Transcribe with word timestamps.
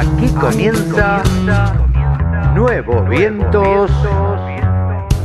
Aquí 0.00 0.28
comienza 0.40 1.22
Nuevos 2.54 3.06
Vientos 3.10 3.90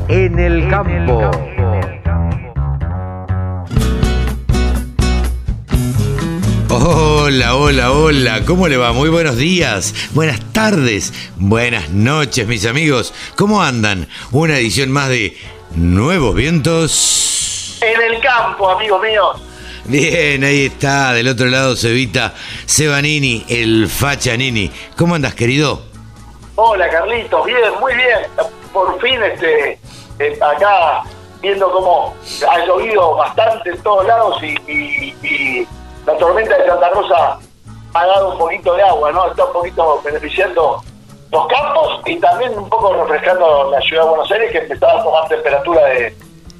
en 0.09 0.37
el 0.37 0.69
Campo. 0.69 1.31
Hola, 6.69 7.55
hola, 7.55 7.91
hola, 7.93 8.41
¿cómo 8.45 8.67
le 8.67 8.75
va? 8.75 8.91
Muy 8.91 9.07
buenos 9.07 9.37
días, 9.37 10.09
buenas 10.13 10.41
tardes, 10.51 11.31
buenas 11.37 11.91
noches, 11.91 12.45
mis 12.45 12.65
amigos. 12.65 13.13
¿Cómo 13.37 13.63
andan? 13.63 14.09
Una 14.33 14.57
edición 14.57 14.91
más 14.91 15.07
de 15.07 15.37
Nuevos 15.73 16.35
Vientos. 16.35 17.79
En 17.81 18.13
el 18.13 18.19
campo, 18.19 18.71
amigos 18.71 19.01
míos. 19.01 19.44
Bien, 19.85 20.43
ahí 20.43 20.65
está, 20.65 21.13
del 21.13 21.27
otro 21.27 21.45
lado 21.45 21.75
Cevita 21.75 22.33
Sebanini, 22.65 23.45
el 23.49 23.87
Fachanini. 23.87 24.71
¿Cómo 24.97 25.15
andas, 25.15 25.35
querido? 25.35 25.83
Hola, 26.55 26.89
Carlitos, 26.89 27.45
bien, 27.45 27.59
muy 27.79 27.93
bien. 27.93 28.17
Por 28.73 28.99
fin, 28.99 29.21
este, 29.21 29.79
eh, 30.19 30.39
acá 30.41 31.03
viendo 31.41 31.71
cómo 31.71 32.15
ha 32.49 32.65
llovido 32.65 33.15
bastante 33.15 33.69
en 33.69 33.77
todos 33.83 34.05
lados 34.07 34.41
y, 34.41 34.55
y- 34.71 35.15
y 35.21 35.67
la 36.07 36.17
tormenta 36.17 36.57
de 36.57 36.65
Santa 36.65 36.89
Rosa 36.89 37.37
ha 37.93 38.05
dado 38.07 38.31
un 38.31 38.37
poquito 38.39 38.73
de 38.75 38.81
agua, 38.83 39.11
¿no? 39.11 39.29
Está 39.29 39.45
un 39.45 39.53
poquito 39.53 40.01
beneficiando 40.03 40.83
los 41.31 41.47
campos 41.47 42.01
y 42.07 42.15
también 42.19 42.57
un 42.57 42.67
poco 42.69 42.93
refrescando 43.03 43.69
la 43.71 43.79
ciudad 43.81 44.03
de 44.03 44.09
Buenos 44.09 44.31
Aires 44.31 44.51
que 44.51 44.57
empezaba 44.59 44.99
a 44.99 45.03
tomar 45.03 45.27
temperatura 45.27 45.85
de, 45.85 46.15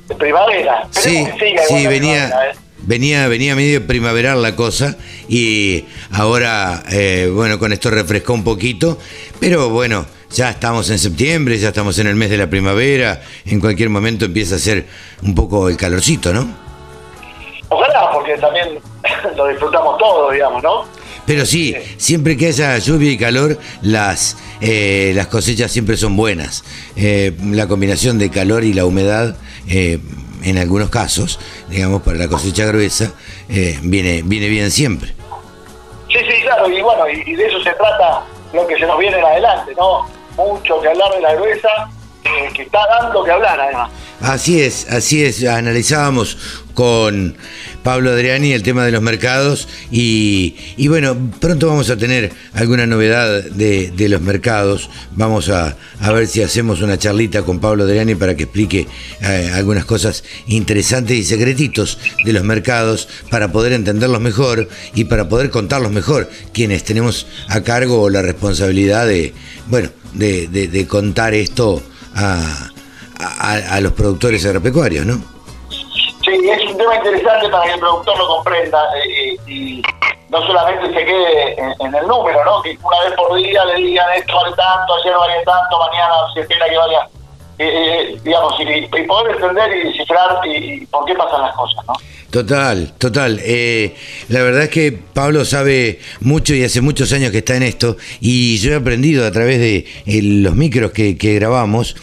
de 0.08 0.16
primavera. 0.16 0.88
Sí, 0.92 1.26
sí, 1.40 1.54
la 1.56 1.90
venía, 1.90 1.90
primavera, 1.90 2.50
¿eh? 2.52 2.56
Venía, 2.86 3.28
venía 3.28 3.56
medio 3.56 3.86
primaveral 3.86 4.42
la 4.42 4.56
cosa 4.56 4.98
y 5.28 5.86
ahora, 6.12 6.84
eh, 6.92 7.30
bueno, 7.34 7.60
con 7.60 7.74
esto 7.74 7.90
refrescó 7.90 8.34
un 8.34 8.44
poquito, 8.44 8.98
pero 9.40 9.70
bueno, 9.70 10.06
ya 10.32 10.50
estamos 10.50 10.90
en 10.90 11.00
septiembre, 11.00 11.58
ya 11.58 11.70
estamos 11.70 11.98
en 12.00 12.08
el 12.08 12.16
mes 12.16 12.30
de 12.30 12.38
la 12.38 12.50
primavera, 12.50 13.22
en 13.46 13.60
cualquier 13.60 13.90
momento 13.90 14.26
empieza 14.26 14.56
a 14.56 14.60
ser 14.60 14.86
un 15.24 15.34
poco 15.36 15.70
el 15.70 15.78
calorcito, 15.78 16.34
¿no? 16.34 16.66
Ojalá, 17.70 18.12
porque 18.14 18.38
también 18.38 18.80
lo 19.36 19.48
disfrutamos 19.48 19.98
todos, 19.98 20.34
digamos, 20.34 20.62
¿no? 20.62 20.86
Pero 21.26 21.46
sí, 21.46 21.76
siempre 21.98 22.38
que 22.38 22.48
haya 22.48 22.78
lluvia 22.78 23.12
y 23.12 23.18
calor, 23.18 23.58
las, 23.82 24.38
eh, 24.62 25.12
las 25.16 25.26
cosechas 25.28 25.72
siempre 25.72 25.98
son 25.98 26.16
buenas. 26.16 26.64
Eh, 26.96 27.36
la 27.52 27.68
combinación 27.68 28.20
de 28.20 28.30
calor 28.30 28.64
y 28.64 28.74
la 28.74 28.86
humedad, 28.86 29.36
en 30.46 30.58
algunos 30.58 30.90
casos, 30.90 31.40
digamos, 31.70 32.02
para 32.02 32.18
la 32.18 32.28
cosecha 32.28 32.66
gruesa, 32.66 33.12
eh, 33.50 33.78
viene, 33.82 34.22
viene 34.24 34.48
bien 34.48 34.72
siempre. 34.72 35.14
Sí, 36.08 36.20
sí, 36.20 36.42
claro, 36.44 36.70
y 36.70 36.82
bueno, 36.82 37.10
y, 37.10 37.24
y 37.30 37.36
de 37.36 37.48
eso 37.48 37.62
se 37.62 37.72
trata 37.72 38.24
lo 38.54 38.66
que 38.68 38.78
se 38.78 38.86
nos 38.86 38.98
viene 38.98 39.18
en 39.18 39.26
adelante, 39.26 39.74
¿no? 39.78 40.08
Mucho 40.38 40.82
que 40.82 40.88
hablar 40.88 41.12
de 41.14 41.22
la 41.22 41.34
gruesa, 41.34 41.70
eh, 42.24 42.50
que 42.54 42.64
está 42.64 42.80
dando 43.00 43.24
que 43.24 43.32
hablar 43.32 43.60
además. 43.60 43.92
Así 44.22 44.62
es, 44.62 44.90
así 44.92 45.24
es. 45.24 45.44
Analizábamos 45.44 46.64
con 46.74 47.38
Pablo 47.86 48.10
Adriani 48.10 48.52
el 48.52 48.64
tema 48.64 48.84
de 48.84 48.92
los 48.92 49.04
mercados 49.04 49.68
y, 49.92 50.56
y 50.76 50.88
bueno, 50.88 51.16
pronto 51.40 51.68
vamos 51.68 51.92
a 51.92 51.98
tener 51.98 52.32
alguna 52.54 52.88
novedad 52.88 53.44
de, 53.44 53.92
de 53.96 54.10
los 54.10 54.22
mercados. 54.22 54.90
Vamos 55.16 55.50
a, 55.50 55.78
a 56.00 56.12
ver 56.12 56.26
si 56.26 56.42
hacemos 56.42 56.82
una 56.82 56.98
charlita 56.98 57.44
con 57.44 57.60
Pablo 57.60 57.84
Adriani 57.84 58.16
para 58.16 58.36
que 58.36 58.44
explique 58.46 58.88
eh, 59.22 59.52
algunas 59.54 59.86
cosas 59.86 60.24
interesantes 60.48 61.16
y 61.16 61.24
secretitos 61.24 62.00
de 62.26 62.34
los 62.34 62.44
mercados 62.44 63.08
para 63.30 63.52
poder 63.52 63.74
entenderlos 63.74 64.20
mejor 64.20 64.68
y 64.96 65.04
para 65.04 65.30
poder 65.30 65.52
contarlos 65.52 65.92
mejor 65.92 66.28
quienes 66.54 66.84
tenemos 66.84 67.28
a 67.50 67.62
cargo 67.62 68.10
la 68.10 68.24
responsabilidad 68.24 69.06
de, 69.06 69.32
bueno, 69.70 69.90
de, 70.16 70.48
de- 70.48 70.88
contar 70.88 71.36
esto 71.36 71.84
a- 72.16 72.70
a 73.20 73.80
los 73.82 73.94
productores 73.94 74.44
agropecuarios, 74.44 75.06
¿no? 75.06 75.35
Sí, 76.26 76.32
es 76.50 76.72
un 76.72 76.78
tema 76.78 76.96
interesante 76.96 77.50
para 77.50 77.66
que 77.66 77.74
el 77.74 77.80
productor 77.80 78.18
lo 78.18 78.28
comprenda 78.28 78.80
eh, 78.98 79.36
eh, 79.46 79.52
y 79.52 79.82
no 80.30 80.46
solamente 80.48 80.88
se 80.88 81.06
quede 81.06 81.54
en, 81.54 81.88
en 81.88 81.96
el 81.96 82.08
número, 82.08 82.44
¿no? 82.44 82.62
Que 82.64 82.78
una 82.84 83.00
vez 83.04 83.14
por 83.16 83.38
día 83.38 83.64
le 83.66 83.76
digan 83.76 84.08
esto 84.18 84.34
vale 84.36 84.56
tanto, 84.56 84.96
ayer 84.96 85.14
vale 85.16 85.34
tanto, 85.46 85.78
mañana 85.80 86.14
se 86.34 86.42
espera 86.42 86.68
que 86.68 86.78
valga. 86.78 87.10
eh, 87.60 88.12
eh, 88.16 88.20
digamos, 88.24 88.54
y, 88.60 88.64
y 88.98 89.04
poder 89.08 89.36
entender 89.36 89.78
y 89.78 89.88
descifrar 89.90 90.46
y, 90.46 90.50
y 90.82 90.86
por 90.88 91.06
qué 91.06 91.14
pasan 91.16 91.42
las 91.44 91.56
cosas, 91.56 91.86
¿no? 91.86 91.94
Total, 92.32 92.92
total. 92.98 93.40
Eh, 93.44 93.96
la 94.28 94.42
verdad 94.42 94.64
es 94.64 94.70
que 94.70 94.92
Pablo 94.92 95.46
sabe 95.46 96.00
mucho 96.20 96.54
y 96.54 96.64
hace 96.66 96.82
muchos 96.82 97.14
años 97.14 97.32
que 97.32 97.38
está 97.38 97.56
en 97.56 97.64
esto 97.64 97.96
y 98.20 98.58
yo 98.58 98.72
he 98.74 98.76
aprendido 98.76 99.26
a 99.26 99.32
través 99.32 99.60
de 99.60 99.86
eh, 100.06 100.22
los 100.22 100.54
micros 100.56 100.92
que, 100.92 101.18
que 101.18 101.36
grabamos, 101.36 101.96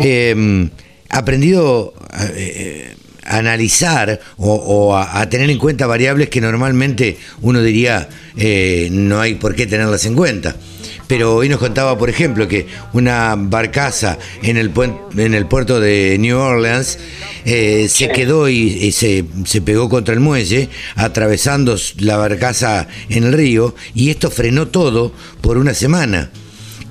eh, 0.00 0.68
aprendido 1.08 1.94
eh, 2.34 2.95
analizar 3.28 4.20
o, 4.36 4.54
o 4.54 4.94
a, 4.96 5.20
a 5.20 5.28
tener 5.28 5.50
en 5.50 5.58
cuenta 5.58 5.86
variables 5.86 6.28
que 6.28 6.40
normalmente 6.40 7.18
uno 7.42 7.62
diría 7.62 8.08
eh, 8.36 8.88
no 8.90 9.20
hay 9.20 9.34
por 9.34 9.54
qué 9.54 9.66
tenerlas 9.66 10.04
en 10.06 10.14
cuenta. 10.14 10.56
Pero 11.08 11.36
hoy 11.36 11.48
nos 11.48 11.60
contaba, 11.60 11.96
por 11.96 12.10
ejemplo, 12.10 12.48
que 12.48 12.66
una 12.92 13.36
barcaza 13.36 14.18
en 14.42 14.56
el, 14.56 14.74
puen- 14.74 14.98
en 15.16 15.34
el 15.34 15.46
puerto 15.46 15.78
de 15.78 16.16
New 16.18 16.36
Orleans 16.36 16.98
eh, 17.44 17.86
se 17.88 18.08
quedó 18.08 18.48
y, 18.48 18.56
y 18.56 18.90
se, 18.90 19.24
se 19.44 19.60
pegó 19.62 19.88
contra 19.88 20.14
el 20.14 20.20
muelle, 20.20 20.68
atravesando 20.96 21.76
la 21.98 22.16
barcaza 22.16 22.88
en 23.08 23.22
el 23.22 23.32
río, 23.34 23.76
y 23.94 24.10
esto 24.10 24.32
frenó 24.32 24.66
todo 24.66 25.12
por 25.42 25.58
una 25.58 25.74
semana. 25.74 26.30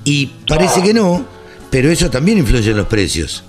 Y 0.04 0.30
parece 0.48 0.82
que 0.82 0.94
no, 0.94 1.26
pero 1.70 1.90
eso 1.90 2.08
también 2.08 2.38
influye 2.38 2.70
en 2.70 2.76
los 2.78 2.86
precios. 2.86 3.44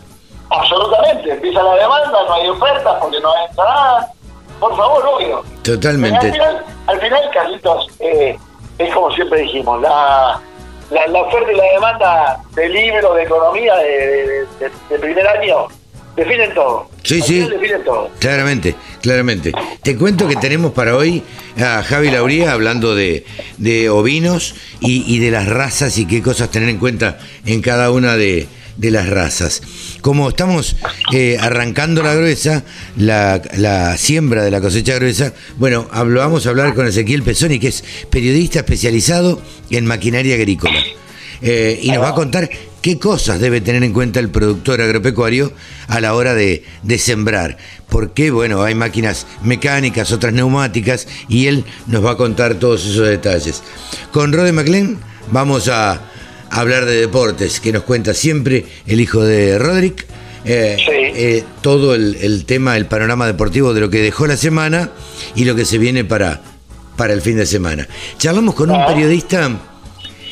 La 1.63 1.75
demanda, 1.75 2.19
no 2.27 2.33
hay 2.33 2.47
ofertas 2.49 2.95
porque 3.01 3.19
no 3.19 3.29
entra 3.49 3.63
nada. 3.65 4.11
Por 4.59 4.75
favor, 4.75 5.05
obvio. 5.05 5.43
Totalmente. 5.63 6.25
Al 6.27 6.31
final, 6.31 6.65
al 6.87 6.99
final 7.01 7.21
Carlitos, 7.33 7.87
eh, 7.99 8.37
es 8.79 8.93
como 8.93 9.11
siempre 9.11 9.41
dijimos, 9.41 9.81
la, 9.81 10.39
la, 10.89 11.07
la 11.07 11.21
oferta 11.21 11.51
y 11.51 11.55
la 11.55 11.63
demanda 11.73 12.39
de 12.55 12.69
libros 12.69 13.15
de 13.15 13.23
economía 13.23 13.75
de, 13.75 13.87
de- 13.87 14.45
de- 14.59 14.71
de 14.89 14.99
primer 14.99 15.27
año 15.27 15.67
definen 16.15 16.51
todo. 16.55 16.89
Sí, 17.03 17.21
sí. 17.21 17.47
todo. 17.85 18.09
Claramente, 18.19 18.75
claramente. 19.03 19.51
Te 19.83 19.95
cuento 19.95 20.27
que 20.27 20.35
tenemos 20.35 20.71
para 20.71 20.95
hoy 20.97 21.23
a 21.63 21.83
Javi 21.83 22.09
Lauría 22.09 22.51
hablando 22.53 22.95
de, 22.95 23.23
de 23.57 23.89
ovinos 23.91 24.55
y, 24.79 25.03
y 25.15 25.19
de 25.19 25.29
las 25.29 25.47
razas 25.47 25.97
y 25.99 26.07
qué 26.07 26.23
cosas 26.23 26.49
tener 26.49 26.69
en 26.69 26.79
cuenta 26.79 27.19
en 27.45 27.61
cada 27.61 27.91
una 27.91 28.15
de, 28.17 28.47
de 28.77 28.91
las 28.91 29.09
razas. 29.09 29.61
Como 30.01 30.29
estamos 30.29 30.75
eh, 31.13 31.37
arrancando 31.39 32.03
la 32.03 32.13
gruesa, 32.13 32.63
la, 32.95 33.95
siembra 33.97 34.43
de 34.43 34.51
la 34.51 34.61
cosecha 34.61 34.95
gruesa, 34.95 35.33
bueno, 35.57 35.87
vamos 35.91 36.45
a 36.45 36.49
hablar 36.49 36.73
con 36.73 36.87
Ezequiel 36.87 37.23
Pesoni, 37.23 37.59
que 37.59 37.69
es 37.69 37.83
periodista 38.09 38.59
especializado 38.59 39.41
en 39.69 39.85
maquinaria 39.85 40.35
agrícola. 40.35 40.79
Eh, 41.41 41.79
y 41.83 41.91
nos 41.91 42.01
va 42.01 42.09
a 42.09 42.15
contar 42.15 42.49
qué 42.81 42.97
cosas 42.97 43.39
debe 43.39 43.61
tener 43.61 43.83
en 43.83 43.93
cuenta 43.93 44.19
el 44.19 44.29
productor 44.29 44.81
agropecuario 44.81 45.53
a 45.87 45.99
la 45.99 46.15
hora 46.15 46.33
de, 46.33 46.63
de 46.83 46.97
sembrar. 46.97 47.57
Porque, 47.89 48.31
bueno, 48.31 48.63
hay 48.63 48.75
máquinas 48.75 49.27
mecánicas, 49.43 50.11
otras 50.11 50.33
neumáticas, 50.33 51.07
y 51.29 51.47
él 51.47 51.63
nos 51.85 52.03
va 52.03 52.11
a 52.11 52.17
contar 52.17 52.55
todos 52.55 52.85
esos 52.85 53.07
detalles. 53.07 53.61
Con 54.11 54.33
Rode 54.33 54.51
McLean 54.51 54.97
vamos 55.31 55.67
a 55.67 56.01
hablar 56.49 56.85
de 56.85 56.95
deportes, 57.01 57.59
que 57.59 57.71
nos 57.71 57.83
cuenta 57.83 58.13
siempre 58.13 58.65
el 58.85 58.99
hijo 59.01 59.23
de 59.23 59.57
Roderick. 59.59 60.05
eh, 60.45 60.75
Sí. 60.77 60.91
eh, 60.91 61.43
todo 61.61 61.93
el, 61.93 62.15
el 62.21 62.45
tema, 62.45 62.77
el 62.77 62.85
panorama 62.85 63.27
deportivo 63.27 63.73
de 63.73 63.81
lo 63.81 63.89
que 63.89 64.01
dejó 64.01 64.27
la 64.27 64.37
semana 64.37 64.91
y 65.35 65.43
lo 65.43 65.55
que 65.55 65.65
se 65.65 65.77
viene 65.77 66.05
para, 66.05 66.41
para 66.95 67.11
el 67.13 67.21
fin 67.21 67.35
de 67.37 67.45
semana. 67.45 67.85
Charlamos 68.17 68.55
con 68.55 68.69
un 68.71 68.77
Ah. 68.79 68.85
periodista 68.87 69.49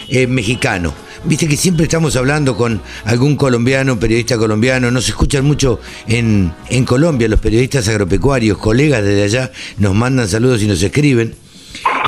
eh, 0.08 0.28
mexicano. 0.28 0.94
Viste 1.26 1.48
que 1.48 1.58
siempre 1.58 1.84
estamos 1.86 2.16
hablando 2.16 2.56
con 2.56 2.82
algún 3.06 3.36
colombiano, 3.36 4.00
periodista 4.00 4.38
colombiano, 4.38 4.92
nos 4.92 5.10
escuchan 5.10 5.44
mucho 5.44 5.80
en, 6.08 6.54
en 6.70 6.86
Colombia, 6.86 7.28
los 7.28 7.40
periodistas 7.40 7.88
agropecuarios, 7.88 8.58
colegas 8.60 9.04
desde 9.04 9.24
allá, 9.24 9.52
nos 9.80 9.96
mandan 9.96 10.28
saludos 10.30 10.62
y 10.62 10.68
nos 10.68 10.82
escriben. 10.84 11.34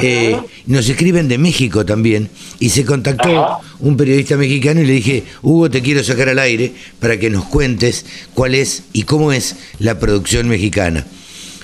Eh, 0.01 0.39
nos 0.67 0.88
escriben 0.89 1.27
de 1.27 1.38
México 1.38 1.85
también 1.85 2.29
y 2.59 2.69
se 2.69 2.85
contactó 2.85 3.44
Ajá. 3.44 3.59
un 3.79 3.97
periodista 3.97 4.38
mexicano 4.38 4.81
y 4.81 4.85
le 4.85 4.94
dije, 4.94 5.23
Hugo, 5.41 5.69
te 5.69 5.81
quiero 5.81 6.03
sacar 6.03 6.29
al 6.29 6.39
aire 6.39 6.73
para 6.99 7.17
que 7.17 7.29
nos 7.29 7.45
cuentes 7.45 8.05
cuál 8.33 8.55
es 8.55 8.83
y 8.94 9.03
cómo 9.03 9.31
es 9.31 9.55
la 9.79 9.99
producción 9.99 10.47
mexicana. 10.47 11.05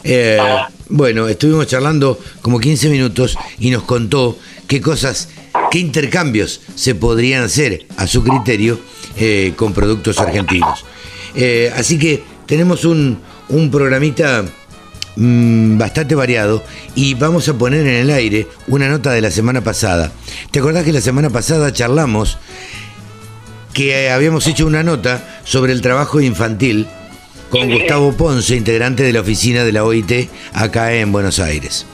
Eh, 0.03 0.37
bueno, 0.89 1.27
estuvimos 1.27 1.67
charlando 1.67 2.19
como 2.41 2.59
15 2.59 2.89
minutos 2.89 3.37
y 3.59 3.69
nos 3.69 3.83
contó 3.83 4.37
qué 4.67 4.81
cosas, 4.81 5.29
qué 5.71 5.79
intercambios 5.79 6.61
se 6.75 6.95
podrían 6.95 7.43
hacer 7.43 7.85
a 7.97 8.07
su 8.07 8.23
criterio 8.23 8.79
eh, 9.17 9.53
con 9.55 9.73
productos 9.73 10.19
argentinos. 10.19 10.85
Así 11.75 11.97
que 11.97 12.23
tenemos 12.45 12.85
un, 12.85 13.17
un 13.49 13.71
programita 13.71 14.45
mm, 15.15 15.77
bastante 15.77 16.15
variado 16.15 16.63
y 16.95 17.13
vamos 17.13 17.47
a 17.49 17.53
poner 17.53 17.81
en 17.81 17.95
el 17.95 18.09
aire 18.09 18.47
una 18.67 18.89
nota 18.89 19.11
de 19.11 19.21
la 19.21 19.31
semana 19.31 19.61
pasada. 19.61 20.11
¿Te 20.51 20.59
acordás 20.59 20.83
que 20.83 20.93
la 20.93 21.01
semana 21.01 21.29
pasada 21.29 21.71
charlamos 21.73 22.37
que 23.73 24.11
habíamos 24.11 24.45
hecho 24.47 24.67
una 24.67 24.83
nota 24.83 25.39
sobre 25.43 25.73
el 25.73 25.81
trabajo 25.81 26.21
infantil 26.21 26.87
con 27.49 27.69
Gustavo 27.69 28.13
Ponce, 28.13 28.55
integrante 28.55 29.03
de 29.03 29.13
la 29.13 29.21
oficina 29.21 29.63
de 29.63 29.71
la 29.71 29.83
OIT 29.83 30.29
acá 30.53 30.93
en 30.93 31.11
Buenos 31.11 31.39
Aires? 31.39 31.85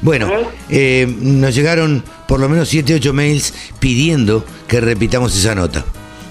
Bueno, 0.00 0.30
eh, 0.68 1.06
nos 1.20 1.54
llegaron 1.54 2.04
por 2.28 2.40
lo 2.40 2.48
menos 2.48 2.68
7, 2.68 2.94
8 2.94 3.12
mails 3.12 3.54
pidiendo 3.78 4.44
que 4.68 4.80
repitamos 4.80 5.36
esa 5.36 5.54
nota. 5.54 5.84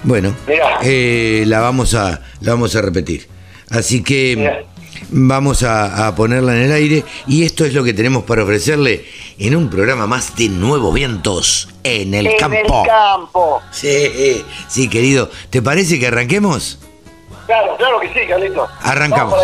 Bueno, 0.04 0.34
eh, 0.82 1.44
la, 1.46 1.60
vamos 1.60 1.94
a, 1.94 2.20
la 2.40 2.52
vamos 2.52 2.76
a 2.76 2.82
repetir. 2.82 3.26
Así 3.70 4.02
que 4.02 4.64
vamos 5.10 5.62
a, 5.62 6.14
ponerla 6.14 6.56
en 6.56 6.62
el 6.62 6.72
aire 6.72 7.04
y 7.26 7.44
esto 7.44 7.64
es 7.64 7.74
lo 7.74 7.84
que 7.84 7.92
tenemos 7.92 8.24
para 8.24 8.42
ofrecerle 8.42 9.04
en 9.38 9.56
un 9.56 9.68
programa 9.68 10.06
más 10.06 10.36
de 10.36 10.48
Nuevos 10.48 10.94
Vientos 10.94 11.68
en 11.82 12.14
el 12.14 12.36
campo. 12.36 12.56
En 12.56 12.64
el 12.64 12.86
campo. 12.86 13.62
Sí, 13.70 14.44
sí, 14.68 14.88
querido. 14.88 15.30
¿Te 15.50 15.62
parece 15.62 15.98
que 15.98 16.06
arranquemos? 16.06 16.78
Claro, 17.46 17.76
claro 17.76 18.00
que 18.00 18.08
sí, 18.08 18.26
Carlito. 18.28 18.66
Arrancamos. 18.80 19.38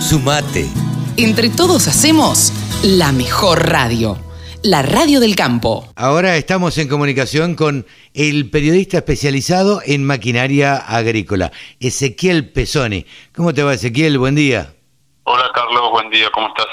Sumate. 0.00 0.66
Entre 1.16 1.50
todos 1.50 1.86
hacemos 1.88 2.52
la 2.82 3.12
mejor 3.12 3.68
radio 3.68 4.16
la 4.62 4.82
radio 4.82 5.20
del 5.20 5.36
campo. 5.36 5.88
Ahora 5.94 6.36
estamos 6.36 6.78
en 6.78 6.88
comunicación 6.88 7.54
con 7.54 7.86
el 8.14 8.50
periodista 8.50 8.98
especializado 8.98 9.80
en 9.84 10.04
maquinaria 10.04 10.76
agrícola, 10.76 11.52
Ezequiel 11.80 12.50
Pesoni. 12.50 13.06
¿Cómo 13.34 13.54
te 13.54 13.62
va, 13.62 13.74
Ezequiel? 13.74 14.18
Buen 14.18 14.34
día. 14.34 14.74
Hola, 15.24 15.50
Carlos. 15.54 15.90
Buen 15.92 16.10
día. 16.10 16.28
¿Cómo 16.32 16.48
estás? 16.48 16.66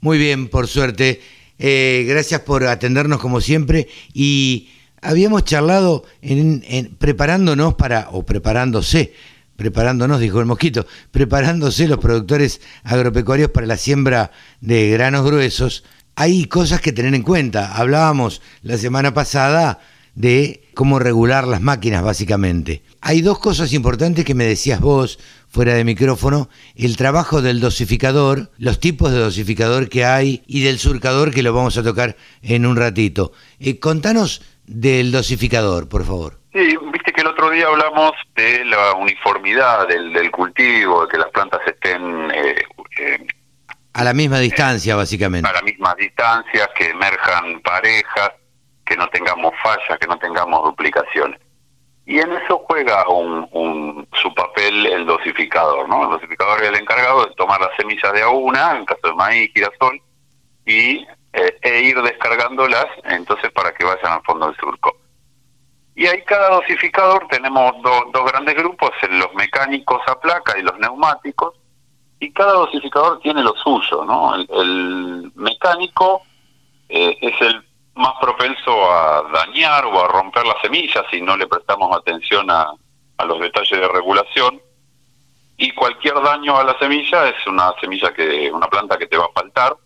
Muy 0.00 0.18
bien, 0.18 0.48
por 0.48 0.68
suerte. 0.68 1.22
Eh, 1.58 2.04
gracias 2.08 2.40
por 2.40 2.64
atendernos 2.66 3.20
como 3.20 3.40
siempre 3.40 3.88
y 4.12 4.68
habíamos 5.02 5.44
charlado 5.44 6.04
en, 6.20 6.96
preparándonos 6.98 7.74
para, 7.74 8.08
o 8.10 8.24
preparándose, 8.24 9.14
preparándonos, 9.56 10.20
dijo 10.20 10.40
el 10.40 10.46
mosquito, 10.46 10.86
preparándose 11.10 11.86
los 11.86 11.98
productores 11.98 12.60
agropecuarios 12.82 13.50
para 13.50 13.66
la 13.66 13.76
siembra 13.76 14.32
de 14.60 14.90
granos 14.90 15.24
gruesos 15.24 15.84
hay 16.16 16.46
cosas 16.46 16.80
que 16.80 16.92
tener 16.92 17.14
en 17.14 17.22
cuenta. 17.22 17.74
Hablábamos 17.76 18.42
la 18.62 18.76
semana 18.76 19.14
pasada 19.14 19.80
de 20.14 20.68
cómo 20.74 20.98
regular 20.98 21.46
las 21.46 21.60
máquinas, 21.60 22.02
básicamente. 22.02 22.82
Hay 23.00 23.20
dos 23.20 23.38
cosas 23.38 23.72
importantes 23.72 24.24
que 24.24 24.34
me 24.34 24.44
decías 24.44 24.80
vos 24.80 25.18
fuera 25.48 25.74
de 25.74 25.84
micrófono, 25.84 26.48
el 26.74 26.96
trabajo 26.96 27.40
del 27.40 27.60
dosificador, 27.60 28.50
los 28.58 28.80
tipos 28.80 29.12
de 29.12 29.20
dosificador 29.20 29.88
que 29.88 30.04
hay 30.04 30.42
y 30.48 30.62
del 30.62 30.80
surcador 30.80 31.32
que 31.32 31.44
lo 31.44 31.52
vamos 31.52 31.78
a 31.78 31.84
tocar 31.84 32.16
en 32.42 32.66
un 32.66 32.76
ratito. 32.76 33.30
Eh, 33.60 33.78
contanos 33.78 34.42
del 34.66 35.12
dosificador, 35.12 35.88
por 35.88 36.04
favor. 36.04 36.40
Sí, 36.52 36.76
viste 36.92 37.12
que 37.12 37.20
el 37.20 37.28
otro 37.28 37.50
día 37.50 37.66
hablamos 37.66 38.12
de 38.34 38.64
la 38.64 38.94
uniformidad 38.94 39.86
del, 39.86 40.30
cultivo, 40.32 41.02
de 41.02 41.08
que 41.08 41.18
las 41.18 41.30
plantas 41.30 41.60
estén 41.66 42.30
eh, 42.32 42.62
eh, 42.98 43.26
a 43.94 44.02
la 44.04 44.12
misma 44.12 44.40
distancia, 44.40 44.96
básicamente. 44.96 45.48
A 45.48 45.52
la 45.52 45.62
misma 45.62 45.94
distancia, 45.94 46.68
que 46.74 46.90
emerjan 46.90 47.60
parejas, 47.60 48.32
que 48.84 48.96
no 48.96 49.08
tengamos 49.08 49.54
fallas, 49.62 49.98
que 50.00 50.06
no 50.08 50.18
tengamos 50.18 50.64
duplicaciones. 50.64 51.40
Y 52.04 52.18
en 52.18 52.32
eso 52.32 52.62
juega 52.66 53.08
un, 53.08 54.06
su 54.20 54.34
papel 54.34 54.86
el 54.86 55.06
dosificador, 55.06 55.88
¿no? 55.88 56.04
El 56.04 56.10
dosificador 56.10 56.62
es 56.62 56.68
el 56.68 56.76
encargado 56.76 57.24
de 57.24 57.34
tomar 57.34 57.60
las 57.60 57.70
semillas 57.78 58.12
de 58.12 58.22
a 58.22 58.28
una, 58.28 58.76
en 58.76 58.84
caso 58.84 59.00
de 59.04 59.14
maíz, 59.14 59.50
girasol, 59.54 60.02
y 60.66 61.06
eh, 61.32 61.58
e 61.62 61.80
ir 61.82 62.02
descargándolas, 62.02 62.86
entonces 63.04 63.50
para 63.52 63.72
que 63.72 63.84
vayan 63.84 64.12
al 64.12 64.22
fondo 64.22 64.46
del 64.48 64.56
surco. 64.56 64.96
Y 65.94 66.06
ahí 66.06 66.22
cada 66.24 66.50
dosificador 66.50 67.26
tenemos 67.28 67.72
dos 67.82 68.24
grandes 68.26 68.56
grupos, 68.56 68.90
los 69.08 69.32
mecánicos 69.34 70.02
a 70.08 70.20
placa 70.20 70.58
y 70.58 70.62
los 70.62 70.76
neumáticos, 70.80 71.54
y 72.24 72.32
cada 72.32 72.54
dosificador 72.54 73.20
tiene 73.20 73.42
lo 73.42 73.54
suyo, 73.56 74.04
¿no? 74.04 74.34
El, 74.34 75.30
mecánico 75.34 76.22
eh, 76.88 77.18
es 77.20 77.40
el 77.40 77.62
más 77.94 78.14
propenso 78.20 78.90
a 78.90 79.22
dañar 79.32 79.84
o 79.84 80.04
a 80.04 80.08
romper 80.08 80.46
las 80.46 80.60
semillas 80.62 81.04
si 81.10 81.20
no 81.20 81.36
le 81.36 81.46
prestamos 81.46 81.96
atención 81.96 82.50
a, 82.50 82.72
a 83.18 83.24
los 83.24 83.40
detalles 83.40 83.78
de 83.78 83.88
regulación 83.88 84.60
y 85.56 85.70
cualquier 85.72 86.20
daño 86.22 86.56
a 86.56 86.64
la 86.64 86.76
semilla 86.78 87.28
es 87.28 87.46
una 87.46 87.72
semilla 87.80 88.12
que 88.12 88.50
una 88.50 88.66
planta 88.66 88.96
que 88.96 89.06
te 89.06 89.16
va 89.16 89.26
a 89.26 89.40
faltar 89.40 89.76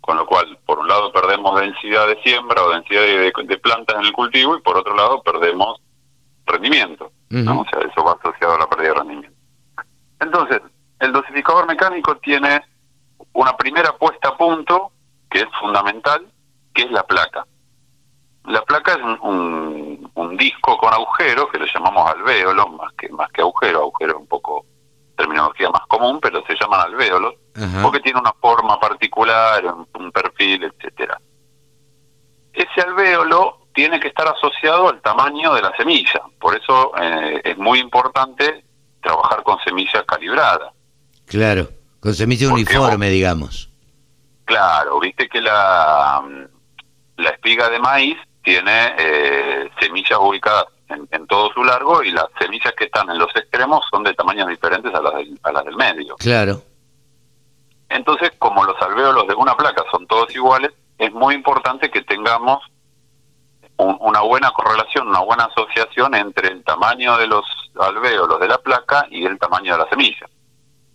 con 0.00 0.16
lo 0.16 0.26
cual 0.26 0.58
por 0.64 0.78
un 0.78 0.86
lado 0.86 1.12
perdemos 1.12 1.60
densidad 1.60 2.06
de 2.06 2.22
siembra 2.22 2.62
o 2.62 2.70
densidad 2.70 3.02
de, 3.02 3.58
plantas 3.58 3.96
en 3.96 4.06
el 4.06 4.12
cultivo 4.12 4.56
y 4.56 4.62
por 4.62 4.76
otro 4.76 4.94
lado 4.94 5.22
perdemos 5.22 5.80
rendimiento 6.46 7.10
¿no? 7.30 7.62
o 7.62 7.66
sea 7.68 7.80
eso 7.80 8.04
va 8.04 8.12
asociado 8.12 8.54
a 8.54 8.58
la 8.58 8.68
pérdida 8.68 8.88
de 8.88 8.94
rendimiento 8.94 9.38
entonces 10.20 10.60
el 11.00 11.12
dosificador 11.12 11.66
mecánico 11.66 12.16
tiene 12.16 12.62
una 13.32 13.56
primera 13.56 13.96
puesta 13.96 14.28
a 14.28 14.36
punto 14.36 14.92
que 15.30 15.40
es 15.40 15.48
fundamental, 15.58 16.26
que 16.74 16.82
es 16.82 16.90
la 16.90 17.02
placa. 17.04 17.46
La 18.44 18.62
placa 18.62 18.92
es 18.92 18.98
un, 19.22 20.10
un, 20.14 20.36
disco 20.36 20.76
con 20.78 20.92
agujero 20.92 21.48
que 21.48 21.58
lo 21.58 21.66
llamamos 21.66 22.10
alvéolo, 22.10 22.68
más 22.68 22.92
que 22.94 23.08
más 23.10 23.30
que 23.30 23.42
agujero, 23.42 23.80
agujero 23.80 24.12
es 24.12 24.18
un 24.18 24.26
poco 24.26 24.64
terminología 25.16 25.68
más 25.70 25.86
común, 25.86 26.18
pero 26.20 26.42
se 26.46 26.56
llaman 26.58 26.80
alvéolos, 26.80 27.34
porque 27.82 28.00
tiene 28.00 28.18
una 28.18 28.32
forma 28.40 28.80
particular, 28.80 29.62
un, 29.66 30.10
perfil, 30.12 30.64
etcétera. 30.64 31.20
Ese 32.52 32.80
alvéolo 32.80 33.66
tiene 33.74 34.00
que 34.00 34.08
estar 34.08 34.26
asociado 34.28 34.88
al 34.88 35.00
tamaño 35.02 35.52
de 35.54 35.62
la 35.62 35.76
semilla, 35.76 36.22
por 36.40 36.56
eso 36.56 36.92
eh, 36.98 37.42
es 37.44 37.58
muy 37.58 37.78
importante 37.80 38.64
trabajar 39.02 39.42
con 39.42 39.58
semillas 39.60 40.04
calibradas. 40.04 40.72
Claro, 41.30 41.68
con 42.00 42.12
semilla 42.12 42.52
uniforme, 42.52 43.08
digamos. 43.08 43.70
Claro, 44.46 44.98
viste 44.98 45.28
que 45.28 45.40
la, 45.40 46.20
la 47.16 47.30
espiga 47.30 47.70
de 47.70 47.78
maíz 47.78 48.18
tiene 48.42 48.96
eh, 48.98 49.70
semillas 49.80 50.18
ubicadas 50.20 50.66
en, 50.88 51.26
todo 51.28 51.52
su 51.52 51.62
largo 51.62 52.02
y 52.02 52.10
las 52.10 52.26
semillas 52.36 52.74
que 52.76 52.86
están 52.86 53.08
en 53.10 53.18
los 53.18 53.30
extremos 53.36 53.84
son 53.92 54.02
de 54.02 54.12
tamaños 54.14 54.48
diferentes 54.48 54.92
a 54.92 55.00
las 55.00 55.14
del, 55.14 55.38
a 55.44 55.52
las 55.52 55.64
del 55.64 55.76
medio. 55.76 56.16
Claro. 56.16 56.64
Entonces, 57.88 58.32
como 58.36 58.64
los 58.64 58.82
alvéolos 58.82 59.28
de 59.28 59.34
una 59.34 59.56
placa 59.56 59.84
son 59.92 60.08
todos 60.08 60.34
iguales, 60.34 60.72
es 60.98 61.12
muy 61.12 61.36
importante 61.36 61.92
que 61.92 62.02
tengamos 62.02 62.58
una 63.76 64.20
buena 64.22 64.50
correlación, 64.50 65.06
una 65.06 65.20
buena 65.20 65.44
asociación 65.44 66.12
entre 66.16 66.48
el 66.48 66.64
tamaño 66.64 67.16
de 67.18 67.28
los 67.28 67.44
alvéolos 67.78 68.40
de 68.40 68.48
la 68.48 68.58
placa 68.58 69.06
y 69.12 69.24
el 69.24 69.38
tamaño 69.38 69.74
de 69.74 69.78
la 69.78 69.88
semilla 69.88 70.26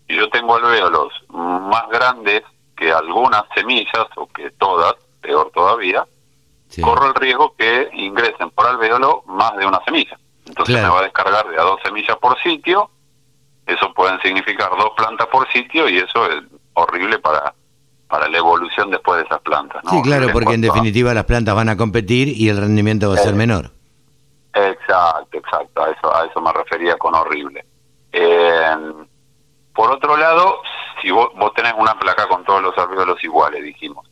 yo 0.07 0.29
tengo 0.29 0.55
alvéolos 0.55 1.13
más 1.29 1.89
grandes 1.89 2.43
que 2.75 2.91
algunas 2.91 3.43
semillas 3.55 4.07
o 4.15 4.27
que 4.27 4.51
todas, 4.51 4.95
peor 5.21 5.51
todavía, 5.53 6.05
corro 6.81 7.07
el 7.07 7.15
riesgo 7.15 7.55
que 7.57 7.89
ingresen 7.93 8.51
por 8.51 8.67
alvéolo 8.67 9.24
más 9.27 9.55
de 9.57 9.65
una 9.65 9.83
semilla. 9.85 10.17
Entonces 10.45 10.75
me 10.75 10.89
va 10.89 11.00
a 11.00 11.03
descargar 11.03 11.47
de 11.50 11.59
a 11.59 11.63
dos 11.63 11.79
semillas 11.83 12.17
por 12.17 12.39
sitio, 12.41 12.89
eso 13.65 13.91
pueden 13.93 14.19
significar 14.21 14.69
dos 14.77 14.91
plantas 14.95 15.27
por 15.27 15.51
sitio 15.51 15.89
y 15.89 15.97
eso 15.97 16.25
es 16.29 16.43
horrible 16.74 17.17
para 17.19 17.53
para 18.07 18.29
la 18.29 18.38
evolución 18.38 18.91
después 18.91 19.17
de 19.17 19.25
esas 19.25 19.41
plantas. 19.41 19.81
Sí, 19.89 20.01
claro, 20.03 20.27
porque 20.31 20.53
en 20.53 20.62
definitiva 20.62 21.13
las 21.13 21.25
plantas 21.25 21.55
van 21.55 21.69
a 21.69 21.77
competir 21.77 22.29
y 22.29 22.50
el 22.50 22.57
rendimiento 22.57 23.09
va 23.09 23.15
a 23.15 23.17
ser 23.17 23.33
eh, 23.33 23.38
menor. 23.38 23.71
Exacto, 24.53 25.38
exacto, 25.38 25.83
a 25.83 25.89
eso, 25.89 26.15
a 26.15 26.25
eso 26.25 26.39
me 26.39 26.53
refería 26.53 26.95
con 26.97 27.15
horrible. 27.15 27.65
Eh, 28.12 28.75
por 29.75 29.91
otro 29.91 30.15
lado, 30.15 30.62
si 31.01 31.12
vos, 31.12 31.29
tenés 31.53 31.74
una 31.77 32.00
placa 32.00 32.27
con 32.27 32.44
todos 32.46 32.62
los 32.62 32.77
alvéolos 32.77 33.22
iguales, 33.24 33.62
dijimos. 33.62 34.08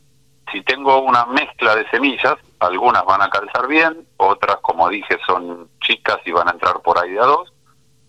Si 0.51 0.62
tengo 0.62 1.00
una 1.00 1.25
mezcla 1.25 1.75
de 1.75 1.89
semillas, 1.89 2.36
algunas 2.60 3.03
van 3.05 3.22
a 3.22 3.29
calzar 3.29 3.67
bien, 3.67 4.05
otras, 4.17 4.58
como 4.58 4.89
dije, 4.89 5.17
son 5.25 5.70
chicas 5.79 6.20
y 6.25 6.32
van 6.32 6.50
a 6.50 6.51
entrar 6.51 6.82
por 6.82 7.00
ahí 7.00 7.12
de 7.12 7.20
a 7.20 7.25
dos. 7.25 7.53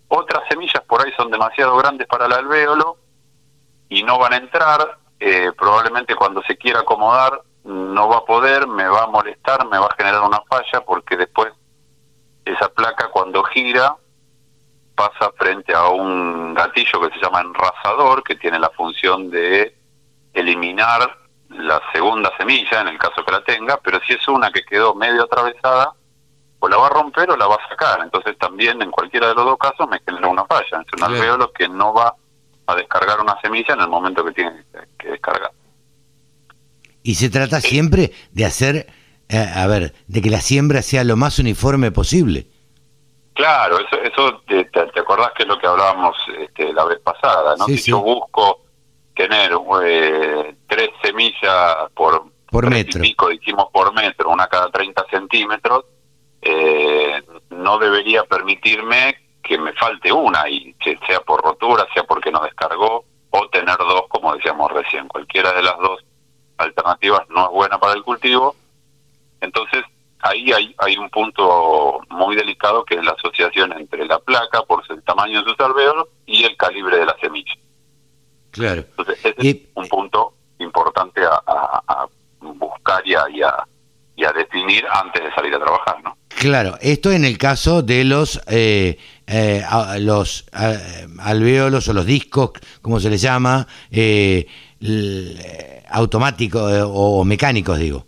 Otras 0.08 0.42
semillas 0.48 0.82
por 0.86 1.00
ahí 1.00 1.12
son 1.16 1.30
demasiado 1.30 1.76
grandes 1.76 2.06
para 2.08 2.26
el 2.26 2.32
alvéolo 2.32 2.98
y 3.88 4.02
no 4.02 4.18
van 4.18 4.34
a 4.34 4.38
entrar. 4.38 4.98
Eh, 5.20 5.52
probablemente 5.56 6.16
cuando 6.16 6.42
se 6.42 6.58
quiera 6.58 6.80
acomodar 6.80 7.40
no 7.62 8.08
va 8.08 8.18
a 8.18 8.24
poder, 8.24 8.66
me 8.66 8.86
va 8.86 9.04
a 9.04 9.06
molestar, 9.06 9.66
me 9.68 9.78
va 9.78 9.86
a 9.86 9.96
generar 9.96 10.22
una 10.22 10.42
falla 10.42 10.84
porque 10.84 11.16
después 11.16 11.52
esa 12.44 12.68
placa 12.68 13.08
cuando 13.10 13.42
gira 13.44 13.96
pasa 14.94 15.32
frente 15.36 15.74
a 15.74 15.88
un 15.88 16.54
gatillo 16.54 17.00
que 17.00 17.14
se 17.14 17.20
llama 17.20 17.40
enrasador, 17.40 18.22
que 18.22 18.36
tiene 18.36 18.58
la 18.58 18.70
función 18.70 19.30
de 19.30 19.76
eliminar 20.32 21.18
la 21.50 21.80
segunda 21.92 22.32
semilla, 22.36 22.80
en 22.80 22.88
el 22.88 22.98
caso 22.98 23.24
que 23.24 23.32
la 23.32 23.44
tenga, 23.44 23.78
pero 23.82 24.00
si 24.06 24.14
es 24.14 24.26
una 24.28 24.50
que 24.50 24.64
quedó 24.64 24.94
medio 24.94 25.24
atravesada, 25.24 25.92
o 26.64 26.68
la 26.68 26.76
va 26.78 26.86
a 26.86 26.90
romper 26.90 27.30
o 27.30 27.36
la 27.36 27.46
va 27.46 27.56
a 27.56 27.68
sacar. 27.68 28.00
Entonces 28.02 28.36
también 28.38 28.80
en 28.80 28.90
cualquiera 28.90 29.28
de 29.28 29.34
los 29.34 29.44
dos 29.44 29.58
casos 29.58 29.86
me 29.88 30.00
genera 30.00 30.28
una 30.28 30.44
falla. 30.46 30.82
Es 30.84 30.92
un 30.98 31.04
alveolo 31.04 31.52
que 31.52 31.68
no 31.68 31.92
va 31.92 32.14
a 32.66 32.74
descargar 32.74 33.20
una 33.20 33.38
semilla 33.42 33.74
en 33.74 33.80
el 33.80 33.88
momento 33.88 34.24
que 34.24 34.32
tiene 34.32 34.64
que 34.98 35.08
descargar. 35.08 35.52
Y 37.02 37.16
se 37.16 37.28
trata 37.28 37.60
siempre 37.60 38.12
de 38.32 38.46
hacer, 38.46 38.86
eh, 39.28 39.52
a 39.54 39.66
ver, 39.66 39.94
de 40.06 40.22
que 40.22 40.30
la 40.30 40.40
siembra 40.40 40.80
sea 40.80 41.04
lo 41.04 41.16
más 41.16 41.38
uniforme 41.38 41.92
posible. 41.92 42.46
Claro, 43.34 43.78
eso, 43.80 43.96
eso 44.00 44.42
te, 44.46 44.64
te- 44.66 45.00
acordás 45.00 45.32
que 45.32 45.42
es 45.42 45.48
lo 45.48 45.58
que 45.58 45.66
hablábamos 45.66 46.16
este, 46.38 46.72
la 46.72 46.84
vez 46.84 47.00
pasada, 47.00 47.56
¿no? 47.56 47.66
Sí, 47.66 47.76
si 47.76 47.82
sí. 47.84 47.90
yo 47.90 48.00
busco 48.00 48.60
tener 49.14 49.52
eh, 49.84 50.54
tres 50.68 50.90
semillas 51.02 51.76
por, 51.94 52.24
Por 52.50 52.66
tres 52.68 52.82
y 52.82 52.84
metro. 52.86 53.00
pico, 53.02 53.28
dijimos 53.30 53.66
por 53.72 53.92
metro, 53.92 54.30
una 54.30 54.46
cada 54.46 54.70
30 54.70 55.04
centímetros, 55.10 55.84
eh, 56.42 57.22
no 57.50 57.78
debería 57.78 58.22
permitirme 58.24 59.16
que 59.42 59.58
me 59.58 59.72
falte 59.74 60.12
una, 60.12 60.48
y 60.48 60.72
que 60.74 60.98
sea 61.06 61.20
por 61.20 61.42
rotura, 61.42 61.86
sea 61.92 62.04
porque 62.04 62.30
no 62.30 62.40
descargó, 62.40 63.04
o 63.30 63.48
tener 63.48 63.76
dos, 63.78 64.04
como 64.08 64.34
decíamos 64.36 64.70
recién. 64.70 65.08
Cualquiera 65.08 65.52
de 65.52 65.62
las 65.62 65.76
dos 65.78 66.04
alternativas 66.58 67.28
no 67.30 67.46
es 67.46 67.50
buena 67.50 67.78
para 67.78 67.94
el 67.94 68.02
cultivo. 68.04 68.54
Entonces, 69.40 69.82
ahí 70.24 70.52
hay, 70.52 70.74
hay 70.78 70.96
un 70.96 71.08
punto 71.10 72.00
muy 72.10 72.34
delicado 72.36 72.84
que 72.84 72.94
es 72.96 73.04
la 73.04 73.12
asociación 73.12 73.72
entre 73.72 74.04
la 74.06 74.18
placa, 74.18 74.62
por 74.62 74.82
el 74.88 75.02
tamaño 75.04 75.42
de 75.42 75.50
sus 75.50 75.60
alvéolos, 75.60 76.08
y 76.26 76.44
el 76.44 76.56
calibre 76.56 76.98
de 76.98 77.06
la 77.06 77.16
semilla. 77.20 77.54
Claro. 78.50 78.84
Entonces, 78.96 79.18
ese 79.24 79.34
Y- 79.46 79.48
es 79.50 79.56
un 79.74 79.88
punto 79.88 80.34
importante 80.58 81.20
a, 81.24 81.40
a- 81.46 81.82
a 81.88 82.06
buscar 82.40 83.06
y 83.06 83.14
a, 83.14 83.24
y, 83.30 83.42
a, 83.42 83.66
y 84.16 84.24
a 84.24 84.32
definir 84.32 84.84
antes 84.90 85.22
de 85.24 85.32
salir 85.34 85.54
a 85.54 85.58
trabajar, 85.58 86.02
¿no? 86.02 86.16
Claro, 86.28 86.76
esto 86.80 87.10
en 87.12 87.24
el 87.24 87.38
caso 87.38 87.82
de 87.82 88.04
los 88.04 88.40
eh, 88.48 88.98
eh, 89.26 89.62
los 90.00 90.44
eh, 90.52 91.06
alvéolos 91.20 91.88
o 91.88 91.92
los 91.92 92.04
discos, 92.04 92.50
como 92.82 92.98
se 93.00 93.08
les 93.08 93.22
llama, 93.22 93.66
eh, 93.90 94.46
eh, 94.80 95.82
automáticos 95.90 96.72
eh, 96.72 96.82
o 96.84 97.24
mecánicos, 97.24 97.78
digo. 97.78 98.04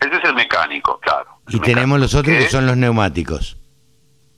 Ese 0.00 0.16
es 0.16 0.24
el 0.24 0.34
mecánico, 0.34 0.98
claro. 1.00 1.30
El 1.40 1.41
Y 1.52 1.60
tenemos 1.60 2.00
los 2.00 2.14
otros 2.14 2.36
que 2.36 2.44
que 2.44 2.50
son 2.50 2.66
los 2.66 2.76
neumáticos. 2.76 3.56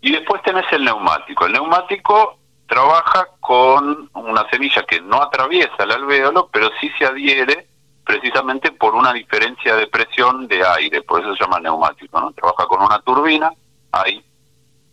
Y 0.01 0.13
después 0.13 0.43
tenés 0.43 0.65
el 0.73 0.85
neumático. 0.85 1.47
El 1.47 1.53
neumático 1.53 2.39
trabaja 2.67 3.27
con 3.41 4.11
una 4.15 4.49
semilla 4.51 4.83
que 4.83 5.01
no 5.01 5.23
atraviesa 5.23 5.75
el 5.85 5.93
alvéolo, 5.93 6.49
pero 6.53 6.71
sí 6.81 6.91
se 6.99 7.07
adhiere 7.07 7.69
precisamente 8.05 8.71
por 8.73 8.95
una 8.95 9.13
diferencia 9.13 9.77
de 9.77 9.87
presión 9.87 10.47
de 10.47 10.67
aire, 10.67 11.03
por 11.03 11.21
eso 11.23 11.35
se 11.35 11.43
llama 11.43 11.59
neumático, 11.61 12.21
¿no? 12.21 12.33
Trabaja 12.33 12.67
con 12.67 12.83
una 12.83 12.99
turbina, 13.01 13.51
hay 13.93 14.23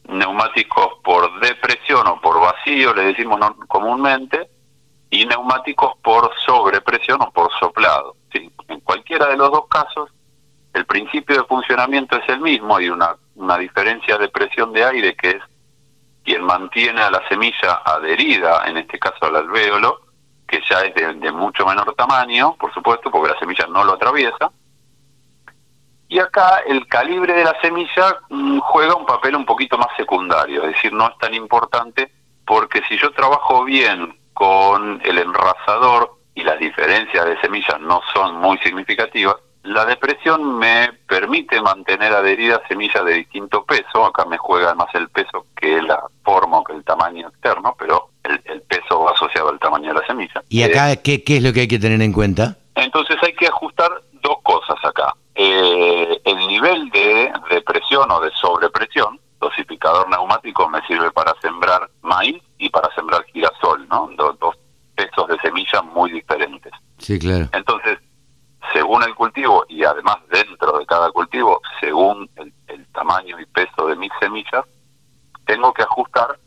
neumáticos 0.07 0.87
por 1.03 1.39
depresión 1.39 2.07
o 2.07 2.19
por 2.21 2.39
vacío, 2.39 2.93
le 2.93 3.03
decimos 3.03 3.39
no- 3.39 3.55
comúnmente, 3.67 4.49
y 5.09 5.25
neumáticos 5.25 5.93
por 6.01 6.31
sobrepresión 6.45 7.21
o 7.21 7.31
por 7.31 7.51
soplado. 7.59 8.15
¿sí? 8.31 8.49
En 8.69 8.79
cualquiera 8.79 9.27
de 9.27 9.37
los 9.37 9.51
dos 9.51 9.67
casos, 9.69 10.09
el 10.73 10.85
principio 10.85 11.37
de 11.37 11.43
funcionamiento 11.45 12.17
es 12.17 12.29
el 12.29 12.39
mismo, 12.39 12.77
hay 12.77 12.89
una, 12.89 13.17
diferencia 13.57 14.17
de 14.17 14.29
presión 14.29 14.71
de 14.71 14.85
aire 14.85 15.15
que 15.15 15.31
es 15.31 15.43
quien 16.23 16.43
mantiene 16.43 17.01
a 17.01 17.11
la 17.11 17.27
semilla 17.27 17.81
adherida, 17.83 18.63
en 18.67 18.77
este 18.77 18.99
caso 18.99 19.25
al 19.25 19.35
alvéolo, 19.35 20.01
que 20.47 20.61
ya 20.69 20.81
es 20.81 20.93
de, 20.95 21.13
de 21.15 21.31
mucho 21.31 21.65
menor 21.65 21.93
tamaño, 21.95 22.55
por 22.57 22.73
supuesto, 22.73 23.09
porque 23.09 23.33
la 23.33 23.39
semilla 23.39 23.65
no 23.67 23.83
lo 23.83 23.93
atraviesa. 23.93 24.51
Y 26.07 26.19
acá 26.19 26.61
el 26.67 26.87
calibre 26.87 27.33
de 27.33 27.45
la 27.45 27.59
semilla 27.61 28.19
mm, 28.29 28.59
juega 28.59 28.95
un 28.95 29.05
papel 29.05 29.35
un 29.35 29.45
poquito 29.45 29.77
más 29.77 29.87
secundario, 29.95 30.63
es 30.63 30.75
decir, 30.75 30.93
no 30.93 31.07
es 31.07 31.17
tan 31.17 31.33
importante 31.33 32.11
porque 32.45 32.81
si 32.89 32.97
yo 32.97 33.11
trabajo 33.11 33.63
bien 33.63 34.19
con 34.33 35.01
el 35.05 35.17
enrasador 35.17 36.17
y 36.35 36.43
las 36.43 36.59
diferencias 36.59 37.25
de 37.25 37.39
semillas 37.39 37.79
no 37.79 38.01
son 38.13 38.35
muy 38.35 38.57
significativas, 38.57 39.37
la 39.63 39.85
depresión 39.85 40.57
me 40.57 40.91
permite 41.07 41.61
mantener 41.61 42.13
adheridas 42.13 42.61
semillas 42.67 43.03
de 43.05 43.13
distinto 43.13 43.63
peso, 43.65 44.05
acá 44.05 44.25
me 44.25 44.37
juega 44.37 44.73
más 44.75 44.93
el 44.95 45.07
peso 45.09 45.45
que 45.55 45.81
la 45.81 46.01
forma 46.23 46.59
o 46.59 46.63
que 46.63 46.73
el 46.73 46.83
tamaño 46.83 47.27
externo, 47.27 47.75
pero 47.77 48.09
el, 48.23 48.41
el 48.45 48.61
peso 48.63 49.01
va 49.03 49.11
asociado 49.11 49.49
al 49.49 49.59
tamaño 49.59 49.93
de 49.93 49.99
la 49.99 50.07
semilla. 50.07 50.43
¿Y 50.49 50.61
Eh, 50.61 50.65
acá 50.65 50.95
qué, 50.97 51.23
qué 51.23 51.37
es 51.37 51.43
lo 51.43 51.53
que 51.53 51.61
hay 51.61 51.67
que 51.67 51.79
tener 51.79 52.01
en 52.01 52.13
cuenta? 52.13 52.57
entonces 52.75 53.17
hay 53.21 53.33
que 53.33 53.47
ajustar 53.47 53.89
dos 54.23 54.37
cosas 54.43 54.77
acá. 54.83 55.13
Eh, 55.35 56.21
el 56.25 56.37
nivel 56.47 56.89
de, 56.89 57.31
de 57.49 57.61
presión 57.61 58.09
o 58.11 58.19
de 58.19 58.31
sobrepresión, 58.31 59.19
dosificador 59.39 60.09
neumático 60.09 60.67
me 60.69 60.81
sirve 60.87 61.11
para 61.11 61.33
sembrar 61.41 61.89
maíz 62.01 62.41
y 62.57 62.69
para 62.69 62.93
sembrar 62.95 63.23
girasol, 63.33 63.87
¿no? 63.89 64.09
Do- 64.15 64.33
dos 64.39 64.55
pesos 64.95 65.27
de 65.27 65.37
semilla 65.39 65.81
muy 65.81 66.11
diferentes. 66.11 66.71
Sí, 66.99 67.17
claro. 67.17 67.47
Entonces, 67.53 67.80
según 68.91 69.03
el 69.03 69.15
cultivo 69.15 69.65
y 69.69 69.85
además 69.85 70.17
dentro 70.29 70.77
de 70.77 70.85
cada 70.85 71.09
cultivo, 71.11 71.61
según 71.79 72.29
el, 72.35 72.51
tamaño 72.91 73.39
y 73.39 73.45
peso 73.45 73.87
de 73.87 73.95
mis 73.95 74.11
semillas, 74.19 74.65
tengo 75.45 75.73
que 75.73 75.83
ajustar 75.83 76.37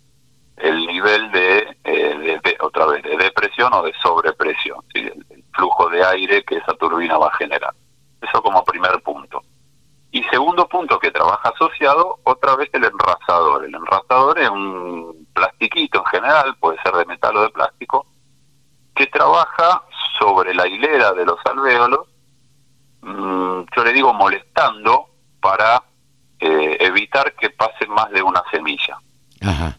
el 0.58 0.86
nivel 0.86 1.32
de, 1.32 1.78
eh, 1.84 2.18
de- 2.18 2.40
de- 2.44 2.56
otra 2.60 2.84
vez, 2.84 3.02
de 3.02 3.16
depresión 3.16 3.72
o 3.72 3.82
de 3.82 3.94
sobrepresión, 4.02 4.78
¿sí? 4.92 5.00
el, 5.00 5.24
el 5.30 5.42
flujo 5.54 5.88
de 5.88 6.04
aire 6.04 6.44
que 6.44 6.56
esa 6.58 6.74
turbina 6.74 7.16
va 7.16 7.28
a 7.28 7.36
generar. 7.36 7.72
Eso 8.20 8.42
como 8.42 8.62
primer 8.62 9.00
punto. 9.02 9.42
Y 10.10 10.22
segundo 10.24 10.68
punto 10.68 10.98
que 10.98 11.10
trabaja 11.10 11.48
asociado, 11.48 12.18
otra 12.24 12.56
vez 12.56 12.68
el 12.74 12.84
enrasador. 12.84 13.64
El 13.64 13.74
enrasador 13.74 14.38
es 14.38 14.50
un 14.50 15.26
plastiquito 15.32 16.00
en 16.00 16.04
general, 16.06 16.54
puede 16.60 16.76
ser 16.82 16.92
de 16.92 17.06
metal 17.06 17.36
o 17.38 17.42
de 17.42 17.48
plástico, 17.48 18.04
que 18.94 19.06
trabaja 19.06 19.82
sobre 20.18 20.54
la 20.54 20.68
hilera 20.68 21.12
de 21.14 21.24
los 21.24 21.38
alvéolos, 21.46 22.06
mm, 23.24 23.66
yo 23.76 23.84
le 23.84 23.92
digo 23.92 24.12
molestando 24.14 25.06
para 25.40 25.82
eh, 26.40 26.76
evitar 26.80 27.34
que 27.34 27.50
pase 27.50 27.86
más 27.86 28.10
de 28.10 28.22
una 28.22 28.42
semilla 28.50 28.98
Ajá. 29.42 29.78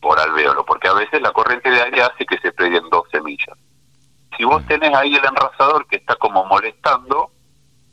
por 0.00 0.18
alvéolo, 0.18 0.64
porque 0.64 0.88
a 0.88 0.94
veces 0.94 1.20
la 1.22 1.32
corriente 1.32 1.70
de 1.70 1.80
aire 1.82 2.02
hace 2.02 2.24
que 2.26 2.38
se 2.38 2.52
peguen 2.52 2.82
dos 2.90 3.04
semillas. 3.10 3.56
Si 4.36 4.44
vos 4.44 4.66
tenés 4.66 4.94
ahí 4.94 5.14
el 5.14 5.24
enrasador 5.24 5.86
que 5.86 5.96
está 5.96 6.16
como 6.16 6.44
molestando, 6.44 7.30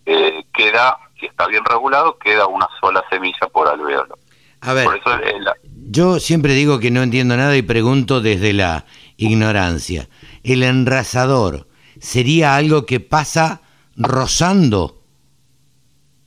eh, 0.06 0.44
queda, 0.54 0.98
si 1.20 1.28
está 1.28 1.48
bien 1.48 1.64
regulado, 1.66 2.18
queda 2.18 2.48
una 2.48 2.68
sola 2.80 3.04
semilla 3.10 3.48
por 3.54 3.68
alvéolo. 3.68 4.18
A 4.62 4.74
ver, 4.74 4.86
Por 4.86 4.98
eso 4.98 5.10
la- 5.40 5.56
yo 5.90 6.20
siempre 6.20 6.54
digo 6.54 6.80
que 6.80 6.92
no 6.92 7.02
entiendo 7.04 7.36
nada 7.38 7.56
y 7.58 7.62
pregunto 7.62 8.22
desde 8.22 8.54
la 8.54 8.86
ignorancia. 9.18 10.08
¿El 10.44 10.64
enrasador 10.64 11.68
sería 12.00 12.56
algo 12.56 12.86
que 12.86 13.00
pasa 13.00 13.62
rozando 13.98 14.98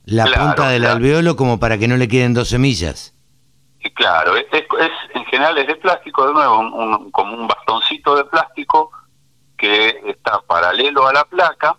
la 0.05 0.25
Claro, 0.25 0.41
punta 0.43 0.69
del 0.69 0.81
claro. 0.83 0.97
alveolo 0.97 1.35
como 1.35 1.59
para 1.59 1.77
que 1.77 1.87
no 1.87 1.97
le 1.97 2.07
queden 2.07 2.33
dos 2.33 2.49
semillas? 2.49 3.13
Claro, 3.95 4.35
es, 4.35 4.45
es- 4.51 4.65
es- 4.79 5.15
en 5.15 5.25
general 5.25 5.57
es 5.57 5.67
de 5.67 5.75
plástico, 5.75 6.27
de 6.27 6.33
nuevo, 6.33 6.59
un- 6.59 6.73
un- 6.73 7.11
como 7.11 7.33
un 7.33 7.47
bastoncito 7.47 8.15
de 8.15 8.25
plástico 8.25 8.91
que 9.57 10.01
está 10.07 10.41
paralelo 10.41 11.07
a 11.07 11.13
la 11.13 11.23
placa 11.25 11.75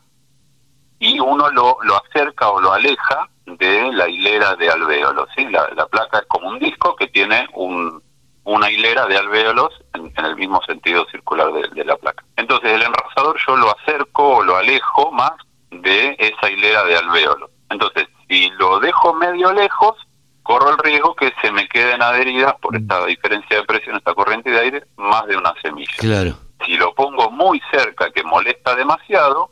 y 0.98 1.20
uno 1.20 1.50
lo, 1.50 1.76
lo 1.82 1.96
acerca 2.04 2.48
o 2.50 2.60
lo 2.60 2.72
aleja 2.72 3.28
de 3.44 3.92
la 3.92 4.08
hilera 4.08 4.54
de 4.56 4.70
alvéolos. 4.70 5.28
¿sí? 5.36 5.44
La, 5.46 5.68
la 5.76 5.86
placa 5.86 6.18
es 6.20 6.26
como 6.26 6.48
un 6.48 6.58
disco 6.58 6.96
que 6.96 7.08
tiene 7.08 7.46
un, 7.54 8.02
una 8.44 8.70
hilera 8.70 9.06
de 9.06 9.18
alvéolos 9.18 9.70
en, 9.94 10.12
en 10.16 10.24
el 10.24 10.36
mismo 10.36 10.62
sentido 10.62 11.06
circular 11.10 11.52
de, 11.52 11.68
de 11.68 11.84
la 11.84 11.96
placa. 11.96 12.24
Entonces 12.36 12.70
el 12.72 12.82
enrasador 12.82 13.36
yo 13.46 13.56
lo 13.56 13.76
acerco 13.78 14.36
o 14.38 14.42
lo 14.42 14.56
alejo 14.56 15.12
más 15.12 15.32
de 15.70 16.16
esa 16.18 16.50
hilera 16.50 16.84
de 16.84 16.96
alvéolos. 16.96 17.50
Entonces, 17.70 18.06
si 18.28 18.50
lo 18.58 18.78
dejo 18.80 19.14
medio 19.14 19.52
lejos, 19.52 19.94
corro 20.42 20.70
el 20.70 20.78
riesgo 20.78 21.14
que 21.16 21.32
se 21.42 21.50
me 21.50 21.68
queden 21.68 22.02
adheridas 22.02 22.54
por 22.60 22.76
esta 22.76 23.04
diferencia 23.06 23.56
de 23.58 23.64
presión, 23.64 23.96
esta 23.96 24.14
corriente 24.14 24.50
de 24.50 24.60
aire, 24.60 24.84
más 24.96 25.26
de 25.26 25.36
una 25.36 25.52
semilla. 25.60 25.92
Claro. 25.98 26.38
Si 26.64 26.76
lo 26.76 26.94
pongo 26.94 27.30
muy 27.30 27.60
cerca, 27.70 28.10
que 28.12 28.22
molesta 28.22 28.74
demasiado, 28.76 29.50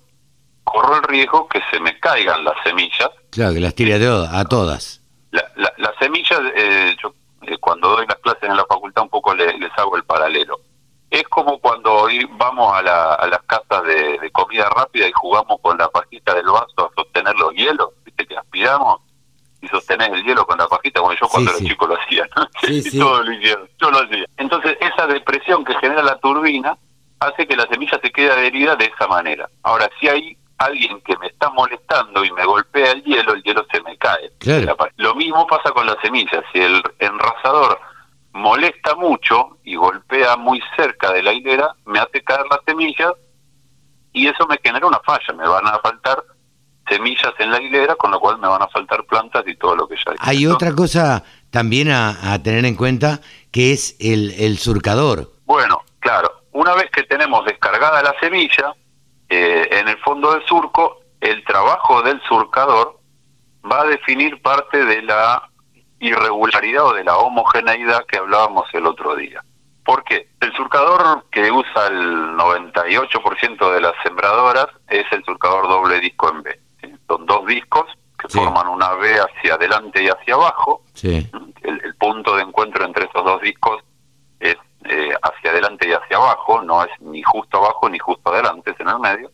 corro 0.62 0.96
el 0.96 1.02
riesgo 1.02 1.48
que 1.48 1.60
se 1.70 1.80
me 1.80 1.98
caigan 1.98 2.44
las 2.44 2.54
semillas. 2.64 3.10
Claro, 3.30 3.52
que 3.54 3.60
las 3.60 3.74
tire 3.74 3.94
a 3.94 3.98
to- 3.98 4.28
a 4.30 4.44
todas. 4.44 5.00
La- 5.32 5.50
la- 5.56 5.72
las 5.78 5.92
semillas, 5.98 6.40
eh, 6.54 6.96
yo 7.02 7.12
eh, 7.42 7.58
cuando 7.58 7.88
doy 7.90 8.06
las 8.06 8.18
clases 8.20 8.44
en 8.44 8.56
la 8.56 8.64
facultad 8.64 9.02
un 9.02 9.10
poco 9.10 9.34
le- 9.34 9.58
les 9.58 9.70
hago 9.76 9.96
el 9.96 10.04
paralelo. 10.04 10.58
Es 11.14 11.28
como 11.28 11.58
cuando 11.60 11.92
hoy 11.94 12.28
vamos 12.32 12.74
a, 12.76 12.82
la- 12.82 13.14
a 13.14 13.26
las 13.28 13.40
casas 13.44 13.84
de, 13.84 14.18
de 14.18 14.30
comida 14.32 14.68
rápida 14.68 15.06
y 15.06 15.12
jugamos 15.12 15.60
con 15.60 15.78
la 15.78 15.88
pajita 15.88 16.34
del 16.34 16.46
vaso 16.46 16.74
a 16.78 16.90
sostener 16.96 17.36
los 17.36 17.52
hielos, 17.54 17.90
viste 18.04 18.26
que 18.26 18.36
aspiramos 18.36 19.00
y 19.62 19.68
sostenés 19.68 20.08
el 20.10 20.24
hielo 20.24 20.44
con 20.44 20.58
la 20.58 20.66
pajita, 20.66 21.00
bueno 21.00 21.16
yo 21.20 21.28
cuando 21.28 21.50
Sí, 21.52 21.56
era 21.56 21.64
sí. 21.66 21.68
chico 21.72 21.86
lo 21.86 21.98
hacía, 22.00 22.26
¿no? 22.36 22.46
Sí, 22.82 22.98
todos 22.98 23.24
lo 23.26 23.32
hicieron, 23.32 23.68
yo 23.78 23.90
lo 23.92 23.98
hacía. 23.98 24.26
Entonces 24.38 24.76
esa 24.80 25.06
depresión 25.06 25.64
que 25.64 25.74
genera 25.78 26.02
la 26.02 26.18
turbina 26.18 26.76
hace 27.20 27.46
que 27.46 27.56
la 27.56 27.66
semilla 27.68 27.98
se 28.02 28.10
quede 28.10 28.32
adherida 28.32 28.74
de 28.76 28.86
esa 28.86 29.06
manera. 29.06 29.48
Ahora, 29.62 29.88
si 30.00 30.08
hay 30.08 30.36
alguien 30.58 31.00
que 31.02 31.16
me 31.18 31.28
está 31.28 31.48
molestando 31.50 32.24
y 32.24 32.32
me 32.32 32.44
golpea 32.44 32.90
el 32.92 33.02
hielo, 33.04 33.34
el 33.34 33.42
hielo 33.44 33.64
se 33.72 33.80
me 33.82 33.96
cae. 33.98 34.30
Claro. 34.40 34.76
Lo 34.96 35.14
mismo 35.14 35.36
mismo 35.36 35.46
pasa 35.46 35.70
con 35.70 35.86
las 35.86 35.96
semillas. 36.02 36.44
Si 36.52 36.58
el 36.60 36.82
enrasador 36.98 37.78
molesta 38.34 38.96
mucho 38.96 39.58
y 39.64 39.76
golpea 39.76 40.36
muy 40.36 40.60
cerca 40.76 41.12
de 41.12 41.22
la 41.22 41.32
hilera, 41.32 41.74
me 41.86 41.98
hace 41.98 42.22
caer 42.22 42.44
las 42.50 42.60
semillas 42.66 43.12
y 44.12 44.26
eso 44.26 44.46
me 44.46 44.58
genera 44.62 44.86
una 44.86 45.00
falla. 45.00 45.32
Me 45.34 45.48
van 45.48 45.66
a 45.66 45.78
faltar 45.78 46.22
semillas 46.88 47.32
en 47.38 47.50
la 47.50 47.62
hilera, 47.62 47.94
con 47.94 48.10
lo 48.10 48.20
cual 48.20 48.38
me 48.38 48.48
van 48.48 48.60
a 48.60 48.68
faltar 48.68 49.04
plantas 49.06 49.44
y 49.46 49.56
todo 49.56 49.76
lo 49.76 49.88
que 49.88 49.94
ya 49.96 50.12
dije. 50.12 50.24
Hay 50.24 50.46
otra 50.46 50.74
cosa 50.74 51.24
también 51.50 51.90
a, 51.90 52.38
tener 52.42 52.64
en 52.64 52.74
cuenta 52.74 53.20
que 53.50 53.72
es 53.72 53.96
el, 54.00 54.34
el 54.38 54.58
surcador. 54.58 55.30
Bueno, 55.46 55.82
claro, 56.00 56.42
una 56.52 56.74
vez 56.74 56.90
que 56.90 57.04
tenemos 57.04 57.44
descargada 57.44 58.02
la 58.02 58.14
semilla, 58.20 58.74
eh, 59.28 59.68
en 59.70 59.88
el 59.88 59.98
fondo 59.98 60.32
del 60.32 60.44
surco, 60.46 61.00
el 61.20 61.44
trabajo 61.44 62.02
del 62.02 62.20
surcador 62.28 63.00
va 63.70 63.82
a 63.82 63.86
definir 63.86 64.42
parte 64.42 64.84
de 64.84 65.02
la 65.02 65.50
irregularidad 66.00 66.84
o 66.84 66.92
de 66.92 67.04
la 67.04 67.16
homogeneidad 67.16 68.04
que 68.06 68.18
hablábamos 68.18 68.66
el 68.72 68.86
otro 68.86 69.14
día. 69.16 69.42
¿Por 69.84 70.02
qué? 70.04 70.28
El 70.40 70.52
surcador 70.54 71.24
que 71.30 71.50
usa 71.50 71.86
el 71.88 72.36
98% 72.36 73.74
de 73.74 73.80
las 73.80 73.92
sembradoras 74.02 74.66
es 74.88 75.04
el 75.12 75.22
surcador 75.24 75.68
doble 75.68 76.00
disco 76.00 76.30
en 76.30 76.42
B. 76.42 76.60
Son 77.06 77.26
dos 77.26 77.46
discos 77.46 77.84
que 78.18 78.28
forman 78.28 78.68
una 78.68 78.92
B 78.94 79.14
hacia 79.18 79.54
adelante 79.54 80.02
y 80.02 80.08
hacia 80.08 80.34
abajo. 80.34 80.82
El, 81.02 81.80
el, 81.82 81.94
punto 81.96 82.36
de 82.36 82.42
encuentro 82.42 82.84
entre 82.84 83.06
esos 83.06 83.24
dos 83.24 83.40
discos 83.42 83.82
es 84.40 84.56
eh, 84.84 85.14
hacia 85.22 85.50
adelante 85.50 85.88
y 85.88 85.92
hacia 85.92 86.16
abajo, 86.16 86.62
no 86.62 86.82
es 86.82 86.90
ni 87.00 87.22
justo 87.22 87.58
abajo 87.58 87.88
ni 87.88 87.98
justo 87.98 88.30
adelante, 88.30 88.70
es 88.70 88.80
en 88.80 88.88
el 88.88 88.98
medio. 88.98 89.30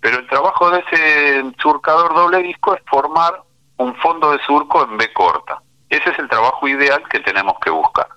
Pero 0.00 0.18
el 0.18 0.26
trabajo 0.28 0.70
de 0.70 0.80
ese 0.80 1.44
surcador 1.60 2.14
doble 2.14 2.42
disco 2.42 2.74
es 2.74 2.82
formar 2.86 3.42
un 3.78 3.94
fondo 3.96 4.32
de 4.32 4.38
surco 4.44 4.84
en 4.84 4.96
B 4.96 5.12
corta. 5.12 5.62
Ese 5.94 6.10
es 6.10 6.18
el 6.18 6.28
trabajo 6.28 6.66
ideal 6.66 7.04
que 7.08 7.20
tenemos 7.20 7.54
que 7.60 7.70
buscar. 7.70 8.08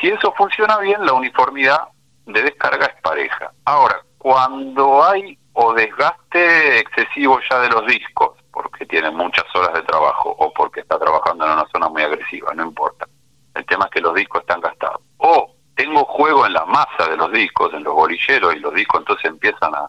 Si 0.00 0.08
eso 0.08 0.34
funciona 0.36 0.78
bien, 0.78 1.06
la 1.06 1.12
uniformidad 1.12 1.86
de 2.26 2.42
descarga 2.42 2.86
es 2.86 3.00
pareja. 3.02 3.52
Ahora, 3.66 4.02
cuando 4.18 5.04
hay 5.04 5.38
o 5.52 5.72
desgaste 5.72 6.80
excesivo 6.80 7.38
ya 7.48 7.60
de 7.60 7.68
los 7.68 7.86
discos, 7.86 8.36
porque 8.52 8.84
tienen 8.84 9.14
muchas 9.14 9.44
horas 9.54 9.74
de 9.74 9.82
trabajo 9.82 10.34
o 10.40 10.52
porque 10.52 10.80
está 10.80 10.98
trabajando 10.98 11.46
en 11.46 11.52
una 11.52 11.68
zona 11.68 11.88
muy 11.88 12.02
agresiva, 12.02 12.52
no 12.52 12.64
importa. 12.64 13.06
El 13.54 13.64
tema 13.64 13.84
es 13.84 13.92
que 13.92 14.00
los 14.00 14.14
discos 14.16 14.40
están 14.40 14.60
gastados. 14.60 15.00
O 15.18 15.54
tengo 15.76 16.04
juego 16.06 16.46
en 16.46 16.54
la 16.54 16.64
masa 16.64 17.08
de 17.08 17.16
los 17.16 17.30
discos, 17.30 17.72
en 17.74 17.84
los 17.84 17.94
bolilleros, 17.94 18.56
y 18.56 18.58
los 18.58 18.74
discos 18.74 19.02
entonces 19.02 19.26
empiezan 19.26 19.70
a, 19.76 19.88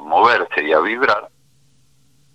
moverse 0.00 0.64
y 0.64 0.72
a 0.72 0.80
vibrar, 0.80 1.28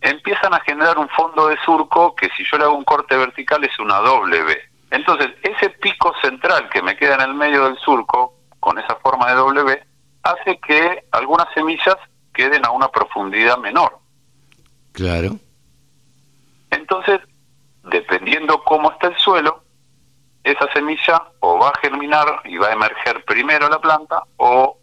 empiezan 0.01 0.53
a 0.53 0.62
generar 0.62 0.98
un 0.98 1.10
fondo 1.10 1.48
de 1.48 1.58
surco 1.65 2.15
que 2.15 2.29
si 2.38 2.44
yo 2.50 2.58
le 2.58 2.65
hago 2.65 2.75
un 2.75 2.84
corte 2.84 3.18
vertical 3.18 3.63
es 3.63 3.77
una 3.79 3.98
doble 3.98 4.44
B. 4.44 4.58
Entonces, 4.91 5.29
ese 5.44 5.70
pico 5.70 6.13
central 6.22 6.70
que 6.70 6.82
me 6.82 6.98
queda 6.98 7.15
en 7.15 7.22
el 7.22 7.34
medio 7.36 7.65
del 7.65 7.77
surco, 7.77 8.36
con 8.60 8.77
esa 8.79 8.96
forma 8.96 9.29
de 9.29 9.36
doble 9.36 9.63
B, 9.63 9.84
hace 10.24 10.60
que 10.60 11.06
algunas 11.12 11.48
semillas 11.53 11.98
queden 12.34 12.65
a 12.65 12.72
una 12.72 12.88
profundidad 12.89 13.58
menor. 13.58 14.00
Claro. 14.94 15.36
Entonces, 16.72 17.20
dependiendo 17.84 18.63
cómo 18.63 18.91
está 18.91 19.08
el 19.08 19.18
suelo, 19.18 19.63
esa 20.44 20.72
semilla 20.74 21.24
o 21.39 21.60
va 21.60 21.70
a 21.70 21.79
germinar 21.82 22.41
y 22.46 22.58
va 22.58 22.68
a 22.68 22.74
emerger 22.74 23.24
primero 23.25 23.70
la 23.70 23.79
planta 23.79 24.24
o 24.38 24.77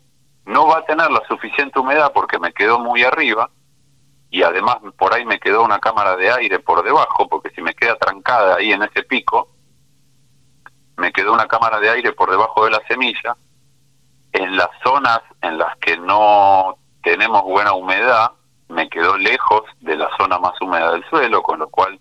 no 0.45 0.69
va 0.69 0.79
a 0.79 0.85
tener 0.85 1.11
la 1.11 1.23
suficiente 1.27 1.79
humedad 1.79 2.13
porque 2.13 2.39
me 2.39 2.53
quedó 2.53 2.79
muy 2.79 3.03
arriba 3.03 3.51
y 4.31 4.43
además 4.43 4.79
por 4.99 5.15
ahí 5.15 5.25
me 5.25 5.39
quedó 5.39 5.65
una 5.65 5.79
cámara 5.79 6.17
de 6.17 6.31
aire 6.31 6.59
por 6.59 6.85
debajo 6.85 7.29
porque 7.29 7.51
si 7.51 7.63
me 7.63 7.75
queda 7.75 7.97
trancada 7.97 8.57
ahí 8.57 8.73
en 8.73 8.83
ese 8.83 9.03
pico 9.03 9.49
me 10.97 11.13
quedó 11.13 11.33
una 11.33 11.47
cámara 11.47 11.79
de 11.79 11.91
aire 11.91 12.13
por 12.13 12.31
debajo 12.31 12.65
de 12.65 12.71
la 12.71 12.83
semilla 12.89 13.37
en 14.33 14.57
las 14.57 14.71
zonas 14.83 15.21
en 15.43 15.59
las 15.59 15.77
que 15.79 15.97
no 15.97 16.77
tenemos 17.03 17.43
buena 17.45 17.73
humedad 17.73 18.33
me 18.69 18.89
quedó 18.89 19.17
lejos 19.17 19.63
de 19.81 19.97
la 19.97 20.09
zona 20.19 20.39
más 20.39 20.61
húmeda 20.61 20.93
del 20.93 21.05
suelo 21.09 21.43
con 21.43 21.61
lo 21.61 21.69
cual 21.69 21.99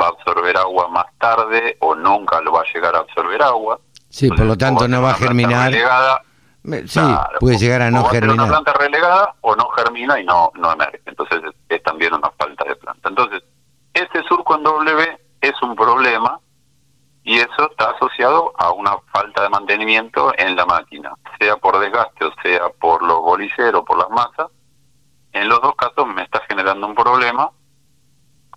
va 0.00 0.06
a 0.06 0.10
absorber 0.10 0.56
agua 0.56 0.88
más 0.88 1.06
tarde 1.18 1.76
o 1.80 1.94
nunca 1.94 2.40
lo 2.40 2.52
va 2.52 2.60
a 2.60 2.72
llegar 2.72 2.94
a 2.96 3.00
absorber 3.00 3.42
agua. 3.42 3.80
Sí, 4.08 4.28
por 4.28 4.40
lo 4.40 4.56
tanto 4.56 4.86
no 4.86 5.02
va 5.02 5.10
a 5.10 5.14
germinar. 5.14 5.72
Sí, 6.86 7.00
puede 7.40 7.58
llegar 7.58 7.82
a 7.82 7.90
no 7.90 8.04
germinar. 8.04 8.46
una 8.46 8.48
planta 8.48 8.72
relegada 8.74 9.34
o 9.40 9.54
no 9.56 9.68
germina 9.70 10.18
y 10.20 10.24
no, 10.24 10.52
no 10.54 10.72
emerge. 10.72 11.02
Entonces 11.06 11.42
es, 11.68 11.82
también 11.82 12.14
una 12.14 12.30
falta 12.30 12.64
de 12.64 12.76
planta. 12.76 13.08
Entonces, 13.08 13.42
este 13.92 14.22
surco 14.24 14.56
en 14.56 14.62
W 14.62 15.18
es 15.40 15.62
un 15.62 15.76
problema 15.76 16.40
y 17.22 17.38
eso 17.38 17.70
está 17.70 17.90
asociado 17.90 18.52
a 18.58 18.70
una 18.72 18.96
falta 19.12 19.42
de 19.42 19.48
mantenimiento 19.48 20.32
en 20.36 20.56
la 20.56 20.66
máquina, 20.66 21.12
sea 21.38 21.56
por 21.56 21.78
desgaste 21.78 22.24
o 22.24 22.32
sea 22.42 22.68
por 22.80 23.02
los 23.02 23.20
bolilleros, 23.20 23.84
por 23.84 23.98
las 23.98 24.10
masas. 24.10 24.50
En 25.32 25.48
los 25.48 25.60
dos 25.60 25.74
casos 25.74 26.06
me 26.06 26.22
está 26.22 26.42
generando 26.48 26.86
un 26.86 26.94
problema 26.94 27.50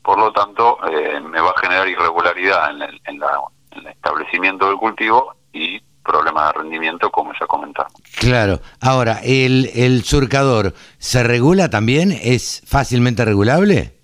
por 0.08 0.18
lo 0.18 0.32
tanto 0.32 0.78
eh, 0.90 1.20
me 1.20 1.42
va 1.42 1.50
a 1.50 1.60
generar 1.60 1.86
irregularidad 1.86 2.72
en 2.72 2.82
el, 2.82 3.02
establecimiento 3.90 4.68
del 4.68 4.78
cultivo 4.78 5.36
y 5.52 5.82
problemas 6.08 6.48
de 6.48 6.60
rendimiento, 6.60 7.12
como 7.12 7.34
ya 7.40 7.46
comentamos. 7.46 7.94
Claro. 8.20 8.60
Ahora, 8.82 9.20
¿el, 9.24 9.70
¿el 9.76 10.04
surcador 10.04 10.74
se 10.98 11.24
regula 11.24 11.70
también? 11.70 12.12
¿Es 12.12 12.64
fácilmente 12.66 13.26
regulable? 13.26 14.00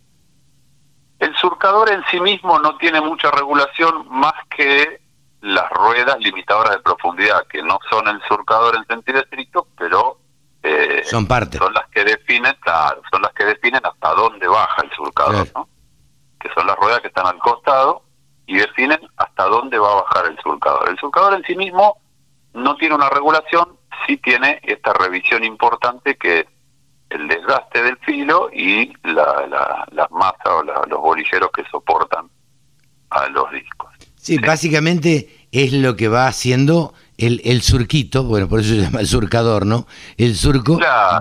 El 1.20 1.34
surcador 1.38 1.90
en 1.92 2.04
sí 2.12 2.20
mismo 2.20 2.60
no 2.60 2.78
tiene 2.78 3.00
mucha 3.00 3.32
regulación 3.32 4.08
más 4.10 4.34
que 4.56 5.02
las 5.42 5.70
ruedas 5.72 6.18
limitadoras 6.20 6.76
de 6.76 6.82
profundidad, 6.82 7.48
que 7.48 7.64
no 7.64 7.80
son 7.90 8.08
el 8.08 8.22
surcador 8.28 8.76
en 8.76 8.86
sentido 8.86 9.20
estricto, 9.20 9.68
pero 9.78 10.20
eh, 10.62 11.04
son 11.06 11.28
parte. 11.28 11.58
Son 11.58 11.74
las 11.74 11.88
que 11.90 12.04
definen, 12.04 12.56
claro, 12.62 13.02
son 13.12 13.22
las 13.22 13.34
que 13.34 13.46
definen 13.46 13.82
hasta 13.84 14.14
dónde 14.14 14.48
baja 14.48 14.82
el 14.84 14.92
surcador, 14.92 15.48
¿no? 15.56 15.68
que 16.40 16.50
son 16.54 16.68
las 16.68 16.76
ruedas 16.76 17.00
que 17.00 17.08
están 17.08 17.26
al 17.26 17.40
costado, 17.40 18.04
y 18.46 18.58
definen 18.58 19.00
hasta 19.18 19.46
dónde 19.46 19.78
va 19.78 19.92
a 19.92 20.02
bajar 20.02 20.26
el 20.28 20.38
surcador. 20.40 20.90
El 20.90 20.98
surcador 20.98 21.34
en 21.34 21.44
sí 21.44 21.56
mismo 21.56 21.98
no 22.54 22.76
tiene 22.76 22.96
una 22.96 23.10
regulación, 23.10 23.78
sí 24.06 24.18
tiene 24.18 24.60
esta 24.64 24.94
revisión 24.94 25.44
importante 25.44 26.16
que 26.16 26.40
es 26.40 26.46
el 27.10 27.28
desgaste 27.28 27.84
del 27.84 27.98
filo 27.98 28.50
y 28.52 28.94
la, 29.04 29.46
la, 29.48 29.88
las 29.92 30.12
masas 30.12 30.48
o 30.48 30.64
los 30.64 31.00
bolilleros 31.00 31.50
que 31.52 31.64
soportan 31.70 32.28
a 33.10 33.28
los 33.30 33.52
discos. 33.52 33.92
Sí, 34.16 34.38
básicamente 34.38 35.48
es 35.52 35.74
lo 35.74 35.96
que 35.96 36.08
va 36.08 36.28
haciendo 36.28 36.94
el, 37.18 37.42
el 37.44 37.62
surquito, 37.62 38.24
bueno, 38.24 38.50
por 38.50 38.62
eso 38.62 38.70
se 38.70 38.82
llama 38.82 39.02
el 39.02 39.08
surcador, 39.08 39.66
¿no? 39.66 39.86
El 40.18 40.36
surco 40.36 40.80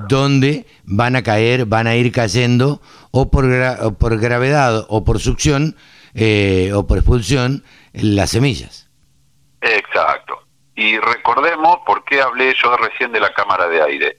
donde 0.08 0.66
van 0.84 1.16
a 1.16 1.22
caer, 1.22 1.66
van 1.66 1.86
a 1.86 1.96
ir 1.96 2.12
cayendo 2.12 2.80
o 3.10 3.30
por, 3.30 3.44
por 3.98 4.18
gravedad 4.18 4.86
o 4.88 5.04
por 5.04 5.20
succión 5.20 5.76
eh, 6.14 6.72
o 6.74 6.86
por 6.86 6.98
expulsión 6.98 7.64
las 7.92 8.30
semillas. 8.30 8.90
Exacto. 9.60 10.42
Y 10.74 10.98
recordemos 10.98 11.78
por 11.86 12.04
qué 12.04 12.20
hablé 12.20 12.54
yo 12.54 12.76
recién 12.76 13.12
de 13.12 13.20
la 13.20 13.32
cámara 13.32 13.68
de 13.68 13.82
aire. 13.82 14.18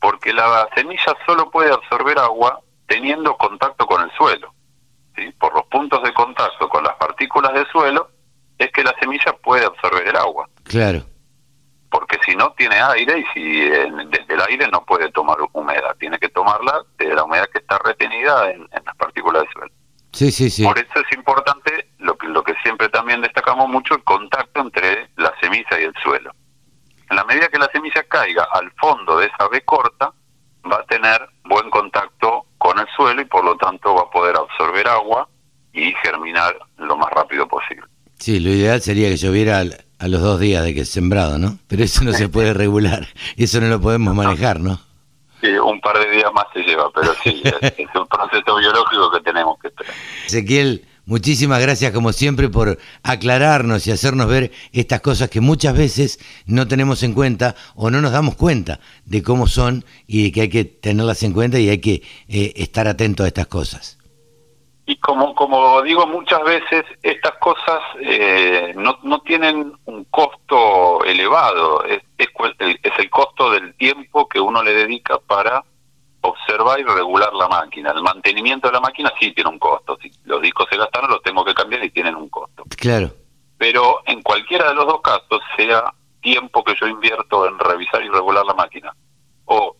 Porque 0.00 0.32
la 0.32 0.68
semilla 0.74 1.14
solo 1.26 1.50
puede 1.50 1.72
absorber 1.72 2.18
agua 2.18 2.60
teniendo 2.86 3.36
contacto 3.36 3.86
con 3.86 4.02
el 4.02 4.10
suelo. 4.12 4.52
¿sí? 5.16 5.32
Por 5.38 5.54
los 5.54 5.64
puntos 5.66 6.02
de 6.02 6.12
contacto 6.12 6.68
con 6.68 6.84
las 6.84 6.94
partículas 6.96 7.54
del 7.54 7.66
suelo 7.68 8.10
es 8.58 8.70
que 8.70 8.84
la 8.84 8.94
semilla 9.00 9.32
puede 9.42 9.64
absorber 9.64 10.06
el 10.06 10.16
agua. 10.16 10.48
Claro 10.62 11.04
porque 11.94 12.18
si 12.26 12.34
no 12.34 12.52
tiene 12.54 12.74
aire 12.74 13.20
y 13.20 13.24
si 13.32 13.68
desde 13.68 14.34
el 14.34 14.40
aire 14.48 14.66
no 14.66 14.84
puede 14.84 15.12
tomar 15.12 15.36
humedad, 15.52 15.94
tiene 15.96 16.18
que 16.18 16.28
tomarla 16.28 16.82
de 16.98 17.14
la 17.14 17.22
humedad 17.22 17.48
que 17.52 17.60
está 17.60 17.78
retenida 17.78 18.50
en, 18.50 18.68
las 18.84 18.96
partículas 18.96 19.42
del 19.42 19.52
suelo. 19.52 19.72
Sí, 20.14 20.30
sí, 20.30 20.48
sí. 20.48 20.62
Por 20.62 20.78
eso 20.78 20.92
es 20.94 21.16
importante 21.16 21.88
lo 21.98 22.16
que, 22.16 22.28
lo 22.28 22.42
que 22.42 22.54
siempre 22.62 22.88
también 22.88 23.20
destacamos 23.20 23.68
mucho, 23.68 23.94
el 23.94 24.04
contacto 24.04 24.60
entre 24.60 25.10
la 25.16 25.32
semilla 25.40 25.80
y 25.80 25.84
el 25.84 25.94
suelo. 26.02 26.32
En 27.10 27.16
la 27.16 27.24
medida 27.24 27.48
que 27.48 27.58
la 27.58 27.68
semilla 27.72 28.02
caiga 28.04 28.46
al 28.52 28.70
fondo 28.72 29.18
de 29.18 29.26
esa 29.26 29.48
B 29.48 29.62
corta, 29.62 30.12
va 30.70 30.76
a 30.76 30.84
tener 30.84 31.20
buen 31.44 31.68
contacto 31.68 32.46
con 32.58 32.78
el 32.78 32.86
suelo 32.96 33.20
y 33.20 33.24
por 33.26 33.44
lo 33.44 33.56
tanto 33.56 33.94
va 33.94 34.02
a 34.02 34.10
poder 34.10 34.36
absorber 34.36 34.88
agua 34.88 35.28
y 35.72 35.92
germinar 36.02 36.56
lo 36.78 36.96
más 36.96 37.10
rápido 37.10 37.46
posible. 37.48 37.84
Sí, 38.18 38.38
lo 38.40 38.50
ideal 38.50 38.80
sería 38.80 39.08
que 39.08 39.16
lloviera 39.16 39.60
a 39.98 40.08
los 40.08 40.22
dos 40.22 40.38
días 40.40 40.62
de 40.64 40.74
que 40.74 40.82
es 40.82 40.90
sembrado, 40.90 41.38
¿no? 41.38 41.58
Pero 41.66 41.82
eso 41.82 42.04
no 42.04 42.12
se 42.12 42.28
puede 42.28 42.54
regular, 42.54 43.08
eso 43.36 43.60
no 43.60 43.66
lo 43.66 43.80
podemos 43.80 44.14
manejar, 44.14 44.60
¿no? 44.60 44.80
Sí, 45.44 45.50
un 45.58 45.78
par 45.82 45.98
de 45.98 46.10
días 46.10 46.32
más 46.32 46.46
se 46.54 46.60
lleva, 46.60 46.90
pero 46.94 47.14
sí, 47.22 47.42
es 47.60 47.88
un 47.94 48.06
proceso 48.06 48.56
biológico 48.56 49.10
que 49.12 49.20
tenemos 49.20 49.58
que 49.58 49.68
esperar. 49.68 49.94
Ezequiel, 50.26 50.86
muchísimas 51.04 51.60
gracias 51.60 51.92
como 51.92 52.14
siempre 52.14 52.48
por 52.48 52.78
aclararnos 53.02 53.86
y 53.86 53.90
hacernos 53.90 54.26
ver 54.26 54.52
estas 54.72 55.02
cosas 55.02 55.28
que 55.28 55.42
muchas 55.42 55.76
veces 55.76 56.18
no 56.46 56.66
tenemos 56.66 57.02
en 57.02 57.12
cuenta 57.12 57.56
o 57.74 57.90
no 57.90 58.00
nos 58.00 58.12
damos 58.12 58.36
cuenta 58.36 58.80
de 59.04 59.22
cómo 59.22 59.46
son 59.46 59.84
y 60.06 60.32
que 60.32 60.42
hay 60.42 60.48
que 60.48 60.64
tenerlas 60.64 61.22
en 61.24 61.34
cuenta 61.34 61.58
y 61.58 61.68
hay 61.68 61.78
que 61.78 62.02
eh, 62.28 62.54
estar 62.56 62.88
atento 62.88 63.22
a 63.22 63.26
estas 63.26 63.46
cosas. 63.46 63.98
Y 64.86 64.96
como, 64.96 65.34
como 65.34 65.80
digo 65.82 66.06
muchas 66.06 66.42
veces, 66.44 66.84
estas 67.02 67.32
cosas 67.38 67.80
eh, 68.00 68.74
no, 68.76 68.98
no 69.02 69.20
tienen 69.22 69.72
un 69.86 70.04
costo 70.04 71.02
elevado, 71.04 71.84
es, 71.84 72.02
es, 72.18 72.28
es 72.82 72.92
el 72.98 73.08
costo 73.08 73.50
del 73.50 73.74
tiempo 73.76 74.28
que 74.28 74.40
uno 74.40 74.62
le 74.62 74.74
dedica 74.74 75.18
para 75.18 75.64
observar 76.20 76.80
y 76.80 76.84
regular 76.84 77.32
la 77.34 77.48
máquina. 77.48 77.92
El 77.92 78.02
mantenimiento 78.02 78.68
de 78.68 78.74
la 78.74 78.80
máquina 78.80 79.12
sí 79.20 79.32
tiene 79.32 79.50
un 79.50 79.58
costo. 79.58 79.98
Si 80.02 80.10
los 80.24 80.40
discos 80.40 80.66
se 80.70 80.76
gastaron, 80.76 81.10
los 81.10 81.22
tengo 81.22 81.44
que 81.44 81.54
cambiar 81.54 81.84
y 81.84 81.90
tienen 81.90 82.16
un 82.16 82.28
costo. 82.28 82.64
Claro. 82.76 83.10
Pero 83.58 84.02
en 84.06 84.22
cualquiera 84.22 84.68
de 84.68 84.74
los 84.74 84.86
dos 84.86 85.00
casos, 85.00 85.40
sea 85.56 85.92
tiempo 86.20 86.64
que 86.64 86.74
yo 86.80 86.86
invierto 86.86 87.46
en 87.46 87.58
revisar 87.58 88.02
y 88.02 88.08
regular 88.08 88.44
la 88.44 88.54
máquina 88.54 88.94
o 89.44 89.76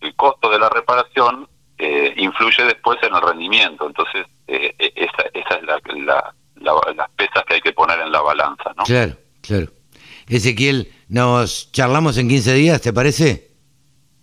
el 0.00 0.14
costo 0.14 0.48
de 0.48 0.58
la 0.58 0.68
reparación, 0.68 1.48
eh, 1.84 2.14
influye 2.16 2.62
después 2.64 2.96
en 3.02 3.12
el 3.12 3.20
rendimiento. 3.20 3.88
Entonces, 3.88 4.24
eh, 4.46 4.72
eh, 4.78 4.92
esa, 4.94 5.28
esa 5.34 5.54
es 5.56 5.62
la, 5.64 6.32
la, 6.54 6.92
las 6.94 7.10
pesas 7.16 7.42
que 7.44 7.54
hay 7.54 7.60
que 7.60 7.72
poner 7.72 7.98
en 7.98 8.12
la 8.12 8.20
balanza, 8.20 8.72
¿no? 8.76 8.84
Claro, 8.84 9.16
claro. 9.40 9.66
Ezequiel, 10.28 10.92
nos 11.08 11.72
charlamos 11.72 12.18
en 12.18 12.28
15 12.28 12.54
días, 12.54 12.80
¿te 12.80 12.92
parece? 12.92 13.50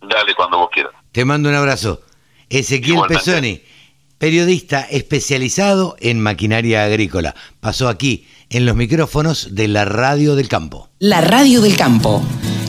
Dale, 0.02 0.34
cuando 0.36 0.60
vos 0.60 0.70
quieras. 0.72 0.94
Te 1.12 1.26
mando 1.26 1.50
un 1.50 1.56
abrazo. 1.56 2.02
Ezequiel 2.50 2.94
Igualmente. 2.94 3.26
Pesoni, 3.26 3.62
periodista 4.18 4.88
especializado 4.90 5.98
en 6.00 6.22
maquinaria 6.22 6.86
agrícola. 6.86 7.36
Pasó 7.60 7.90
aquí, 7.90 8.26
en 8.50 8.66
los 8.66 8.78
micrófonos 8.78 9.54
de 9.54 9.68
la 9.68 9.84
Radio 9.84 10.36
del 10.36 10.48
Campo. 10.48 10.90
La 11.00 11.20
Radio 11.20 11.60
del 11.60 11.76
Campo. 11.76 12.24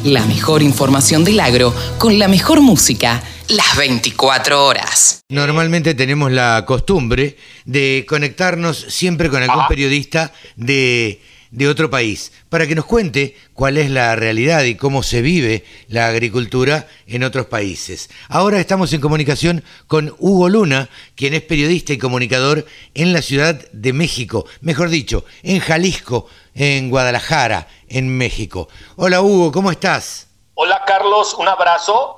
La 0.04 0.24
mejor 0.24 0.62
información 0.62 1.24
del 1.24 1.40
agro 1.40 1.74
con 1.98 2.18
la 2.18 2.26
mejor 2.26 2.62
música 2.62 3.22
las 3.50 3.76
24 3.76 4.64
horas. 4.64 5.20
Normalmente 5.28 5.94
tenemos 5.94 6.32
la 6.32 6.64
costumbre 6.66 7.36
de 7.66 8.06
conectarnos 8.08 8.78
siempre 8.88 9.28
con 9.28 9.42
algún 9.42 9.66
periodista 9.68 10.32
de, 10.56 11.20
de 11.50 11.68
otro 11.68 11.90
país 11.90 12.32
para 12.48 12.66
que 12.66 12.74
nos 12.74 12.86
cuente 12.86 13.36
cuál 13.52 13.76
es 13.76 13.90
la 13.90 14.16
realidad 14.16 14.64
y 14.64 14.76
cómo 14.76 15.02
se 15.02 15.20
vive 15.20 15.64
la 15.88 16.08
agricultura 16.08 16.88
en 17.06 17.22
otros 17.22 17.46
países. 17.46 18.08
Ahora 18.28 18.58
estamos 18.58 18.92
en 18.94 19.02
comunicación 19.02 19.62
con 19.86 20.14
Hugo 20.18 20.48
Luna, 20.48 20.88
quien 21.14 21.34
es 21.34 21.42
periodista 21.42 21.92
y 21.92 21.98
comunicador 21.98 22.64
en 22.94 23.12
la 23.12 23.20
Ciudad 23.20 23.70
de 23.72 23.92
México, 23.92 24.46
mejor 24.62 24.88
dicho, 24.88 25.24
en 25.42 25.60
Jalisco, 25.60 26.26
en 26.54 26.90
Guadalajara, 26.90 27.68
en 27.90 28.16
México. 28.16 28.68
Hola 28.96 29.20
Hugo, 29.20 29.52
¿cómo 29.52 29.70
estás? 29.70 30.28
Hola 30.54 30.82
Carlos, 30.86 31.34
un 31.34 31.48
abrazo. 31.48 32.16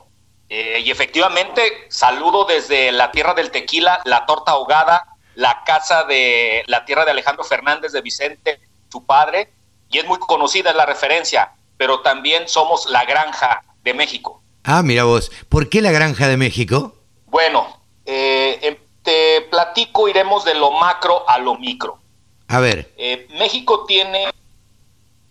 Eh, 0.48 0.82
y 0.84 0.90
efectivamente, 0.90 1.62
saludo 1.88 2.44
desde 2.44 2.92
la 2.92 3.10
tierra 3.10 3.32
del 3.34 3.50
tequila, 3.50 4.00
la 4.04 4.26
torta 4.26 4.52
ahogada, 4.52 5.06
la 5.34 5.64
casa 5.64 6.04
de 6.04 6.62
la 6.66 6.84
tierra 6.84 7.04
de 7.06 7.10
Alejandro 7.12 7.42
Fernández 7.42 7.92
de 7.92 8.02
Vicente, 8.02 8.60
su 8.90 9.04
padre, 9.06 9.50
y 9.88 9.98
es 9.98 10.04
muy 10.06 10.18
conocida 10.18 10.74
la 10.74 10.84
referencia, 10.84 11.52
pero 11.78 12.00
también 12.00 12.48
somos 12.48 12.84
la 12.90 13.04
granja 13.06 13.64
de 13.82 13.94
México. 13.94 14.42
Ah, 14.64 14.82
mira 14.82 15.04
vos, 15.04 15.32
¿por 15.48 15.68
qué 15.70 15.80
la 15.80 15.90
Granja 15.90 16.28
de 16.28 16.36
México? 16.36 16.94
Bueno, 17.26 17.80
eh, 18.06 18.58
em- 18.62 18.76
te 19.02 19.40
platico, 19.50 20.06
iremos 20.08 20.44
de 20.44 20.54
lo 20.54 20.70
macro 20.70 21.28
a 21.28 21.38
lo 21.38 21.56
micro. 21.56 21.98
A 22.46 22.60
ver, 22.60 22.92
Eh, 22.96 23.26
México 23.38 23.84
tiene 23.86 24.30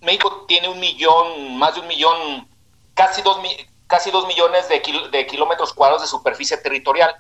México 0.02 0.31
tiene 0.52 0.68
un 0.68 0.82
millón, 0.82 1.58
más 1.58 1.76
de 1.76 1.80
un 1.80 1.88
millón, 1.88 2.46
casi 2.94 3.22
dos, 3.22 3.40
casi 3.88 4.12
dos 4.12 4.28
millones 4.28 4.68
de, 4.68 4.82
kil- 4.82 5.10
de 5.10 5.26
kilómetros 5.26 5.72
cuadrados 5.72 6.02
de 6.02 6.10
superficie 6.10 6.58
territorial, 6.58 7.16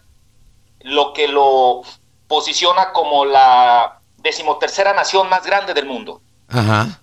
lo 0.82 1.13
que 1.13 1.30
lo 1.30 1.82
posiciona 2.28 2.91
como 2.91 3.24
la 3.24 4.02
decimotercera 4.17 4.91
nación 4.94 5.30
más 5.30 5.46
grande 5.46 5.74
del 5.74 5.86
mundo. 5.86 6.22
ajá, 6.50 7.00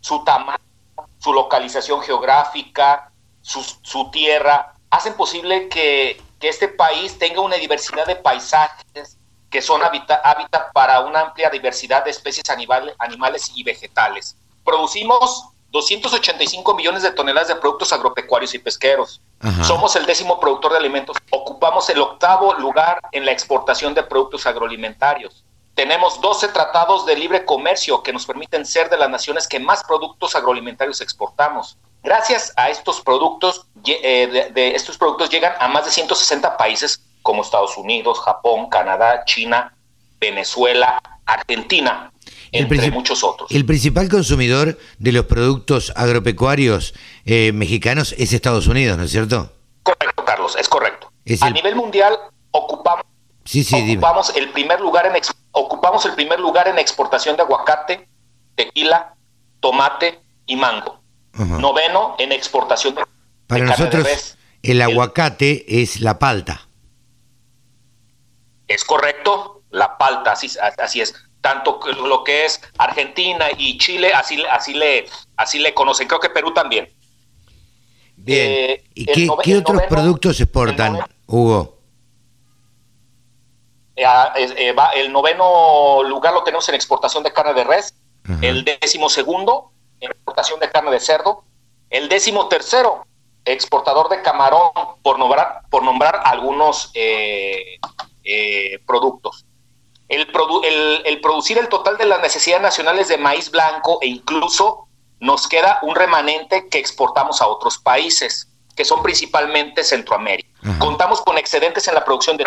Su 0.00 0.22
tamaño, 0.24 0.58
su 1.18 1.32
localización 1.32 2.02
geográfica, 2.02 3.10
su, 3.40 3.62
su 3.80 4.10
tierra, 4.10 4.74
hacen 4.90 5.14
posible 5.14 5.70
que, 5.70 6.20
que 6.38 6.50
este 6.50 6.68
país 6.68 7.18
tenga 7.18 7.40
una 7.40 7.56
diversidad 7.56 8.04
de 8.04 8.16
paisajes 8.16 9.16
que 9.48 9.62
son 9.62 9.80
hábitat 9.82 10.72
para 10.74 11.00
una 11.00 11.20
amplia 11.20 11.48
diversidad 11.48 12.04
de 12.04 12.10
especies 12.10 12.50
animal- 12.50 12.94
animales 12.98 13.52
y 13.54 13.62
vegetales. 13.64 14.36
Producimos 14.66 15.46
285 15.70 16.74
millones 16.74 17.02
de 17.02 17.12
toneladas 17.12 17.48
de 17.48 17.56
productos 17.56 17.92
agropecuarios 17.92 18.52
y 18.54 18.58
pesqueros. 18.58 19.20
Ajá. 19.40 19.64
Somos 19.64 19.94
el 19.96 20.04
décimo 20.06 20.40
productor 20.40 20.72
de 20.72 20.78
alimentos. 20.78 21.16
Ocupamos 21.30 21.88
el 21.88 22.00
octavo 22.00 22.54
lugar 22.54 23.00
en 23.12 23.24
la 23.24 23.32
exportación 23.32 23.94
de 23.94 24.02
productos 24.02 24.46
agroalimentarios. 24.46 25.44
Tenemos 25.74 26.20
12 26.20 26.48
tratados 26.48 27.06
de 27.06 27.16
libre 27.16 27.44
comercio 27.44 28.02
que 28.02 28.12
nos 28.12 28.26
permiten 28.26 28.66
ser 28.66 28.90
de 28.90 28.96
las 28.96 29.10
naciones 29.10 29.46
que 29.46 29.60
más 29.60 29.84
productos 29.84 30.34
agroalimentarios 30.34 31.00
exportamos. 31.00 31.76
Gracias 32.02 32.52
a 32.56 32.70
estos 32.70 33.00
productos, 33.00 33.66
eh, 33.84 34.26
de, 34.26 34.50
de 34.50 34.74
estos 34.74 34.96
productos 34.96 35.28
llegan 35.28 35.52
a 35.60 35.68
más 35.68 35.84
de 35.84 35.90
160 35.90 36.56
países 36.56 37.02
como 37.22 37.42
Estados 37.42 37.76
Unidos, 37.76 38.20
Japón, 38.20 38.70
Canadá, 38.70 39.24
China, 39.26 39.76
Venezuela, 40.18 40.98
Argentina, 41.26 42.10
entre 42.52 42.78
princip- 42.78 42.92
muchos 42.92 43.22
otros. 43.24 43.50
El 43.50 43.64
principal 43.64 44.08
consumidor 44.08 44.78
de 44.98 45.12
los 45.12 45.26
productos 45.26 45.92
agropecuarios 45.96 46.94
eh, 47.24 47.52
mexicanos 47.52 48.14
es 48.18 48.32
Estados 48.32 48.66
Unidos, 48.66 48.96
¿no 48.98 49.04
es 49.04 49.10
cierto? 49.10 49.52
Correcto, 49.82 50.24
Carlos, 50.24 50.56
es 50.58 50.68
correcto. 50.68 51.12
Es 51.24 51.42
a 51.42 51.48
el- 51.48 51.54
nivel 51.54 51.74
mundial 51.76 52.16
ocupamos 52.50 53.04
Sí, 53.44 53.62
sí, 53.62 53.76
dime. 53.82 53.98
ocupamos 53.98 54.34
el 54.36 54.50
primer 54.50 54.80
lugar 54.80 55.06
en 55.06 55.14
ex- 55.16 55.32
ocupamos 55.52 56.04
el 56.06 56.12
primer 56.14 56.40
lugar 56.40 56.66
en 56.68 56.78
exportación 56.78 57.36
de 57.36 57.42
aguacate, 57.42 58.08
tequila, 58.56 59.14
tomate 59.60 60.20
y 60.46 60.56
mango. 60.56 61.00
Noveno 61.34 62.16
en 62.18 62.32
exportación 62.32 62.94
de, 62.94 63.02
de 63.02 63.06
Para 63.46 63.66
carne 63.66 63.76
de 63.76 63.78
nosotros 63.84 64.04
res. 64.04 64.38
el 64.62 64.80
aguacate 64.82 65.82
es 65.82 66.00
la 66.00 66.18
palta. 66.18 66.66
Es 68.68 68.84
correcto, 68.84 69.62
la 69.70 69.96
palta, 69.98 70.32
así, 70.32 70.48
así 70.78 71.00
es. 71.00 71.14
Tanto 71.46 71.78
lo 72.08 72.24
que 72.24 72.44
es 72.44 72.60
Argentina 72.76 73.46
y 73.56 73.78
Chile, 73.78 74.12
así, 74.12 74.42
así 74.50 74.74
le 74.74 75.06
así 75.36 75.60
le 75.60 75.72
conocen. 75.74 76.08
Creo 76.08 76.18
que 76.18 76.28
Perú 76.28 76.52
también. 76.52 76.92
Bien. 78.16 78.50
Eh, 78.50 78.84
¿Y 78.96 79.04
qué, 79.06 79.28
otros 79.58 79.76
noveno- 79.76 79.88
productos 79.88 80.40
exportan, 80.40 80.94
noveno- 80.94 81.08
Hugo? 81.28 81.78
Eh, 83.94 84.04
ah, 84.04 84.32
eh, 84.36 84.72
va- 84.72 84.90
el 84.90 85.12
noveno 85.12 86.02
lugar 86.02 86.34
lo 86.34 86.42
tenemos 86.42 86.68
en 86.68 86.74
exportación 86.74 87.22
de 87.22 87.32
carne 87.32 87.54
de 87.54 87.62
res, 87.62 87.94
el 88.42 88.64
décimo 88.64 89.08
segundo 89.08 89.70
en 90.00 90.10
exportación 90.10 90.58
de 90.58 90.68
carne 90.68 90.90
de 90.90 90.98
cerdo, 90.98 91.44
el 91.90 92.08
décimo 92.08 92.48
tercero 92.48 93.06
exportador 93.44 94.08
de 94.08 94.20
camarón, 94.20 94.70
por 95.02 95.16
nombrar, 95.20 95.62
por 95.70 95.84
nombrar 95.84 96.20
algunos 96.24 96.90
eh, 96.94 97.78
eh, 98.24 98.80
productos. 98.84 99.45
El, 100.08 100.30
produ- 100.32 100.64
el- 100.64 101.02
el 101.04 101.20
producir 101.20 101.58
el 101.58 101.68
total 101.68 101.96
de 101.96 102.04
las 102.06 102.20
necesidades 102.20 102.62
nacionales 102.62 103.08
de 103.08 103.18
maíz 103.18 103.50
blanco 103.50 103.98
e 104.02 104.06
incluso 104.06 104.86
nos 105.20 105.48
queda 105.48 105.78
un 105.82 105.94
remanente 105.94 106.68
que 106.68 106.78
exportamos 106.78 107.40
a 107.40 107.46
otros 107.48 107.78
países, 107.78 108.48
que 108.76 108.84
son 108.84 109.02
principalmente 109.02 109.82
Centroamérica. 109.82 110.48
Ajá. 110.62 110.78
Contamos 110.78 111.22
con 111.22 111.38
excedentes 111.38 111.88
en 111.88 111.94
la 111.94 112.04
producción 112.04 112.36
de 112.36 112.44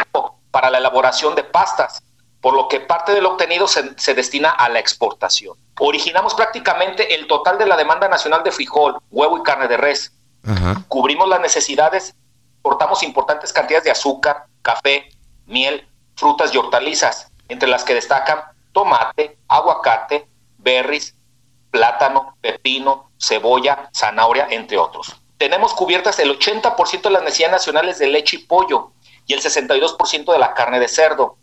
para 0.52 0.70
la 0.70 0.78
elaboración 0.78 1.36
de 1.36 1.44
pastas, 1.44 2.02
por 2.42 2.54
lo 2.54 2.68
que 2.68 2.80
parte 2.80 3.14
del 3.14 3.26
obtenido 3.26 3.68
se, 3.68 4.00
se 4.00 4.14
destina 4.14 4.50
a 4.52 4.70
la 4.70 4.80
exportación. 4.80 5.58
Originamos 5.80 6.34
prácticamente 6.36 7.16
el 7.16 7.28
total 7.28 7.58
de 7.58 7.66
la 7.66 7.76
demanda 7.76 8.08
nacional 8.08 8.44
de 8.44 8.52
frijol, 8.52 8.98
huevo 9.12 9.38
y 9.38 9.44
carne 9.44 9.68
de 9.68 9.78
res. 9.78 10.14
Ajá. 10.48 10.84
Cubrimos 10.88 11.28
las 11.28 11.42
necesidades, 11.42 12.16
exportamos 12.56 13.04
importantes 13.04 13.52
cantidades 13.52 13.84
de 13.84 13.92
azúcar, 13.92 14.46
café, 14.62 15.10
miel, 15.46 15.88
frutas 16.16 16.54
y 16.54 16.58
hortalizas, 16.58 17.29
entre 17.50 17.68
las 17.68 17.84
que 17.84 17.96
destacan 17.96 18.40
tomate, 18.72 19.38
aguacate, 19.48 20.28
berries, 20.58 21.16
plátano, 21.72 22.38
pepino, 22.42 23.12
cebolla, 23.20 23.90
zanahoria, 23.94 24.48
entre 24.50 24.78
otros. 24.78 25.16
Tenemos 25.38 25.74
cubiertas 25.74 26.20
el 26.20 26.38
80% 26.38 27.02
de 27.02 27.10
las 27.10 27.24
necesidades 27.24 27.54
nacionales 27.54 28.00
de 28.00 28.08
leche 28.08 28.38
y 28.38 28.40
pollo 28.40 28.92
y 29.26 29.34
el 29.34 29.42
62% 29.42 30.32
de 30.32 30.40
la 30.40 30.54
carne 30.54 30.80
de 30.80 30.88
cerdo. 30.88 31.38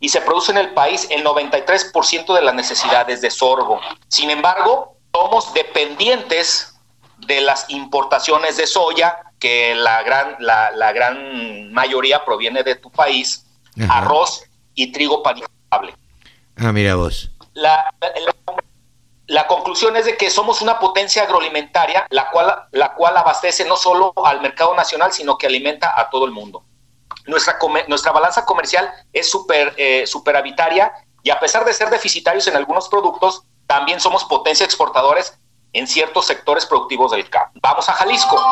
Y 0.00 0.10
se 0.10 0.20
produce 0.20 0.52
en 0.52 0.58
el 0.58 0.74
país 0.74 1.08
el 1.10 1.24
93% 1.24 2.34
de 2.34 2.42
las 2.42 2.54
necesidades 2.54 3.20
de 3.20 3.30
sorgo. 3.30 3.80
Sin 4.06 4.30
embargo, 4.30 4.96
somos 5.12 5.52
dependientes 5.54 6.76
de 7.18 7.40
las 7.40 7.68
importaciones 7.68 8.56
de 8.56 8.66
soya, 8.66 9.18
que 9.40 9.74
la 9.74 10.02
gran, 10.02 10.36
la, 10.38 10.70
la 10.72 10.92
gran 10.92 11.72
mayoría 11.72 12.24
proviene 12.24 12.62
de 12.62 12.76
tu 12.76 12.90
país, 12.90 13.44
Ajá. 13.80 13.98
arroz 13.98 14.47
y 14.78 14.92
trigo 14.92 15.22
panificable 15.22 15.94
Ah, 16.56 16.72
mira 16.72 16.94
vos. 16.94 17.30
la, 17.54 17.92
la- 18.00 18.34
la 19.26 19.46
conclusión 19.46 19.94
es 19.96 20.06
de 20.06 20.16
que 20.16 20.30
somos 20.30 20.62
una 20.62 20.78
potencia 20.78 21.22
agroalimentaria, 21.24 22.06
la 22.08 22.30
cual, 22.30 22.66
la 22.72 22.94
cual 22.94 23.14
abastece 23.16 23.66
no 23.66 23.76
solo 23.76 24.14
al 24.24 24.40
mercado 24.40 24.74
nacional, 24.74 25.12
sino 25.12 25.36
que 25.36 25.46
alimenta 25.46 26.00
a 26.00 26.08
todo 26.08 26.24
el 26.24 26.30
mundo. 26.30 26.64
nuestra, 27.26 27.58
nuestra 27.88 28.12
balanza 28.12 28.46
comercial 28.46 28.90
es 29.12 29.30
super, 29.30 29.74
eh, 29.76 30.06
superavitaria 30.06 30.92
y 31.22 31.28
a 31.28 31.38
pesar 31.38 31.66
de 31.66 31.74
ser 31.74 31.90
deficitarios 31.90 32.46
en 32.46 32.56
algunos 32.56 32.88
productos, 32.88 33.42
también 33.66 34.00
somos 34.00 34.24
potencia 34.24 34.64
exportadores 34.64 35.38
en 35.72 35.86
ciertos 35.86 36.26
sectores 36.26 36.66
productivos 36.66 37.12
del 37.12 37.28
campo. 37.28 37.58
Vamos 37.62 37.88
a 37.88 37.92
Jalisco. 37.92 38.42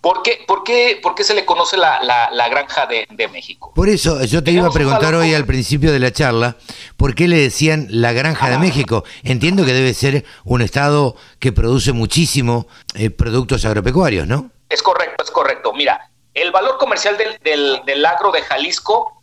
¿Por 0.00 0.22
qué, 0.22 0.44
por 0.46 0.64
qué, 0.64 0.98
por 1.02 1.14
qué 1.14 1.24
se 1.24 1.34
le 1.34 1.44
conoce 1.44 1.76
la, 1.76 2.02
la, 2.02 2.48
granja 2.48 2.86
de, 2.86 3.06
de, 3.10 3.28
México? 3.28 3.72
Por 3.74 3.88
eso, 3.88 4.22
yo 4.24 4.42
te 4.42 4.50
iba 4.50 4.68
a 4.68 4.70
preguntar 4.70 5.14
hoy 5.14 5.34
al 5.34 5.46
principio 5.46 5.92
de 5.92 5.98
la 5.98 6.12
charla, 6.12 6.56
¿por 6.96 7.14
qué 7.14 7.28
le 7.28 7.38
decían 7.38 7.86
la 7.90 8.12
granja 8.12 8.50
de 8.50 8.58
México? 8.58 9.04
Entiendo 9.22 9.64
que 9.64 9.72
debe 9.72 9.94
ser 9.94 10.24
un 10.44 10.62
estado 10.62 11.16
que 11.38 11.52
produce 11.52 11.92
muchísimo 11.92 12.66
eh, 12.94 13.10
productos 13.10 13.64
agropecuarios, 13.64 14.26
¿no? 14.26 14.50
Es 14.68 14.82
correcto, 14.82 15.24
es 15.24 15.30
correcto. 15.30 15.72
Mira, 15.72 16.10
el 16.34 16.50
valor 16.50 16.78
comercial 16.78 17.16
del, 17.16 17.38
del, 17.42 17.82
del 17.86 18.04
agro 18.04 18.32
de 18.32 18.42
Jalisco 18.42 19.14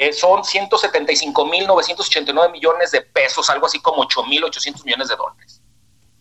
eh, 0.00 0.12
son 0.12 0.42
175.989 0.42 2.52
millones 2.52 2.92
de 2.92 3.00
pesos, 3.00 3.50
algo 3.50 3.66
así 3.66 3.80
como 3.80 4.04
8.800 4.04 4.84
millones 4.84 5.08
de 5.08 5.16
dólares. 5.16 5.47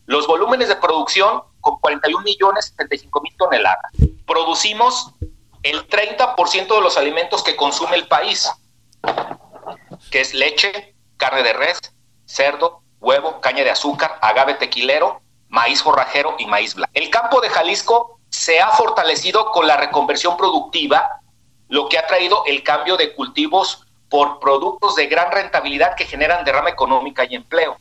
Los 0.07 0.25
volúmenes 0.25 0.69
de 0.69 0.77
producción 0.77 1.43
con 1.59 1.79
41 1.79 2.23
millones 2.23 2.67
75 2.67 3.21
mil 3.21 3.35
toneladas. 3.35 3.91
Producimos 4.25 5.11
el 5.63 5.85
30% 5.85 6.75
de 6.75 6.81
los 6.81 6.95
alimentos 6.95 7.43
que 7.43 7.57
consume 7.57 7.97
el 7.97 8.07
país, 8.07 8.49
que 10.09 10.21
es 10.21 10.33
leche, 10.33 10.95
carne 11.17 11.43
de 11.43 11.51
res, 11.51 11.77
cerdo, 12.25 12.83
huevo, 13.01 13.41
caña 13.41 13.65
de 13.65 13.71
azúcar, 13.71 14.17
agave 14.21 14.53
tequilero, 14.53 15.19
maíz 15.49 15.83
forrajero 15.83 16.35
y 16.39 16.45
maíz 16.45 16.73
blanco. 16.73 16.91
El 16.93 17.09
campo 17.09 17.41
de 17.41 17.49
Jalisco 17.49 18.21
se 18.29 18.61
ha 18.61 18.69
fortalecido 18.69 19.51
con 19.51 19.67
la 19.67 19.75
reconversión 19.75 20.37
productiva, 20.37 21.19
lo 21.67 21.89
que 21.89 21.97
ha 21.97 22.07
traído 22.07 22.45
el 22.45 22.63
cambio 22.63 22.95
de 22.95 23.13
cultivos 23.13 23.85
por 24.09 24.39
productos 24.39 24.95
de 24.95 25.07
gran 25.07 25.33
rentabilidad 25.33 25.95
que 25.95 26.05
generan 26.05 26.45
derrama 26.45 26.69
económica 26.69 27.25
y 27.25 27.35
empleo 27.35 27.77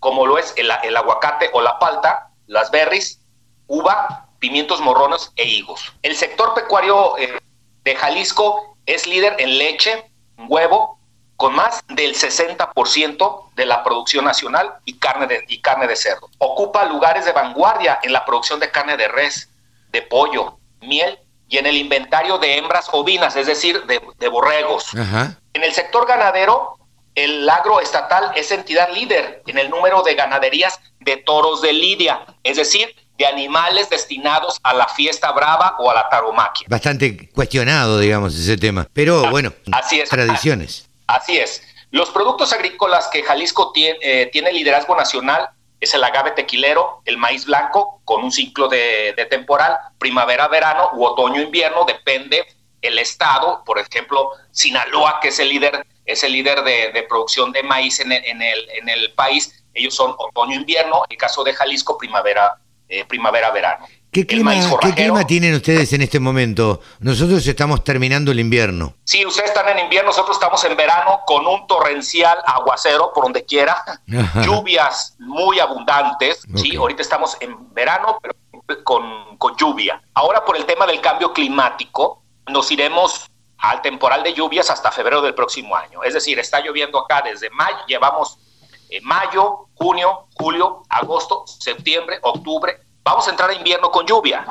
como 0.00 0.26
lo 0.26 0.38
es 0.38 0.54
el, 0.56 0.70
aguacate 0.70 1.50
o 1.52 1.60
la 1.60 1.78
palta, 1.78 2.30
las 2.46 2.70
berries, 2.70 3.20
uva, 3.66 4.28
pimientos 4.38 4.80
morrones 4.80 5.32
e 5.36 5.44
higos. 5.44 5.92
El 6.02 6.16
sector 6.16 6.54
pecuario 6.54 7.18
eh, 7.18 7.38
de 7.84 7.96
Jalisco 7.96 8.76
es 8.86 9.06
líder 9.06 9.36
en 9.38 9.58
leche, 9.58 10.10
huevo, 10.48 10.98
con 11.36 11.54
más 11.54 11.84
del 11.88 12.14
60% 12.14 13.50
de 13.54 13.66
la 13.66 13.84
producción 13.84 14.24
nacional 14.24 14.74
y 14.84 14.98
carne 14.98 15.26
de, 15.26 15.44
y 15.46 15.60
carne 15.60 15.86
de 15.86 15.94
cerdo. 15.94 16.28
Ocupa 16.38 16.84
lugares 16.84 17.24
de 17.24 17.32
vanguardia 17.32 18.00
en 18.02 18.12
la 18.12 18.24
producción 18.24 18.58
de 18.58 18.70
carne 18.70 18.96
de 18.96 19.08
res, 19.08 19.48
de 19.90 20.02
pollo, 20.02 20.58
miel 20.80 21.18
y 21.48 21.58
en 21.58 21.66
el 21.66 21.76
inventario 21.76 22.38
de 22.38 22.58
hembras 22.58 22.88
ovinas, 22.92 23.36
es 23.36 23.46
decir, 23.46 23.84
de, 23.84 24.28
borregos. 24.28 24.92
En 24.94 25.62
el 25.62 25.72
sector 25.72 26.06
ganadero 26.06 26.77
el 27.24 27.48
agro 27.48 27.80
estatal 27.80 28.30
es 28.36 28.50
entidad 28.52 28.90
líder 28.92 29.42
en 29.46 29.58
el 29.58 29.70
número 29.70 30.02
de 30.02 30.14
ganaderías 30.14 30.80
de 31.00 31.16
toros 31.16 31.60
de 31.62 31.72
lidia, 31.72 32.24
es 32.44 32.56
decir, 32.56 32.94
de 33.16 33.26
animales 33.26 33.90
destinados 33.90 34.60
a 34.62 34.72
la 34.72 34.86
fiesta 34.86 35.32
brava 35.32 35.74
o 35.80 35.90
a 35.90 35.94
la 35.94 36.08
taromaquia. 36.08 36.66
Bastante 36.70 37.28
cuestionado, 37.30 37.98
digamos, 37.98 38.36
ese 38.36 38.56
tema. 38.56 38.86
Pero 38.92 39.24
ah, 39.26 39.30
bueno, 39.30 39.52
así 39.72 40.00
es. 40.00 40.08
Tradiciones. 40.08 40.88
Así 41.08 41.36
es. 41.36 41.62
Los 41.90 42.10
productos 42.10 42.52
agrícolas 42.52 43.08
que 43.08 43.24
Jalisco 43.24 43.72
tiene, 43.72 43.98
eh, 44.00 44.26
tiene 44.32 44.52
liderazgo 44.52 44.94
nacional 44.94 45.48
es 45.80 45.94
el 45.94 46.04
agave 46.04 46.32
tequilero, 46.32 47.02
el 47.04 47.18
maíz 47.18 47.46
blanco, 47.46 48.00
con 48.04 48.22
un 48.22 48.30
ciclo 48.30 48.68
de, 48.68 49.14
de 49.16 49.26
temporal, 49.26 49.76
primavera-verano 49.98 50.90
u 50.94 51.04
otoño-invierno, 51.04 51.84
depende 51.84 52.44
el 52.82 52.98
estado, 52.98 53.62
por 53.64 53.78
ejemplo, 53.78 54.30
Sinaloa, 54.50 55.18
que 55.20 55.28
es 55.28 55.38
el 55.38 55.48
líder 55.48 55.86
es 56.08 56.24
el 56.24 56.32
líder 56.32 56.64
de, 56.64 57.04
producción 57.08 57.52
de 57.52 57.62
maíz 57.62 58.00
en 58.00 58.12
el, 58.12 58.24
en 58.24 58.88
el, 58.88 59.12
país. 59.12 59.62
Ellos 59.74 59.94
son 59.94 60.14
otoño-invierno, 60.18 61.02
el 61.08 61.16
caso 61.18 61.44
de 61.44 61.52
Jalisco, 61.52 61.98
primavera, 61.98 62.56
eh, 62.88 63.04
primavera-verano. 63.04 63.86
¿Qué 64.10 64.26
clima, 64.26 64.54
¿Qué 64.80 64.94
clima 64.94 65.26
tienen 65.26 65.54
ustedes 65.54 65.92
en 65.92 66.00
este 66.00 66.18
momento? 66.18 66.80
Nosotros 67.00 67.46
estamos 67.46 67.84
terminando 67.84 68.32
el 68.32 68.40
invierno. 68.40 68.94
Sí, 69.04 69.24
ustedes 69.26 69.50
están 69.50 69.68
en 69.68 69.80
invierno, 69.80 70.08
nosotros 70.08 70.36
estamos 70.36 70.64
en 70.64 70.74
verano 70.78 71.20
con 71.26 71.46
un 71.46 71.66
torrencial 71.66 72.38
aguacero 72.46 73.12
por 73.14 73.24
donde 73.24 73.44
quiera, 73.44 73.76
lluvias 74.42 75.14
muy 75.18 75.60
abundantes. 75.60 76.40
Sí, 76.56 76.74
ahorita 76.74 77.02
estamos 77.02 77.36
en 77.40 77.74
verano, 77.74 78.18
pero 78.22 78.82
con, 78.82 79.36
con 79.36 79.54
lluvia. 79.56 80.00
Ahora 80.14 80.42
por 80.42 80.56
el 80.56 80.64
tema 80.64 80.86
del 80.86 81.02
cambio 81.02 81.34
climático, 81.34 82.22
nos 82.46 82.70
iremos 82.72 83.28
al 83.58 83.82
temporal 83.82 84.22
de 84.22 84.32
lluvias 84.32 84.70
hasta 84.70 84.90
febrero 84.90 85.20
del 85.20 85.34
próximo 85.34 85.74
año. 85.76 86.02
Es 86.04 86.14
decir, 86.14 86.38
está 86.38 86.60
lloviendo 86.60 86.98
acá 86.98 87.22
desde 87.22 87.50
mayo, 87.50 87.78
llevamos 87.86 88.38
eh, 88.88 89.00
mayo, 89.02 89.66
junio, 89.74 90.26
julio, 90.34 90.82
agosto, 90.88 91.44
septiembre, 91.46 92.18
octubre. 92.22 92.78
Vamos 93.02 93.26
a 93.26 93.30
entrar 93.30 93.50
a 93.50 93.54
invierno 93.54 93.90
con 93.90 94.06
lluvia. 94.06 94.44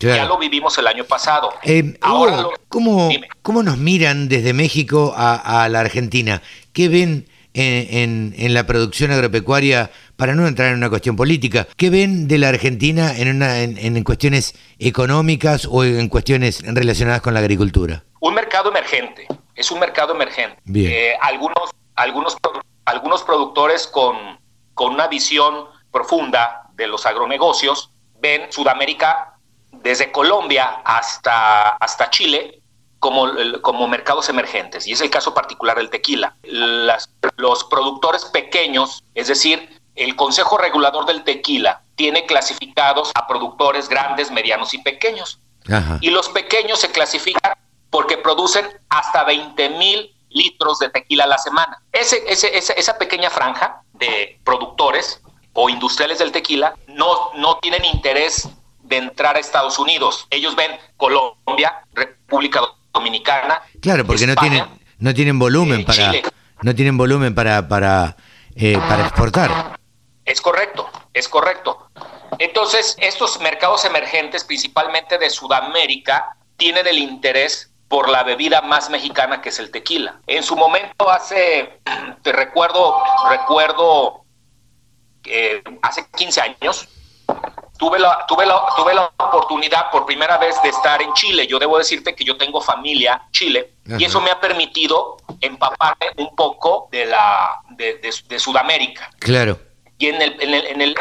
Ya 0.00 0.24
lo 0.24 0.38
vivimos 0.38 0.76
el 0.78 0.86
año 0.86 1.04
pasado. 1.04 1.52
Eh, 1.62 1.96
Ahora 2.00 2.48
¿cómo, 2.68 3.08
¿cómo, 3.42 3.62
nos 3.62 3.78
miran 3.78 4.28
desde 4.28 4.52
México 4.52 5.14
a, 5.16 5.68
la 5.70 5.80
Argentina? 5.80 6.42
¿Qué 6.72 6.88
ven 6.88 7.28
en, 7.54 8.34
en, 8.36 8.52
la 8.52 8.66
producción 8.66 9.12
agropecuaria, 9.12 9.92
para 10.16 10.34
no 10.34 10.46
entrar 10.46 10.70
en 10.70 10.78
una 10.78 10.90
cuestión 10.90 11.14
política, 11.14 11.68
¿qué 11.76 11.88
ven 11.88 12.26
de 12.26 12.38
la 12.38 12.48
Argentina 12.48 13.16
en, 13.16 13.28
una, 13.28 13.62
en, 13.62 13.78
en 13.78 14.02
cuestiones 14.02 14.54
económicas 14.80 15.68
o 15.70 15.84
en 15.84 16.08
cuestiones 16.08 16.62
relacionadas 16.66 17.22
con 17.22 17.32
la 17.32 17.40
agricultura? 17.40 18.02
Un 18.24 18.32
mercado 18.32 18.70
emergente, 18.70 19.26
es 19.54 19.70
un 19.70 19.78
mercado 19.78 20.14
emergente. 20.14 20.58
Eh, 20.74 21.14
algunos, 21.20 21.70
algunos, 21.94 22.38
algunos 22.86 23.22
productores 23.22 23.86
con, 23.86 24.40
con 24.72 24.94
una 24.94 25.08
visión 25.08 25.66
profunda 25.92 26.70
de 26.72 26.86
los 26.86 27.04
agronegocios 27.04 27.90
ven 28.20 28.50
Sudamérica 28.50 29.34
desde 29.72 30.10
Colombia 30.10 30.80
hasta, 30.86 31.76
hasta 31.76 32.08
Chile 32.08 32.62
como, 32.98 33.26
como 33.60 33.86
mercados 33.88 34.30
emergentes, 34.30 34.86
y 34.86 34.92
es 34.92 35.02
el 35.02 35.10
caso 35.10 35.34
particular 35.34 35.76
del 35.76 35.90
tequila. 35.90 36.34
Las, 36.44 37.10
los 37.36 37.64
productores 37.64 38.24
pequeños, 38.24 39.04
es 39.14 39.28
decir, 39.28 39.82
el 39.96 40.16
Consejo 40.16 40.56
Regulador 40.56 41.04
del 41.04 41.24
Tequila, 41.24 41.82
tiene 41.94 42.24
clasificados 42.24 43.12
a 43.14 43.26
productores 43.26 43.90
grandes, 43.90 44.30
medianos 44.30 44.72
y 44.72 44.78
pequeños. 44.78 45.40
Y 46.00 46.10
los 46.10 46.30
pequeños 46.30 46.78
se 46.78 46.90
clasifican 46.90 47.52
porque 47.94 48.18
producen 48.18 48.66
hasta 48.88 49.22
20 49.22 49.68
mil 49.70 50.12
litros 50.30 50.80
de 50.80 50.88
tequila 50.88 51.22
a 51.22 51.26
la 51.28 51.38
semana. 51.38 51.80
Ese, 51.92 52.24
esa 52.28 52.98
pequeña 52.98 53.30
franja 53.30 53.82
de 53.92 54.40
productores 54.42 55.22
o 55.52 55.70
industriales 55.70 56.18
del 56.18 56.32
tequila 56.32 56.74
no, 56.88 57.32
no 57.36 57.58
tienen 57.58 57.84
interés 57.84 58.48
de 58.82 58.96
entrar 58.96 59.36
a 59.36 59.38
Estados 59.38 59.78
Unidos. 59.78 60.26
Ellos 60.30 60.56
ven 60.56 60.72
Colombia, 60.96 61.84
República 61.92 62.62
Dominicana. 62.92 63.62
Claro, 63.80 64.04
porque 64.04 64.26
no 64.26 64.34
tienen 64.34 64.64
no 64.98 65.14
tienen 65.14 65.38
volumen 65.38 65.82
eh, 65.82 65.84
para 65.84 66.12
no 66.62 66.74
tienen 66.74 66.98
volumen 66.98 67.32
para 67.32 67.68
para 67.68 68.16
eh, 68.56 68.76
para 68.76 69.04
exportar. 69.04 69.78
Es 70.24 70.40
correcto, 70.40 70.90
es 71.12 71.28
correcto. 71.28 71.90
Entonces, 72.40 72.96
estos 72.98 73.38
mercados 73.40 73.84
emergentes, 73.84 74.42
principalmente 74.42 75.16
de 75.16 75.30
Sudamérica, 75.30 76.36
tienen 76.56 76.88
el 76.88 76.98
interés 76.98 77.70
por 77.94 78.08
la 78.08 78.24
bebida 78.24 78.60
más 78.60 78.90
mexicana 78.90 79.40
que 79.40 79.50
es 79.50 79.60
el 79.60 79.70
tequila. 79.70 80.18
En 80.26 80.42
su 80.42 80.56
momento 80.56 81.08
hace, 81.08 81.78
te 82.22 82.32
recuerdo, 82.32 83.00
recuerdo 83.30 84.24
que 85.22 85.62
hace 85.80 86.04
15 86.16 86.40
años, 86.40 86.88
tuve 87.78 88.00
la, 88.00 88.26
tuve, 88.26 88.46
la, 88.46 88.60
tuve 88.76 88.94
la 88.94 89.12
oportunidad 89.16 89.92
por 89.92 90.06
primera 90.06 90.38
vez 90.38 90.60
de 90.64 90.70
estar 90.70 91.00
en 91.02 91.12
Chile. 91.12 91.46
Yo 91.46 91.60
debo 91.60 91.78
decirte 91.78 92.16
que 92.16 92.24
yo 92.24 92.36
tengo 92.36 92.60
familia 92.60 93.28
Chile 93.30 93.74
y 93.96 94.02
eso 94.02 94.20
me 94.20 94.32
ha 94.32 94.40
permitido 94.40 95.18
empaparme 95.40 96.06
un 96.16 96.34
poco 96.34 96.88
de, 96.90 97.06
la, 97.06 97.60
de, 97.76 98.40
Sudamérica. 98.40 99.08
Claro. 99.20 99.56
Y 99.98 100.08
en, 100.08 100.20
el, 100.20 100.42
en, 100.42 100.52
el, 100.52 100.66
en, 100.66 100.82
el, 100.82 100.96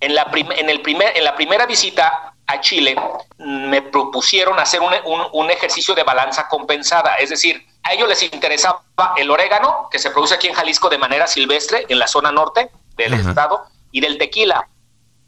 en, 0.00 0.14
la 0.14 0.30
en, 0.34 0.68
el 0.68 0.82
primer, 0.82 1.16
en 1.16 1.24
la 1.24 1.34
primera 1.36 1.64
visita 1.64 2.33
a 2.46 2.60
Chile, 2.60 2.96
me 3.38 3.82
propusieron 3.82 4.58
hacer 4.58 4.80
un, 4.80 5.50
ejercicio 5.50 5.94
de 5.94 6.02
balanza 6.02 6.48
compensada, 6.48 7.16
es 7.16 7.30
decir, 7.30 7.66
a 7.82 7.92
ellos 7.92 8.08
les 8.08 8.22
interesaba 8.22 8.82
el 9.16 9.30
orégano, 9.30 9.88
que 9.90 9.98
se 9.98 10.10
produce 10.10 10.34
aquí 10.34 10.48
en 10.48 10.54
Jalisco 10.54 10.88
de 10.88 10.98
manera 10.98 11.26
silvestre, 11.26 11.86
en 11.88 11.98
la 11.98 12.06
zona 12.06 12.32
norte 12.32 12.70
del 12.96 13.14
estado, 13.14 13.64
y 13.92 14.00
del 14.00 14.18
tequila, 14.18 14.68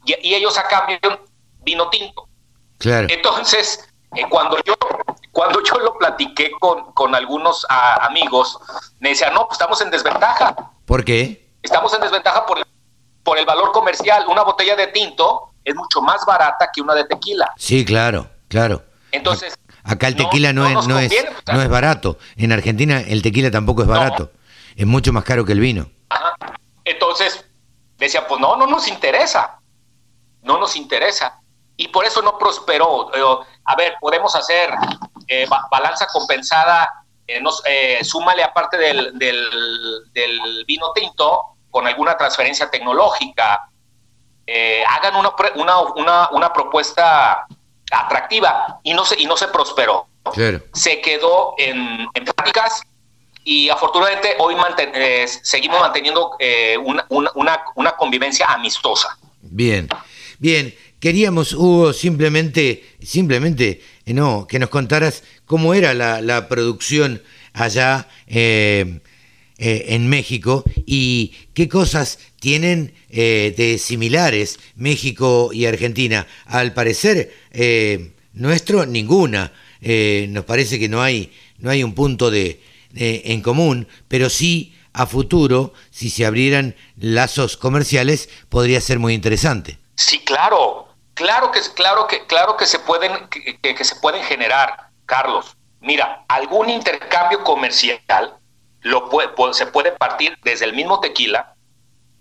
y, 0.05 0.33
ellos 0.33 0.57
a 0.57 0.67
cambio 0.67 0.99
vino 1.61 1.89
tinto. 1.89 2.27
Claro. 2.77 3.07
Entonces, 3.09 3.89
eh, 4.15 4.25
cuando 4.29 4.57
yo 4.63 4.75
cuando 5.31 5.61
yo 5.63 5.77
lo 5.77 5.97
platiqué 5.97 6.51
con, 6.59 6.93
con 6.93 7.13
algunos 7.13 7.65
amigos, 7.69 8.57
me 8.99 9.09
decían, 9.09 9.33
no, 9.35 9.45
pues 9.45 9.53
estamos 9.53 9.79
en 9.81 9.91
desventaja. 9.91 10.55
¿Por 10.85 11.05
qué? 11.05 11.51
Estamos 11.61 11.93
en 11.93 12.01
desventaja 12.01 12.45
por 12.45 12.65
por 13.27 13.37
el 13.37 13.45
valor 13.45 13.73
comercial. 13.73 14.25
Una 14.29 14.43
botella 14.43 14.77
de 14.77 14.87
tinto 14.87 15.49
es 15.67 15.75
mucho 15.75 16.01
más 16.01 16.25
barata 16.25 16.69
que 16.73 16.81
una 16.81 16.93
de 16.95 17.03
tequila. 17.05 17.51
Sí, 17.57 17.83
claro, 17.85 18.29
claro. 18.47 18.83
Entonces, 19.11 19.57
Acá 19.83 20.07
el 20.07 20.15
tequila 20.15 20.51
no, 20.53 20.67
no 20.69 20.79
es, 20.81 20.87
no, 20.87 20.99
es, 20.99 21.13
conviene, 21.13 21.37
no 21.53 21.61
es 21.61 21.69
barato. 21.69 22.17
En 22.35 22.51
Argentina 22.51 22.99
el 23.01 23.21
tequila 23.21 23.49
tampoco 23.51 23.81
es 23.83 23.87
barato. 23.87 24.31
Es 24.75 24.85
mucho 24.85 25.13
más 25.13 25.23
caro 25.23 25.45
que 25.45 25.53
el 25.53 25.59
vino. 25.61 25.89
Ajá. 26.09 26.35
Entonces, 26.83 27.45
decía, 27.97 28.27
pues 28.27 28.39
no, 28.41 28.55
no 28.57 28.67
nos 28.67 28.87
interesa. 28.87 29.59
No 30.43 30.57
nos 30.57 30.75
interesa. 30.75 31.39
Y 31.77 31.87
por 31.87 32.05
eso 32.05 32.21
no 32.21 32.37
prosperó. 32.37 33.11
Eh, 33.13 33.45
a 33.65 33.75
ver, 33.77 33.95
podemos 34.01 34.35
hacer 34.35 34.69
eh, 35.27 35.45
ba- 35.49 35.67
balanza 35.71 36.05
compensada, 36.11 37.05
eh, 37.25 37.39
nos, 37.41 37.61
súmale 38.03 38.43
aparte 38.43 38.77
del, 38.77 39.17
del, 39.17 39.49
del 40.13 40.65
vino 40.65 40.91
tinto 40.93 41.43
con 41.71 41.87
alguna 41.87 42.17
transferencia 42.17 42.69
tecnológica. 42.69 43.69
Eh, 44.47 44.81
hagan 44.87 45.15
una, 45.17 45.31
una, 45.55 45.79
una, 45.95 46.29
una 46.31 46.53
propuesta 46.53 47.45
atractiva 47.91 48.79
y 48.83 48.93
no 48.93 49.03
se, 49.05 49.19
y 49.19 49.25
no 49.25 49.35
se 49.37 49.47
prosperó 49.49 50.07
Claro. 50.33 50.61
se 50.73 50.99
quedó 51.01 51.53
en, 51.57 52.05
en 52.13 52.25
prácticas 52.25 52.81
y 53.43 53.69
afortunadamente 53.69 54.35
hoy 54.39 54.55
manten- 54.55 54.91
eh, 54.93 55.25
seguimos 55.27 55.79
manteniendo 55.79 56.31
eh, 56.39 56.77
una, 56.77 57.05
una, 57.09 57.61
una, 57.75 57.91
convivencia 57.95 58.45
amistosa. 58.47 59.17
Bien, 59.41 59.87
bien. 60.39 60.75
Queríamos, 60.99 61.53
Hugo, 61.53 61.93
simplemente, 61.93 62.83
simplemente, 63.01 63.81
no, 64.07 64.47
que 64.47 64.57
nos 64.59 64.69
contaras 64.69 65.23
cómo 65.45 65.73
era 65.75 65.93
la, 65.93 66.21
la 66.21 66.47
producción 66.49 67.21
allá 67.53 68.09
eh, 68.25 68.99
eh, 69.59 69.85
en 69.89 70.09
México 70.09 70.63
y 70.85 71.35
qué 71.53 71.69
cosas 71.69 72.19
tienen 72.51 72.93
eh, 73.09 73.53
de 73.57 73.77
similares 73.77 74.57
México 74.77 75.49
y 75.51 75.65
Argentina. 75.65 76.25
Al 76.45 76.73
parecer, 76.73 77.35
eh, 77.51 78.13
nuestro, 78.31 78.85
ninguna. 78.85 79.51
Eh, 79.81 80.27
nos 80.29 80.45
parece 80.45 80.79
que 80.79 80.87
no 80.87 81.01
hay, 81.01 81.33
no 81.57 81.69
hay 81.69 81.83
un 81.83 81.93
punto 81.93 82.31
de, 82.31 82.61
en 82.93 83.41
común, 83.41 83.85
pero 84.07 84.29
sí 84.29 84.73
a 84.93 85.05
futuro, 85.07 85.73
si 85.91 86.09
se 86.09 86.25
abrieran 86.25 86.73
lazos 86.95 87.57
comerciales, 87.57 88.29
podría 88.47 88.79
ser 88.79 88.97
muy 88.97 89.13
interesante. 89.13 89.77
Sí, 89.95 90.19
claro, 90.19 90.87
claro 91.15 91.51
que 91.51 91.59
claro 91.75 92.07
que 92.07 92.25
claro 92.27 92.55
que 92.55 92.65
se 92.65 92.79
pueden 92.79 93.11
que, 93.29 93.75
que- 93.75 93.83
se 93.83 93.95
pueden 93.97 94.23
generar, 94.23 94.87
Carlos. 95.05 95.57
Mira, 95.81 96.23
algún 96.29 96.69
intercambio 96.69 97.43
comercial 97.43 98.35
lo 98.83 99.09
puede, 99.09 99.27
pu- 99.35 99.53
se 99.53 99.65
puede 99.67 99.91
partir 99.91 100.37
desde 100.45 100.63
el 100.65 100.73
mismo 100.73 101.01
tequila, 101.01 101.53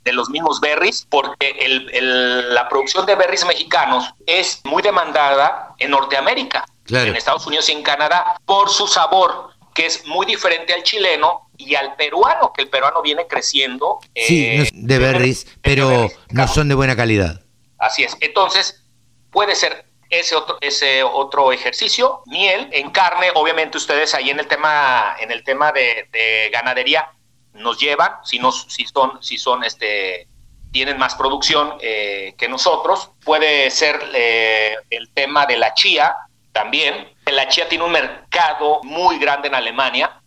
de 0.06 0.12
los 0.12 0.30
mismos 0.30 0.60
berries, 0.60 1.04
porque 1.10 1.50
el- 1.60 1.90
el- 1.92 2.54
la 2.54 2.68
producción 2.68 3.04
de 3.04 3.16
berries 3.16 3.44
mexicanos 3.44 4.14
es 4.24 4.60
muy 4.64 4.80
demandada 4.82 5.74
en 5.78 5.90
Norteamérica, 5.90 6.64
Claro. 6.84 7.08
en 7.10 7.16
Estados 7.16 7.44
Unidos 7.46 7.68
y 7.68 7.72
en 7.72 7.82
Canadá, 7.82 8.40
por 8.46 8.70
su 8.70 8.86
sabor, 8.86 9.50
que 9.74 9.84
es 9.86 10.06
muy 10.06 10.24
diferente 10.24 10.72
al 10.72 10.84
chileno 10.84 11.50
y 11.58 11.74
al 11.74 11.96
peruano, 11.96 12.52
que 12.52 12.62
el 12.62 12.68
peruano 12.68 13.02
viene 13.02 13.26
creciendo. 13.26 13.98
Sí, 14.14 14.46
eh, 14.46 14.70
de 14.72 14.98
berries, 14.98 15.44
de 15.46 15.52
pero 15.60 15.88
berries, 15.88 16.18
no 16.30 16.46
son 16.48 16.68
de 16.68 16.76
buena 16.76 16.94
calidad. 16.96 17.40
Así 17.78 18.04
es. 18.04 18.16
Entonces, 18.20 18.84
puede 19.32 19.54
ser 19.56 19.84
ese 20.08 20.36
otro, 20.36 20.56
ese 20.60 21.02
otro 21.02 21.50
ejercicio. 21.52 22.22
Miel 22.26 22.68
en 22.72 22.90
carne, 22.90 23.30
obviamente 23.34 23.76
ustedes 23.76 24.14
ahí 24.14 24.30
en 24.30 24.38
el 24.38 24.46
tema, 24.46 25.16
en 25.18 25.32
el 25.32 25.42
tema 25.42 25.72
de, 25.72 26.08
de 26.12 26.48
ganadería 26.52 27.10
nos 27.56 27.78
llevan, 27.78 28.12
si 28.24 28.38
no, 28.38 28.52
si 28.52 28.86
son, 28.86 29.22
si 29.22 29.38
son 29.38 29.64
este 29.64 30.28
tienen 30.72 30.98
más 30.98 31.14
producción 31.14 31.74
eh, 31.80 32.34
que 32.36 32.48
nosotros. 32.48 33.10
Puede 33.24 33.70
ser 33.70 33.98
eh, 34.14 34.74
el 34.90 35.08
tema 35.10 35.46
de 35.46 35.56
la 35.56 35.72
chía 35.72 36.14
también. 36.52 37.12
La 37.32 37.48
chía 37.48 37.68
tiene 37.68 37.84
un 37.84 37.92
mercado 37.92 38.80
muy 38.82 39.18
grande 39.18 39.48
en 39.48 39.54
Alemania 39.54 40.20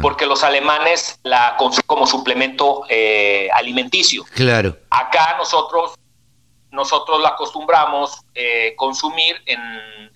porque 0.00 0.26
los 0.26 0.44
alemanes 0.44 1.18
la 1.24 1.56
consumen 1.58 1.84
como 1.86 2.06
suplemento 2.06 2.84
eh, 2.88 3.48
alimenticio. 3.52 4.24
Claro. 4.32 4.76
Acá 4.90 5.34
nosotros 5.36 5.94
nosotros 6.70 7.20
la 7.20 7.30
acostumbramos 7.30 8.22
eh, 8.34 8.74
consumir 8.76 9.36
en, 9.44 9.60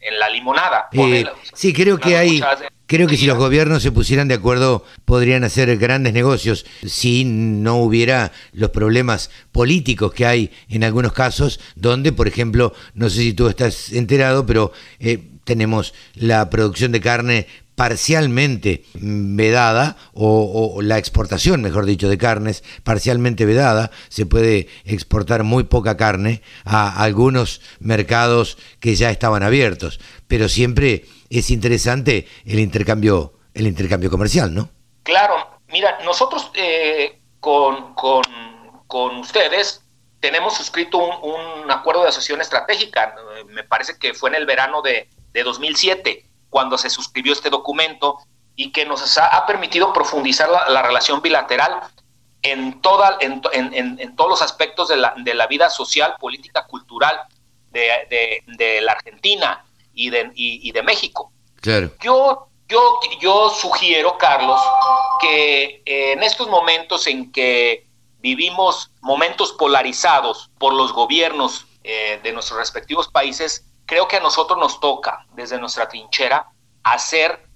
en 0.01 0.19
la 0.19 0.29
limonada. 0.31 0.89
Eh, 0.93 1.27
sí, 1.53 1.73
creo 1.73 1.99
que 1.99 2.17
hay, 2.17 2.43
creo 2.87 3.07
que 3.07 3.17
si 3.17 3.27
los 3.27 3.39
gobiernos 3.39 3.83
se 3.83 3.93
pusieran 3.93 4.29
de 4.29 4.35
acuerdo 4.35 4.85
podrían 5.05 5.45
hacer 5.45 5.77
grandes 5.77 6.13
negocios 6.13 6.67
si 6.87 7.25
no 7.25 7.77
hubiera 7.77 8.33
los 8.53 8.71
problemas 8.71 9.31
políticos 9.53 10.13
que 10.13 10.27
hay 10.27 10.51
en 10.69 10.85
algunos 10.85 11.13
casos, 11.13 11.61
donde, 11.75 12.13
por 12.13 12.29
ejemplo, 12.29 12.73
no 12.95 13.11
sé 13.11 13.23
si 13.23 13.33
tú 13.33 13.49
estás 13.49 13.93
enterado, 13.93 14.47
pero 14.47 14.73
eh, 14.99 15.21
tenemos 15.45 15.95
la 16.15 16.51
producción 16.51 16.93
de 16.93 17.01
carne 17.01 17.47
parcialmente 17.77 18.85
vedada 18.95 19.99
o 20.15 20.81
la 20.81 20.97
exportación, 20.97 21.61
mejor 21.61 21.85
dicho, 21.85 22.09
de 22.09 22.17
carnes 22.17 22.65
parcialmente 22.85 23.45
vedada. 23.45 23.91
Se 24.09 24.25
puede 24.25 24.69
exportar 24.87 25.45
muy 25.45 25.65
poca 25.65 25.99
carne 25.99 26.41
a 26.65 27.03
algunos 27.03 27.61
mercados 27.79 28.57
que 28.81 28.97
ya 28.97 29.11
estaban 29.11 29.43
abiertos, 29.43 30.01
pero 30.27 30.49
siempre 30.49 31.05
es 31.31 31.51
interesante 31.51 32.29
el 32.45 32.59
intercambio, 32.61 33.35
el 33.55 33.67
intercambio 33.67 34.11
comercial, 34.11 34.55
¿no? 34.55 34.69
Claro, 35.03 35.61
mira, 35.69 35.99
nosotros 36.05 36.51
eh, 36.55 37.21
con, 37.41 37.95
con, 37.95 38.23
con 38.87 39.17
ustedes 39.19 39.83
tenemos 40.21 40.55
suscrito 40.57 40.99
un, 40.99 41.71
acuerdo 41.71 42.03
de 42.03 42.09
asociación 42.09 42.41
estratégica. 42.41 43.15
Eh, 43.39 43.45
Me 43.45 43.63
parece 43.65 43.99
que 43.99 44.15
fue 44.15 44.31
en 44.31 44.37
el 44.37 44.47
verano 44.47 44.83
de, 44.83 45.09
de 45.33 45.43
2007 45.43 46.25
cuando 46.51 46.79
se 46.79 46.91
suscribió 46.91 47.33
este 47.33 47.51
documento 47.51 48.19
y 48.57 48.73
que 48.73 48.87
nos 48.87 49.19
ha, 49.19 49.27
ha 49.27 49.47
permitido 49.47 49.93
profundizar 49.93 50.49
la, 50.49 50.69
la 50.71 50.83
relación 50.83 51.21
bilateral 51.21 51.81
en, 52.43 52.81
toda, 52.81 53.19
en, 53.21 53.43
en- 53.53 53.99
en- 54.01 54.17
todos 54.17 54.31
los 54.31 54.43
aspectos 54.43 54.89
de 54.89 54.97
la, 54.97 55.15
de 55.19 55.35
la 55.35 55.47
vida 55.47 55.69
social, 55.69 56.15
política, 56.19 56.65
cultural 56.67 57.21
de- 57.71 58.43
de 58.47 58.81
la 58.81 58.93
Argentina 58.93 59.65
y 59.97 60.11
de, 60.11 60.31
y- 60.37 60.69
y 60.69 60.71
de 60.73 60.83
México. 60.85 61.33
Claro. 61.61 61.91
Yo, 62.03 62.47
yo, 62.69 63.01
yo 63.21 63.51
sugiero, 63.51 64.17
Carlos, 64.19 64.61
que 65.21 65.83
eh, 65.85 66.13
en 66.13 66.23
estos 66.23 66.47
momentos 66.49 67.07
en 67.09 67.33
que 67.33 67.87
vivimos 68.21 68.91
momentos 69.01 69.53
polarizados 69.53 70.51
por 70.59 70.73
los 70.75 70.93
gobiernos 70.93 71.67
eh, 71.83 72.21
de 72.23 72.33
nuestros 72.33 72.59
respectivos 72.59 73.09
países, 73.09 73.65
creo 73.87 74.07
que 74.09 74.17
a 74.17 74.21
nosotros 74.21 74.59
nos 74.59 74.79
toca, 74.81 75.27
desde 75.35 75.59
nuestra 75.59 75.89
trinchera, 75.89 76.49
hacer 76.83 77.47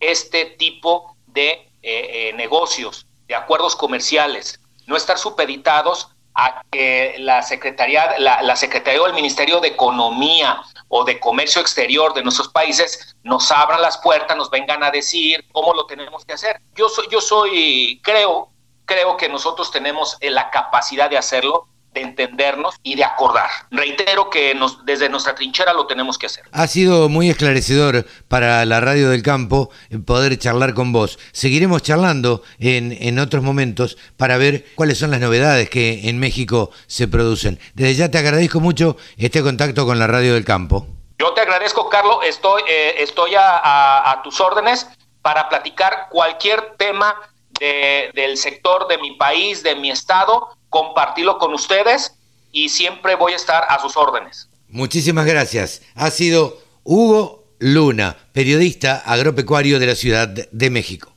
este 0.00 0.44
tipo 0.46 1.16
de 1.26 1.50
eh, 1.50 1.70
eh, 1.82 2.32
negocios, 2.34 3.06
de 3.26 3.34
acuerdos 3.34 3.74
comerciales, 3.76 4.60
no 4.86 4.96
estar 4.96 5.18
supeditados 5.18 6.08
a 6.34 6.62
que 6.70 7.14
la 7.18 7.42
Secretaría, 7.42 8.18
la, 8.18 8.42
la 8.42 8.56
Secretaría 8.56 9.00
o 9.00 9.06
el 9.06 9.14
Ministerio 9.14 9.60
de 9.60 9.68
Economía 9.68 10.60
o 10.88 11.04
de 11.04 11.18
Comercio 11.18 11.60
Exterior 11.60 12.14
de 12.14 12.22
nuestros 12.22 12.48
países 12.48 13.16
nos 13.22 13.50
abran 13.50 13.82
las 13.82 13.98
puertas, 13.98 14.36
nos 14.36 14.50
vengan 14.50 14.82
a 14.82 14.90
decir 14.90 15.44
cómo 15.52 15.74
lo 15.74 15.86
tenemos 15.86 16.24
que 16.24 16.34
hacer. 16.34 16.60
Yo 16.74 16.88
soy, 16.88 17.06
yo 17.10 17.20
soy, 17.20 18.00
creo, 18.02 18.50
creo 18.84 19.16
que 19.16 19.28
nosotros 19.28 19.70
tenemos 19.70 20.16
eh, 20.20 20.30
la 20.30 20.50
capacidad 20.50 21.10
de 21.10 21.18
hacerlo, 21.18 21.66
de 21.94 22.02
entendernos 22.02 22.74
y 22.82 22.96
de 22.96 23.04
acordar. 23.04 23.48
Reitero 23.70 24.28
que 24.28 24.54
nos, 24.54 24.84
desde 24.84 25.08
nuestra 25.08 25.34
trinchera 25.34 25.72
lo 25.72 25.86
tenemos 25.86 26.18
que 26.18 26.26
hacer. 26.26 26.44
Ha 26.52 26.66
sido 26.66 27.08
muy 27.08 27.30
esclarecedor 27.30 28.04
para 28.28 28.64
la 28.66 28.80
radio 28.80 29.08
del 29.10 29.22
campo 29.22 29.70
eh, 29.90 29.98
poder 29.98 30.38
charlar 30.38 30.74
con 30.74 30.92
vos. 30.92 31.18
Seguiremos 31.32 31.82
charlando 31.82 32.42
en, 32.58 32.96
en 33.00 33.18
otros 33.18 33.42
momentos 33.42 33.96
para 34.16 34.36
ver 34.36 34.66
cuáles 34.74 34.98
son 34.98 35.10
las 35.12 35.20
novedades 35.20 35.70
que 35.70 36.08
en 36.08 36.18
México 36.18 36.70
se 36.86 37.08
producen. 37.08 37.58
Desde 37.74 37.94
ya 37.94 38.10
te 38.10 38.18
agradezco 38.18 38.60
mucho 38.60 38.96
este 39.16 39.42
contacto 39.42 39.86
con 39.86 39.98
la 39.98 40.06
radio 40.06 40.34
del 40.34 40.44
campo. 40.44 40.86
Yo 41.18 41.32
te 41.32 41.40
agradezco, 41.42 41.88
Carlos. 41.88 42.18
Estoy, 42.26 42.62
eh, 42.68 42.96
estoy 42.98 43.36
a, 43.36 43.56
a- 43.56 44.10
a 44.10 44.22
tus 44.22 44.40
órdenes 44.40 44.88
para 45.22 45.48
platicar 45.48 46.08
cualquier 46.10 46.74
tema 46.76 47.14
de- 47.60 48.10
del 48.14 48.36
sector 48.36 48.88
de 48.88 48.98
mi 48.98 49.12
país, 49.16 49.62
de 49.62 49.76
mi 49.76 49.90
estado, 49.90 50.48
compartirlo 50.74 51.38
con 51.38 51.54
ustedes 51.54 52.16
y 52.50 52.68
siempre 52.68 53.14
voy 53.14 53.34
a 53.34 53.36
estar 53.36 53.62
a 53.68 53.80
sus 53.80 53.96
órdenes. 53.96 54.48
Muchísimas 54.68 55.24
gracias. 55.24 55.82
Ha 55.94 56.10
sido 56.10 56.58
Hugo 56.82 57.44
Luna, 57.60 58.16
periodista 58.32 59.00
agropecuario 59.06 59.78
de 59.78 59.86
la 59.86 59.94
Ciudad 59.94 60.26
de 60.26 60.70
México. 60.70 61.12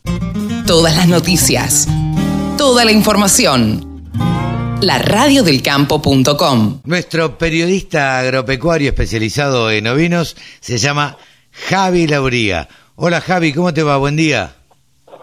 Todas 0.67 0.95
las 0.95 1.07
noticias, 1.07 1.87
toda 2.55 2.85
la 2.85 2.91
información. 2.91 4.05
laradiodelcampo.com 4.79 6.81
Nuestro 6.83 7.39
periodista 7.39 8.19
agropecuario 8.19 8.89
especializado 8.89 9.71
en 9.71 9.87
ovinos 9.87 10.37
se 10.59 10.77
llama 10.77 11.17
Javi 11.51 12.05
Lauría. 12.05 12.69
Hola 12.95 13.21
Javi, 13.21 13.53
¿cómo 13.53 13.73
te 13.73 13.81
va? 13.81 13.97
Buen 13.97 14.17
día. 14.17 14.53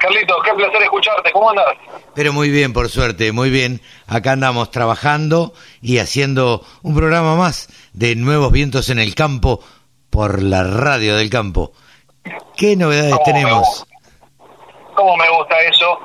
Carlitos, 0.00 0.38
qué 0.44 0.54
placer 0.54 0.82
escucharte. 0.82 1.30
¿Cómo 1.30 1.50
andas? 1.50 1.66
Pero 2.14 2.32
muy 2.32 2.50
bien, 2.50 2.72
por 2.72 2.88
suerte, 2.88 3.32
muy 3.32 3.50
bien. 3.50 3.80
Acá 4.06 4.32
andamos 4.32 4.70
trabajando 4.70 5.52
y 5.82 5.98
haciendo 5.98 6.64
un 6.82 6.94
programa 6.94 7.34
más 7.36 7.68
de 7.92 8.14
Nuevos 8.14 8.52
Vientos 8.52 8.88
en 8.88 8.98
el 8.98 9.14
Campo 9.14 9.60
por 10.10 10.42
la 10.42 10.62
radio 10.62 11.16
del 11.16 11.28
campo. 11.28 11.72
¿Qué 12.56 12.76
novedades 12.76 13.12
¿Cómo 13.14 13.26
me 13.26 13.32
tenemos? 13.32 13.66
gusta? 13.66 13.94
¿Cómo 14.94 15.16
me 15.16 15.28
gusta 15.28 15.60
eso? 15.60 15.98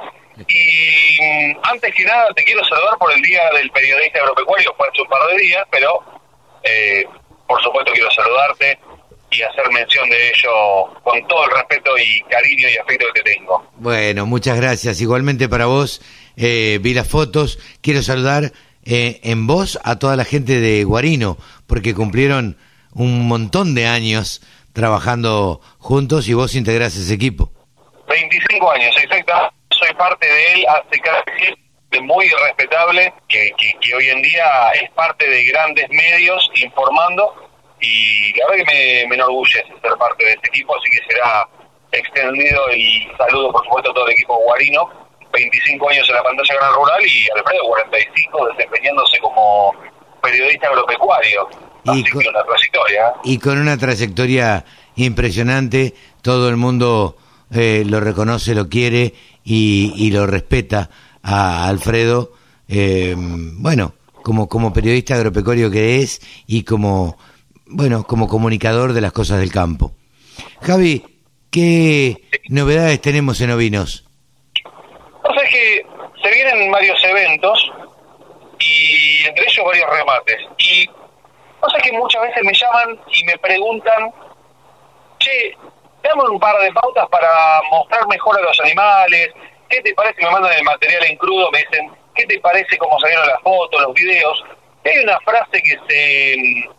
Y 0.47 1.53
mm, 1.53 1.59
antes 1.63 1.93
que 1.93 2.05
nada 2.05 2.25
te 2.35 2.43
quiero 2.43 2.63
saludar 2.65 2.97
por 2.97 3.11
el 3.11 3.21
Día 3.21 3.41
del 3.55 3.69
Periodista 3.69 4.19
Agropecuario, 4.19 4.73
fue 4.75 4.87
hace 4.87 5.01
un 5.01 5.07
par 5.09 5.19
de 5.29 5.37
días, 5.43 5.67
pero 5.69 6.03
eh, 6.63 7.05
por 7.47 7.61
supuesto 7.61 7.91
quiero 7.93 8.09
saludarte 8.11 8.79
y 9.31 9.41
hacer 9.41 9.69
mención 9.71 10.09
de 10.09 10.29
ello 10.29 10.93
con 11.03 11.27
todo 11.27 11.45
el 11.45 11.51
respeto 11.51 11.91
y 11.97 12.21
cariño 12.29 12.67
y 12.69 12.77
afecto 12.77 13.05
que 13.13 13.21
te 13.21 13.35
tengo. 13.35 13.69
Bueno, 13.75 14.25
muchas 14.25 14.57
gracias. 14.57 15.01
Igualmente 15.01 15.47
para 15.49 15.65
vos, 15.65 16.01
eh, 16.37 16.79
vi 16.81 16.93
las 16.93 17.07
fotos. 17.07 17.59
Quiero 17.81 18.01
saludar 18.01 18.51
eh, 18.85 19.19
en 19.23 19.47
vos 19.47 19.79
a 19.83 19.99
toda 19.99 20.15
la 20.15 20.25
gente 20.25 20.59
de 20.59 20.83
Guarino, 20.83 21.37
porque 21.67 21.93
cumplieron 21.93 22.57
un 22.93 23.27
montón 23.27 23.75
de 23.75 23.87
años 23.87 24.41
trabajando 24.73 25.61
juntos 25.77 26.27
y 26.27 26.33
vos 26.33 26.55
integrás 26.55 26.95
ese 26.95 27.13
equipo. 27.13 27.51
25 28.07 28.71
años, 28.71 28.95
exacta. 29.01 29.53
Soy 29.71 29.93
parte 29.95 30.25
de 30.25 30.53
él 30.53 30.65
hace 30.67 30.99
casi 30.99 32.01
muy 32.01 32.29
respetable, 32.29 33.13
que, 33.27 33.51
que, 33.57 33.73
que 33.81 33.95
hoy 33.95 34.07
en 34.07 34.21
día 34.21 34.71
es 34.81 34.89
parte 34.91 35.27
de 35.27 35.43
grandes 35.45 35.89
medios 35.89 36.49
informando 36.55 37.48
y 37.81 38.33
la 38.37 38.47
verdad 38.47 38.65
que 38.65 38.73
me, 39.03 39.07
me 39.09 39.15
enorgullece 39.15 39.63
ser 39.81 39.91
parte 39.97 40.23
de 40.25 40.31
este 40.31 40.47
equipo, 40.49 40.75
así 40.77 40.89
que 40.91 41.13
será 41.13 41.47
extendido 41.91 42.67
el 42.69 43.17
saludo, 43.17 43.51
por 43.51 43.63
supuesto, 43.65 43.91
a 43.91 43.93
todo 43.93 44.05
el 44.07 44.13
equipo 44.13 44.37
guarino. 44.43 44.89
25 45.31 45.89
años 45.89 46.09
en 46.09 46.15
la 46.15 46.23
pantalla 46.23 46.55
gran 46.55 46.73
rural 46.73 47.01
y 47.05 47.27
Alfredo 47.37 47.63
45 47.69 48.47
desempeñándose 48.57 49.19
como 49.19 49.75
periodista 50.23 50.67
agropecuario. 50.67 51.47
Y 51.85 52.03
con- 52.09 52.21
que 52.21 52.29
una 52.29 52.43
trayectoria. 52.43 53.13
Y 53.23 53.37
con 53.37 53.57
una 53.59 53.77
trayectoria 53.77 54.65
impresionante, 54.95 55.93
todo 56.21 56.49
el 56.49 56.57
mundo 56.57 57.15
eh, 57.53 57.83
lo 57.85 57.99
reconoce, 57.99 58.55
lo 58.55 58.69
quiere 58.69 59.13
y, 59.43 59.93
y 59.95 60.11
lo 60.11 60.25
respeta 60.27 60.89
a 61.23 61.67
Alfredo, 61.67 62.31
eh, 62.67 63.13
bueno, 63.17 63.93
como, 64.23 64.47
como 64.49 64.73
periodista 64.73 65.15
agropecuario 65.15 65.69
que 65.71 65.97
es 66.01 66.21
y 66.47 66.63
como, 66.63 67.17
bueno, 67.69 68.03
como 68.03 68.27
comunicador 68.27 68.93
de 68.93 69.01
las 69.01 69.11
cosas 69.11 69.39
del 69.39 69.51
campo. 69.51 69.91
Javi, 70.61 71.05
¿qué 71.51 72.17
novedades 72.49 73.01
tenemos 73.01 73.39
en 73.41 73.51
Ovinos? 73.51 74.05
O 75.23 75.33
sea, 75.33 75.43
es 75.43 75.49
que 75.51 75.85
se 76.21 76.31
vienen 76.31 76.71
varios 76.71 77.01
eventos 77.03 77.71
y 78.59 79.25
entre 79.25 79.45
ellos 79.45 79.65
varios 79.65 79.89
remates. 79.89 80.37
Y 80.57 80.89
o 81.61 81.69
sea 81.69 81.79
que 81.81 81.91
muchas 81.91 82.21
veces 82.23 82.43
me 82.43 82.53
llaman 82.53 82.99
y 83.13 83.23
me 83.25 83.37
preguntan, 83.37 84.11
che, 85.19 85.55
dame 86.01 86.23
un 86.23 86.39
par 86.39 86.57
de 86.59 86.71
pautas 86.71 87.07
para 87.09 87.61
mostrar 87.69 88.07
mejor 88.07 88.37
a 88.37 88.41
los 88.41 88.59
animales. 88.61 89.29
¿Qué 89.69 89.81
te 89.81 89.93
parece? 89.93 90.23
Me 90.23 90.31
mandan 90.31 90.53
el 90.53 90.63
material 90.63 91.03
en 91.05 91.17
crudo, 91.17 91.51
me 91.51 91.59
dicen, 91.59 91.91
¿qué 92.15 92.25
te 92.25 92.39
parece 92.39 92.77
cómo 92.77 92.99
salieron 92.99 93.27
las 93.27 93.41
fotos, 93.41 93.81
los 93.81 93.93
videos? 93.93 94.43
Y 94.83 94.89
hay 94.89 95.03
una 95.03 95.19
frase 95.19 95.61
que 95.61 95.77
se 95.87 96.69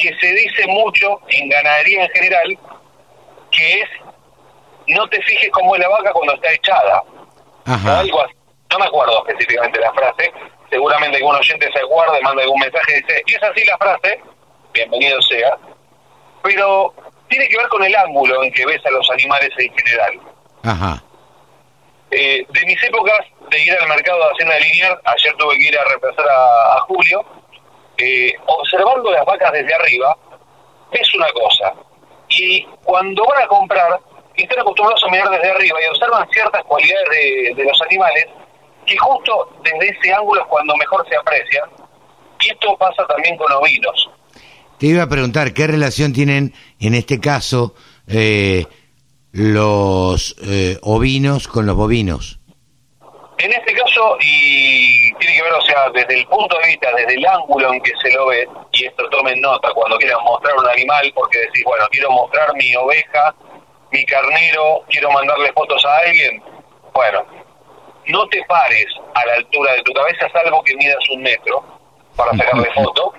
que 0.00 0.14
se 0.20 0.26
dice 0.34 0.66
mucho 0.66 1.20
en 1.28 1.48
ganadería 1.48 2.04
en 2.04 2.10
general, 2.10 2.58
que 3.50 3.80
es 3.80 3.88
no 4.88 5.08
te 5.08 5.22
fijes 5.22 5.50
cómo 5.52 5.74
es 5.74 5.80
la 5.80 5.88
vaca 5.88 6.12
cuando 6.12 6.34
está 6.34 6.52
echada. 6.52 7.02
Ajá. 7.66 8.00
Algo 8.00 8.22
así. 8.24 8.34
No 8.70 8.78
me 8.78 8.86
acuerdo 8.86 9.26
específicamente 9.26 9.80
la 9.80 9.92
frase. 9.92 10.32
Seguramente 10.68 11.16
algún 11.16 11.34
oyente 11.34 11.68
se 11.72 11.80
acuerda 11.80 12.18
y 12.18 12.22
manda 12.22 12.42
algún 12.42 12.60
mensaje 12.60 12.92
y 12.92 13.00
dice, 13.00 13.22
es 13.26 13.42
así 13.42 13.64
la 13.64 13.76
frase, 13.78 14.20
bienvenido 14.72 15.20
sea. 15.22 15.56
Pero 16.42 16.94
tiene 17.28 17.48
que 17.48 17.56
ver 17.56 17.68
con 17.68 17.82
el 17.82 17.94
ángulo 17.94 18.42
en 18.44 18.52
que 18.52 18.64
ves 18.66 18.84
a 18.86 18.90
los 18.90 19.08
animales 19.10 19.50
en 19.58 19.76
general. 19.76 20.20
Ajá. 20.62 21.02
Eh, 22.12 22.44
de 22.48 22.66
mis 22.66 22.82
épocas 22.82 23.18
de 23.50 23.62
ir 23.62 23.72
al 23.72 23.88
mercado 23.88 24.18
de 24.18 24.30
Hacienda 24.32 24.54
de 24.54 24.98
ayer 25.04 25.34
tuve 25.38 25.56
que 25.56 25.68
ir 25.68 25.78
a 25.78 25.84
reemplazar 25.84 26.28
a, 26.28 26.76
a 26.76 26.80
Julio, 26.80 27.24
eh, 28.00 28.34
observando 28.46 29.10
las 29.10 29.24
vacas 29.24 29.52
desde 29.52 29.74
arriba, 29.74 30.16
es 30.92 31.14
una 31.14 31.30
cosa. 31.32 31.74
Y 32.28 32.62
cuando 32.82 33.24
van 33.26 33.42
a 33.42 33.46
comprar, 33.46 34.00
están 34.34 34.60
acostumbrados 34.60 35.02
a 35.04 35.10
mirar 35.10 35.30
desde 35.30 35.50
arriba 35.50 35.78
y 35.82 35.90
observan 35.90 36.28
ciertas 36.30 36.62
cualidades 36.64 37.08
de, 37.10 37.54
de 37.54 37.64
los 37.64 37.80
animales, 37.82 38.26
que 38.86 38.96
justo 38.96 39.48
desde 39.62 39.88
ese 39.88 40.12
ángulo 40.12 40.40
es 40.40 40.46
cuando 40.48 40.76
mejor 40.76 41.06
se 41.08 41.16
aprecian. 41.16 41.68
Y 42.40 42.50
esto 42.50 42.76
pasa 42.78 43.06
también 43.06 43.36
con 43.36 43.52
ovinos. 43.52 44.08
Te 44.78 44.86
iba 44.86 45.02
a 45.02 45.08
preguntar, 45.08 45.52
¿qué 45.52 45.66
relación 45.66 46.14
tienen 46.14 46.54
en 46.78 46.94
este 46.94 47.20
caso 47.20 47.74
eh, 48.06 48.66
los 49.32 50.36
eh, 50.42 50.78
ovinos 50.80 51.48
con 51.48 51.66
los 51.66 51.76
bovinos? 51.76 52.40
En 53.36 53.52
este 53.52 53.74
y 54.20 55.12
tiene 55.14 55.36
que 55.36 55.42
ver, 55.42 55.52
o 55.52 55.62
sea, 55.62 55.90
desde 55.90 56.20
el 56.20 56.26
punto 56.26 56.56
de 56.58 56.68
vista, 56.68 56.92
desde 56.94 57.14
el 57.14 57.26
ángulo 57.26 57.72
en 57.72 57.80
que 57.82 57.92
se 58.02 58.12
lo 58.12 58.26
ve, 58.26 58.48
y 58.72 58.86
esto 58.86 59.08
tomen 59.10 59.40
nota 59.40 59.70
cuando 59.72 59.98
quieran 59.98 60.22
mostrar 60.24 60.56
un 60.56 60.68
animal, 60.68 61.12
porque 61.14 61.38
decís, 61.38 61.64
bueno, 61.64 61.86
quiero 61.90 62.10
mostrar 62.10 62.54
mi 62.54 62.74
oveja, 62.76 63.34
mi 63.90 64.04
carnero, 64.04 64.82
quiero 64.88 65.10
mandarle 65.10 65.52
fotos 65.52 65.84
a 65.84 65.98
alguien. 65.98 66.42
Bueno, 66.92 67.24
no 68.06 68.26
te 68.28 68.42
pares 68.44 68.86
a 69.14 69.26
la 69.26 69.34
altura 69.34 69.72
de 69.72 69.82
tu 69.82 69.92
cabeza, 69.92 70.28
salvo 70.32 70.62
que 70.62 70.76
midas 70.76 71.10
un 71.10 71.22
metro 71.22 71.64
para 72.16 72.36
sacarle 72.36 72.70
foto. 72.74 73.14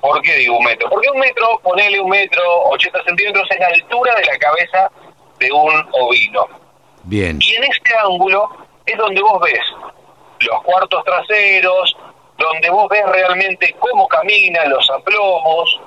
¿Por 0.00 0.22
qué 0.22 0.34
digo 0.36 0.56
un 0.56 0.64
metro? 0.64 0.88
Porque 0.88 1.10
un 1.10 1.18
metro, 1.18 1.58
ponele 1.62 2.00
un 2.00 2.10
metro, 2.10 2.42
80 2.70 3.04
centímetros, 3.04 3.48
es 3.50 3.58
la 3.58 3.66
altura 3.66 4.14
de 4.14 4.24
la 4.24 4.38
cabeza 4.38 4.90
de 5.38 5.50
un 5.52 5.88
ovino. 5.92 6.46
Bien. 7.04 7.38
Y 7.40 7.54
en 7.54 7.64
este 7.64 7.94
ángulo 7.96 8.67
es 8.92 8.98
donde 8.98 9.20
vos 9.20 9.40
ves 9.40 9.60
los 10.40 10.62
cuartos 10.62 11.04
traseros, 11.04 11.96
donde 12.38 12.70
vos 12.70 12.88
ves 12.88 13.04
realmente 13.06 13.74
cómo 13.78 14.06
camina, 14.08 14.64
los 14.66 14.88
aplomos, 14.90 15.80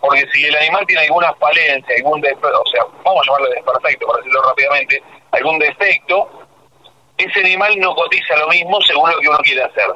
porque 0.00 0.26
si 0.32 0.44
el 0.44 0.56
animal 0.56 0.86
tiene 0.86 1.02
alguna 1.02 1.34
falencia, 1.34 1.96
algún 1.96 2.20
o 2.20 2.66
sea, 2.70 2.84
vamos 3.04 3.22
a 3.22 3.26
llamarle 3.26 3.54
desperfecto 3.56 4.06
para 4.06 4.18
decirlo 4.18 4.42
rápidamente, 4.42 5.02
algún 5.32 5.58
defecto, 5.58 6.30
ese 7.18 7.40
animal 7.40 7.78
no 7.78 7.94
cotiza 7.94 8.36
lo 8.36 8.48
mismo 8.48 8.80
según 8.82 9.10
lo 9.10 9.18
que 9.18 9.28
uno 9.28 9.38
quiere 9.38 9.62
hacer. 9.62 9.86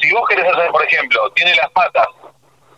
Si 0.00 0.12
vos 0.12 0.28
querés 0.28 0.46
hacer, 0.46 0.70
por 0.70 0.84
ejemplo, 0.84 1.30
tiene 1.30 1.54
las 1.56 1.70
patas 1.70 2.06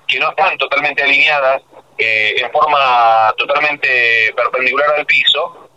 que 0.06 0.18
no 0.18 0.30
están 0.30 0.56
totalmente 0.56 1.02
alineadas, 1.02 1.62
eh, 1.98 2.34
en 2.38 2.50
forma 2.50 3.34
totalmente 3.36 4.32
perpendicular 4.34 4.90
al 4.96 5.04
piso, 5.04 5.69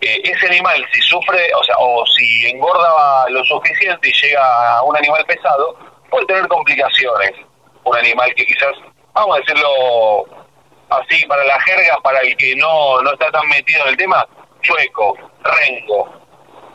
eh, 0.00 0.20
ese 0.24 0.46
animal 0.46 0.86
si 0.92 1.00
sufre, 1.02 1.50
o 1.54 1.62
sea, 1.62 1.76
o 1.78 2.06
si 2.06 2.46
engorda 2.48 3.28
lo 3.28 3.44
suficiente 3.44 4.08
y 4.08 4.12
llega 4.12 4.78
a 4.78 4.82
un 4.82 4.96
animal 4.96 5.24
pesado, 5.26 5.76
puede 6.08 6.26
tener 6.26 6.48
complicaciones. 6.48 7.32
Un 7.84 7.96
animal 7.96 8.34
que 8.34 8.46
quizás, 8.46 8.72
vamos 9.12 9.36
a 9.36 9.40
decirlo 9.40 10.26
así, 10.88 11.26
para 11.26 11.44
la 11.44 11.60
jerga, 11.60 11.98
para 12.02 12.20
el 12.20 12.36
que 12.36 12.56
no, 12.56 13.02
no 13.02 13.12
está 13.12 13.30
tan 13.30 13.46
metido 13.48 13.82
en 13.82 13.88
el 13.90 13.96
tema, 13.96 14.26
chueco, 14.62 15.16
rengo. 15.42 16.08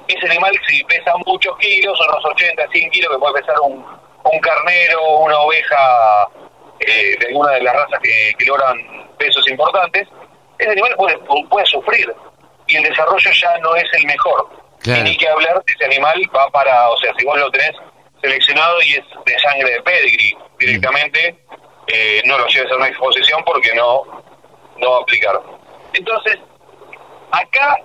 Ese 0.08 0.26
animal 0.28 0.54
si 0.68 0.84
pesa 0.84 1.14
muchos 1.26 1.58
kilos, 1.58 2.00
unos 2.08 2.26
80, 2.26 2.68
100 2.72 2.92
kilos, 2.92 3.12
que 3.12 3.20
puede 3.20 3.42
pesar 3.42 3.56
un, 3.62 3.84
un 4.24 4.40
carnero, 4.40 5.18
una 5.18 5.40
oveja 5.40 6.30
eh, 6.80 7.18
de 7.20 7.28
alguna 7.28 7.54
de 7.54 7.62
las 7.62 7.76
razas 7.76 8.00
que, 8.04 8.36
que 8.38 8.46
logran 8.46 8.78
pesos 9.18 9.50
importantes, 9.50 10.08
ese 10.60 10.72
animal 10.72 10.94
puede, 10.96 11.18
puede 11.50 11.66
sufrir 11.66 12.14
y 12.68 12.78
el 12.78 12.84
desarrollo 12.84 13.32
ya 13.32 13.58
no 13.60 13.76
es 13.76 13.86
el 13.94 14.06
mejor. 14.06 14.50
Claro. 14.82 15.02
Y 15.02 15.04
ni 15.04 15.18
que 15.18 15.28
hablar, 15.28 15.64
ese 15.66 15.86
animal 15.86 16.22
va 16.36 16.50
para, 16.50 16.90
o 16.90 16.98
sea, 16.98 17.14
si 17.18 17.26
vos 17.26 17.38
lo 17.40 17.50
tenés 17.52 17.72
seleccionado 18.22 18.82
y 18.84 18.94
es 18.94 19.04
de 19.26 19.40
sangre 19.40 19.72
de 19.72 19.82
pedigree, 19.82 20.38
directamente 20.60 21.36
eh, 21.88 22.22
no 22.26 22.38
lo 22.38 22.48
lleves 22.48 22.72
a 22.72 22.76
una 22.76 22.88
exposición 22.88 23.44
porque 23.46 23.74
no, 23.76 24.04
no 24.78 24.92
va 24.92 24.98
a 24.98 25.02
aplicar. 25.02 25.42
Entonces, 25.94 26.38
acá 27.32 27.78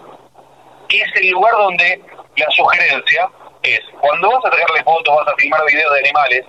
es 0.88 1.16
el 1.16 1.30
lugar 1.30 1.52
donde 1.54 2.02
la 2.36 2.50
sugerencia 2.50 3.28
es, 3.62 3.80
cuando 4.00 4.30
vas 4.30 4.44
a 4.44 4.50
sacarle 4.50 4.82
fotos, 4.82 5.16
vas 5.16 5.28
a 5.28 5.36
filmar 5.36 5.64
videos 5.66 5.92
de 5.92 6.00
animales 6.00 6.46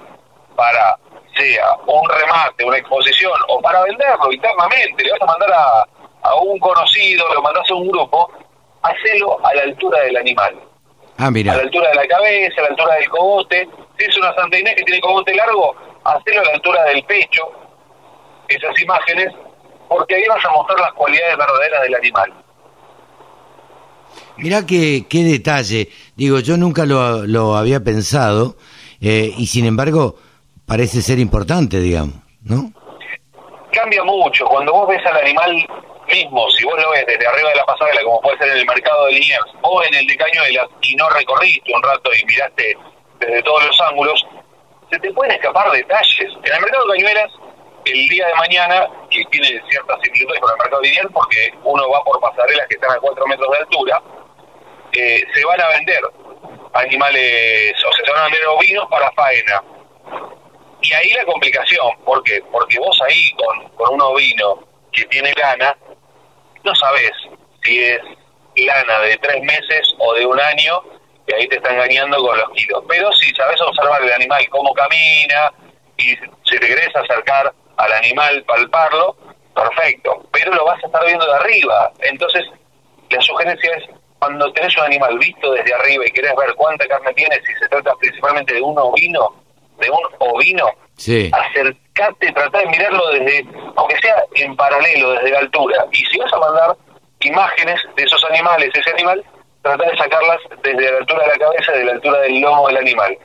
para, 0.55 0.97
sea 1.35 1.75
un 1.85 2.09
remate, 2.09 2.65
una 2.65 2.77
exposición, 2.77 3.33
o 3.47 3.61
para 3.61 3.83
venderlo 3.83 4.31
internamente, 4.31 5.03
le 5.03 5.11
vas 5.11 5.21
a 5.21 5.25
mandar 5.25 5.51
a, 5.53 5.87
a 6.23 6.35
un 6.35 6.59
conocido, 6.59 7.25
lo 7.33 7.41
mandás 7.41 7.69
a 7.69 7.75
un 7.75 7.87
grupo, 7.87 8.29
hacelo 8.83 9.43
a 9.45 9.53
la 9.55 9.61
altura 9.63 9.99
del 10.03 10.17
animal. 10.17 10.55
Ah, 11.17 11.27
A 11.27 11.31
mira. 11.31 11.55
la 11.55 11.61
altura 11.63 11.89
de 11.89 11.95
la 11.95 12.07
cabeza, 12.07 12.55
a 12.59 12.61
la 12.63 12.67
altura 12.69 12.95
del 12.95 13.09
cogote. 13.09 13.67
Si 13.97 14.05
es 14.05 14.17
una 14.17 14.33
Santa 14.35 14.57
Inés 14.57 14.73
que 14.75 14.83
tiene 14.83 15.01
cogote 15.01 15.33
largo, 15.35 15.75
hacelo 16.03 16.41
a 16.41 16.43
la 16.45 16.51
altura 16.53 16.83
del 16.85 17.03
pecho. 17.03 17.43
Esas 18.47 18.79
imágenes, 18.81 19.27
porque 19.87 20.15
ahí 20.15 20.23
vas 20.27 20.43
a 20.45 20.49
mostrar 20.51 20.79
las 20.79 20.93
cualidades 20.93 21.37
verdaderas 21.37 21.81
del 21.83 21.95
animal. 21.95 22.33
Mirá 24.37 24.65
qué, 24.65 25.05
qué 25.07 25.23
detalle. 25.23 25.89
Digo, 26.15 26.39
yo 26.39 26.57
nunca 26.57 26.85
lo, 26.85 27.25
lo 27.27 27.55
había 27.55 27.79
pensado 27.81 28.55
eh, 28.99 29.31
y 29.37 29.47
sin 29.47 29.65
embargo 29.65 30.15
parece 30.65 31.01
ser 31.01 31.19
importante, 31.19 31.79
digamos, 31.79 32.15
¿no? 32.43 32.71
Cambia 33.71 34.03
mucho. 34.03 34.45
Cuando 34.45 34.73
vos 34.73 34.87
ves 34.89 35.05
al 35.05 35.17
animal 35.17 35.65
mismo 36.11 36.49
si 36.51 36.63
vos 36.65 36.79
lo 36.81 36.91
ves 36.91 37.05
desde 37.05 37.27
arriba 37.27 37.49
de 37.49 37.55
la 37.55 37.65
pasarela, 37.65 38.03
como 38.03 38.21
puede 38.21 38.37
ser 38.37 38.49
en 38.49 38.57
el 38.57 38.65
mercado 38.65 39.05
de 39.05 39.13
Liniers 39.13 39.45
o 39.61 39.83
en 39.83 39.93
el 39.93 40.07
de 40.07 40.17
Cañuelas, 40.17 40.67
y 40.81 40.95
no 40.95 41.09
recorriste 41.09 41.73
un 41.73 41.83
rato 41.83 42.11
y 42.13 42.25
miraste 42.25 42.77
desde 43.19 43.43
todos 43.43 43.65
los 43.65 43.81
ángulos, 43.81 44.25
se 44.91 44.99
te 44.99 45.11
pueden 45.13 45.33
escapar 45.33 45.71
detalles. 45.71 46.33
En 46.43 46.53
el 46.53 46.61
mercado 46.61 46.85
de 46.85 46.97
Cañuelas, 46.97 47.31
el 47.85 48.09
día 48.09 48.27
de 48.27 48.33
mañana, 48.35 48.87
que 49.09 49.23
tiene 49.31 49.61
ciertas 49.69 49.99
similitudes 50.03 50.39
con 50.39 50.51
el 50.51 50.57
mercado 50.57 50.81
de 50.81 50.87
Liniers, 50.89 51.09
porque 51.13 51.53
uno 51.63 51.89
va 51.89 52.03
por 52.03 52.19
pasarelas 52.19 52.67
que 52.67 52.75
están 52.75 52.91
a 52.91 52.99
4 52.99 53.27
metros 53.27 53.51
de 53.51 53.57
altura, 53.57 54.01
eh, 54.93 55.23
se 55.33 55.45
van 55.45 55.61
a 55.61 55.69
vender 55.69 56.01
animales, 56.73 57.73
o 57.85 57.93
sea, 57.93 58.05
se 58.05 58.11
van 58.11 58.21
a 58.21 58.25
vender 58.25 58.47
ovinos 58.47 58.87
para 58.89 59.11
faena. 59.11 59.63
Y 60.81 60.93
ahí 60.93 61.09
la 61.11 61.25
complicación, 61.25 61.95
¿por 62.03 62.23
qué? 62.23 62.41
Porque 62.51 62.79
vos 62.79 62.99
ahí 63.07 63.21
con, 63.37 63.69
con 63.69 63.93
un 63.93 64.01
ovino 64.01 64.59
que 64.91 65.05
tiene 65.05 65.33
lana, 65.33 65.77
no 66.63 66.75
sabes 66.75 67.11
si 67.63 67.79
es 67.79 67.99
lana 68.55 68.99
de 68.99 69.17
tres 69.17 69.41
meses 69.43 69.93
o 69.99 70.13
de 70.13 70.25
un 70.25 70.39
año, 70.39 70.81
y 71.27 71.33
ahí 71.33 71.47
te 71.47 71.55
está 71.55 71.71
engañando 71.71 72.17
con 72.17 72.37
los 72.37 72.49
kilos. 72.51 72.83
Pero 72.87 73.11
si 73.13 73.33
sabes 73.35 73.59
observar 73.61 74.01
el 74.03 74.11
animal, 74.11 74.47
cómo 74.49 74.73
camina, 74.73 75.51
y 75.97 76.15
si 76.43 76.59
te 76.59 76.67
querés 76.67 76.95
acercar 76.95 77.53
al 77.77 77.91
animal, 77.93 78.43
palparlo, 78.43 79.15
perfecto. 79.55 80.27
Pero 80.31 80.53
lo 80.53 80.65
vas 80.65 80.83
a 80.83 80.87
estar 80.87 81.05
viendo 81.05 81.25
de 81.25 81.33
arriba. 81.33 81.91
Entonces, 82.01 82.45
la 83.09 83.21
sugerencia 83.21 83.75
es, 83.75 83.85
cuando 84.19 84.51
tenés 84.53 84.75
un 84.77 84.83
animal 84.83 85.17
visto 85.17 85.51
desde 85.53 85.73
arriba 85.73 86.05
y 86.05 86.11
querés 86.11 86.35
ver 86.35 86.53
cuánta 86.55 86.87
carne 86.87 87.13
tiene, 87.13 87.35
si 87.45 87.53
se 87.53 87.67
trata 87.69 87.95
principalmente 87.95 88.53
de 88.53 88.61
un 88.61 88.77
ovino, 88.77 89.35
de 89.79 89.89
un 89.89 90.01
ovino, 90.19 90.69
Sí. 91.01 91.31
Acercate, 92.01 92.31
trata 92.31 92.59
de 92.59 92.65
mirarlo 92.67 93.07
desde, 93.09 93.45
aunque 93.75 93.97
sea 94.01 94.23
en 94.35 94.55
paralelo, 94.55 95.11
desde 95.11 95.31
la 95.31 95.39
altura. 95.39 95.85
Y 95.91 96.05
si 96.05 96.17
vas 96.17 96.33
a 96.33 96.37
mandar 96.37 96.75
imágenes 97.21 97.79
de 97.95 98.03
esos 98.03 98.23
animales, 98.25 98.69
ese 98.73 98.89
animal, 98.91 99.23
trata 99.61 99.89
de 99.89 99.97
sacarlas 99.97 100.37
desde 100.63 100.91
la 100.91 100.97
altura 100.97 101.23
de 101.23 101.29
la 101.29 101.37
cabeza, 101.37 101.71
de 101.73 101.85
la 101.85 101.91
altura 101.93 102.19
del 102.21 102.41
lomo 102.41 102.67
del 102.67 102.77
animal. 102.77 103.17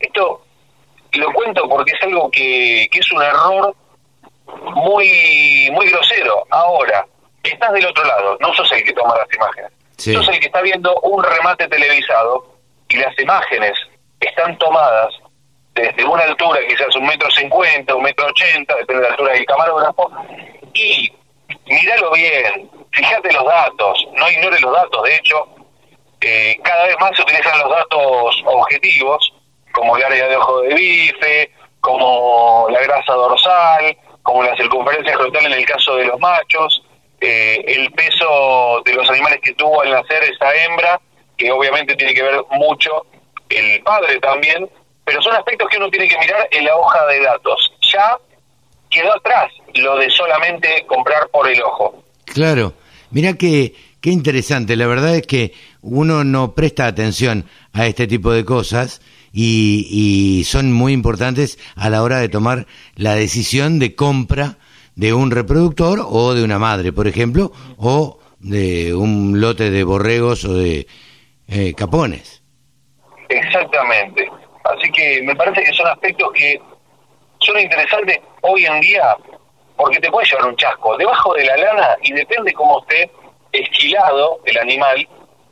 Esto 0.00 0.42
lo 1.12 1.32
cuento 1.32 1.68
porque 1.68 1.92
es 1.92 2.02
algo 2.02 2.30
que, 2.30 2.88
que 2.90 2.98
es 2.98 3.12
un 3.12 3.22
error 3.22 3.74
muy 4.74 5.70
muy 5.72 5.88
grosero. 5.90 6.44
Ahora, 6.50 7.06
estás 7.42 7.72
del 7.72 7.86
otro 7.86 8.04
lado, 8.04 8.36
no 8.40 8.52
sos 8.54 8.70
el 8.72 8.82
que 8.84 8.92
toma 8.92 9.16
las 9.16 9.32
imágenes. 9.34 9.70
Sí. 9.96 10.12
Sos 10.12 10.28
el 10.28 10.40
que 10.40 10.46
está 10.46 10.60
viendo 10.60 10.92
un 11.02 11.22
remate 11.22 11.68
televisado 11.68 12.54
y 12.88 12.96
las 12.96 13.18
imágenes 13.18 13.72
están 14.20 14.58
tomadas 14.58 15.14
desde 15.74 16.04
una 16.04 16.22
altura, 16.22 16.60
quizás 16.68 16.94
un 16.96 17.06
metro 17.06 17.30
cincuenta, 17.30 17.94
un 17.94 18.02
metro 18.02 18.26
ochenta, 18.26 18.74
depende 18.76 19.02
de 19.02 19.08
la 19.08 19.14
altura 19.14 19.32
del 19.32 19.46
camarógrafo, 19.46 20.10
y 20.72 21.12
míralo 21.66 22.12
bien, 22.12 22.70
fíjate 22.92 23.32
los 23.32 23.44
datos, 23.44 24.06
no 24.14 24.30
ignores 24.30 24.60
los 24.60 24.72
datos, 24.72 25.02
de 25.02 25.16
hecho, 25.16 25.48
eh, 26.20 26.56
cada 26.62 26.86
vez 26.86 26.96
más 27.00 27.10
se 27.16 27.22
utilizan 27.22 27.58
los 27.58 27.70
datos 27.70 28.42
objetivos, 28.46 29.32
como 29.72 29.96
el 29.96 30.04
área 30.04 30.28
de 30.28 30.36
ojo 30.36 30.60
de 30.62 30.74
bife, 30.74 31.50
como 31.80 32.68
la 32.70 32.80
grasa 32.80 33.12
dorsal, 33.12 33.96
como 34.22 34.42
la 34.42 34.56
circunferencia 34.56 35.12
escrotal 35.12 35.46
en 35.46 35.52
el 35.52 35.66
caso 35.66 35.96
de 35.96 36.06
los 36.06 36.18
machos, 36.18 36.82
eh, 37.20 37.62
el 37.66 37.90
peso 37.92 38.80
de 38.84 38.94
los 38.94 39.08
animales 39.10 39.40
que 39.42 39.52
tuvo 39.54 39.82
al 39.82 39.90
nacer 39.90 40.22
esa 40.24 40.54
hembra, 40.54 41.00
que 41.36 41.50
obviamente 41.50 41.96
tiene 41.96 42.14
que 42.14 42.22
ver 42.22 42.42
mucho 42.52 43.06
el 43.50 43.82
padre 43.82 44.18
también, 44.20 44.68
pero 45.04 45.22
son 45.22 45.34
aspectos 45.34 45.68
que 45.68 45.76
uno 45.76 45.90
tiene 45.90 46.08
que 46.08 46.18
mirar 46.18 46.48
en 46.50 46.64
la 46.64 46.76
hoja 46.76 47.06
de 47.06 47.20
datos. 47.20 47.72
Ya 47.92 48.16
quedó 48.90 49.14
atrás 49.14 49.52
lo 49.74 49.96
de 49.96 50.10
solamente 50.10 50.84
comprar 50.86 51.28
por 51.28 51.48
el 51.48 51.62
ojo. 51.62 52.04
Claro, 52.24 52.74
mira 53.10 53.34
que 53.34 53.74
qué 54.00 54.10
interesante, 54.10 54.76
la 54.76 54.86
verdad 54.86 55.16
es 55.16 55.26
que 55.26 55.52
uno 55.82 56.24
no 56.24 56.54
presta 56.54 56.86
atención 56.86 57.46
a 57.72 57.86
este 57.86 58.06
tipo 58.06 58.32
de 58.32 58.44
cosas 58.44 59.00
y, 59.32 59.88
y 59.90 60.44
son 60.44 60.72
muy 60.72 60.92
importantes 60.92 61.58
a 61.76 61.90
la 61.90 62.02
hora 62.02 62.18
de 62.18 62.28
tomar 62.28 62.66
la 62.94 63.14
decisión 63.14 63.78
de 63.78 63.94
compra 63.94 64.58
de 64.94 65.12
un 65.12 65.30
reproductor 65.30 66.00
o 66.06 66.34
de 66.34 66.44
una 66.44 66.58
madre, 66.58 66.92
por 66.92 67.08
ejemplo, 67.08 67.52
o 67.76 68.18
de 68.38 68.94
un 68.94 69.40
lote 69.40 69.70
de 69.70 69.84
borregos 69.84 70.44
o 70.44 70.54
de 70.54 70.86
eh, 71.48 71.74
capones. 71.74 72.42
Exactamente. 73.28 74.30
Así 74.64 74.90
que 74.90 75.22
me 75.22 75.36
parece 75.36 75.62
que 75.62 75.72
son 75.74 75.86
aspectos 75.86 76.32
que 76.32 76.60
son 77.38 77.58
interesantes 77.58 78.18
hoy 78.40 78.64
en 78.64 78.80
día 78.80 79.16
porque 79.76 80.00
te 80.00 80.10
puede 80.10 80.26
llevar 80.26 80.46
un 80.46 80.56
chasco. 80.56 80.96
Debajo 80.96 81.34
de 81.34 81.44
la 81.44 81.56
lana 81.56 81.96
y 82.02 82.12
depende 82.12 82.52
cómo 82.52 82.80
esté 82.80 83.10
esquilado 83.52 84.40
el 84.44 84.58
animal, 84.58 85.06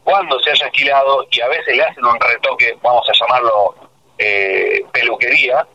cuando 0.04 0.38
se 0.40 0.50
haya 0.50 0.66
esquilado 0.66 1.26
y 1.30 1.40
a 1.40 1.48
veces 1.48 1.76
le 1.76 1.82
hacen 1.82 2.04
un 2.04 2.18
retoque, 2.18 2.76
vamos 2.82 3.08
a 3.08 3.12
llamarlo 3.12 3.74
eh, 4.18 4.84
peluquería, 4.92 5.66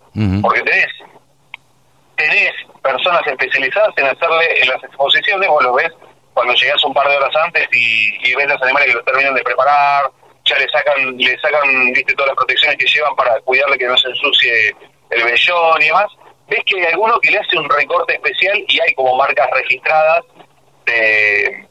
porque 0.42 0.62
tenés 0.64 0.88
tenés 2.16 2.52
personas 2.82 3.22
especializadas 3.28 3.94
en 3.98 4.08
hacerle 4.08 4.62
en 4.62 4.70
las 4.70 4.84
exposiciones, 4.84 5.48
vos 5.48 5.64
lo 5.64 5.74
ves 5.76 5.92
cuando 6.34 6.54
llegás 6.56 6.84
un 6.84 6.94
par 6.94 7.08
de 7.08 7.18
horas 7.18 7.36
antes 7.44 7.68
y, 7.72 8.30
y 8.30 8.36
ves 8.36 8.48
los 8.48 8.62
animales 8.62 8.88
que 8.88 8.94
los 8.96 9.06
terminan 9.06 9.36
de 9.36 9.44
preparar, 9.44 10.12
ya 10.48 10.58
le 10.58 10.70
sacan, 10.70 11.18
le 11.18 11.40
sacan, 11.40 11.92
viste, 11.94 12.14
todas 12.14 12.30
las 12.30 12.38
protecciones 12.38 12.78
que 12.78 12.86
llevan 12.86 13.16
para 13.16 13.40
cuidarle 13.42 13.78
que 13.78 13.88
no 13.88 13.98
se 13.98 14.10
ensucie 14.10 14.76
el 15.10 15.24
vellón 15.24 15.82
y 15.82 15.86
demás, 15.86 16.08
ves 16.48 16.64
que 16.66 16.80
hay 16.80 16.86
alguno 16.94 17.20
que 17.20 17.32
le 17.32 17.40
hace 17.40 17.58
un 17.58 17.70
recorte 17.70 18.14
especial 18.16 18.64
y 18.68 18.80
hay 18.80 18.94
como 18.94 19.16
marcas 19.16 19.50
registradas 19.52 20.24
de, 20.86 21.68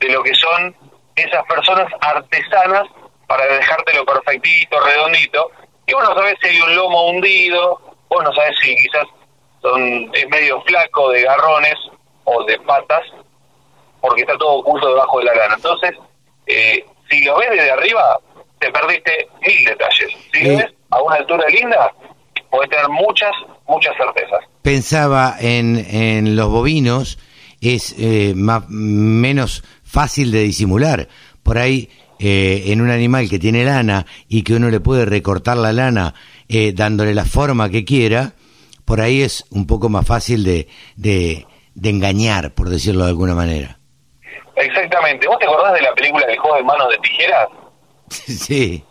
de 0.00 0.08
lo 0.08 0.22
que 0.22 0.34
son 0.34 0.74
esas 1.16 1.44
personas 1.46 1.92
artesanas 2.00 2.84
para 3.26 3.44
dejártelo 3.46 4.04
perfectito, 4.06 4.80
redondito, 4.80 5.50
y 5.86 5.94
vos 5.94 6.02
no 6.02 6.14
sabés 6.14 6.36
si 6.40 6.48
hay 6.48 6.60
un 6.60 6.76
lomo 6.76 7.08
hundido, 7.08 7.80
vos 8.08 8.24
no 8.24 8.32
sabés 8.32 8.56
si 8.60 8.76
quizás 8.76 9.06
son, 9.60 10.10
es 10.14 10.28
medio 10.28 10.60
flaco 10.62 11.10
de 11.10 11.22
garrones 11.22 11.74
o 12.24 12.44
de 12.44 12.58
patas, 12.60 13.02
porque 14.00 14.22
está 14.22 14.36
todo 14.38 14.58
oculto 14.58 14.88
debajo 14.88 15.18
de 15.18 15.24
la 15.24 15.34
lana. 15.34 15.54
Entonces, 15.56 15.92
eh, 16.46 16.84
si 17.10 17.22
lo 17.24 17.38
ves 17.38 17.50
desde 17.50 17.70
arriba, 17.70 18.20
te 18.58 18.70
perdiste 18.70 19.12
mil 19.46 19.64
detalles. 19.64 20.10
Si 20.32 20.42
lo 20.44 20.56
ves 20.56 20.66
a 20.90 21.02
una 21.02 21.16
altura 21.16 21.44
linda, 21.48 21.92
podés 22.50 22.70
tener 22.70 22.88
muchas, 22.88 23.30
muchas 23.68 23.92
certezas. 23.96 24.40
Pensaba 24.62 25.36
en, 25.40 25.76
en 25.90 26.36
los 26.36 26.48
bovinos, 26.50 27.18
es 27.60 27.94
eh, 27.98 28.32
ma- 28.36 28.64
menos 28.68 29.62
fácil 29.84 30.30
de 30.32 30.42
disimular. 30.42 31.08
Por 31.42 31.58
ahí, 31.58 31.88
eh, 32.18 32.64
en 32.66 32.80
un 32.80 32.90
animal 32.90 33.28
que 33.28 33.38
tiene 33.38 33.64
lana 33.64 34.06
y 34.28 34.42
que 34.42 34.54
uno 34.54 34.70
le 34.70 34.80
puede 34.80 35.04
recortar 35.04 35.56
la 35.56 35.72
lana 35.72 36.14
eh, 36.48 36.72
dándole 36.74 37.14
la 37.14 37.24
forma 37.24 37.70
que 37.70 37.84
quiera, 37.84 38.34
por 38.84 39.00
ahí 39.00 39.22
es 39.22 39.44
un 39.50 39.66
poco 39.66 39.88
más 39.88 40.06
fácil 40.06 40.44
de, 40.44 40.68
de, 40.96 41.46
de 41.74 41.90
engañar, 41.90 42.54
por 42.54 42.68
decirlo 42.70 43.04
de 43.04 43.10
alguna 43.10 43.34
manera. 43.34 43.77
Exactamente. 44.58 45.26
¿Vos 45.26 45.38
te 45.38 45.46
acordás 45.46 45.74
de 45.74 45.82
la 45.82 45.94
película 45.94 46.26
del 46.26 46.38
juego 46.38 46.56
de 46.56 46.62
manos 46.64 46.88
de 46.90 46.98
tijeras? 46.98 47.48
sí, 48.08 48.84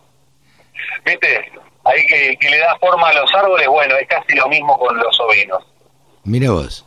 ¿Viste? 1.05 1.51
Ahí 1.86 2.05
que, 2.05 2.38
que 2.38 2.49
le 2.49 2.57
da 2.57 2.78
forma 2.80 3.07
a 3.07 3.13
los 3.13 3.34
árboles, 3.34 3.68
bueno, 3.68 3.95
es 3.95 4.07
casi 4.07 4.36
lo 4.36 4.47
mismo 4.49 4.78
con 4.78 4.97
los 4.97 5.20
ovinos. 5.22 5.63
mira 6.24 6.51
vos. 6.51 6.86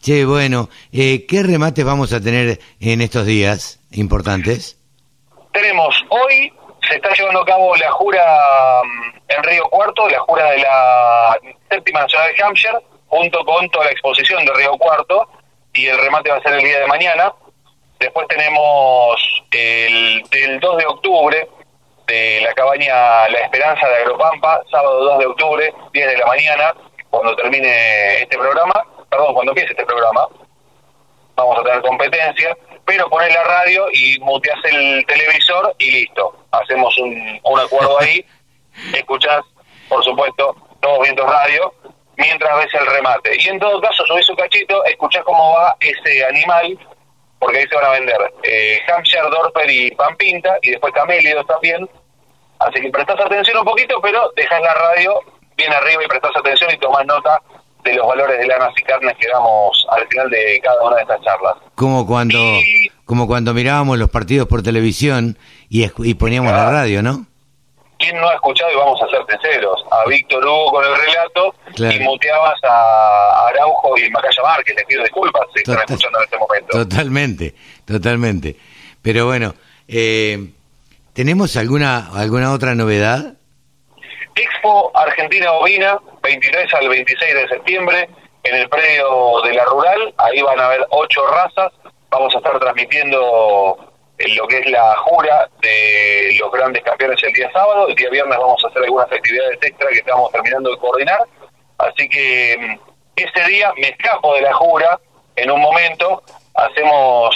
Che, 0.00 0.24
bueno, 0.24 0.68
eh, 0.92 1.26
¿qué 1.26 1.42
remates 1.42 1.84
vamos 1.84 2.12
a 2.12 2.20
tener 2.20 2.58
en 2.80 3.00
estos 3.02 3.26
días 3.26 3.80
importantes? 3.92 4.78
Tenemos 5.52 5.94
hoy, 6.08 6.52
se 6.88 6.96
está 6.96 7.12
llevando 7.12 7.42
a 7.42 7.44
cabo 7.44 7.76
la 7.76 7.90
jura 7.92 8.22
mm, 8.82 9.18
en 9.28 9.42
Río 9.44 9.64
Cuarto, 9.64 10.08
la 10.08 10.18
jura 10.20 10.50
de 10.52 10.58
la 10.58 11.38
séptima 11.70 12.00
nacional 12.00 12.30
de 12.34 12.42
Hampshire, 12.42 12.78
junto 13.08 13.44
con 13.44 13.68
toda 13.68 13.84
la 13.84 13.90
exposición 13.92 14.44
de 14.46 14.54
Río 14.54 14.72
Cuarto, 14.78 15.28
y 15.74 15.86
el 15.86 15.98
remate 15.98 16.30
va 16.30 16.38
a 16.38 16.42
ser 16.42 16.54
el 16.54 16.64
día 16.64 16.80
de 16.80 16.86
mañana. 16.86 17.32
Después 18.00 18.26
tenemos 18.28 19.44
el 19.50 20.22
del 20.30 20.58
2 20.58 20.76
de 20.78 20.86
octubre, 20.86 21.48
de 22.06 22.40
la 22.40 22.54
cabaña 22.54 23.28
La 23.28 23.40
Esperanza 23.40 23.86
de 23.86 23.96
Agropampa, 23.96 24.62
sábado 24.70 25.04
2 25.04 25.18
de 25.18 25.26
octubre, 25.26 25.74
10 25.92 26.06
de 26.06 26.16
la 26.16 26.26
mañana, 26.26 26.74
cuando 27.10 27.36
termine 27.36 28.22
este 28.22 28.38
programa, 28.38 28.82
perdón, 29.10 29.34
cuando 29.34 29.52
empiece 29.52 29.72
este 29.72 29.84
programa, 29.84 30.26
vamos 31.36 31.58
a 31.58 31.62
tener 31.62 31.82
competencia, 31.82 32.56
pero 32.86 33.10
pones 33.10 33.34
la 33.34 33.44
radio 33.44 33.86
y 33.92 34.18
muteas 34.20 34.58
el 34.64 35.04
televisor 35.04 35.74
y 35.78 35.90
listo. 35.90 36.34
Hacemos 36.52 36.96
un, 36.96 37.38
un 37.44 37.60
acuerdo 37.60 38.00
ahí, 38.00 38.24
escuchás, 38.94 39.42
por 39.90 40.02
supuesto, 40.02 40.56
todos 40.80 41.00
vientos 41.02 41.30
radio, 41.30 41.74
mientras 42.16 42.56
ves 42.56 42.74
el 42.74 42.86
remate. 42.86 43.36
Y 43.38 43.48
en 43.48 43.58
todo 43.58 43.78
caso, 43.82 44.06
subís 44.06 44.28
un 44.30 44.36
cachito, 44.36 44.82
escuchás 44.86 45.22
cómo 45.24 45.52
va 45.52 45.76
ese 45.80 46.24
animal, 46.24 46.78
porque 47.40 47.58
ahí 47.58 47.64
se 47.68 47.74
van 47.74 47.86
a 47.86 47.90
vender 47.90 48.32
eh, 48.44 48.78
Hampshire, 48.86 49.22
Dorper 49.30 49.68
y 49.70 49.90
Pampinta, 49.92 50.56
y 50.62 50.70
después 50.70 50.92
Camélidos 50.92 51.46
también. 51.46 51.88
Así 52.60 52.80
que 52.80 52.90
prestás 52.90 53.18
atención 53.18 53.56
un 53.58 53.64
poquito, 53.64 53.98
pero 54.02 54.30
dejás 54.36 54.60
la 54.60 54.74
radio 54.74 55.14
bien 55.56 55.72
arriba 55.72 56.04
y 56.04 56.08
prestás 56.08 56.32
atención 56.36 56.70
y 56.72 56.78
tomás 56.78 57.04
nota 57.06 57.40
de 57.82 57.94
los 57.94 58.06
valores 58.06 58.38
de 58.38 58.46
lanas 58.46 58.70
y 58.76 58.82
carnes 58.82 59.14
que 59.18 59.26
damos 59.28 59.86
al 59.90 60.06
final 60.08 60.28
de 60.28 60.60
cada 60.62 60.82
una 60.84 60.96
de 60.96 61.02
estas 61.02 61.20
charlas. 61.22 61.54
Como 61.74 62.06
cuando, 62.06 62.36
Y- 62.38 62.90
como 63.06 63.26
cuando 63.26 63.54
mirábamos 63.54 63.98
los 63.98 64.10
partidos 64.10 64.46
por 64.46 64.62
televisión 64.62 65.38
y, 65.70 65.88
poníamos 66.14 66.52
la 66.52 66.70
radio, 66.70 67.02
¿no? 67.02 67.24
¿Quién 68.00 68.16
no 68.20 68.28
ha 68.28 68.34
escuchado, 68.34 68.72
y 68.72 68.76
vamos 68.76 69.00
a 69.02 69.08
ser 69.08 69.20
sinceros, 69.28 69.84
a 69.90 70.08
Víctor 70.08 70.44
Hugo 70.44 70.70
con 70.72 70.84
el 70.84 70.96
relato 70.96 71.54
Claro. 71.76 71.94
y 71.94 72.00
muteabas 72.00 72.58
a 72.64 73.46
Araujo 73.48 73.96
y 73.98 74.10
Macaya 74.10 74.42
Márquez? 74.42 74.74
Les 74.74 74.84
pido 74.86 75.02
disculpas 75.02 75.42
si 75.54 75.60
están 75.60 75.78
escuchando 75.78 76.18
en 76.18 76.24
este 76.24 76.38
momento. 76.38 76.78
Totalmente, 76.78 77.54
totalmente. 77.86 78.56
Pero 79.02 79.26
bueno, 79.26 79.54
eh, 79.86 80.50
¿tenemos 81.12 81.56
alguna, 81.56 82.08
alguna 82.14 82.52
otra 82.52 82.74
novedad? 82.74 83.34
Expo 84.34 84.90
Argentina 84.94 85.52
Ovina, 85.52 85.98
23 86.22 86.72
al 86.74 86.88
26 86.88 87.34
de 87.34 87.48
septiembre, 87.48 88.08
en 88.42 88.54
el 88.54 88.68
predio 88.70 89.42
de 89.44 89.52
la 89.52 89.64
Rural. 89.66 90.14
Ahí 90.16 90.40
van 90.40 90.58
a 90.58 90.66
haber 90.66 90.86
ocho 90.90 91.20
razas. 91.26 91.72
Vamos 92.08 92.34
a 92.34 92.38
estar 92.38 92.58
transmitiendo 92.58 93.89
lo 94.28 94.46
que 94.46 94.58
es 94.58 94.70
la 94.70 94.94
jura 94.96 95.48
de 95.62 96.36
los 96.38 96.50
grandes 96.52 96.82
campeones 96.82 97.22
el 97.22 97.32
día 97.32 97.50
sábado. 97.52 97.88
El 97.88 97.94
día 97.94 98.10
viernes 98.10 98.38
vamos 98.38 98.62
a 98.64 98.68
hacer 98.68 98.82
algunas 98.82 99.10
actividades 99.10 99.58
extra 99.62 99.88
que 99.88 99.98
estamos 99.98 100.30
terminando 100.32 100.70
de 100.70 100.78
coordinar. 100.78 101.20
Así 101.78 102.08
que 102.08 102.56
mm, 102.58 102.90
ese 103.16 103.48
día 103.48 103.72
me 103.76 103.88
escapo 103.88 104.34
de 104.34 104.42
la 104.42 104.52
jura 104.54 104.98
en 105.36 105.50
un 105.50 105.60
momento, 105.60 106.22
hacemos 106.54 107.34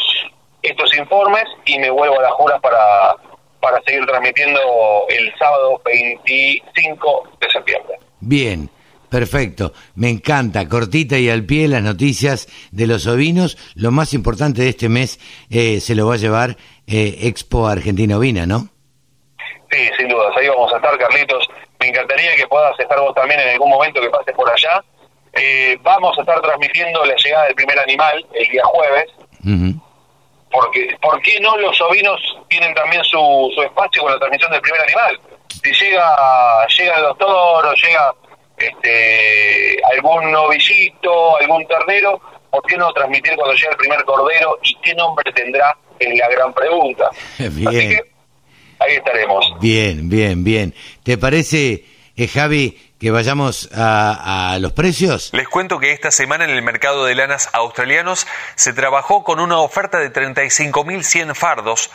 estos 0.63 0.95
informes 0.97 1.45
y 1.65 1.79
me 1.79 1.91
vuelvo 1.91 2.19
a 2.19 2.23
la 2.23 2.31
jura 2.33 2.59
para, 2.61 3.17
para 3.61 3.83
seguir 3.83 4.05
transmitiendo 4.07 4.61
el 5.09 5.33
sábado 5.39 5.81
25 5.85 7.29
de 7.41 7.51
septiembre. 7.51 7.99
Bien, 8.21 8.71
perfecto. 9.09 9.73
Me 9.95 10.11
encanta, 10.11 10.69
cortita 10.69 11.19
y 11.19 11.31
al 11.31 11.45
pie 11.45 11.69
las 11.69 11.83
noticias 11.83 12.49
de 12.73 12.87
los 12.87 13.07
ovinos. 13.07 13.57
Lo 13.75 13.91
más 13.91 14.13
importante 14.13 14.63
de 14.63 14.71
este 14.71 14.89
mes 14.89 15.19
eh, 15.51 15.81
se 15.81 15.95
lo 15.95 16.07
va 16.07 16.15
a 16.15 16.19
llevar 16.19 16.57
eh, 16.87 17.19
Expo 17.23 17.67
Argentina 17.67 18.19
Ovina, 18.19 18.47
¿no? 18.47 18.69
Sí, 19.71 19.91
sin 19.99 20.09
dudas, 20.09 20.37
ahí 20.37 20.49
vamos 20.49 20.73
a 20.73 20.77
estar, 20.77 20.97
Carlitos. 20.99 21.49
Me 21.81 21.89
encantaría 21.89 22.37
que 22.37 22.47
puedas 22.47 22.79
estar 22.79 22.99
vos 23.01 23.15
también 23.15 23.41
en 23.41 23.49
algún 23.51 23.71
momento 23.71 24.01
que 24.01 24.11
pases 24.11 24.35
por 24.35 24.51
allá. 24.51 24.85
Eh, 25.33 25.77
vamos 25.83 26.17
a 26.17 26.21
estar 26.21 26.41
transmitiendo 26.41 27.05
la 27.05 27.15
llegada 27.17 27.47
del 27.47 27.55
primer 27.57 27.79
animal 27.81 28.25
el 28.35 28.49
día 28.49 28.63
jueves, 28.65 29.07
porque 30.51 30.97
¿por 31.03 31.21
qué 31.23 31.41
no 31.41 31.57
los 31.57 31.81
ovinos 31.81 32.21
tienen 32.49 32.73
también 32.75 33.03
su, 33.03 33.51
su 33.53 33.63
espacio 33.63 34.03
con 34.03 34.13
la 34.13 34.19
transmisión 34.19 34.53
del 34.53 34.61
primer 34.61 34.81
animal? 34.83 35.21
Si 35.49 35.73
llega 35.73 36.67
llegan 36.69 37.03
los 37.03 37.19
toros, 37.19 37.75
llega 37.83 38.15
este 38.57 39.81
algún 39.93 40.31
novillito, 40.31 41.37
algún 41.39 41.67
ternero, 41.67 42.21
¿por 42.51 42.63
qué 42.63 42.77
no 42.77 42.93
transmitir 42.93 43.35
cuando 43.35 43.55
llega 43.55 43.71
el 43.71 43.77
primer 43.77 44.05
cordero 44.05 44.59
y 44.63 44.77
qué 44.77 44.95
nombre 44.95 45.33
tendrá? 45.33 45.77
Es 45.99 46.19
la 46.19 46.29
gran 46.29 46.53
pregunta. 46.53 47.11
Así 47.39 47.49
Bien. 47.51 47.91
que 47.91 48.01
ahí 48.81 48.95
estaremos. 48.97 49.47
Bien, 49.61 50.09
bien, 50.09 50.45
bien. 50.45 50.75
¿Te 51.03 51.17
parece, 51.19 51.85
eh, 52.17 52.29
Javi, 52.29 52.93
que 52.99 53.11
vayamos 53.11 53.71
a, 53.75 54.53
a 54.55 54.59
los 54.59 54.73
precios? 54.73 55.31
Les 55.33 55.49
cuento 55.49 55.79
que 55.79 55.93
esta 55.93 56.11
semana 56.11 56.45
en 56.45 56.51
el 56.51 56.63
mercado 56.63 57.05
de 57.05 57.15
lanas 57.15 57.49
australianos 57.53 58.27
se 58.57 58.73
trabajó 58.73 59.25
con 59.25 59.41
una 59.41 59.59
oferta 59.59 59.99
de 59.99 60.13
35.100 60.13 61.35
fardos, 61.35 61.91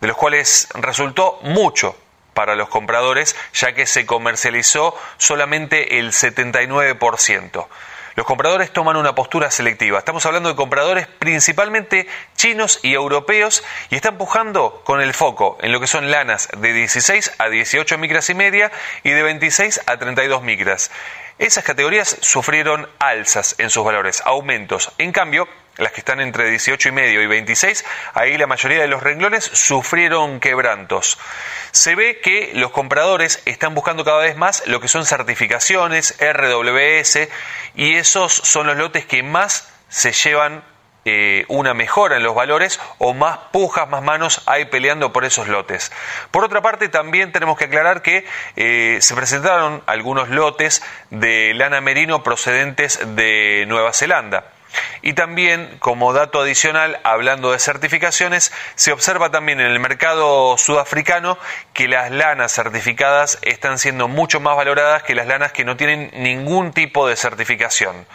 de 0.00 0.08
los 0.08 0.16
cuales 0.16 0.68
resultó 0.74 1.38
mucho 1.42 1.96
para 2.34 2.54
los 2.56 2.68
compradores, 2.68 3.36
ya 3.52 3.74
que 3.74 3.86
se 3.86 4.06
comercializó 4.06 4.96
solamente 5.18 5.98
el 5.98 6.12
79%. 6.12 7.66
Los 8.14 8.26
compradores 8.26 8.72
toman 8.72 8.96
una 8.96 9.14
postura 9.14 9.50
selectiva. 9.50 9.98
Estamos 9.98 10.26
hablando 10.26 10.50
de 10.50 10.56
compradores 10.56 11.06
principalmente 11.06 12.06
chinos 12.36 12.78
y 12.82 12.92
europeos 12.92 13.64
y 13.90 13.96
están 13.96 14.18
pujando 14.18 14.82
con 14.84 15.00
el 15.00 15.14
foco 15.14 15.56
en 15.62 15.72
lo 15.72 15.80
que 15.80 15.86
son 15.86 16.10
lanas 16.10 16.48
de 16.56 16.72
16 16.72 17.32
a 17.38 17.48
18 17.48 17.96
micras 17.98 18.28
y 18.28 18.34
media 18.34 18.70
y 19.02 19.10
de 19.10 19.22
26 19.22 19.82
a 19.86 19.96
32 19.96 20.42
micras. 20.42 20.90
Esas 21.38 21.64
categorías 21.64 22.18
sufrieron 22.20 22.88
alzas 22.98 23.54
en 23.58 23.70
sus 23.70 23.84
valores, 23.84 24.22
aumentos. 24.26 24.92
En 24.98 25.12
cambio, 25.12 25.48
las 25.78 25.92
que 25.92 26.00
están 26.00 26.20
entre 26.20 26.50
18 26.50 26.88
y 26.88 26.92
medio 26.92 27.22
y 27.22 27.26
26, 27.26 27.84
ahí 28.14 28.36
la 28.36 28.46
mayoría 28.46 28.80
de 28.80 28.88
los 28.88 29.02
renglones 29.02 29.44
sufrieron 29.44 30.40
quebrantos. 30.40 31.18
Se 31.70 31.94
ve 31.94 32.20
que 32.20 32.52
los 32.54 32.70
compradores 32.70 33.42
están 33.46 33.74
buscando 33.74 34.04
cada 34.04 34.20
vez 34.20 34.36
más 34.36 34.66
lo 34.66 34.80
que 34.80 34.88
son 34.88 35.06
certificaciones, 35.06 36.16
RWS, 36.20 37.28
y 37.74 37.96
esos 37.96 38.32
son 38.32 38.66
los 38.66 38.76
lotes 38.76 39.06
que 39.06 39.22
más 39.22 39.68
se 39.88 40.12
llevan 40.12 40.64
eh, 41.04 41.44
una 41.48 41.74
mejora 41.74 42.16
en 42.16 42.22
los 42.22 42.32
valores 42.32 42.78
o 42.98 43.12
más 43.12 43.36
pujas, 43.50 43.88
más 43.88 44.04
manos 44.04 44.40
hay 44.46 44.66
peleando 44.66 45.12
por 45.12 45.24
esos 45.24 45.48
lotes. 45.48 45.90
Por 46.30 46.44
otra 46.44 46.62
parte, 46.62 46.88
también 46.88 47.32
tenemos 47.32 47.58
que 47.58 47.64
aclarar 47.64 48.02
que 48.02 48.24
eh, 48.54 48.98
se 49.00 49.14
presentaron 49.16 49.82
algunos 49.86 50.28
lotes 50.28 50.80
de 51.10 51.54
lana 51.54 51.80
merino 51.80 52.22
procedentes 52.22 53.00
de 53.16 53.64
Nueva 53.66 53.92
Zelanda. 53.92 54.52
Y 55.02 55.14
también, 55.14 55.76
como 55.78 56.12
dato 56.12 56.40
adicional, 56.40 57.00
hablando 57.04 57.52
de 57.52 57.58
certificaciones, 57.58 58.52
se 58.74 58.92
observa 58.92 59.30
también 59.30 59.60
en 59.60 59.66
el 59.66 59.80
mercado 59.80 60.56
sudafricano 60.58 61.38
que 61.72 61.88
las 61.88 62.10
lanas 62.10 62.52
certificadas 62.52 63.38
están 63.42 63.78
siendo 63.78 64.08
mucho 64.08 64.40
más 64.40 64.56
valoradas 64.56 65.02
que 65.02 65.14
las 65.14 65.26
lanas 65.26 65.52
que 65.52 65.64
no 65.64 65.76
tienen 65.76 66.10
ningún 66.14 66.72
tipo 66.72 67.08
de 67.08 67.16
certificación. 67.16 68.06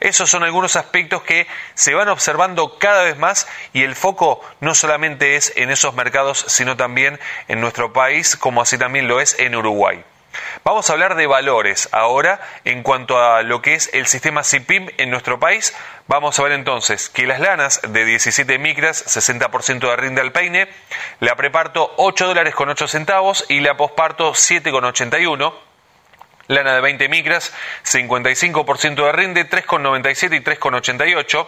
Esos 0.00 0.30
son 0.30 0.44
algunos 0.44 0.76
aspectos 0.76 1.22
que 1.22 1.46
se 1.74 1.94
van 1.94 2.08
observando 2.08 2.78
cada 2.78 3.02
vez 3.02 3.16
más 3.16 3.46
y 3.72 3.82
el 3.82 3.94
foco 3.94 4.40
no 4.60 4.74
solamente 4.74 5.36
es 5.36 5.52
en 5.56 5.70
esos 5.70 5.94
mercados, 5.94 6.44
sino 6.48 6.76
también 6.76 7.18
en 7.48 7.60
nuestro 7.60 7.92
país, 7.92 8.36
como 8.36 8.62
así 8.62 8.78
también 8.78 9.08
lo 9.08 9.20
es 9.20 9.38
en 9.38 9.54
Uruguay. 9.54 10.04
Vamos 10.64 10.88
a 10.88 10.92
hablar 10.92 11.14
de 11.14 11.26
valores 11.26 11.88
ahora 11.92 12.40
en 12.64 12.82
cuanto 12.82 13.18
a 13.18 13.42
lo 13.42 13.62
que 13.62 13.74
es 13.74 13.90
el 13.92 14.06
sistema 14.06 14.44
CIPIM 14.44 14.88
en 14.98 15.10
nuestro 15.10 15.38
país. 15.38 15.74
Vamos 16.06 16.38
a 16.38 16.42
ver 16.42 16.52
entonces 16.52 17.08
que 17.08 17.26
las 17.26 17.40
lanas 17.40 17.80
de 17.88 18.04
17 18.04 18.58
micras, 18.58 19.04
60% 19.06 19.88
de 19.88 19.96
rinde 19.96 20.20
al 20.20 20.32
peine, 20.32 20.68
la 21.20 21.36
preparto 21.36 21.92
8 21.96 22.26
dólares 22.26 22.54
con 22.54 22.68
8 22.68 22.88
centavos 22.88 23.44
y 23.48 23.60
la 23.60 23.76
posparto 23.76 24.34
7 24.34 24.70
con 24.70 24.84
81. 24.84 25.73
Lana 26.46 26.74
de 26.74 26.80
20 26.82 27.08
micras, 27.08 27.54
55% 27.84 29.06
de 29.06 29.12
rinde, 29.12 29.48
3,97 29.48 30.36
y 30.36 30.40
3,88. 30.40 31.46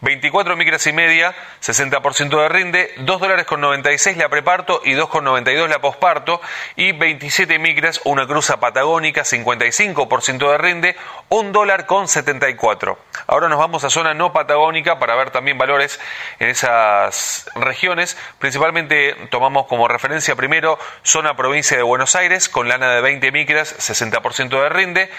24 0.00 0.56
micras 0.56 0.86
y 0.86 0.92
media, 0.92 1.34
60% 1.62 2.42
de 2.42 2.48
rinde, 2.48 2.94
2 2.98 3.20
dólares 3.20 3.46
con 3.46 3.60
96 3.60 4.16
la 4.16 4.28
preparto 4.28 4.80
y 4.84 4.94
2,92 4.94 5.68
la 5.68 5.80
posparto. 5.80 6.40
Y 6.74 6.92
27 6.92 7.58
micras, 7.58 8.00
una 8.04 8.26
cruza 8.26 8.58
patagónica, 8.58 9.22
55% 9.22 10.50
de 10.50 10.58
rinde, 10.58 10.96
1 11.28 11.52
dólar 11.52 11.86
con 11.86 12.08
74. 12.08 12.98
Ahora 13.26 13.48
nos 13.48 13.58
vamos 13.58 13.84
a 13.84 13.90
zona 13.90 14.14
no 14.14 14.32
patagónica 14.32 14.98
para 14.98 15.14
ver 15.14 15.30
también 15.30 15.58
valores 15.58 16.00
en 16.40 16.48
esas 16.48 17.48
regiones. 17.54 18.16
Principalmente 18.38 19.14
tomamos 19.30 19.66
como 19.66 19.86
referencia 19.86 20.34
primero 20.34 20.78
zona 21.02 21.36
provincia 21.36 21.76
de 21.76 21.82
Buenos 21.82 22.16
Aires 22.16 22.48
con 22.48 22.68
lana 22.68 22.90
de 22.90 23.00
20 23.00 23.30
micras, 23.30 23.76
60% 23.78 24.31
de 24.36 24.68
rinde, 24.68 25.10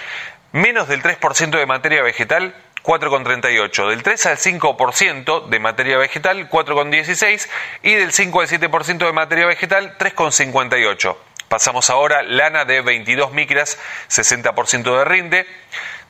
menos 0.51 0.87
del 0.87 1.01
3% 1.01 1.57
de 1.57 1.65
materia 1.65 2.01
vegetal, 2.01 2.55
4,38, 2.83 3.89
del 3.89 4.03
3 4.03 4.25
al 4.25 4.37
5% 4.37 5.47
de 5.47 5.59
materia 5.59 5.97
vegetal, 5.97 6.49
4,16 6.49 7.49
y 7.83 7.93
del 7.93 8.11
5 8.11 8.41
al 8.41 8.47
7% 8.47 8.97
de 9.05 9.13
materia 9.13 9.45
vegetal, 9.45 9.97
3,58. 9.97 11.15
Pasamos 11.47 11.89
ahora 11.89 12.23
lana 12.23 12.65
de 12.65 12.81
22 12.81 13.31
micras, 13.31 13.77
60% 14.09 14.97
de 14.97 15.05
rinde, 15.05 15.47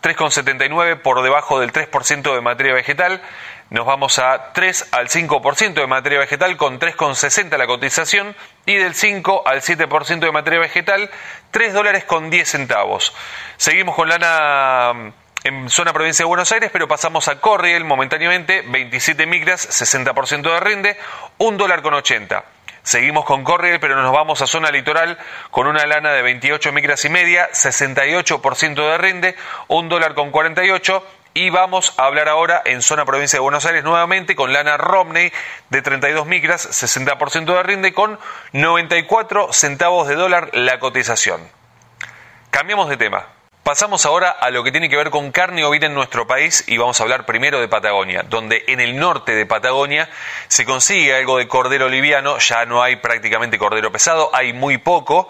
3,79 0.01 1.01
por 1.01 1.22
debajo 1.22 1.60
del 1.60 1.72
3% 1.72 2.34
de 2.34 2.41
materia 2.41 2.74
vegetal. 2.74 3.22
Nos 3.70 3.86
vamos 3.86 4.20
a 4.20 4.51
3 4.54 4.89
al 4.91 5.10
5% 5.10 5.74
de 5.74 5.88
materia 5.88 6.20
vegetal 6.20 6.58
con 6.58 6.80
3,60 6.80 7.58
la 7.58 7.68
cotización 7.68 8.36
y 8.66 8.76
del 8.76 8.95
5 8.95 9.43
al 9.45 9.61
7% 9.61 10.20
de 10.20 10.32
materia 10.32 10.59
vegetal 10.59 11.09
3 11.51 11.74
dólares 11.74 12.03
con 12.05 12.30
10 12.30 12.49
centavos. 12.49 13.14
Seguimos 13.57 13.95
con 13.95 14.09
lana 14.09 15.14
en 15.43 15.70
zona 15.70 15.91
provincia 15.91 16.24
de 16.24 16.28
Buenos 16.28 16.51
Aires, 16.51 16.70
pero 16.72 16.88
pasamos 16.88 17.28
a 17.28 17.39
Corriel 17.41 17.84
momentáneamente, 17.84 18.61
27 18.61 19.26
micras, 19.26 19.68
60% 19.70 20.41
de 20.41 20.59
rinde, 20.59 20.97
1 21.38 21.57
dólar 21.57 21.82
con 21.82 21.93
80. 21.93 22.43
Seguimos 22.84 23.24
con 23.24 23.43
Corriel, 23.43 23.80
pero 23.80 23.95
nos 24.01 24.11
vamos 24.11 24.41
a 24.41 24.47
zona 24.47 24.70
litoral 24.70 25.18
con 25.51 25.68
una 25.68 25.86
lana 25.86 26.11
de 26.11 26.22
28 26.22 26.72
micras 26.74 27.03
y 27.05 27.09
media, 27.09 27.49
68% 27.51 28.76
de 28.76 28.97
rinde, 28.97 29.36
1 29.68 29.89
dólar 29.89 30.16
con 30.16 30.32
48. 30.32 31.05
Y 31.36 31.49
vamos 31.49 31.95
a 31.97 32.05
hablar 32.05 32.29
ahora 32.29 32.61
en 32.63 32.84
zona 32.84 33.05
provincia 33.05 33.38
de 33.38 33.41
Buenos 33.41 33.65
Aires 33.65 33.84
nuevamente 33.84 34.36
con 34.36 34.53
lana 34.53 34.77
Romney 34.77 35.31
de 35.69 35.81
32 35.81 36.27
micras, 36.27 36.69
60% 36.69 37.45
de 37.45 37.63
rinde, 37.63 37.91
con 37.91 38.19
94 38.51 39.51
centavos 39.51 40.07
de 40.07 40.13
dólar 40.13 40.51
la 40.53 40.77
cotización. 40.77 41.41
Cambiamos 42.51 42.88
de 42.88 42.97
tema. 42.97 43.25
Pasamos 43.63 44.05
ahora 44.05 44.29
a 44.29 44.51
lo 44.51 44.63
que 44.63 44.71
tiene 44.71 44.89
que 44.89 44.95
ver 44.97 45.09
con 45.09 45.31
carne 45.31 45.65
ovina 45.65 45.88
en 45.88 45.95
nuestro 45.95 46.27
país 46.27 46.65
y 46.67 46.77
vamos 46.77 46.99
a 46.99 47.03
hablar 47.03 47.25
primero 47.25 47.59
de 47.59 47.67
Patagonia, 47.67 48.23
donde 48.29 48.65
en 48.67 48.79
el 48.79 48.99
norte 48.99 49.34
de 49.34 49.47
Patagonia 49.47 50.09
se 50.49 50.65
consigue 50.65 51.15
algo 51.15 51.39
de 51.39 51.47
cordero 51.47 51.89
liviano, 51.89 52.38
ya 52.38 52.65
no 52.65 52.84
hay 52.84 52.97
prácticamente 52.97 53.57
cordero 53.57 53.91
pesado, 53.91 54.29
hay 54.34 54.53
muy 54.53 54.77
poco. 54.77 55.29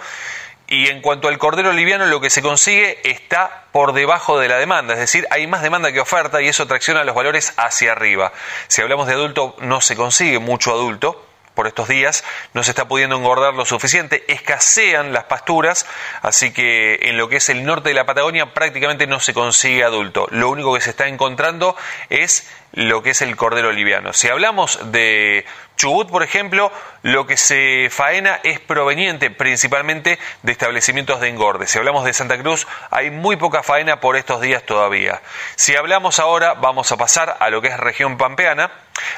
Y 0.73 0.87
en 0.87 1.01
cuanto 1.01 1.27
al 1.27 1.37
cordero 1.37 1.71
liviano, 1.71 2.07
lo 2.07 2.19
que 2.19 2.31
se 2.31 2.41
consigue 2.41 2.97
está 3.03 3.65
por 3.71 3.93
debajo 3.93 4.39
de 4.39 4.47
la 4.47 4.57
demanda, 4.57 4.95
es 4.95 4.99
decir, 4.99 5.27
hay 5.29 5.45
más 5.45 5.61
demanda 5.61 5.91
que 5.91 5.99
oferta 5.99 6.41
y 6.41 6.47
eso 6.47 6.65
tracciona 6.65 7.03
los 7.03 7.13
valores 7.13 7.53
hacia 7.57 7.91
arriba. 7.91 8.33
Si 8.69 8.81
hablamos 8.81 9.05
de 9.05 9.13
adulto, 9.13 9.55
no 9.59 9.81
se 9.81 9.95
consigue 9.95 10.39
mucho 10.39 10.71
adulto, 10.71 11.23
por 11.53 11.67
estos 11.67 11.87
días, 11.87 12.23
no 12.55 12.63
se 12.63 12.71
está 12.71 12.87
pudiendo 12.87 13.15
engordar 13.15 13.53
lo 13.53 13.65
suficiente, 13.65 14.23
escasean 14.27 15.13
las 15.13 15.25
pasturas, 15.25 15.85
así 16.23 16.51
que 16.51 16.95
en 17.03 17.17
lo 17.17 17.29
que 17.29 17.35
es 17.35 17.49
el 17.49 17.63
norte 17.63 17.89
de 17.89 17.95
la 17.95 18.07
Patagonia 18.07 18.55
prácticamente 18.55 19.05
no 19.05 19.19
se 19.19 19.35
consigue 19.35 19.83
adulto. 19.83 20.27
Lo 20.31 20.49
único 20.49 20.73
que 20.73 20.81
se 20.81 20.89
está 20.89 21.07
encontrando 21.07 21.75
es 22.09 22.49
lo 22.73 23.03
que 23.03 23.11
es 23.11 23.21
el 23.21 23.35
cordero 23.35 23.71
liviano. 23.71 24.13
Si 24.13 24.27
hablamos 24.27 24.91
de 24.91 25.45
Chubut, 25.77 26.09
por 26.09 26.23
ejemplo, 26.23 26.71
lo 27.03 27.25
que 27.27 27.37
se 27.37 27.87
faena 27.91 28.39
es 28.43 28.59
proveniente 28.59 29.29
principalmente 29.29 30.19
de 30.41 30.51
establecimientos 30.51 31.21
de 31.21 31.29
engorde. 31.29 31.67
Si 31.67 31.77
hablamos 31.77 32.03
de 32.03 32.13
Santa 32.13 32.37
Cruz, 32.37 32.67
hay 32.89 33.11
muy 33.11 33.35
poca 33.35 33.63
faena 33.63 33.99
por 33.99 34.15
estos 34.15 34.41
días 34.41 34.63
todavía. 34.63 35.21
Si 35.55 35.75
hablamos 35.75 36.19
ahora, 36.19 36.55
vamos 36.55 36.91
a 36.91 36.97
pasar 36.97 37.37
a 37.39 37.49
lo 37.49 37.61
que 37.61 37.67
es 37.67 37.79
región 37.79 38.17
pampeana. 38.17 38.71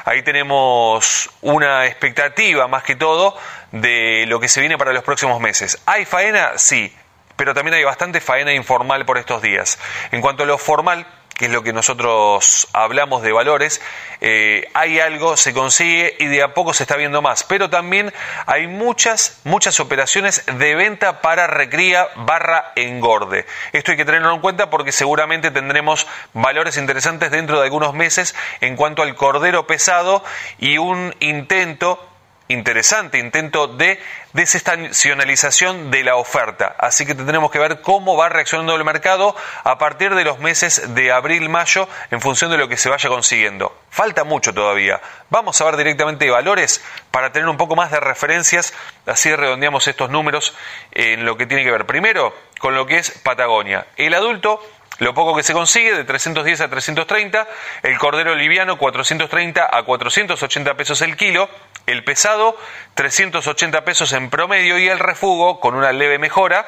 Ahí 0.03 0.21
tenemos 0.21 1.29
una 1.41 1.85
expectativa 1.85 2.67
más 2.67 2.83
que 2.83 2.95
todo 2.95 3.37
de 3.71 4.25
lo 4.27 4.39
que 4.39 4.49
se 4.49 4.59
viene 4.59 4.77
para 4.77 4.93
los 4.93 5.03
próximos 5.03 5.39
meses. 5.39 5.81
¿Hay 5.85 6.05
faena? 6.05 6.57
Sí, 6.57 6.93
pero 7.35 7.53
también 7.53 7.75
hay 7.75 7.83
bastante 7.83 8.19
faena 8.19 8.53
informal 8.53 9.05
por 9.05 9.17
estos 9.17 9.41
días. 9.41 9.79
En 10.11 10.21
cuanto 10.21 10.43
a 10.43 10.45
lo 10.45 10.57
formal, 10.57 11.05
que 11.37 11.45
es 11.45 11.51
lo 11.51 11.63
que 11.63 11.73
nosotros 11.73 12.67
hablamos 12.71 13.21
de 13.21 13.33
valores, 13.33 13.81
eh, 14.21 14.69
hay 14.73 14.99
algo, 14.99 15.35
se 15.35 15.53
consigue 15.53 16.15
y 16.17 16.27
de 16.27 16.41
a 16.41 16.53
poco 16.53 16.73
se 16.73 16.83
está 16.83 16.95
viendo 16.95 17.21
más. 17.21 17.43
Pero 17.43 17.69
también 17.69 18.13
hay 18.45 18.67
muchas, 18.67 19.41
muchas 19.43 19.79
operaciones 19.81 20.43
de 20.45 20.75
venta 20.75 21.21
para 21.21 21.47
recría 21.47 22.07
barra 22.15 22.71
engorde. 22.75 23.45
Esto 23.73 23.91
hay 23.91 23.97
que 23.97 24.05
tenerlo 24.05 24.33
en 24.33 24.39
cuenta 24.39 24.69
porque 24.69 24.93
seguramente 24.93 25.51
tendremos 25.51 26.07
valores 26.33 26.77
interesantes 26.77 27.31
dentro 27.31 27.59
de 27.59 27.65
algunos 27.65 27.93
meses 27.93 28.33
en 28.61 28.77
cuanto 28.77 29.01
al 29.01 29.15
cordero 29.15 29.67
pesado 29.67 30.23
y 30.57 30.77
un 30.77 31.13
intento 31.19 31.99
interesante 32.47 33.17
intento 33.17 33.67
de 33.67 33.99
desestacionalización 34.35 35.91
de 35.91 36.03
la 36.03 36.17
oferta. 36.17 36.75
Así 36.77 37.05
que 37.05 37.15
tendremos 37.15 37.49
que 37.49 37.57
ver 37.57 37.79
cómo 37.81 38.17
va 38.17 38.27
reaccionando 38.27 38.75
el 38.75 38.83
mercado 38.83 39.33
a 39.63 39.77
partir 39.77 40.13
de 40.13 40.25
los 40.25 40.39
meses 40.39 40.93
de 40.93 41.11
abril-mayo 41.13 41.87
en 42.11 42.19
función 42.19 42.51
de 42.51 42.57
lo 42.57 42.67
que 42.67 42.75
se 42.75 42.89
vaya 42.89 43.09
consiguiendo. 43.09 43.73
Falta 43.89 44.25
mucho 44.25 44.53
todavía. 44.53 44.99
Vamos 45.29 45.59
a 45.61 45.65
ver 45.65 45.77
directamente 45.77 46.29
valores 46.29 46.83
para 47.11 47.31
tener 47.31 47.47
un 47.47 47.55
poco 47.55 47.77
más 47.77 47.91
de 47.91 48.01
referencias. 48.01 48.73
Así 49.05 49.33
redondeamos 49.33 49.87
estos 49.87 50.09
números 50.09 50.53
en 50.91 51.25
lo 51.25 51.37
que 51.37 51.47
tiene 51.47 51.63
que 51.63 51.71
ver 51.71 51.85
primero 51.85 52.35
con 52.59 52.75
lo 52.75 52.85
que 52.85 52.97
es 52.97 53.11
Patagonia. 53.11 53.87
El 53.95 54.13
adulto 54.13 54.61
lo 54.99 55.13
poco 55.13 55.35
que 55.35 55.43
se 55.43 55.53
consigue, 55.53 55.93
de 55.93 56.03
310 56.03 56.61
a 56.61 56.69
330, 56.69 57.47
el 57.83 57.97
cordero 57.97 58.35
liviano 58.35 58.77
430 58.77 59.69
a 59.71 59.83
480 59.83 60.73
pesos 60.75 61.01
el 61.01 61.17
kilo, 61.17 61.49
el 61.85 62.03
pesado 62.03 62.57
380 62.93 63.83
pesos 63.83 64.13
en 64.13 64.29
promedio 64.29 64.79
y 64.79 64.87
el 64.87 64.99
refugo 64.99 65.59
con 65.59 65.75
una 65.75 65.91
leve 65.91 66.17
mejora 66.17 66.65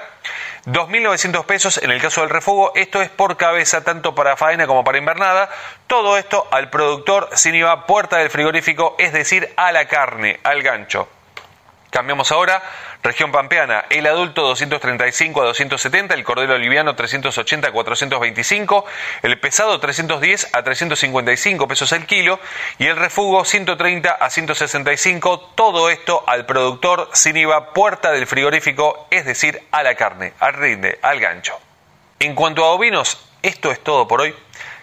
2.900 0.65 1.45
pesos 1.45 1.78
en 1.82 1.91
el 1.91 2.01
caso 2.01 2.21
del 2.21 2.30
refugo, 2.30 2.73
esto 2.75 3.01
es 3.01 3.09
por 3.09 3.38
cabeza 3.38 3.84
tanto 3.84 4.13
para 4.13 4.36
faena 4.36 4.67
como 4.67 4.84
para 4.84 4.97
invernada, 4.97 5.49
todo 5.88 6.17
esto 6.17 6.47
al 6.51 6.69
productor 6.69 7.30
sin 7.34 7.55
IVA 7.55 7.86
puerta 7.86 8.17
del 8.17 8.30
frigorífico, 8.30 8.95
es 8.99 9.13
decir, 9.13 9.53
a 9.55 9.71
la 9.71 9.88
carne, 9.88 10.39
al 10.43 10.61
gancho. 10.61 11.07
Cambiamos 11.90 12.34
ahora, 12.34 12.62
región 13.02 13.32
pampeana, 13.32 13.86
el 13.90 14.08
adulto 14.08 14.42
235 14.42 15.42
a 15.42 15.46
270, 15.46 16.14
el 16.16 16.24
cordero 16.26 16.58
liviano 16.58 16.96
380 16.96 17.70
a 17.70 17.72
425, 17.72 18.86
el 19.24 19.40
pesado 19.40 19.80
310 19.80 20.50
a 20.54 20.64
355 20.64 21.68
pesos 21.68 21.92
el 21.94 22.06
kilo 22.06 22.40
y 22.78 22.88
el 22.88 22.98
refugo 22.98 23.46
130 23.46 24.12
a 24.12 24.30
165, 24.30 25.54
todo 25.56 25.90
esto 25.90 26.26
al 26.28 26.46
productor 26.46 27.10
sin 27.14 27.38
IVA, 27.38 27.74
puerta 27.74 28.12
del 28.12 28.28
frigorífico, 28.28 29.08
es 29.10 29.26
decir, 29.26 29.64
a 29.72 29.82
la 29.82 29.96
carne, 29.96 30.34
al 30.40 30.54
rinde, 30.54 31.00
al 31.02 31.22
gancho. 31.22 31.58
En 32.20 32.36
cuanto 32.36 32.66
a 32.66 32.72
ovinos, 32.72 33.18
esto 33.42 33.72
es 33.72 33.82
todo 33.82 34.08
por 34.08 34.22
hoy. 34.22 34.36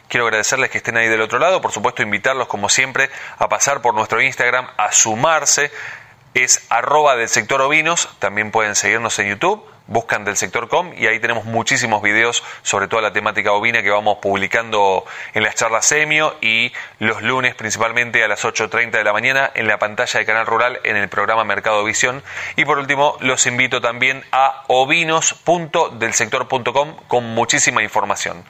Quiero 0.08 0.26
agradecerles 0.26 0.70
que 0.70 0.78
estén 0.78 0.96
ahí 0.96 1.08
del 1.08 1.20
otro 1.20 1.38
lado, 1.38 1.60
por 1.60 1.72
supuesto 1.72 2.02
invitarlos 2.02 2.46
como 2.46 2.68
siempre 2.68 3.10
a 3.38 3.48
pasar 3.48 3.82
por 3.82 3.94
nuestro 3.94 4.22
Instagram, 4.22 4.68
a 4.76 4.92
sumarse 4.92 5.70
es 6.34 6.66
arroba 6.68 7.16
del 7.16 7.28
sector 7.28 7.62
ovinos, 7.62 8.08
también 8.18 8.50
pueden 8.50 8.74
seguirnos 8.74 9.18
en 9.20 9.28
YouTube, 9.28 9.64
buscan 9.86 10.24
del 10.24 10.36
sector 10.36 10.68
com 10.68 10.92
y 10.96 11.06
ahí 11.06 11.20
tenemos 11.20 11.44
muchísimos 11.44 12.02
videos 12.02 12.42
sobre 12.62 12.88
toda 12.88 13.02
la 13.02 13.12
temática 13.12 13.52
ovina 13.52 13.82
que 13.82 13.90
vamos 13.90 14.16
publicando 14.20 15.04
en 15.34 15.42
las 15.42 15.54
charlas 15.54 15.84
semio 15.86 16.34
y 16.40 16.72
los 16.98 17.22
lunes 17.22 17.54
principalmente 17.54 18.24
a 18.24 18.28
las 18.28 18.44
8.30 18.44 18.92
de 18.92 19.04
la 19.04 19.12
mañana 19.12 19.50
en 19.54 19.68
la 19.68 19.78
pantalla 19.78 20.20
de 20.20 20.26
Canal 20.26 20.46
Rural 20.46 20.80
en 20.84 20.96
el 20.96 21.08
programa 21.08 21.44
Mercado 21.44 21.84
Visión 21.84 22.22
y 22.56 22.64
por 22.64 22.78
último 22.78 23.18
los 23.20 23.46
invito 23.46 23.80
también 23.80 24.24
a 24.32 24.64
ovinos.delsector.com 24.68 26.96
con 27.06 27.24
muchísima 27.34 27.82
información. 27.82 28.44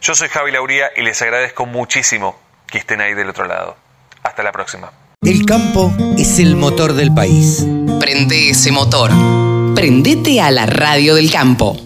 Yo 0.00 0.14
soy 0.14 0.28
Javi 0.28 0.52
Lauría 0.52 0.90
y 0.94 1.02
les 1.02 1.20
agradezco 1.22 1.66
muchísimo 1.66 2.38
que 2.66 2.78
estén 2.78 3.00
ahí 3.00 3.14
del 3.14 3.30
otro 3.30 3.46
lado. 3.46 3.76
Hasta 4.22 4.42
la 4.42 4.52
próxima. 4.52 5.03
El 5.24 5.46
campo 5.46 5.90
es 6.18 6.38
el 6.38 6.54
motor 6.54 6.92
del 6.92 7.14
país. 7.14 7.66
Prende 7.98 8.50
ese 8.50 8.70
motor. 8.70 9.10
Prendete 9.74 10.42
a 10.42 10.50
la 10.50 10.66
radio 10.66 11.14
del 11.14 11.30
campo. 11.30 11.83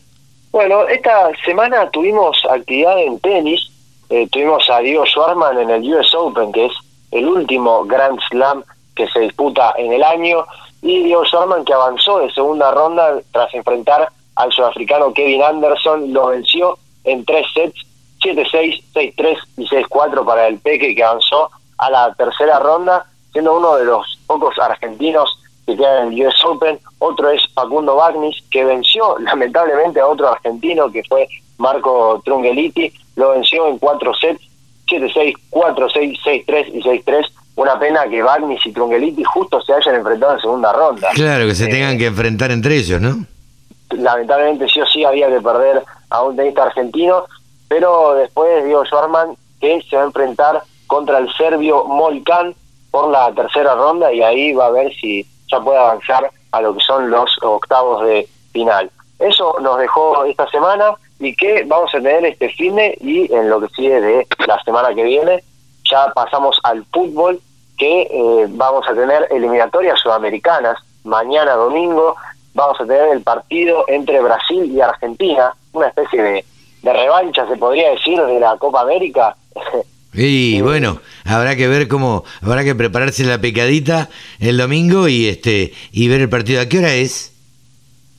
Bueno, 0.50 0.86
esta 0.88 1.30
semana 1.44 1.90
tuvimos 1.90 2.36
actividad 2.50 2.98
en 2.98 3.18
tenis, 3.18 3.70
eh, 4.08 4.28
tuvimos 4.30 4.68
a 4.70 4.78
Diego 4.78 5.04
Schwarman 5.06 5.58
en 5.58 5.70
el 5.70 5.94
US 5.94 6.14
Open, 6.14 6.52
que 6.52 6.66
es 6.66 6.72
el 7.10 7.26
último 7.26 7.84
Grand 7.84 8.18
Slam 8.28 8.62
que 8.94 9.08
se 9.08 9.20
disputa 9.20 9.74
en 9.76 9.92
el 9.92 10.02
año, 10.02 10.44
y 10.82 11.02
Diego 11.02 11.24
Schwarman 11.24 11.64
que 11.64 11.74
avanzó 11.74 12.20
de 12.20 12.32
segunda 12.32 12.70
ronda 12.70 13.20
tras 13.32 13.52
enfrentar 13.54 14.08
al 14.36 14.52
sudafricano 14.52 15.12
Kevin 15.12 15.42
Anderson, 15.42 16.12
lo 16.12 16.28
venció 16.28 16.78
en 17.04 17.24
tres 17.24 17.46
sets, 17.54 17.80
7-6, 18.20 18.82
6-3 18.94 19.38
y 19.58 19.68
6-4 19.68 20.24
para 20.24 20.46
el 20.46 20.58
Peque 20.58 20.94
que 20.94 21.04
avanzó 21.04 21.50
a 21.78 21.90
la 21.90 22.14
tercera 22.14 22.58
ronda, 22.58 23.06
siendo 23.32 23.56
uno 23.56 23.76
de 23.76 23.84
los 23.84 24.18
pocos 24.26 24.58
argentinos 24.58 25.38
que 25.66 25.76
queda 25.76 26.02
en 26.02 26.12
el 26.12 26.26
US 26.26 26.44
Open, 26.44 26.78
otro 26.98 27.30
es 27.30 27.42
Facundo 27.54 27.96
Bagnis, 27.96 28.36
que 28.50 28.64
venció 28.64 29.18
lamentablemente 29.20 30.00
a 30.00 30.06
otro 30.06 30.32
argentino 30.32 30.90
que 30.90 31.02
fue 31.04 31.28
Marco 31.58 32.20
Trungeliti, 32.24 32.92
lo 33.16 33.30
venció 33.30 33.68
en 33.68 33.78
cuatro 33.78 34.12
sets, 34.14 34.42
7-6, 34.88 35.34
4-6, 35.50 36.20
6-3 36.46 36.70
y 36.74 36.82
6-3. 36.82 37.26
Una 37.56 37.78
pena 37.78 38.06
que 38.08 38.20
Bagnis 38.20 38.66
y 38.66 38.72
Trungeliti 38.72 39.22
justo 39.22 39.62
se 39.62 39.72
hayan 39.72 39.94
enfrentado 39.94 40.34
en 40.34 40.40
segunda 40.40 40.72
ronda. 40.72 41.10
Claro, 41.14 41.46
que 41.46 41.54
se 41.54 41.68
tengan 41.68 41.96
que 41.96 42.06
enfrentar 42.06 42.50
entre 42.50 42.76
ellos, 42.76 43.00
¿no? 43.00 43.24
lamentablemente 43.98 44.68
sí 44.68 44.80
o 44.80 44.86
sí 44.86 45.04
había 45.04 45.28
que 45.28 45.40
perder 45.40 45.82
a 46.10 46.22
un 46.22 46.36
tenista 46.36 46.64
argentino, 46.64 47.24
pero 47.68 48.14
después 48.14 48.64
Diego 48.64 48.84
Schwarman 48.84 49.36
que 49.60 49.82
se 49.88 49.96
va 49.96 50.02
a 50.02 50.06
enfrentar 50.06 50.62
contra 50.86 51.18
el 51.18 51.32
serbio 51.34 51.84
Molkan 51.84 52.54
por 52.90 53.10
la 53.10 53.32
tercera 53.32 53.74
ronda 53.74 54.12
y 54.12 54.22
ahí 54.22 54.52
va 54.52 54.66
a 54.66 54.70
ver 54.70 54.92
si 54.94 55.26
ya 55.50 55.60
puede 55.60 55.78
avanzar 55.78 56.30
a 56.52 56.60
lo 56.60 56.74
que 56.74 56.80
son 56.80 57.10
los 57.10 57.30
octavos 57.42 58.04
de 58.04 58.28
final. 58.52 58.90
Eso 59.18 59.56
nos 59.60 59.78
dejó 59.78 60.24
esta 60.24 60.48
semana 60.50 60.94
y 61.18 61.34
que 61.36 61.64
vamos 61.64 61.94
a 61.94 61.98
tener 61.98 62.24
este 62.24 62.48
fin 62.50 62.76
de 62.76 62.96
y 63.00 63.32
en 63.32 63.48
lo 63.48 63.60
que 63.60 63.68
sigue 63.68 64.00
de 64.00 64.26
la 64.46 64.60
semana 64.62 64.94
que 64.94 65.04
viene 65.04 65.42
ya 65.88 66.08
pasamos 66.14 66.58
al 66.64 66.84
fútbol 66.86 67.40
que 67.78 68.02
eh, 68.02 68.46
vamos 68.48 68.86
a 68.88 68.94
tener 68.94 69.28
eliminatorias 69.30 70.00
sudamericanas 70.00 70.78
mañana 71.04 71.52
domingo 71.52 72.16
vamos 72.54 72.80
a 72.80 72.86
tener 72.86 73.08
el 73.08 73.22
partido 73.22 73.84
entre 73.88 74.20
Brasil 74.20 74.64
y 74.64 74.80
Argentina 74.80 75.54
una 75.72 75.88
especie 75.88 76.22
de, 76.22 76.44
de 76.82 76.92
revancha 76.92 77.46
se 77.46 77.56
podría 77.56 77.90
decir 77.90 78.20
de 78.20 78.40
la 78.40 78.56
Copa 78.56 78.80
América 78.80 79.36
Y 80.16 80.60
bueno, 80.60 81.00
habrá 81.24 81.56
que 81.56 81.66
ver 81.66 81.88
cómo, 81.88 82.24
habrá 82.40 82.62
que 82.62 82.74
prepararse 82.74 83.24
la 83.24 83.38
picadita 83.38 84.08
el 84.38 84.56
domingo 84.56 85.08
y 85.08 85.26
este 85.26 85.72
y 85.92 86.08
ver 86.08 86.20
el 86.20 86.28
partido. 86.28 86.60
¿A 86.60 86.66
qué 86.66 86.78
hora 86.78 86.94
es? 86.94 87.32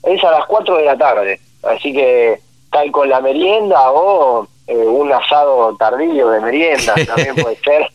Es 0.04 0.24
a 0.24 0.32
las 0.32 0.46
4 0.48 0.78
de 0.78 0.86
la 0.86 0.98
tarde, 0.98 1.39
así 1.64 1.93
que 1.93 2.39
cae 2.70 2.91
con 2.91 3.10
la 3.10 3.22
merienda 3.22 3.91
o 3.91 4.48
eh, 4.68 4.76
un 4.76 5.12
asado 5.12 5.76
tardío 5.78 6.30
de 6.30 6.41
merienda, 6.41 6.93
también 7.08 7.36
puede 7.36 7.58
ser, 7.58 7.89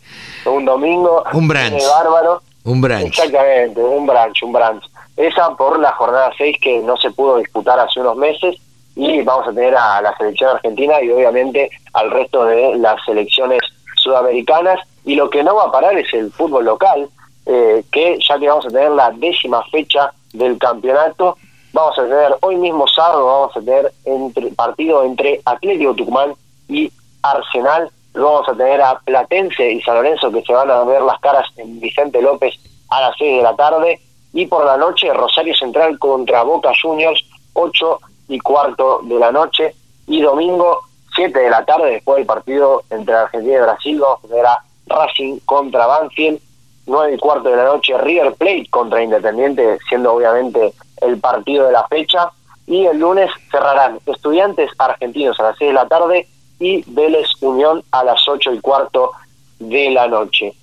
un 0.46 0.64
domingo. 0.64 1.22
Un 1.32 1.46
brunch. 1.46 1.82
bárbaro. 1.86 2.42
Un 2.64 2.80
brunch. 2.80 3.07
Exactamente, 3.07 3.80
un 3.80 4.07
brunch, 4.07 4.42
un 4.42 4.53
brunch. 4.53 4.84
Esa 5.16 5.51
por 5.57 5.78
la 5.78 5.92
jornada 5.92 6.32
6 6.38 6.57
que 6.62 6.78
no 6.78 6.96
se 6.96 7.11
pudo 7.11 7.36
disputar 7.36 7.78
hace 7.78 8.01
unos 8.01 8.16
meses 8.16 8.57
y 8.96 9.20
vamos 9.22 9.46
a 9.46 9.53
tener 9.53 9.74
a 9.76 10.01
la 10.01 10.16
selección 10.16 10.51
argentina 10.51 11.01
y 11.03 11.11
obviamente 11.11 11.70
al 11.92 12.11
resto 12.11 12.44
de 12.46 12.76
las 12.76 12.96
selecciones 13.05 13.61
sudamericanas 14.01 14.80
y 15.05 15.14
lo 15.14 15.30
que 15.30 15.42
no 15.42 15.55
va 15.57 15.64
a 15.64 15.72
parar 15.72 15.96
es 15.98 16.12
el 16.12 16.30
fútbol 16.32 16.64
local, 16.64 17.09
eh, 17.46 17.84
que 17.90 18.18
ya 18.26 18.38
que 18.38 18.48
vamos 18.48 18.66
a 18.66 18.70
tener 18.70 18.90
la 18.90 19.11
décima 19.11 19.62
fecha 19.70 20.12
del 20.32 20.59
campeonato, 20.59 21.36
vamos 21.72 21.98
a 21.98 22.03
tener 22.03 22.36
hoy 22.40 22.57
mismo 22.57 22.86
sábado, 22.86 23.26
vamos 23.26 23.57
a 23.57 23.61
tener 23.61 23.92
entre, 24.05 24.51
partido 24.53 25.05
entre 25.05 25.40
Atlético 25.44 25.94
Tucumán 25.94 26.34
y 26.68 26.92
Arsenal, 27.22 27.90
luego 28.14 28.32
vamos 28.32 28.48
a 28.48 28.57
tener 28.57 28.80
a 28.82 28.98
Platense 29.01 29.72
y 29.72 29.80
San 29.82 29.96
Lorenzo 29.96 30.30
que 30.30 30.42
se 30.42 30.53
van 30.53 30.70
a 30.70 30.84
ver 30.84 31.03
las 31.03 31.18
caras 31.20 31.46
en 31.57 31.80
Vicente 31.80 32.20
López 32.20 32.55
a 32.90 33.01
las 33.01 33.16
6 33.18 33.38
de 33.38 33.42
la 33.42 33.57
tarde, 33.57 34.01
y 34.32 34.46
por 34.46 34.64
la 34.64 34.76
noche 34.76 35.12
Rosario 35.12 35.55
Central 35.55 35.98
contra 35.98 36.42
Boca 36.42 36.72
Juniors, 36.80 37.24
8 37.55 37.98
y 38.28 38.38
cuarto 38.38 39.01
de 39.05 39.18
la 39.18 39.32
noche, 39.32 39.74
y 40.07 40.20
domingo 40.20 40.82
7 41.20 41.38
de 41.38 41.50
la 41.50 41.62
tarde, 41.66 41.90
después 41.90 42.16
del 42.16 42.26
partido 42.26 42.82
entre 42.88 43.14
Argentina 43.14 43.58
y 43.58 43.60
Brasil, 43.60 44.00
vamos 44.00 44.24
a 44.24 44.28
tener 44.28 44.46
a 44.46 44.64
Racing 44.86 45.38
contra 45.44 45.86
Banfield, 45.86 46.40
9 46.86 47.14
y 47.14 47.18
cuarto 47.18 47.50
de 47.50 47.56
la 47.56 47.64
noche 47.64 47.98
River 47.98 48.32
Plate 48.36 48.66
contra 48.70 49.02
Independiente, 49.02 49.76
siendo 49.86 50.14
obviamente 50.14 50.72
el 51.02 51.18
partido 51.18 51.66
de 51.66 51.72
la 51.72 51.86
fecha, 51.88 52.30
y 52.66 52.86
el 52.86 52.98
lunes 52.98 53.30
cerrarán 53.50 54.00
Estudiantes 54.06 54.70
Argentinos 54.78 55.38
a 55.40 55.42
las 55.42 55.58
6 55.58 55.68
de 55.68 55.74
la 55.74 55.88
tarde 55.88 56.26
y 56.58 56.84
Vélez 56.86 57.26
Unión 57.42 57.82
a 57.90 58.02
las 58.02 58.26
8 58.26 58.54
y 58.54 58.60
cuarto 58.60 59.12
de 59.58 59.90
la 59.90 60.08
noche. 60.08 60.54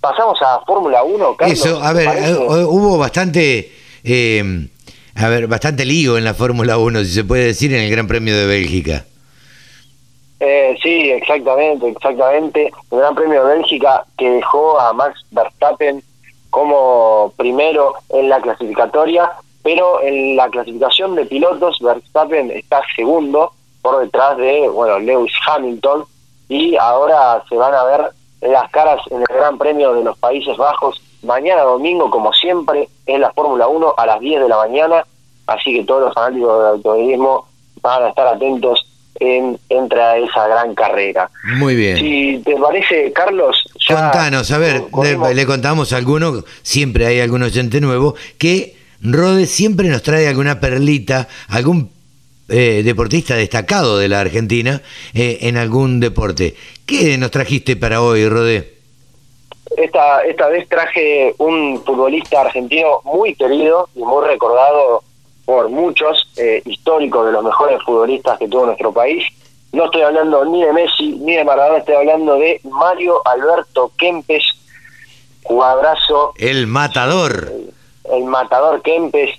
Pasamos 0.00 0.36
a 0.42 0.62
Fórmula 0.66 1.04
1, 1.04 1.36
Carlos. 1.36 1.64
Eso, 1.64 1.80
a 1.80 1.92
ver, 1.92 2.08
eh, 2.08 2.34
hubo 2.34 2.98
bastante... 2.98 3.72
Eh, 4.02 4.68
a 5.14 5.28
ver, 5.28 5.46
bastante 5.46 5.84
lío 5.84 6.18
en 6.18 6.24
la 6.24 6.34
Fórmula 6.34 6.76
1, 6.76 7.04
si 7.04 7.12
se 7.12 7.24
puede 7.24 7.44
decir, 7.44 7.72
en 7.72 7.82
el 7.82 7.90
Gran 7.90 8.08
Premio 8.08 8.36
de 8.36 8.46
Bélgica. 8.46 9.04
Eh, 10.48 10.78
sí, 10.80 11.10
exactamente, 11.10 11.88
exactamente. 11.88 12.72
El 12.92 12.98
Gran 13.00 13.16
Premio 13.16 13.44
de 13.44 13.56
Bélgica 13.56 14.04
que 14.16 14.30
dejó 14.30 14.78
a 14.78 14.92
Max 14.92 15.20
Verstappen 15.32 16.00
como 16.50 17.32
primero 17.36 17.94
en 18.10 18.28
la 18.28 18.40
clasificatoria, 18.40 19.32
pero 19.64 20.00
en 20.02 20.36
la 20.36 20.48
clasificación 20.48 21.16
de 21.16 21.26
pilotos 21.26 21.80
Verstappen 21.80 22.52
está 22.52 22.80
segundo 22.94 23.50
por 23.82 23.98
detrás 23.98 24.36
de, 24.36 24.68
bueno, 24.68 25.00
Lewis 25.00 25.32
Hamilton 25.48 26.04
y 26.48 26.76
ahora 26.76 27.42
se 27.48 27.56
van 27.56 27.74
a 27.74 27.82
ver 27.82 28.12
las 28.42 28.70
caras 28.70 29.00
en 29.10 29.22
el 29.22 29.26
Gran 29.26 29.58
Premio 29.58 29.94
de 29.94 30.04
los 30.04 30.16
Países 30.18 30.56
Bajos 30.56 31.02
mañana 31.24 31.62
domingo, 31.62 32.08
como 32.08 32.32
siempre, 32.32 32.88
en 33.06 33.20
la 33.20 33.32
Fórmula 33.32 33.66
1 33.66 33.94
a 33.96 34.06
las 34.06 34.20
10 34.20 34.42
de 34.42 34.48
la 34.48 34.58
mañana, 34.58 35.04
así 35.48 35.74
que 35.74 35.82
todos 35.82 36.02
los 36.02 36.14
fanáticos 36.14 36.56
del 36.56 36.68
automovilismo 36.68 37.48
van 37.82 38.04
a 38.04 38.08
estar 38.10 38.28
atentos 38.28 38.86
en, 39.20 39.58
entra 39.68 40.16
esa 40.16 40.48
gran 40.48 40.74
carrera. 40.74 41.30
Muy 41.58 41.74
bien. 41.74 41.96
Si 41.96 42.42
te 42.44 42.56
parece, 42.56 43.12
Carlos... 43.12 43.62
Contanos, 43.88 44.50
a 44.50 44.58
ver, 44.58 44.82
le, 45.34 45.46
contamos 45.46 45.92
a 45.92 45.96
alguno, 45.96 46.44
siempre 46.62 47.06
hay 47.06 47.20
algún 47.20 47.42
oyente 47.42 47.80
nuevo, 47.80 48.14
que 48.38 48.76
Rode 49.00 49.46
siempre 49.46 49.88
nos 49.88 50.02
trae 50.02 50.26
alguna 50.26 50.58
perlita, 50.58 51.28
algún 51.48 51.90
eh, 52.48 52.82
deportista 52.84 53.36
destacado 53.36 53.98
de 53.98 54.08
la 54.08 54.20
Argentina 54.20 54.82
eh, 55.14 55.38
en 55.42 55.56
algún 55.56 56.00
deporte. 56.00 56.54
¿Qué 56.86 57.18
nos 57.18 57.30
trajiste 57.30 57.76
para 57.76 58.02
hoy, 58.02 58.28
Rode? 58.28 58.74
Esta, 59.76 60.22
esta 60.22 60.48
vez 60.48 60.68
traje 60.68 61.34
un 61.38 61.82
futbolista 61.84 62.40
argentino 62.40 63.00
muy 63.04 63.34
querido 63.34 63.88
y 63.94 64.00
muy 64.00 64.26
recordado 64.26 65.02
por 65.46 65.70
muchos, 65.70 66.28
eh, 66.36 66.60
históricos 66.66 67.24
de 67.24 67.32
los 67.32 67.42
mejores 67.42 67.82
futbolistas 67.84 68.38
que 68.38 68.48
tuvo 68.48 68.66
nuestro 68.66 68.92
país. 68.92 69.24
No 69.72 69.84
estoy 69.84 70.02
hablando 70.02 70.44
ni 70.44 70.62
de 70.64 70.72
Messi 70.72 71.12
ni 71.20 71.36
de 71.36 71.44
Maradona, 71.44 71.78
estoy 71.78 71.94
hablando 71.94 72.34
de 72.36 72.60
Mario 72.64 73.22
Alberto 73.24 73.92
Kempes, 73.96 74.42
jugadorazo. 75.44 76.34
El 76.36 76.66
matador. 76.66 77.52
El, 78.12 78.24
matador 78.24 78.82
Kempes, 78.82 79.30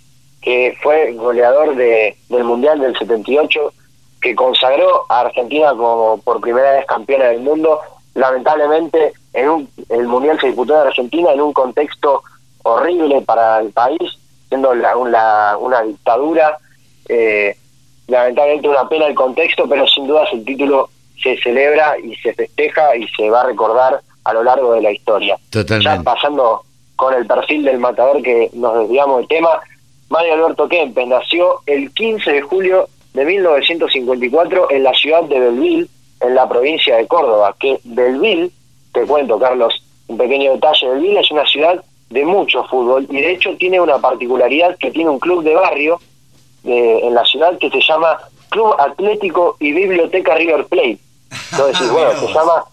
que 0.42 0.78
fue 0.82 1.12
goleador 1.14 1.76
de, 1.76 2.16
del 2.30 2.44
Mundial 2.46 2.80
del 2.80 2.98
78, 2.98 3.74
que 4.22 4.34
consagró 4.34 5.06
a 5.10 5.22
Argentina 5.22 5.72
como 5.72 6.22
por 6.24 6.40
primera 6.40 6.72
vez 6.72 6.86
campeona 6.86 7.26
del 7.26 7.42
mundo. 7.42 7.82
Lamentablemente, 8.14 9.12
en 9.34 9.50
un, 9.50 9.70
el 9.90 10.08
Mundial 10.08 10.40
se 10.40 10.48
disputó 10.48 10.74
en 10.74 10.88
Argentina 10.88 11.32
en 11.34 11.42
un 11.42 11.52
contexto 11.52 12.24
horrible 12.64 13.22
para 13.22 13.60
el 13.60 13.72
país, 13.72 14.17
siendo 14.50 14.74
la, 14.76 14.96
una 14.96 15.82
dictadura. 15.82 16.58
Eh, 17.10 17.56
lamentablemente 18.08 18.70
una 18.70 18.88
pena 18.88 19.08
el 19.08 19.16
contexto, 19.16 19.68
pero 19.68 19.88
sin 19.88 20.08
dudas 20.08 20.30
el 20.34 20.44
título 20.46 20.90
se 21.22 21.38
celebra 21.38 21.98
y 22.00 22.16
se 22.16 22.34
festeja 22.34 22.96
y 22.96 23.08
se 23.10 23.30
va 23.30 23.42
a 23.42 23.48
recordar 23.48 24.02
a 24.24 24.34
lo 24.34 24.44
largo 24.44 24.74
de 24.74 24.82
la 24.82 24.92
historia. 24.92 25.38
Totalmente. 25.50 25.98
Ya 25.98 26.04
pasando 26.04 26.64
con 26.96 27.14
el 27.14 27.26
perfil 27.26 27.64
del 27.64 27.80
matador 27.80 28.22
que 28.22 28.50
nos 28.54 28.80
desviamos 28.80 29.20
del 29.20 29.28
tema, 29.28 29.60
Mario 30.10 30.34
Alberto 30.34 30.68
Kempes 30.68 31.08
nació 31.08 31.62
el 31.66 31.92
15 31.92 32.32
de 32.32 32.42
julio 32.42 32.88
de 33.14 33.26
1954 33.26 34.72
en 34.72 34.84
la 34.84 34.94
ciudad 34.94 35.24
de 35.24 35.40
Belville, 35.40 35.88
en 36.22 36.36
la 36.36 36.48
provincia 36.48 36.98
de 36.98 37.08
Córdoba, 37.08 37.56
que 37.60 37.80
Belville, 37.84 38.52
te 38.94 39.02
cuento 39.06 39.40
Carlos, 39.40 39.84
un 40.08 40.18
pequeño 40.18 40.54
detalle, 40.54 40.88
Belville 40.88 41.20
es 41.20 41.32
una 41.32 41.46
ciudad 41.46 41.84
de 42.10 42.26
mucho 42.26 42.64
fútbol 42.66 43.06
y 43.10 43.22
de 43.22 43.32
hecho 43.32 43.56
tiene 43.58 43.82
una 43.82 44.00
particularidad 44.00 44.78
que 44.78 44.92
tiene 44.92 45.10
un 45.10 45.20
club 45.20 45.44
de 45.44 45.56
barrio 45.56 46.00
eh, 46.64 47.00
en 47.04 47.14
la 47.14 47.26
ciudad 47.26 47.58
que 47.58 47.70
se 47.70 47.82
llama 47.82 48.18
Club 48.50 48.76
Atlético 48.80 49.58
y 49.60 49.72
Biblioteca 49.74 50.36
River 50.36 50.66
Plate. 50.68 51.00
Entonces, 51.52 51.92
bueno, 51.92 52.12
se 52.20 52.28
llama, 52.28 52.64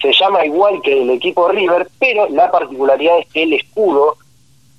se 0.00 0.12
llama 0.12 0.46
igual 0.46 0.80
que 0.82 1.02
el 1.02 1.10
equipo 1.10 1.48
River, 1.48 1.88
pero 1.98 2.28
la 2.28 2.50
particularidad 2.50 3.18
es 3.18 3.26
que 3.32 3.42
el 3.42 3.52
escudo 3.54 4.16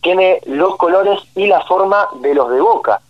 tiene 0.02 0.40
los 0.46 0.76
colores 0.78 1.20
y 1.36 1.48
la 1.48 1.62
forma 1.66 2.08
de 2.22 2.34
los 2.34 2.50
de 2.52 2.62
Boca. 2.62 3.02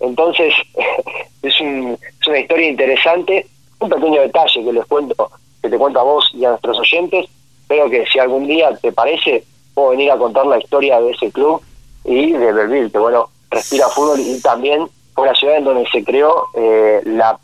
Entonces, 0.00 0.52
es, 1.42 1.60
un, 1.60 1.98
es 2.20 2.26
una 2.26 2.38
historia 2.38 2.68
interesante, 2.68 3.46
un 3.78 3.88
pequeño 3.88 4.20
detalle 4.20 4.64
que 4.64 4.72
les 4.72 4.86
cuento, 4.86 5.30
que 5.62 5.68
te 5.68 5.78
cuento 5.78 6.00
a 6.00 6.04
vos 6.04 6.30
y 6.34 6.44
a 6.44 6.50
nuestros 6.50 6.78
oyentes, 6.78 7.26
pero 7.68 7.88
que 7.88 8.04
si 8.06 8.18
algún 8.18 8.46
día 8.46 8.76
te 8.76 8.92
parece, 8.92 9.44
puedo 9.74 9.90
venir 9.90 10.10
a 10.10 10.18
contar 10.18 10.46
la 10.46 10.58
historia 10.58 11.00
de 11.00 11.10
ese 11.10 11.30
club 11.30 11.60
y 12.04 12.32
de 12.32 12.52
Belville, 12.52 12.90
que 12.90 12.98
bueno, 12.98 13.28
respira 13.50 13.88
fútbol 13.88 14.20
y 14.20 14.40
también 14.40 14.88
fue 15.14 15.26
la 15.26 15.34
ciudad 15.34 15.58
en 15.58 15.64
donde 15.64 15.86
se 15.90 16.04
creó 16.04 16.46
eh, 16.54 17.02
la, 17.04 17.38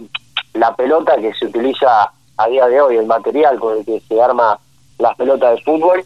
la 0.55 0.75
pelota 0.75 1.17
que 1.17 1.33
se 1.35 1.47
utiliza 1.47 2.11
a 2.37 2.49
día 2.49 2.67
de 2.67 2.81
hoy, 2.81 2.97
el 2.97 3.07
material 3.07 3.59
con 3.59 3.79
el 3.79 3.85
que 3.85 4.01
se 4.07 4.21
arma 4.21 4.59
las 4.99 5.17
pelotas 5.17 5.57
de 5.57 5.63
fútbol. 5.63 6.05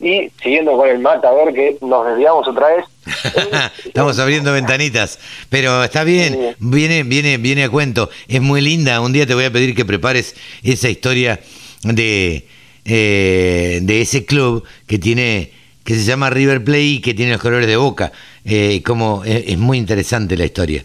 Y 0.00 0.28
siguiendo 0.42 0.72
con 0.72 0.88
el 0.88 0.98
matador, 0.98 1.54
que 1.54 1.78
nos 1.80 2.06
desviamos 2.06 2.46
otra 2.48 2.68
vez. 2.68 2.84
Estamos 3.84 4.18
abriendo 4.18 4.52
ventanitas, 4.52 5.20
pero 5.48 5.84
está 5.84 6.02
bien, 6.02 6.56
viene, 6.58 7.04
viene, 7.04 7.36
viene 7.38 7.64
a 7.64 7.70
cuento. 7.70 8.10
Es 8.26 8.42
muy 8.42 8.60
linda. 8.60 9.00
Un 9.00 9.12
día 9.12 9.24
te 9.24 9.34
voy 9.34 9.44
a 9.44 9.52
pedir 9.52 9.74
que 9.74 9.84
prepares 9.84 10.34
esa 10.64 10.88
historia 10.88 11.40
de, 11.84 12.44
eh, 12.84 13.80
de 13.82 14.00
ese 14.00 14.24
club 14.24 14.64
que 14.86 14.98
tiene 14.98 15.52
que 15.84 15.94
se 15.94 16.04
llama 16.04 16.30
River 16.30 16.64
Plate 16.64 16.82
y 16.82 17.00
que 17.00 17.14
tiene 17.14 17.32
los 17.32 17.42
colores 17.42 17.66
de 17.66 17.76
Boca. 17.76 18.10
Eh, 18.44 18.82
como 18.84 19.22
es, 19.24 19.56
muy 19.58 19.78
interesante 19.78 20.36
la 20.36 20.46
historia. 20.46 20.84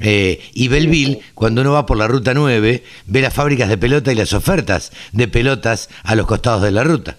Eh, 0.00 0.40
y 0.54 0.68
Belville, 0.68 1.20
cuando 1.34 1.62
uno 1.62 1.72
va 1.72 1.86
por 1.86 1.96
la 1.96 2.06
ruta 2.06 2.32
9, 2.32 2.82
ve 3.06 3.20
las 3.20 3.34
fábricas 3.34 3.68
de 3.68 3.78
pelota 3.78 4.12
y 4.12 4.14
las 4.14 4.32
ofertas 4.32 4.92
de 5.12 5.26
pelotas 5.26 5.88
a 6.04 6.14
los 6.14 6.26
costados 6.26 6.62
de 6.62 6.70
la 6.70 6.84
ruta. 6.84 7.16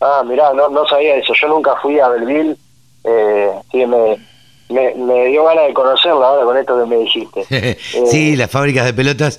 Ah, 0.00 0.22
mirá, 0.26 0.52
no, 0.52 0.68
no 0.68 0.86
sabía 0.86 1.16
eso. 1.16 1.32
Yo 1.40 1.48
nunca 1.48 1.76
fui 1.80 1.98
a 2.00 2.08
Belville. 2.08 2.56
Eh, 3.04 3.50
sí, 3.70 3.86
me, 3.86 4.16
me, 4.68 4.94
me 4.94 5.26
dio 5.26 5.44
ganas 5.44 5.66
de 5.68 5.74
conocerla 5.74 6.26
ahora 6.26 6.44
con 6.44 6.56
esto 6.56 6.78
que 6.78 6.86
me 6.86 6.96
dijiste. 6.96 7.78
sí, 8.10 8.34
las 8.36 8.50
fábricas 8.50 8.84
de 8.84 8.94
pelotas 8.94 9.38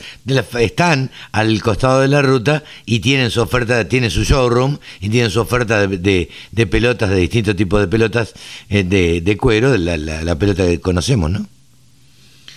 están 0.59 1.11
al 1.31 1.61
costado 1.61 2.01
de 2.01 2.07
la 2.07 2.21
ruta 2.21 2.63
y 2.85 2.99
tienen 3.01 3.29
su 3.29 3.41
oferta, 3.41 3.87
tienen 3.87 4.09
su 4.09 4.23
showroom 4.23 4.77
y 5.01 5.09
tienen 5.09 5.29
su 5.29 5.41
oferta 5.41 5.85
de, 5.87 5.97
de- 5.97 6.29
de 6.51 6.67
pelotas, 6.67 7.09
de 7.09 7.17
distintos 7.17 7.55
tipos 7.55 7.79
de 7.81 7.87
pelotas 7.87 8.33
eh, 8.69 8.83
de, 8.83 9.21
de 9.21 9.37
cuero, 9.37 9.71
de 9.71 9.79
la, 9.79 9.97
la- 9.97 10.23
la 10.23 10.35
pelota 10.35 10.65
que 10.65 10.79
conocemos, 10.79 11.29
¿no? 11.29 11.45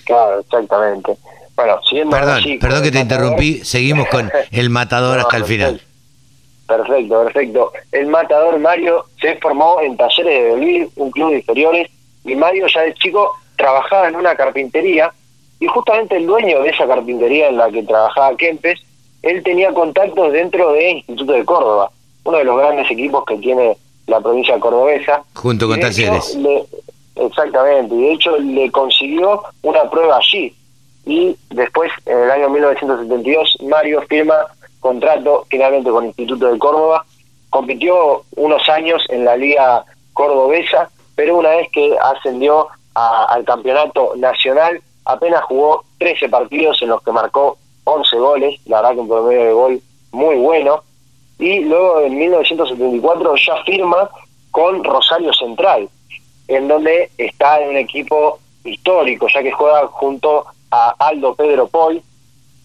Claro, 0.05 0.41
exactamente. 0.41 1.12
Bueno, 1.57 1.79
siguiendo 1.89 2.11
Perdón, 2.16 2.31
ahora 2.31 2.43
sí 2.43 2.51
con 2.51 2.59
perdón 2.61 2.83
que 2.85 2.91
te 2.91 2.99
matador. 3.05 3.25
interrumpí, 3.27 3.64
seguimos 3.64 4.09
con 4.09 4.31
el 4.51 4.71
matador 4.71 5.16
No, 5.18 5.23
hasta 5.23 5.37
el 5.37 5.43
perfecto. 5.43 5.66
final. 5.66 5.83
Perfecto, 6.66 7.25
perfecto. 7.25 7.73
El 7.93 8.07
matador 8.07 8.59
Mario 8.61 9.05
se 9.21 9.35
formó 9.37 9.81
en 9.83 9.97
Talleres 9.97 10.33
de 10.45 10.51
Belville, 10.55 10.89
un 10.97 11.11
club 11.11 11.31
de 11.31 11.37
inferiores, 11.39 11.89
y 12.25 12.35
Mario 12.35 12.66
ya 12.66 12.83
de 12.83 12.95
chico 12.95 13.33
trabajaba 13.57 14.09
en 14.09 14.16
una 14.16 14.35
carpintería, 14.35 15.12
y 15.59 15.66
justamente 15.66 16.16
el 16.16 16.27
dueño 16.27 16.62
de 16.62 16.71
esa 16.71 16.87
carpintería 16.87 17.49
en 17.49 17.57
la 17.59 17.71
que 17.71 17.83
trabajaba 17.83 18.37
Kempes, 18.37 18.81
él 19.23 19.43
tenía 19.43 19.73
contactos 19.75 20.33
dentro 20.33 20.73
de 20.73 20.91
Instituto 20.93 21.33
de 21.33 21.45
Córdoba, 21.45 21.91
uno 22.25 22.39
de 22.39 22.45
los 22.45 22.57
grandes 22.59 22.91
equipos 22.91 23.25
que 23.27 23.37
tiene 23.37 23.77
la 24.07 24.21
provincia 24.21 24.59
cordobesa. 24.59 25.23
Junto 25.35 25.68
con 25.68 25.79
Talleres. 25.79 26.35
le- 26.37 26.64
exactamente, 27.16 27.95
y 27.95 28.01
de 28.01 28.12
hecho 28.12 28.37
le 28.39 28.71
consiguió 28.71 29.43
una 29.62 29.83
prueba 29.91 30.16
allí. 30.16 30.55
Y 31.07 31.37
después, 31.51 31.91
en 32.07 32.18
el 32.18 32.31
año 32.31 32.49
1972, 32.51 33.57
Mario 33.68 34.03
firma 34.09 34.35
contrato 34.81 35.45
finalmente 35.51 35.91
con 35.91 36.07
Instituto 36.07 36.51
de 36.53 36.59
Córdoba. 36.59 37.05
Compitió 37.51 38.23
unos 38.37 38.66
años 38.68 39.05
en 39.11 39.25
la 39.25 39.37
Liga 39.37 39.85
Cordobesa, 40.14 40.91
pero 41.21 41.37
una 41.37 41.51
vez 41.51 41.68
que 41.71 41.95
ascendió 42.01 42.68
a- 42.95 43.25
al 43.25 43.45
campeonato 43.45 44.14
nacional, 44.16 44.81
apenas 45.05 45.43
jugó 45.45 45.85
13 45.99 46.31
partidos 46.31 46.81
en 46.81 46.89
los 46.89 47.03
que 47.03 47.12
marcó 47.12 47.59
11 47.85 48.16
goles, 48.16 48.59
la 48.64 48.79
verdad 48.81 48.95
que 48.95 49.01
un 49.01 49.09
promedio 49.09 49.45
de 49.45 49.53
gol 49.53 49.83
muy 50.12 50.37
bueno. 50.37 50.83
Y 51.39 51.61
luego 51.61 52.01
en 52.01 52.16
1974 52.16 53.35
ya 53.37 53.62
firma 53.64 54.09
con 54.51 54.83
Rosario 54.83 55.31
Central, 55.35 55.91
en 56.49 56.68
donde 56.68 57.11
está 57.18 57.61
en 57.61 57.68
un 57.68 57.77
equipo 57.77 58.39
histórico, 58.64 59.27
ya 59.29 59.43
que 59.43 59.53
juega 59.53 59.89
junto 59.89 60.47
a 60.71 60.95
Aldo 61.01 61.35
Pedro 61.35 61.66
Poi, 61.68 62.03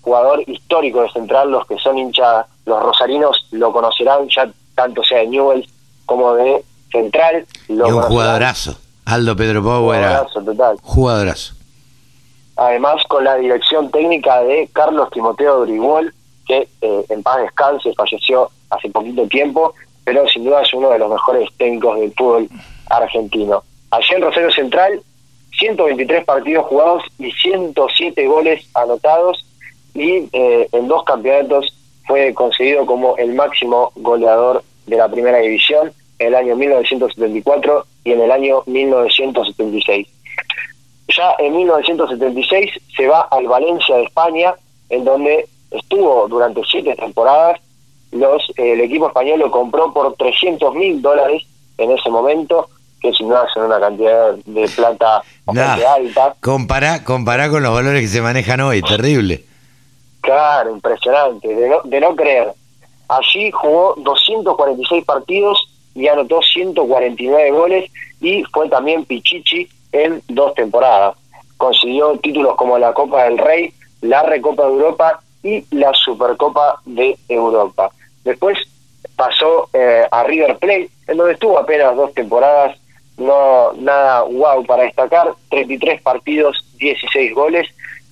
jugador 0.02 0.42
histórico 0.48 1.02
de 1.02 1.10
Central, 1.10 1.52
los 1.52 1.66
que 1.68 1.78
son 1.78 1.98
hinchas, 1.98 2.46
los 2.66 2.82
rosarinos 2.82 3.48
lo 3.52 3.74
conocerán, 3.74 4.30
ya 4.30 4.50
tanto 4.76 5.04
sea 5.04 5.18
de 5.20 5.28
Newell's 5.28 5.68
como 6.06 6.36
de 6.36 6.64
Central. 6.92 7.46
Lo 7.68 7.88
Y 7.88 7.92
un 7.92 8.02
jugadorazo. 8.02 8.78
Aldo 9.06 9.36
Pedro 9.36 9.64
Pau 9.64 9.94
era 9.94 10.08
Jugadorazo 10.08 10.44
total. 10.44 10.78
jugadorazo. 10.82 11.54
Además, 12.58 13.04
con 13.08 13.24
la 13.24 13.36
dirección 13.36 13.92
técnica 13.92 14.42
de 14.44 14.70
Carlos 14.74 15.10
Timoteo 15.12 15.62
Grigol, 15.62 16.14
que 16.48 16.68
eh, 16.82 17.06
en 17.10 17.22
paz 17.22 17.42
descanse, 17.42 17.94
falleció 17.94 18.50
hace 18.70 18.90
poquito 18.90 19.28
tiempo, 19.28 19.74
pero 20.04 20.28
sin 20.28 20.46
duda 20.46 20.62
es 20.62 20.74
uno 20.74 20.90
de 20.90 21.00
los 21.00 21.10
mejores 21.10 21.50
técnicos 21.58 22.00
del 22.00 22.14
fútbol 22.14 22.48
argentino. 22.90 23.64
Allí 23.92 24.08
en 24.16 24.22
Rosario 24.22 24.52
Central, 24.52 25.02
123 25.58 26.26
partidos 26.26 26.66
jugados 26.66 27.04
y 27.20 27.32
107 27.32 28.26
goles 28.28 28.66
anotados, 28.74 29.46
y 29.94 30.30
eh, 30.34 30.68
en 30.72 30.88
dos 30.88 31.04
campeonatos 31.04 31.74
fue 32.06 32.34
conseguido 32.34 32.86
como 32.86 33.18
el 33.18 33.34
máximo 33.34 33.92
goleador 33.96 34.64
de 34.86 34.98
la 34.98 35.10
primera 35.10 35.40
división 35.40 35.92
en 36.20 36.28
el 36.28 36.36
año 36.36 36.56
1974 36.56 37.86
y 38.04 38.12
en 38.12 38.22
el 38.22 38.32
año 38.32 38.64
1976. 38.66 40.08
Ya 41.16 41.36
en 41.40 41.56
1976 41.56 42.72
se 42.96 43.08
va 43.08 43.22
al 43.32 43.48
Valencia 43.48 43.96
de 43.98 44.04
España, 44.04 44.54
en 44.90 45.04
donde 45.06 45.48
estuvo 45.72 46.28
durante 46.28 46.62
siete 46.70 46.96
temporadas. 46.96 47.60
Los, 48.12 48.44
eh, 48.58 48.74
el 48.74 48.82
equipo 48.82 49.08
español 49.08 49.40
lo 49.40 49.52
compró 49.52 49.94
por 49.94 50.16
300 50.16 50.74
mil 50.76 51.02
dólares 51.02 51.44
en 51.78 51.92
ese 51.92 52.10
momento, 52.10 52.70
que 53.02 53.12
duda 53.20 53.46
son 53.54 53.66
una 53.66 53.80
cantidad 53.80 54.34
de 54.46 54.68
plata 54.70 55.22
bastante 55.46 55.84
Nah, 55.84 55.94
alta. 55.94 56.36
compará, 56.42 57.04
compará 57.04 57.50
con 57.50 57.62
los 57.62 57.74
valores 57.74 58.02
que 58.02 58.08
se 58.08 58.22
manejan 58.22 58.62
hoy, 58.62 58.82
terrible. 58.82 59.44
Claro, 60.22 60.72
impresionante, 60.72 61.48
de 61.54 61.70
no, 61.70 61.82
de 61.84 62.00
no 62.00 62.16
creer. 62.16 62.54
Allí 63.10 63.52
jugó 63.52 63.94
246 63.98 65.06
partidos 65.06 65.60
y 65.96 66.08
anotó 66.08 66.42
149 66.42 67.52
goles 67.52 67.90
y 68.22 68.44
fue 68.52 68.70
también 68.70 69.06
Pichichi 69.06 69.68
en 69.92 70.22
dos 70.28 70.54
temporadas. 70.54 71.16
Consiguió 71.58 72.18
títulos 72.20 72.56
como 72.56 72.78
la 72.78 72.94
Copa 72.94 73.24
del 73.24 73.38
Rey, 73.38 73.74
la 74.02 74.24
Recopa 74.24 74.64
de 74.64 74.74
Europa 74.74 75.22
y 75.42 75.64
la 75.72 75.94
Supercopa 75.94 76.82
de 76.86 77.18
Europa. 77.30 77.92
Después 78.24 78.58
pasó 79.16 79.70
eh, 79.74 80.06
a 80.12 80.24
River 80.24 80.58
Plate, 80.58 80.90
en 81.08 81.18
donde 81.18 81.34
estuvo 81.34 81.58
apenas 81.58 81.96
dos 81.96 82.14
temporadas, 82.14 82.78
no 83.18 83.72
nada 83.74 84.24
wow 84.24 84.66
para 84.66 84.84
destacar, 84.84 85.34
33 85.50 86.02
partidos, 86.02 86.66
16 86.78 87.34
goles, 87.34 87.68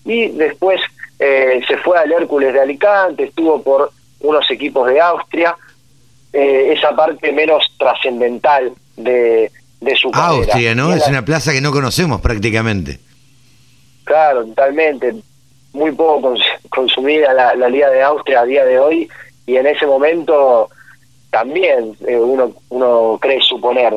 y 0.05 0.29
después 0.29 0.79
eh, 1.19 1.61
se 1.67 1.77
fue 1.77 1.97
al 1.97 2.11
Hércules 2.11 2.53
de 2.53 2.61
Alicante, 2.61 3.23
estuvo 3.25 3.61
por 3.61 3.91
unos 4.21 4.49
equipos 4.49 4.87
de 4.87 5.01
Austria, 5.01 5.55
eh, 6.33 6.73
esa 6.75 6.95
parte 6.95 7.31
menos 7.31 7.63
trascendental 7.77 8.73
de, 8.97 9.51
de 9.81 9.95
su 9.95 10.11
carrera. 10.11 10.29
Austria, 10.31 10.75
¿no? 10.75 10.93
Es 10.93 11.01
la- 11.03 11.09
una 11.09 11.25
plaza 11.25 11.51
que 11.53 11.61
no 11.61 11.71
conocemos 11.71 12.19
prácticamente. 12.21 12.99
Claro, 14.03 14.45
totalmente. 14.45 15.13
Muy 15.73 15.91
poco 15.93 16.29
cons- 16.33 16.69
consumida 16.69 17.33
la, 17.33 17.55
la 17.55 17.69
Liga 17.69 17.89
de 17.89 18.01
Austria 18.03 18.41
a 18.41 18.45
día 18.45 18.65
de 18.65 18.79
hoy 18.79 19.09
y 19.45 19.55
en 19.55 19.65
ese 19.67 19.85
momento 19.87 20.69
también 21.31 21.95
eh, 22.07 22.15
uno, 22.17 22.53
uno 22.69 23.17
cree 23.21 23.41
suponer. 23.41 23.93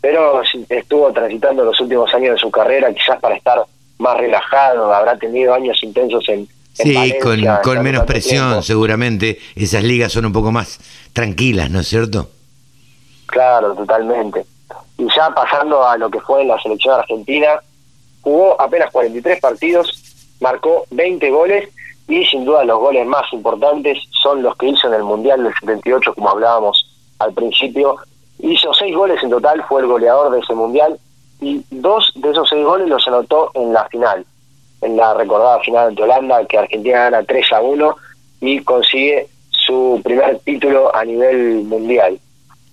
Pero 0.00 0.42
estuvo 0.68 1.12
transitando 1.12 1.64
los 1.64 1.80
últimos 1.80 2.12
años 2.14 2.34
de 2.34 2.40
su 2.40 2.50
carrera 2.52 2.92
quizás 2.92 3.18
para 3.20 3.36
estar 3.36 3.64
más 3.98 4.16
relajado, 4.16 4.94
habrá 4.94 5.18
tenido 5.18 5.52
años 5.54 5.82
intensos 5.82 6.28
en... 6.28 6.40
en 6.40 6.48
Sí, 6.74 6.94
Valencia, 6.94 7.60
con, 7.64 7.82
menos 7.82 8.04
presión, 8.04 8.46
tiempo. 8.50 8.62
seguramente. 8.62 9.40
Esas 9.56 9.82
ligas 9.82 10.12
son 10.12 10.26
un 10.26 10.32
poco 10.32 10.52
más 10.52 10.78
tranquilas, 11.12 11.70
¿no 11.70 11.80
es 11.80 11.88
cierto? 11.88 12.28
Claro, 13.26 13.74
totalmente. 13.74 14.44
Y 14.96 15.06
ya 15.14 15.30
pasando 15.30 15.86
a 15.86 15.96
lo 15.96 16.10
que 16.10 16.20
fue 16.20 16.44
la 16.44 16.60
selección 16.60 16.98
argentina, 16.98 17.60
jugó 18.22 18.60
apenas 18.60 18.90
43 18.90 19.40
partidos, 19.40 20.26
marcó 20.40 20.84
20 20.90 21.30
goles 21.30 21.68
y 22.08 22.24
sin 22.24 22.44
duda 22.44 22.64
los 22.64 22.78
goles 22.78 23.06
más 23.06 23.30
importantes 23.32 23.98
son 24.22 24.42
los 24.42 24.56
que 24.56 24.68
hizo 24.68 24.88
en 24.88 24.94
el 24.94 25.02
Mundial 25.02 25.44
del 25.44 25.54
78, 25.60 26.14
como 26.14 26.30
hablábamos 26.30 26.84
al 27.18 27.32
principio. 27.34 27.96
Hizo 28.38 28.72
seis 28.72 28.94
goles 28.94 29.22
en 29.22 29.30
total, 29.30 29.62
fue 29.68 29.82
el 29.82 29.88
goleador 29.88 30.32
de 30.32 30.40
ese 30.40 30.54
Mundial 30.54 30.98
y 31.40 31.62
dos 31.70 32.10
de 32.16 32.30
esos 32.30 32.48
seis 32.48 32.64
goles 32.64 32.88
los 32.88 33.06
anotó 33.06 33.50
en 33.54 33.72
la 33.72 33.84
final, 33.88 34.24
en 34.80 34.96
la 34.96 35.14
recordada 35.14 35.60
final 35.60 35.88
ante 35.88 36.02
Holanda, 36.02 36.44
que 36.46 36.58
Argentina 36.58 37.10
gana 37.10 37.22
3 37.22 37.52
a 37.52 37.60
1 37.60 37.96
y 38.40 38.60
consigue 38.60 39.28
su 39.68 40.00
primer 40.02 40.38
título 40.40 40.94
a 40.96 41.04
nivel 41.04 41.62
mundial. 41.64 42.18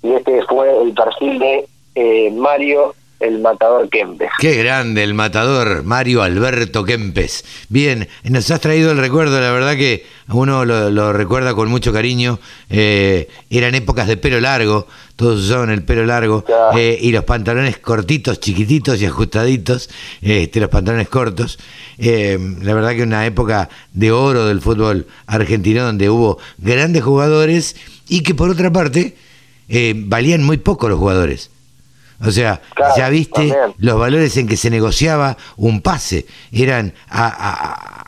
Y 0.01 0.13
este 0.13 0.41
fue 0.43 0.71
el 0.81 0.93
perfil 0.93 1.37
de 1.39 1.67
eh, 1.95 2.31
Mario 2.31 2.95
el 3.19 3.39
Matador 3.39 3.89
Kempes. 3.89 4.29
Qué 4.39 4.55
grande 4.55 5.03
el 5.03 5.13
matador, 5.13 5.83
Mario 5.83 6.21
Alberto 6.21 6.83
Kempes. 6.83 7.45
Bien, 7.69 8.07
nos 8.23 8.49
has 8.51 8.61
traído 8.61 8.91
el 8.91 8.97
recuerdo, 8.97 9.39
la 9.39 9.51
verdad 9.51 9.75
que 9.75 10.05
uno 10.29 10.65
lo, 10.65 10.89
lo 10.89 11.13
recuerda 11.13 11.53
con 11.53 11.69
mucho 11.69 11.93
cariño. 11.93 12.39
Eh, 12.69 13.29
eran 13.49 13.75
épocas 13.75 14.07
de 14.07 14.17
pelo 14.17 14.39
largo, 14.39 14.87
todos 15.15 15.45
usaban 15.45 15.69
el 15.69 15.83
pelo 15.83 16.05
largo 16.05 16.43
eh, 16.75 16.97
y 17.01 17.11
los 17.11 17.23
pantalones 17.23 17.77
cortitos, 17.77 18.39
chiquititos 18.39 19.01
y 19.01 19.05
ajustaditos, 19.05 19.89
este, 20.21 20.59
los 20.59 20.69
pantalones 20.69 21.07
cortos. 21.07 21.57
Eh, 21.97 22.37
la 22.61 22.73
verdad 22.73 22.95
que 22.95 23.03
una 23.03 23.25
época 23.25 23.69
de 23.93 24.11
oro 24.11 24.45
del 24.45 24.61
fútbol 24.61 25.07
argentino 25.25 25.83
donde 25.83 26.09
hubo 26.09 26.37
grandes 26.57 27.03
jugadores 27.03 27.75
y 28.09 28.21
que 28.23 28.35
por 28.35 28.49
otra 28.49 28.71
parte 28.71 29.15
eh, 29.69 29.93
valían 29.95 30.43
muy 30.43 30.57
poco 30.57 30.89
los 30.89 30.99
jugadores. 30.99 31.49
O 32.25 32.31
sea, 32.31 32.61
Claro, 32.73 32.93
ya 32.97 33.09
viste 33.09 33.33
también. 33.49 33.73
los 33.77 33.99
valores 33.99 34.35
en 34.37 34.47
que 34.47 34.57
se 34.57 34.69
negociaba 34.69 35.37
un 35.57 35.81
pase. 35.81 36.25
Eran 36.51 36.93
a, 37.09 37.27
a- 37.27 38.05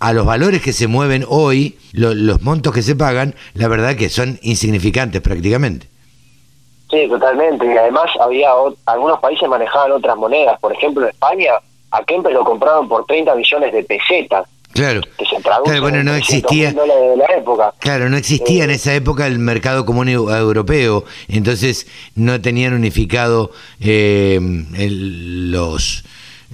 a 0.00 0.12
los 0.12 0.24
valores 0.24 0.62
que 0.62 0.72
se 0.72 0.86
mueven 0.86 1.24
hoy, 1.28 1.76
lo- 1.92 2.14
los 2.14 2.40
montos 2.42 2.72
que 2.72 2.82
se 2.82 2.94
pagan, 2.94 3.34
la 3.54 3.66
verdad 3.68 3.96
que 3.96 4.08
son 4.08 4.38
insignificantes 4.42 5.20
prácticamente. 5.20 5.88
Sí, 6.90 7.06
totalmente. 7.08 7.66
Y 7.66 7.76
además 7.76 8.08
había 8.20 8.48
algunos 8.86 9.20
países 9.20 9.48
manejaban 9.48 9.92
otras 9.92 10.16
monedas. 10.16 10.58
Por 10.60 10.72
ejemplo, 10.72 11.06
España 11.06 11.52
a 11.90 12.04
Kempes 12.04 12.32
lo 12.32 12.44
compraron 12.44 12.88
por 12.88 13.04
30 13.06 13.34
millones 13.34 13.72
de 13.72 13.82
pesetas. 13.82 14.46
Claro. 14.78 15.00
Que 15.18 15.24
se 15.26 15.42
traduce 15.42 15.64
Claro, 15.70 15.80
bueno, 15.82 15.98
en 15.98 16.06
no 16.06 16.12
300.000 16.12 16.18
existía- 16.18 16.72
dólares 16.72 17.10
de 17.10 17.16
la 17.16 17.36
época. 17.36 17.74
Claro, 17.80 18.08
no 18.08 18.16
existía 18.16 18.64
en 18.64 18.70
esa 18.70 18.94
época 18.94 19.26
el 19.26 19.38
mercado 19.38 19.84
común 19.84 20.08
eu- 20.08 20.34
europeo, 20.36 21.04
entonces 21.28 21.86
no 22.14 22.40
tenían 22.40 22.72
unificado 22.74 23.50
eh, 23.80 24.38
el, 24.76 25.50
los 25.52 26.04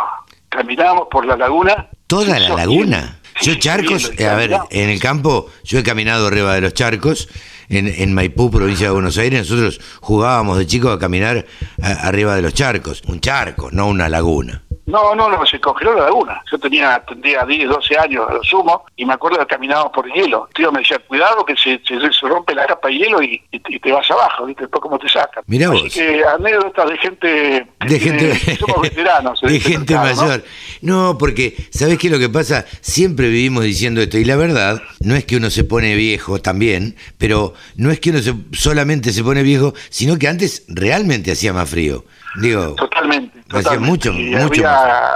Caminábamos 0.49 1.07
por 1.11 1.25
la 1.27 1.37
laguna. 1.37 1.87
Toda 2.09 2.39
la 2.39 2.49
laguna. 2.49 2.97
hielo. 3.01 3.18
Yo 3.43 3.55
charcos, 3.59 4.13
eh, 4.19 4.27
a 4.27 4.35
ver, 4.35 4.57
en 4.71 4.91
el 4.91 5.01
campo, 5.01 5.51
yo 5.65 5.79
he 5.79 5.83
caminado 5.83 6.27
arriba 6.27 6.55
de 6.55 6.61
los 6.61 6.75
charcos, 6.75 7.29
en, 7.69 7.87
en 7.87 8.15
Maipú, 8.15 8.51
provincia 8.51 8.87
de 8.87 8.93
Buenos 8.93 9.19
Aires, 9.19 9.41
nosotros 9.41 9.81
jugábamos 10.01 10.57
de 10.59 10.67
chicos 10.67 10.95
a 10.95 10.99
caminar 10.99 11.47
a- 11.83 11.91
arriba 12.09 12.35
de 12.35 12.43
los 12.43 12.55
charcos. 12.55 13.03
Un 13.07 13.21
charco, 13.21 13.71
no 13.71 13.87
una 13.89 14.09
laguna. 14.09 14.63
No, 14.89 15.15
no, 15.15 15.29
no, 15.29 15.45
se 15.45 15.61
congeló 15.61 15.95
la 15.95 16.05
laguna. 16.05 16.43
Yo 16.51 16.59
tenía, 16.59 17.03
tendría 17.07 17.45
10, 17.45 17.69
12 17.69 17.99
años 17.99 18.25
a 18.29 18.33
lo 18.35 18.43
sumo 18.43 18.85
y 18.97 19.05
me 19.05 19.13
acuerdo 19.15 19.39
que 19.41 19.47
caminábamos 19.47 19.93
por 19.93 20.07
el 20.07 20.13
hielo. 20.15 20.47
El 20.49 20.55
tío 20.55 20.73
me 20.73 20.81
decía, 20.81 20.99
cuidado 21.07 21.45
que 21.45 21.55
se, 21.57 21.81
se, 21.87 22.01
se 22.01 22.27
rompe 22.27 22.55
la 22.55 22.67
capa 22.67 22.89
de 22.89 22.95
hielo 22.95 23.23
y, 23.23 23.43
y 23.51 23.61
te- 23.61 23.75
y 23.75 23.79
te 23.79 23.93
vas 23.93 24.11
abajo, 24.11 24.47
¿viste? 24.47 24.63
Después 24.63 24.81
cómo 24.83 24.99
te 24.99 25.09
sacan. 25.09 25.45
Mirá 25.47 25.69
Así 25.71 25.83
vos. 25.83 25.93
que 25.95 26.25
anécdotas 26.25 26.89
de 26.91 26.99
gente... 26.99 27.67
De 27.87 28.01
gente, 28.01 28.57
somos 28.57 28.81
veteranos. 28.83 29.41
de 29.43 29.57
este 29.57 29.71
gente 29.73 29.95
mercado, 29.95 30.15
¿no? 30.23 30.23
mayor. 30.29 30.45
¿no? 30.81 31.19
porque, 31.19 31.55
¿sabés 31.71 31.99
qué 31.99 32.07
es 32.07 32.13
lo 32.13 32.19
que 32.19 32.29
pasa? 32.31 32.65
Siempre 32.81 33.29
vivimos 33.29 33.65
diciendo 33.65 34.01
esto, 34.01 34.17
y 34.19 34.25
la 34.25 34.37
verdad, 34.37 34.81
no 35.01 35.15
es 35.17 35.25
que 35.27 35.37
uno 35.37 35.51
se 35.51 35.65
pone 35.65 35.95
viejo 35.97 36.41
también, 36.41 36.97
pero 37.19 37.53
no 37.77 37.91
es 37.91 38.01
que 38.01 38.11
uno 38.11 38.21
se- 38.21 38.35
solamente 38.53 39.13
se 39.13 39.23
pone 39.23 39.43
viejo, 39.43 39.75
sino 39.91 40.19
que 40.19 40.29
antes 40.29 40.65
realmente 40.69 41.33
hacía 41.33 41.53
más 41.53 41.69
frío. 41.69 42.05
Digo, 42.37 42.75
Totalmente. 42.75 43.39
Hacía 43.49 43.63
totalmente. 43.63 43.91
mucho, 43.91 44.13
Y 44.13 44.35
mucho 44.37 44.69
había, 44.69 45.13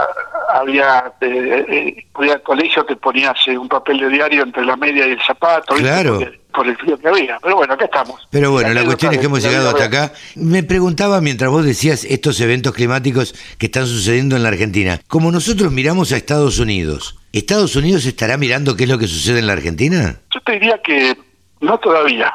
había, 0.55 1.13
eh, 1.21 1.67
eh, 1.69 2.07
había 2.15 2.41
que 2.87 2.97
ponías 2.97 3.47
un 3.49 3.69
papel 3.69 4.01
de 4.01 4.09
diario 4.09 4.43
entre 4.43 4.65
la 4.65 4.77
media 4.77 5.07
y 5.07 5.13
el 5.13 5.23
zapato. 5.23 5.75
Claro. 5.75 6.21
Por 6.53 6.67
el 6.67 6.77
frío 6.77 6.99
que 6.99 7.09
había. 7.09 7.39
Pero 7.43 7.57
bueno, 7.57 7.75
acá 7.75 7.87
estamos. 7.87 8.29
Pero 8.31 8.51
bueno, 8.51 8.75
la 8.75 8.85
cuestión 8.85 9.15
es 9.15 9.21
que 9.21 9.27
hemos 9.27 9.43
llegado 9.43 9.71
hasta 9.71 9.85
acá. 9.85 10.13
Me 10.35 10.63
preguntaba 10.63 11.21
mientras 11.23 11.51
vos 11.51 11.65
decías 11.65 12.05
estos 12.05 12.41
eventos 12.41 12.75
climáticos 12.75 13.35
que 13.59 13.67
están 13.67 13.87
sucediendo 13.87 14.37
en 14.37 14.43
la 14.43 14.51
Argentina. 14.51 15.01
Como 15.09 15.33
nosotros 15.33 15.73
miramos 15.73 16.13
a 16.13 16.17
Estados 16.17 16.59
Unidos, 16.59 17.17
¿Estados 17.33 17.77
Unidos 17.77 18.05
estará 18.05 18.37
mirando 18.37 18.77
qué 18.77 18.85
es 18.85 18.91
lo 18.91 18.99
que 18.99 19.07
sucede 19.07 19.39
en 19.39 19.47
la 19.47 19.55
Argentina? 19.55 20.17
Yo 20.35 20.41
te 20.43 20.53
diría 20.53 20.79
que 20.83 21.17
no 21.61 21.79
todavía. 21.79 22.35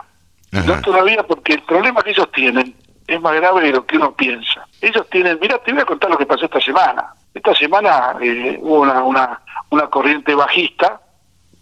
Ajá. 0.51 0.65
No 0.65 0.81
todavía 0.81 1.21
porque 1.21 1.53
el 1.53 1.61
problema 1.61 2.01
que 2.01 2.11
ellos 2.11 2.27
tienen 2.33 2.73
es 3.05 3.21
más 3.21 3.35
grave 3.35 3.67
de 3.67 3.71
lo 3.73 3.85
que 3.85 3.97
uno 3.97 4.15
piensa. 4.15 4.66
Ellos 4.81 5.07
tienen, 5.09 5.37
mira, 5.41 5.57
te 5.59 5.71
voy 5.71 5.81
a 5.81 5.85
contar 5.85 6.09
lo 6.09 6.17
que 6.17 6.25
pasó 6.25 6.45
esta 6.45 6.61
semana. 6.61 7.13
Esta 7.33 7.53
semana 7.55 8.15
eh, 8.21 8.57
hubo 8.61 8.81
una, 8.81 9.03
una, 9.03 9.41
una 9.69 9.87
corriente 9.87 10.33
bajista 10.35 11.01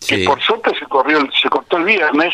que 0.08 0.18
Sí. 0.18 0.26
por 0.26 0.40
suerte 0.42 0.72
se 0.78 0.86
corrió, 0.86 1.20
se 1.42 1.50
cortó 1.50 1.78
el 1.78 1.86
viernes, 1.86 2.34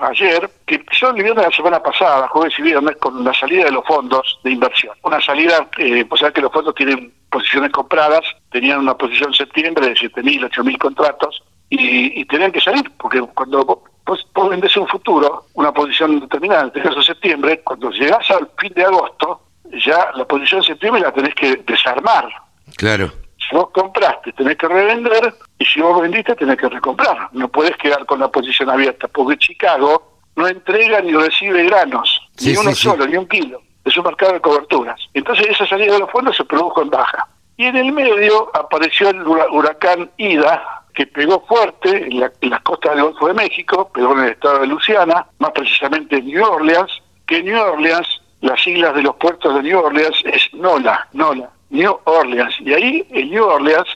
ayer, 0.00 0.50
que 0.66 0.84
yo 0.92 1.08
el 1.08 1.14
viernes 1.14 1.36
de 1.36 1.50
la 1.50 1.56
semana 1.56 1.82
pasada, 1.82 2.28
jueves 2.28 2.52
y 2.58 2.62
viernes, 2.62 2.96
con 2.96 3.24
la 3.24 3.32
salida 3.32 3.64
de 3.64 3.70
los 3.70 3.84
fondos 3.86 4.38
de 4.44 4.50
inversión. 4.50 4.94
Una 5.02 5.20
salida, 5.20 5.66
eh, 5.78 6.04
pues 6.04 6.20
sabés 6.20 6.34
que 6.34 6.42
los 6.42 6.52
fondos 6.52 6.74
tienen 6.74 7.14
posiciones 7.30 7.70
compradas, 7.72 8.20
tenían 8.50 8.80
una 8.80 8.94
posición 8.96 9.30
en 9.30 9.34
septiembre 9.34 9.88
de 9.88 9.94
7.000, 9.94 10.50
8.000 10.50 10.78
contratos, 10.78 11.42
y, 11.70 12.20
y 12.20 12.24
tenían 12.26 12.52
que 12.52 12.60
salir, 12.60 12.90
porque 12.98 13.20
cuando 13.34 13.64
vos, 13.64 14.26
vos 14.34 14.48
vendés 14.50 14.76
un 14.76 14.86
futuro, 14.86 15.46
una 15.54 15.72
posición 15.72 16.20
determinada, 16.20 16.62
en 16.62 16.66
este 16.68 16.82
caso 16.82 17.00
septiembre, 17.02 17.62
cuando 17.64 17.90
llegás 17.90 18.30
al 18.30 18.48
fin 18.58 18.72
de 18.74 18.84
agosto, 18.84 19.40
ya 19.72 20.10
la 20.14 20.24
posición 20.26 20.62
septiembre 20.62 21.02
la 21.02 21.12
tenés 21.12 21.34
que 21.34 21.56
desarmar. 21.66 22.28
Claro. 22.76 23.12
Si 23.38 23.54
vos 23.54 23.70
compraste, 23.70 24.32
tenés 24.32 24.56
que 24.56 24.66
revender, 24.66 25.34
y 25.58 25.64
si 25.64 25.80
vos 25.80 26.00
vendiste, 26.00 26.34
tenés 26.34 26.56
que 26.56 26.68
recomprar. 26.68 27.28
No 27.32 27.48
puedes 27.48 27.76
quedar 27.76 28.04
con 28.06 28.20
la 28.20 28.28
posición 28.28 28.70
abierta, 28.70 29.08
porque 29.08 29.38
Chicago 29.38 30.20
no 30.34 30.48
entrega 30.48 31.00
ni 31.00 31.12
recibe 31.12 31.64
granos, 31.64 32.20
ni 32.40 32.56
uno 32.56 32.74
solo, 32.74 33.06
ni 33.06 33.16
un 33.16 33.26
kilo. 33.26 33.62
Es 33.84 33.96
un 33.96 34.04
mercado 34.04 34.32
de 34.32 34.40
coberturas. 34.40 35.00
Entonces 35.14 35.46
esa 35.48 35.66
salida 35.66 35.94
de 35.94 36.00
los 36.00 36.10
fondos 36.10 36.36
se 36.36 36.44
produjo 36.44 36.82
en 36.82 36.90
baja. 36.90 37.28
Y 37.56 37.64
en 37.64 37.76
el 37.76 37.92
medio 37.92 38.50
apareció 38.54 39.08
el 39.08 39.26
huracán 39.26 40.10
Ida, 40.18 40.82
que 40.96 41.06
pegó 41.06 41.44
fuerte 41.46 42.06
en, 42.06 42.20
las 42.20 42.62
costas 42.62 42.94
del 42.94 43.04
Golfo 43.04 43.28
de 43.28 43.34
México, 43.34 43.90
pegó 43.94 44.12
en 44.12 44.24
el 44.24 44.30
estado 44.30 44.60
de 44.60 44.66
Luisiana, 44.66 45.26
más 45.38 45.50
precisamente 45.52 46.16
en 46.16 46.26
New 46.26 46.44
Orleans, 46.44 46.90
que 47.26 47.42
New 47.42 47.58
Orleans, 47.58 48.22
las 48.40 48.62
siglas 48.62 48.94
de 48.94 49.02
los 49.02 49.16
puertos 49.16 49.54
de 49.54 49.62
New 49.62 49.78
Orleans 49.78 50.22
es 50.24 50.52
NOLA, 50.54 51.08
NOLA, 51.12 51.50
New 51.70 51.98
Orleans. 52.04 52.54
Y 52.60 52.72
ahí 52.72 53.06
en 53.10 53.30
New 53.30 53.44
Orleans 53.44 53.88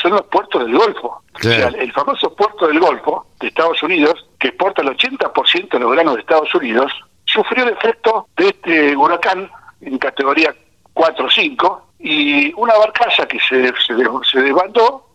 son 0.00 0.12
los 0.12 0.22
puertos 0.22 0.64
del 0.64 0.76
Golfo. 0.76 1.22
O 1.34 1.38
sea, 1.38 1.68
el 1.68 1.92
famoso 1.92 2.34
puerto 2.34 2.66
del 2.66 2.80
Golfo 2.80 3.26
de 3.40 3.48
Estados 3.48 3.82
Unidos, 3.82 4.26
que 4.38 4.48
exporta 4.48 4.82
el 4.82 4.88
80% 4.88 5.68
de 5.68 5.78
los 5.78 5.92
granos 5.92 6.14
de 6.14 6.20
Estados 6.20 6.54
Unidos, 6.54 6.92
sufrió 7.24 7.64
el 7.64 7.74
efecto 7.74 8.28
de 8.36 8.48
este 8.48 8.96
huracán 8.96 9.50
en 9.80 9.98
categoría 9.98 10.54
4 10.92 11.26
o 11.26 11.30
5 11.30 11.88
y 11.98 12.52
una 12.54 12.74
barcaza 12.76 13.26
que 13.26 13.38
se, 13.40 13.66
se, 13.86 13.94
se 14.30 14.42
desbandó 14.42 15.06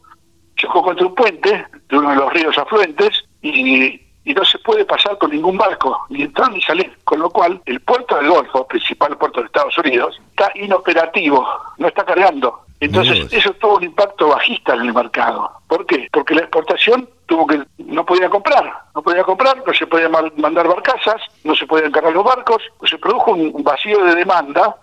chocó 0.60 0.84
contra 0.84 1.06
un 1.06 1.16
puente 1.16 1.66
de 1.90 1.98
uno 1.98 2.10
de 2.10 2.16
los 2.18 2.34
ríos 2.34 2.58
afluentes 2.58 3.24
y 3.42 4.02
y 4.26 4.34
no 4.34 4.44
se 4.46 4.60
puede 4.60 4.86
pasar 4.86 5.18
con 5.18 5.32
ningún 5.32 5.58
barco, 5.58 6.06
ni 6.10 6.24
entrar 6.24 6.52
ni 6.52 6.62
salir, 6.62 6.98
con 7.04 7.20
lo 7.20 7.30
cual 7.30 7.62
el 7.66 7.80
puerto 7.82 8.16
del 8.16 8.30
Golfo, 8.30 8.68
principal 8.68 9.18
puerto 9.18 9.40
de 9.40 9.48
Estados 9.48 9.78
Unidos, 9.78 10.20
está 10.32 10.52
inoperativo, 10.56 11.48
no 11.78 11.88
está 11.88 12.04
cargando. 12.04 12.62
Entonces 12.80 13.32
eso 13.34 13.52
tuvo 13.54 13.76
un 13.76 13.84
impacto 13.84 14.30
bajista 14.30 14.74
en 14.74 14.82
el 14.82 14.94
mercado. 14.94 15.52
¿Por 15.68 15.86
qué? 15.86 16.08
Porque 16.12 16.34
la 16.34 16.42
exportación 16.42 17.10
tuvo 17.26 17.46
que 17.46 17.62
no 17.78 18.06
podía 18.06 18.30
comprar, 18.30 18.72
no 18.96 19.02
podía 19.02 19.24
comprar, 19.24 19.62
no 19.66 19.74
se 19.74 19.86
podía 19.86 20.10
mandar 20.10 20.68
barcazas, 20.68 21.22
no 21.44 21.56
se 21.56 21.66
podían 21.68 21.92
cargar 21.92 22.14
los 22.14 22.24
barcos, 22.24 22.64
pues 22.78 22.92
se 22.92 22.98
produjo 22.98 23.32
un 23.32 23.64
vacío 23.64 24.04
de 24.06 24.16
demanda 24.16 24.78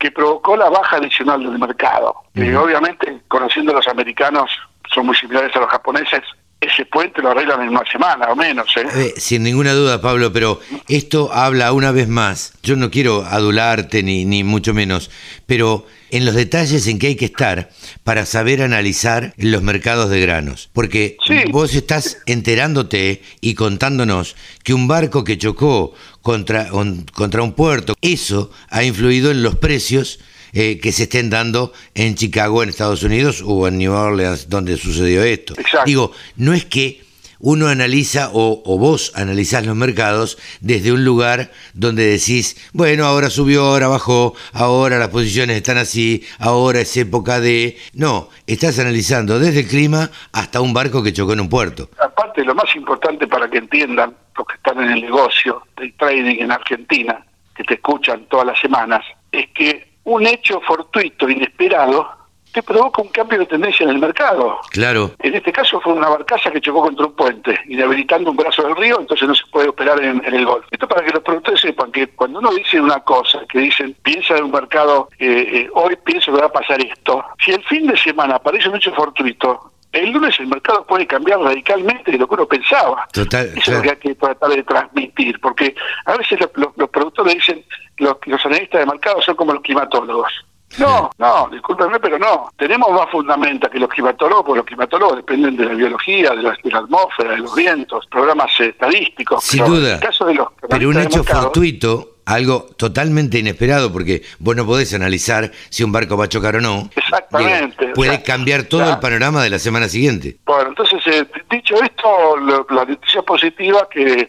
que 0.00 0.10
provocó 0.10 0.56
la 0.56 0.70
baja 0.70 0.96
adicional 0.96 1.42
del 1.42 1.58
mercado. 1.58 2.14
Y 2.34 2.52
obviamente, 2.54 3.20
conociendo 3.28 3.72
a 3.72 3.76
los 3.76 3.86
americanos, 3.86 4.50
son 4.92 5.06
muy 5.06 5.14
similares 5.14 5.54
a 5.54 5.60
los 5.60 5.70
japoneses, 5.70 6.22
ese 6.60 6.84
puente 6.84 7.22
lo 7.22 7.30
arreglan 7.30 7.62
en 7.62 7.70
una 7.70 7.82
semana 7.90 8.26
o 8.26 8.36
menos. 8.36 8.68
¿eh? 8.76 8.86
Eh, 8.94 9.14
sin 9.16 9.42
ninguna 9.42 9.72
duda, 9.72 10.00
Pablo, 10.00 10.32
pero 10.32 10.60
esto 10.88 11.32
habla 11.32 11.72
una 11.72 11.90
vez 11.90 12.08
más. 12.08 12.52
Yo 12.62 12.76
no 12.76 12.90
quiero 12.90 13.24
adularte 13.24 14.02
ni, 14.02 14.24
ni 14.26 14.44
mucho 14.44 14.74
menos, 14.74 15.10
pero 15.46 15.86
en 16.10 16.26
los 16.26 16.34
detalles 16.34 16.86
en 16.86 16.98
que 16.98 17.08
hay 17.08 17.16
que 17.16 17.24
estar 17.26 17.70
para 18.04 18.26
saber 18.26 18.62
analizar 18.62 19.32
los 19.36 19.62
mercados 19.62 20.10
de 20.10 20.20
granos. 20.20 20.68
Porque 20.72 21.16
vos 21.50 21.74
estás 21.74 22.18
enterándote 22.26 23.22
y 23.40 23.54
contándonos 23.54 24.36
que 24.62 24.74
un 24.74 24.86
barco 24.86 25.24
que 25.24 25.38
chocó 25.38 25.94
contra 26.20 26.68
contra 27.14 27.42
un 27.42 27.52
puerto, 27.54 27.94
eso 28.02 28.50
ha 28.68 28.84
influido 28.84 29.30
en 29.30 29.42
los 29.42 29.56
precios 29.56 30.20
eh, 30.52 30.78
que 30.80 30.92
se 30.92 31.04
estén 31.04 31.30
dando 31.30 31.72
en 31.94 32.14
Chicago, 32.14 32.62
en 32.62 32.68
Estados 32.68 33.02
Unidos, 33.02 33.42
o 33.44 33.68
en 33.68 33.78
New 33.78 33.92
Orleans, 33.92 34.48
donde 34.48 34.76
sucedió 34.76 35.22
esto. 35.22 35.54
Digo, 35.84 36.12
no 36.36 36.52
es 36.54 36.64
que 36.64 37.10
uno 37.40 37.68
analiza 37.68 38.30
o, 38.32 38.78
vos 38.78 39.12
analizás 39.16 39.66
los 39.66 39.74
mercados 39.74 40.38
desde 40.60 40.92
un 40.92 41.04
lugar 41.04 41.50
donde 41.72 42.04
decís, 42.04 42.70
bueno, 42.72 43.06
ahora 43.06 43.30
subió, 43.30 43.64
ahora 43.64 43.88
bajó, 43.88 44.34
ahora 44.52 44.98
las 44.98 45.08
posiciones 45.08 45.56
están 45.56 45.78
así, 45.78 46.24
ahora 46.38 46.80
es 46.80 46.96
época 46.96 47.40
de... 47.40 47.78
No, 47.94 48.28
estás 48.46 48.78
analizando 48.78 49.38
desde 49.38 49.60
el 49.60 49.68
clima 49.68 50.10
hasta 50.32 50.60
un 50.60 50.74
barco 50.74 51.02
que 51.02 51.12
chocó 51.12 51.32
en 51.32 51.40
un 51.40 51.48
puerto. 51.48 51.88
Aparte, 51.98 52.44
lo 52.44 52.54
más 52.54 52.74
importante 52.76 53.26
para 53.26 53.48
que 53.48 53.58
entiendan 53.58 54.14
los 54.36 54.46
que 54.46 54.54
están 54.54 54.82
en 54.82 54.90
el 54.90 55.00
negocio 55.00 55.62
del 55.76 55.94
trading 55.94 56.40
en 56.40 56.52
Argentina, 56.52 57.24
que 57.56 57.64
te 57.64 57.74
escuchan 57.74 58.26
todas 58.28 58.46
las 58.46 58.60
semanas, 58.60 59.02
es 59.32 59.48
que 59.54 59.89
un 60.10 60.26
hecho 60.26 60.60
fortuito, 60.60 61.28
inesperado, 61.28 62.08
te 62.52 62.62
provoca 62.64 63.00
un 63.00 63.08
cambio 63.08 63.38
de 63.38 63.46
tendencia 63.46 63.84
en 63.84 63.90
el 63.90 63.98
mercado. 63.98 64.58
Claro. 64.70 65.12
En 65.20 65.34
este 65.36 65.52
caso 65.52 65.80
fue 65.80 65.92
una 65.92 66.08
barcaza 66.08 66.50
que 66.50 66.60
chocó 66.60 66.82
contra 66.82 67.06
un 67.06 67.12
puente, 67.12 67.56
inhabilitando 67.68 68.30
un 68.30 68.36
brazo 68.36 68.62
del 68.64 68.74
río, 68.74 68.98
entonces 68.98 69.28
no 69.28 69.34
se 69.36 69.44
puede 69.52 69.68
operar 69.68 70.02
en, 70.02 70.22
el 70.24 70.44
golf. 70.44 70.66
Esto 70.70 70.88
para 70.88 71.04
que 71.04 71.12
los 71.12 71.22
productores 71.22 71.60
sepan 71.60 71.92
que 71.92 72.08
cuando 72.08 72.40
uno 72.40 72.50
dice 72.52 72.80
una 72.80 72.98
cosa, 73.00 73.40
que 73.48 73.60
dicen, 73.60 73.94
piensa 74.02 74.36
en 74.36 74.44
un 74.44 74.50
mercado, 74.50 75.08
eh, 75.18 75.26
eh, 75.28 75.70
hoy 75.74 75.96
pienso 76.04 76.32
que 76.32 76.40
va 76.40 76.46
a 76.46 76.52
pasar 76.52 76.80
esto, 76.84 77.24
si 77.44 77.52
el 77.52 77.62
fin 77.64 77.86
de 77.86 77.96
semana 77.96 78.34
aparece 78.34 78.68
un 78.68 78.76
hecho 78.76 78.92
fortuito, 78.92 79.70
el 79.92 80.10
lunes 80.12 80.38
el 80.38 80.46
mercado 80.46 80.86
puede 80.86 81.06
cambiar 81.06 81.40
radicalmente 81.40 82.12
de 82.12 82.18
lo 82.18 82.28
que 82.28 82.34
uno 82.34 82.46
pensaba. 82.46 83.08
Total, 83.12 83.46
Eso 83.56 83.72
es 83.72 83.76
lo 83.76 83.82
que 83.82 83.90
hay 83.90 83.96
que 83.96 84.14
tratar 84.14 84.50
de 84.50 84.62
transmitir, 84.62 85.40
porque 85.40 85.74
a 86.04 86.16
veces 86.16 86.38
los, 86.54 86.90
productores 86.90 87.34
dicen, 87.34 87.64
los, 87.98 88.16
los 88.26 88.46
analistas 88.46 88.80
de 88.80 88.86
mercado 88.86 89.20
son 89.22 89.34
como 89.34 89.52
los 89.52 89.62
climatólogos. 89.62 90.32
No, 90.78 91.10
no, 91.18 91.48
discúlpenme, 91.50 91.98
pero 91.98 92.18
no. 92.18 92.50
Tenemos 92.56 92.90
más 92.92 93.10
fundamenta 93.10 93.68
que 93.68 93.78
los 93.78 93.88
climatólogos, 93.88 94.44
porque 94.44 94.58
los 94.58 94.66
climatólogos 94.66 95.16
dependen 95.16 95.56
de 95.56 95.64
la 95.64 95.74
biología, 95.74 96.30
de 96.30 96.42
la, 96.42 96.78
atmósfera, 96.78 97.32
de 97.32 97.38
los 97.38 97.54
vientos, 97.54 98.06
programas 98.06 98.52
estadísticos. 98.58 99.42
Sin 99.42 99.64
duda. 99.64 99.98
caso 99.98 100.26
de 100.26 100.34
los 100.34 100.48
pero 100.68 100.88
un 100.88 101.00
hecho 101.00 101.24
fortuito 101.24 102.10
algo 102.26 102.66
totalmente 102.76 103.38
inesperado, 103.38 103.92
porque 103.92 104.22
vos 104.38 104.54
no 104.54 104.64
podés 104.64 104.94
analizar 104.94 105.50
si 105.68 105.82
un 105.82 105.90
barco 105.90 106.16
va 106.16 106.26
a 106.26 106.28
chocar 106.28 106.56
o 106.56 106.60
no. 106.60 106.88
Exactamente. 106.94 107.88
puede 107.88 108.22
cambiar 108.22 108.64
todo 108.64 108.88
el 108.88 109.00
panorama 109.00 109.42
de 109.42 109.50
la 109.50 109.58
semana 109.58 109.88
siguiente. 109.88 110.36
Bueno, 110.44 110.68
entonces, 110.68 111.04
eh, 111.06 111.26
dicho 111.50 111.74
esto, 111.82 112.36
la 112.70 112.84
noticia 112.84 113.22
positiva 113.22 113.88
que 113.90 114.28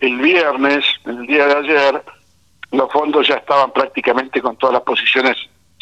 el 0.00 0.18
viernes, 0.18 0.84
el 1.06 1.26
día 1.26 1.46
de 1.46 1.54
ayer, 1.54 2.02
los 2.72 2.92
fondos 2.92 3.26
ya 3.26 3.36
estaban 3.36 3.72
prácticamente 3.72 4.42
con 4.42 4.56
todas 4.56 4.74
las 4.74 4.82
posiciones 4.82 5.36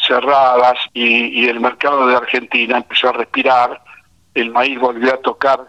cerradas 0.07 0.77
y, 0.93 1.41
y 1.41 1.47
el 1.47 1.59
mercado 1.59 2.07
de 2.07 2.15
Argentina 2.15 2.77
empezó 2.77 3.09
a 3.09 3.13
respirar, 3.13 3.81
el 4.33 4.51
maíz 4.51 4.79
volvió 4.79 5.13
a 5.13 5.17
tocar 5.17 5.59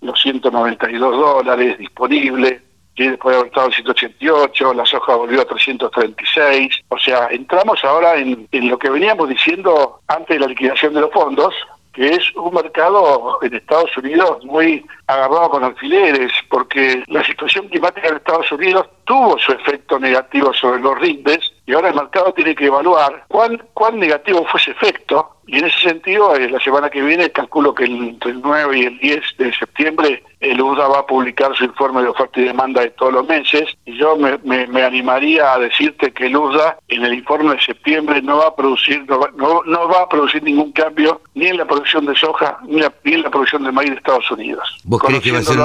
los 0.00 0.20
192 0.20 1.16
dólares 1.16 1.78
disponibles, 1.78 2.62
y 2.96 3.08
después 3.08 3.32
de 3.32 3.38
haber 3.38 3.48
estado 3.48 3.66
en 3.68 3.72
188, 3.72 4.74
la 4.74 4.84
soja 4.84 5.14
volvió 5.14 5.40
a 5.40 5.44
336, 5.46 6.84
o 6.88 6.98
sea, 6.98 7.28
entramos 7.30 7.82
ahora 7.84 8.16
en, 8.16 8.46
en 8.52 8.68
lo 8.68 8.78
que 8.78 8.90
veníamos 8.90 9.28
diciendo 9.28 10.00
antes 10.06 10.36
de 10.36 10.40
la 10.40 10.48
liquidación 10.48 10.92
de 10.92 11.00
los 11.00 11.10
fondos, 11.10 11.54
que 11.92 12.14
es 12.14 12.22
un 12.36 12.54
mercado 12.54 13.38
en 13.42 13.54
Estados 13.54 13.96
Unidos 13.96 14.44
muy 14.44 14.84
agarrado 15.06 15.50
con 15.50 15.64
alfileres, 15.64 16.30
porque 16.48 17.02
la 17.06 17.24
situación 17.24 17.68
climática 17.68 18.08
en 18.08 18.16
Estados 18.16 18.52
Unidos 18.52 18.86
tuvo 19.10 19.36
su 19.40 19.50
efecto 19.50 19.98
negativo 19.98 20.54
sobre 20.54 20.80
los 20.80 20.96
rindes 21.00 21.40
y 21.66 21.72
ahora 21.72 21.88
el 21.88 21.96
mercado 21.96 22.32
tiene 22.32 22.54
que 22.54 22.66
evaluar 22.66 23.24
cuán, 23.26 23.60
cuán 23.74 23.98
negativo 23.98 24.46
fue 24.48 24.60
ese 24.60 24.70
efecto 24.70 25.38
y 25.48 25.58
en 25.58 25.64
ese 25.64 25.80
sentido, 25.80 26.36
eh, 26.36 26.48
la 26.48 26.60
semana 26.60 26.88
que 26.90 27.02
viene 27.02 27.28
calculo 27.30 27.74
que 27.74 27.86
entre 27.86 28.30
el 28.30 28.40
9 28.40 28.78
y 28.78 28.82
el 28.84 28.98
10 29.00 29.20
de 29.36 29.52
septiembre 29.52 30.22
el 30.38 30.62
UDA 30.62 30.86
va 30.86 31.00
a 31.00 31.06
publicar 31.06 31.56
su 31.56 31.64
informe 31.64 32.02
de 32.02 32.08
oferta 32.08 32.38
y 32.38 32.44
demanda 32.44 32.82
de 32.82 32.90
todos 32.90 33.12
los 33.12 33.26
meses 33.26 33.64
y 33.84 33.98
yo 33.98 34.14
me, 34.14 34.38
me, 34.44 34.82
animaría 34.84 35.54
a 35.54 35.58
decirte 35.58 36.12
que 36.12 36.26
el 36.26 36.36
UDA 36.36 36.78
en 36.86 37.04
el 37.04 37.14
informe 37.14 37.56
de 37.56 37.62
septiembre 37.62 38.22
no 38.22 38.36
va 38.36 38.46
a 38.46 38.54
producir 38.54 39.04
no 39.08 39.18
va, 39.18 39.30
no, 39.34 39.88
va 39.88 40.02
a 40.02 40.08
producir 40.08 40.40
ningún 40.44 40.70
cambio 40.70 41.20
ni 41.34 41.48
en 41.48 41.56
la 41.56 41.64
producción 41.64 42.06
de 42.06 42.14
soja 42.14 42.58
ni, 42.62 42.80
en 43.12 43.22
la 43.22 43.30
producción 43.30 43.64
de 43.64 43.72
maíz 43.72 43.90
de 43.90 43.96
Estados 43.96 44.30
Unidos. 44.30 44.78
¿Vos 44.84 45.02
crees 45.02 45.20
que 45.20 45.32
va 45.32 45.38
a 45.38 45.42
ser 45.42 45.58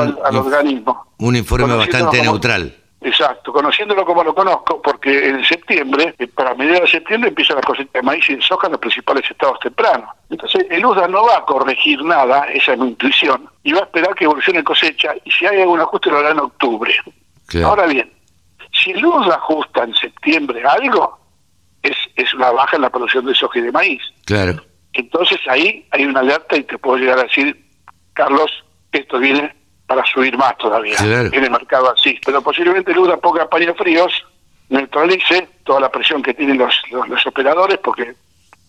un 1.20 1.36
informe 1.36 1.76
bastante 1.76 2.24
neutral? 2.24 2.85
Exacto, 3.06 3.54
conociéndolo 3.54 4.04
como 4.04 4.24
lo 4.24 4.34
conozco, 4.34 4.82
porque 4.82 5.30
en 5.30 5.46
septiembre, 5.46 6.16
eh, 6.18 6.26
para 6.26 6.56
mediados 6.56 6.92
de 6.92 6.98
septiembre, 6.98 7.30
empieza 7.30 7.54
la 7.54 7.62
cosecha 7.62 7.92
de 7.94 8.02
maíz 8.02 8.28
y 8.32 8.36
de 8.36 8.42
soja 8.42 8.66
en 8.66 8.72
los 8.72 8.82
principales 8.82 9.30
estados 9.30 9.60
tempranos. 9.60 10.10
Entonces, 10.32 10.66
el 10.72 10.84
USDA 10.84 11.08
no 11.08 11.24
va 11.24 11.38
a 11.38 11.46
corregir 11.46 12.04
nada, 12.04 12.46
esa 12.46 12.74
es 12.74 12.80
mi 12.80 12.88
intuición, 12.88 13.48
y 13.62 13.74
va 13.74 13.82
a 13.82 13.84
esperar 13.84 14.16
que 14.16 14.24
evolucione 14.24 14.64
cosecha, 14.64 15.14
y 15.24 15.30
si 15.30 15.46
hay 15.46 15.62
algún 15.62 15.82
ajuste 15.82 16.10
lo 16.10 16.18
hará 16.18 16.32
en 16.32 16.40
octubre. 16.40 16.96
Ahora 17.64 17.86
bien, 17.86 18.12
si 18.74 18.90
el 18.90 19.06
USDA 19.06 19.36
ajusta 19.36 19.84
en 19.84 19.94
septiembre 19.94 20.64
algo, 20.68 21.20
es, 21.84 21.96
es 22.16 22.34
una 22.34 22.50
baja 22.50 22.76
en 22.76 22.82
la 22.82 22.90
producción 22.90 23.24
de 23.28 23.36
soja 23.36 23.60
y 23.60 23.62
de 23.62 23.72
maíz. 23.72 24.02
Claro. 24.26 24.64
Entonces 24.94 25.38
ahí 25.48 25.86
hay 25.92 26.06
una 26.06 26.22
alerta 26.22 26.58
y 26.58 26.64
te 26.64 26.80
puedo 26.80 26.98
llegar 26.98 27.20
a 27.20 27.24
decir, 27.24 27.56
Carlos, 28.14 28.50
esto 28.92 29.20
viene 29.20 29.54
para 29.88 30.04
subir 30.06 30.38
más 30.38 30.58
todavía 30.58 30.96
Claro. 30.98 31.30
en 31.32 31.44
el 31.44 31.52
mercado 31.52 31.92
así. 31.92 32.20
Pero 32.26 32.42
posiblemente 32.42 32.92
el 32.92 32.98
UDA 33.00 33.18
ponga 33.18 33.48
paños 33.50 33.78
fríos, 33.78 34.12
neutralice 34.70 35.48
toda 35.64 35.80
la 35.80 35.90
presión 35.92 36.22
que 36.24 36.34
tienen 36.34 36.58
los, 36.58 36.74
los, 36.92 37.08
los 37.08 37.26
operadores, 37.28 37.78
porque 37.78 38.16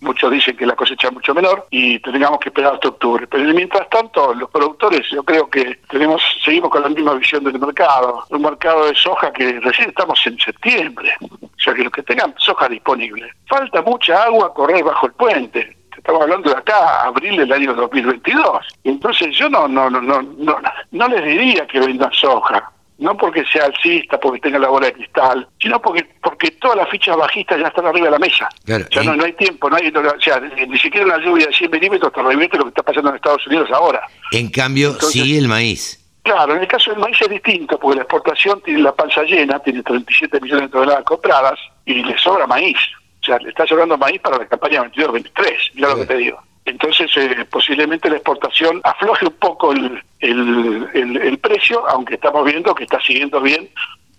muchos 0.00 0.30
dicen 0.30 0.56
que 0.56 0.66
la 0.66 0.76
cosecha 0.76 1.08
es 1.08 1.14
mucho 1.14 1.34
menor 1.34 1.66
y 1.70 1.98
tengamos 2.00 2.38
que 2.40 2.50
esperar 2.50 2.74
hasta 2.74 2.88
octubre. 2.88 3.26
Pero 3.26 3.44
mientras 3.54 3.88
tanto, 3.88 4.34
los 4.34 4.50
productores, 4.50 5.06
yo 5.10 5.22
creo 5.22 5.48
que 5.48 5.78
tenemos 5.90 6.22
seguimos 6.44 6.70
con 6.70 6.82
la 6.82 6.88
misma 6.90 7.14
visión 7.14 7.42
del 7.44 7.58
mercado. 7.58 8.24
Un 8.28 8.42
mercado 8.42 8.86
de 8.86 8.94
soja 8.94 9.32
que 9.32 9.58
recién 9.60 9.88
estamos 9.88 10.20
en 10.26 10.38
septiembre. 10.38 11.12
O 11.22 11.48
sea, 11.58 11.72
que 11.74 11.82
los 11.82 11.92
que 11.92 12.02
tengan 12.02 12.34
soja 12.38 12.68
disponible. 12.68 13.32
Falta 13.46 13.80
mucha 13.82 14.22
agua 14.24 14.46
a 14.48 14.52
correr 14.54 14.84
bajo 14.84 15.06
el 15.06 15.12
puente. 15.14 15.75
Estamos 15.96 16.22
hablando 16.22 16.50
de 16.50 16.56
acá, 16.56 17.02
abril 17.02 17.36
del 17.36 17.52
año 17.52 17.74
2022. 17.74 18.44
Y 18.84 18.90
entonces 18.90 19.34
yo 19.36 19.48
no, 19.48 19.66
no, 19.68 19.90
no, 19.90 20.00
no, 20.00 20.22
no, 20.22 20.58
no 20.92 21.08
les 21.08 21.24
diría 21.24 21.66
que 21.66 21.80
vendan 21.80 22.12
soja 22.12 22.70
no 22.98 23.14
porque 23.14 23.44
sea 23.44 23.66
alcista, 23.66 24.18
porque 24.18 24.40
tenga 24.40 24.58
la 24.58 24.68
bola 24.68 24.86
de 24.86 24.94
cristal, 24.94 25.46
sino 25.60 25.78
porque 25.82 26.02
porque 26.22 26.50
todas 26.52 26.78
las 26.78 26.88
fichas 26.88 27.14
bajistas 27.14 27.60
ya 27.60 27.68
están 27.68 27.84
arriba 27.84 28.06
de 28.06 28.12
la 28.12 28.18
mesa. 28.18 28.48
Claro, 28.64 28.86
Ya 28.90 29.02
no, 29.02 29.14
no 29.16 29.24
hay 29.26 29.34
tiempo, 29.34 29.68
no 29.68 29.76
hay, 29.76 29.90
no- 29.92 30.00
o 30.00 30.18
sea, 30.20 30.40
ni 30.40 30.66
ni 30.66 30.78
siquiera 30.78 31.04
una 31.04 31.18
lluvia 31.18 31.46
de 31.46 31.52
100 31.52 31.70
milímetros 31.72 32.10
te 32.10 32.22
revierte 32.22 32.56
lo 32.56 32.64
que 32.64 32.68
está 32.70 32.82
pasando 32.82 33.10
en 33.10 33.16
Estados 33.16 33.46
Unidos 33.46 33.68
ahora. 33.70 34.00
En 34.32 34.48
cambio, 34.50 34.92
Entonces- 34.92 35.22
sí 35.22 35.36
el 35.36 35.46
maíz. 35.46 36.02
Claro, 36.22 36.54
en 36.56 36.62
el 36.62 36.68
caso 36.68 36.90
del 36.90 36.98
maíz 37.00 37.20
es 37.20 37.28
distinto, 37.28 37.78
porque 37.78 37.96
la 37.96 38.02
exportación 38.04 38.62
tiene 38.62 38.80
la 38.80 38.94
panza 38.94 39.22
llena, 39.24 39.58
tiene 39.58 39.82
37 39.82 40.40
millones 40.40 40.62
de 40.62 40.68
toneladas 40.70 41.04
compradas 41.04 41.58
y 41.84 42.02
le 42.02 42.16
sobra 42.18 42.46
maíz. 42.46 42.78
O 43.26 43.28
sea, 43.28 43.38
le 43.38 43.48
está 43.48 43.66
sobrando 43.66 43.98
maíz 43.98 44.20
para 44.20 44.38
la 44.38 44.46
campaña 44.46 44.84
22-23, 44.84 45.70
mira 45.74 45.88
lo 45.88 45.96
que 45.96 46.06
te 46.06 46.16
digo. 46.16 46.40
Entonces, 46.64 47.10
eh, 47.16 47.44
posiblemente 47.50 48.08
la 48.08 48.16
exportación 48.16 48.80
afloje 48.84 49.26
un 49.26 49.34
poco 49.34 49.72
el, 49.72 50.00
el, 50.20 50.88
el- 50.94 51.16
el 51.16 51.38
precio, 51.38 51.84
aunque 51.88 52.14
estamos 52.14 52.44
viendo 52.44 52.74
que 52.74 52.84
está 52.84 53.00
siguiendo 53.00 53.40
bien 53.40 53.68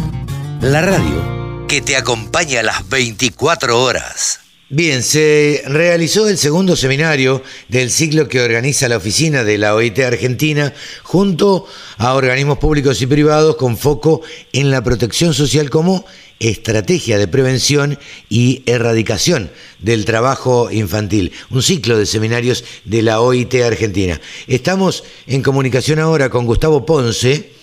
La 0.62 0.82
radio 0.82 1.66
que 1.68 1.82
te 1.82 1.96
acompaña 1.96 2.60
a 2.62 2.64
las 2.64 2.90
24 2.90 3.80
horas. 3.82 4.42
Bien, 4.72 5.02
se 5.02 5.64
realizó 5.66 6.30
el 6.30 6.38
segundo 6.38 6.76
seminario 6.76 7.42
del 7.70 7.90
ciclo 7.90 8.28
que 8.28 8.40
organiza 8.40 8.88
la 8.88 8.98
oficina 8.98 9.44
de 9.44 9.58
la 9.58 9.74
OIT 9.74 9.98
Argentina 9.98 10.76
junto 11.02 11.66
a 11.98 12.14
organismos 12.14 12.60
públicos 12.60 13.02
y 13.02 13.08
privados 13.08 13.56
con 13.56 13.78
foco 13.78 14.22
en 14.54 14.70
la 14.70 14.84
protección 14.84 15.34
social 15.34 15.72
como 15.72 16.06
estrategia 16.40 17.18
de 17.18 17.28
prevención 17.28 17.98
y 18.30 18.62
erradicación 18.68 19.50
del 19.80 20.06
trabajo 20.06 20.70
infantil. 20.70 21.32
Un 21.50 21.64
ciclo 21.64 21.98
de 21.98 22.06
seminarios 22.06 22.64
de 22.86 23.02
la 23.02 23.22
OIT 23.22 23.56
Argentina. 23.66 24.22
Estamos 24.46 25.04
en 25.26 25.42
comunicación 25.42 25.98
ahora 25.98 26.30
con 26.30 26.46
Gustavo 26.46 26.86
Ponce 26.86 27.59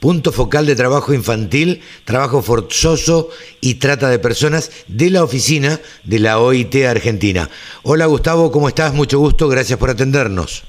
punto 0.00 0.32
focal 0.32 0.66
de 0.66 0.74
trabajo 0.74 1.12
infantil, 1.14 1.82
trabajo 2.04 2.42
forzoso 2.42 3.28
y 3.60 3.74
trata 3.74 4.08
de 4.08 4.18
personas 4.18 4.70
de 4.88 5.10
la 5.10 5.22
oficina 5.22 5.78
de 6.04 6.18
la 6.18 6.38
OIT 6.40 6.74
Argentina. 6.86 7.48
Hola 7.82 8.06
Gustavo, 8.06 8.50
¿cómo 8.50 8.68
estás? 8.68 8.94
Mucho 8.94 9.18
gusto, 9.18 9.46
gracias 9.48 9.78
por 9.78 9.90
atendernos. 9.90 10.64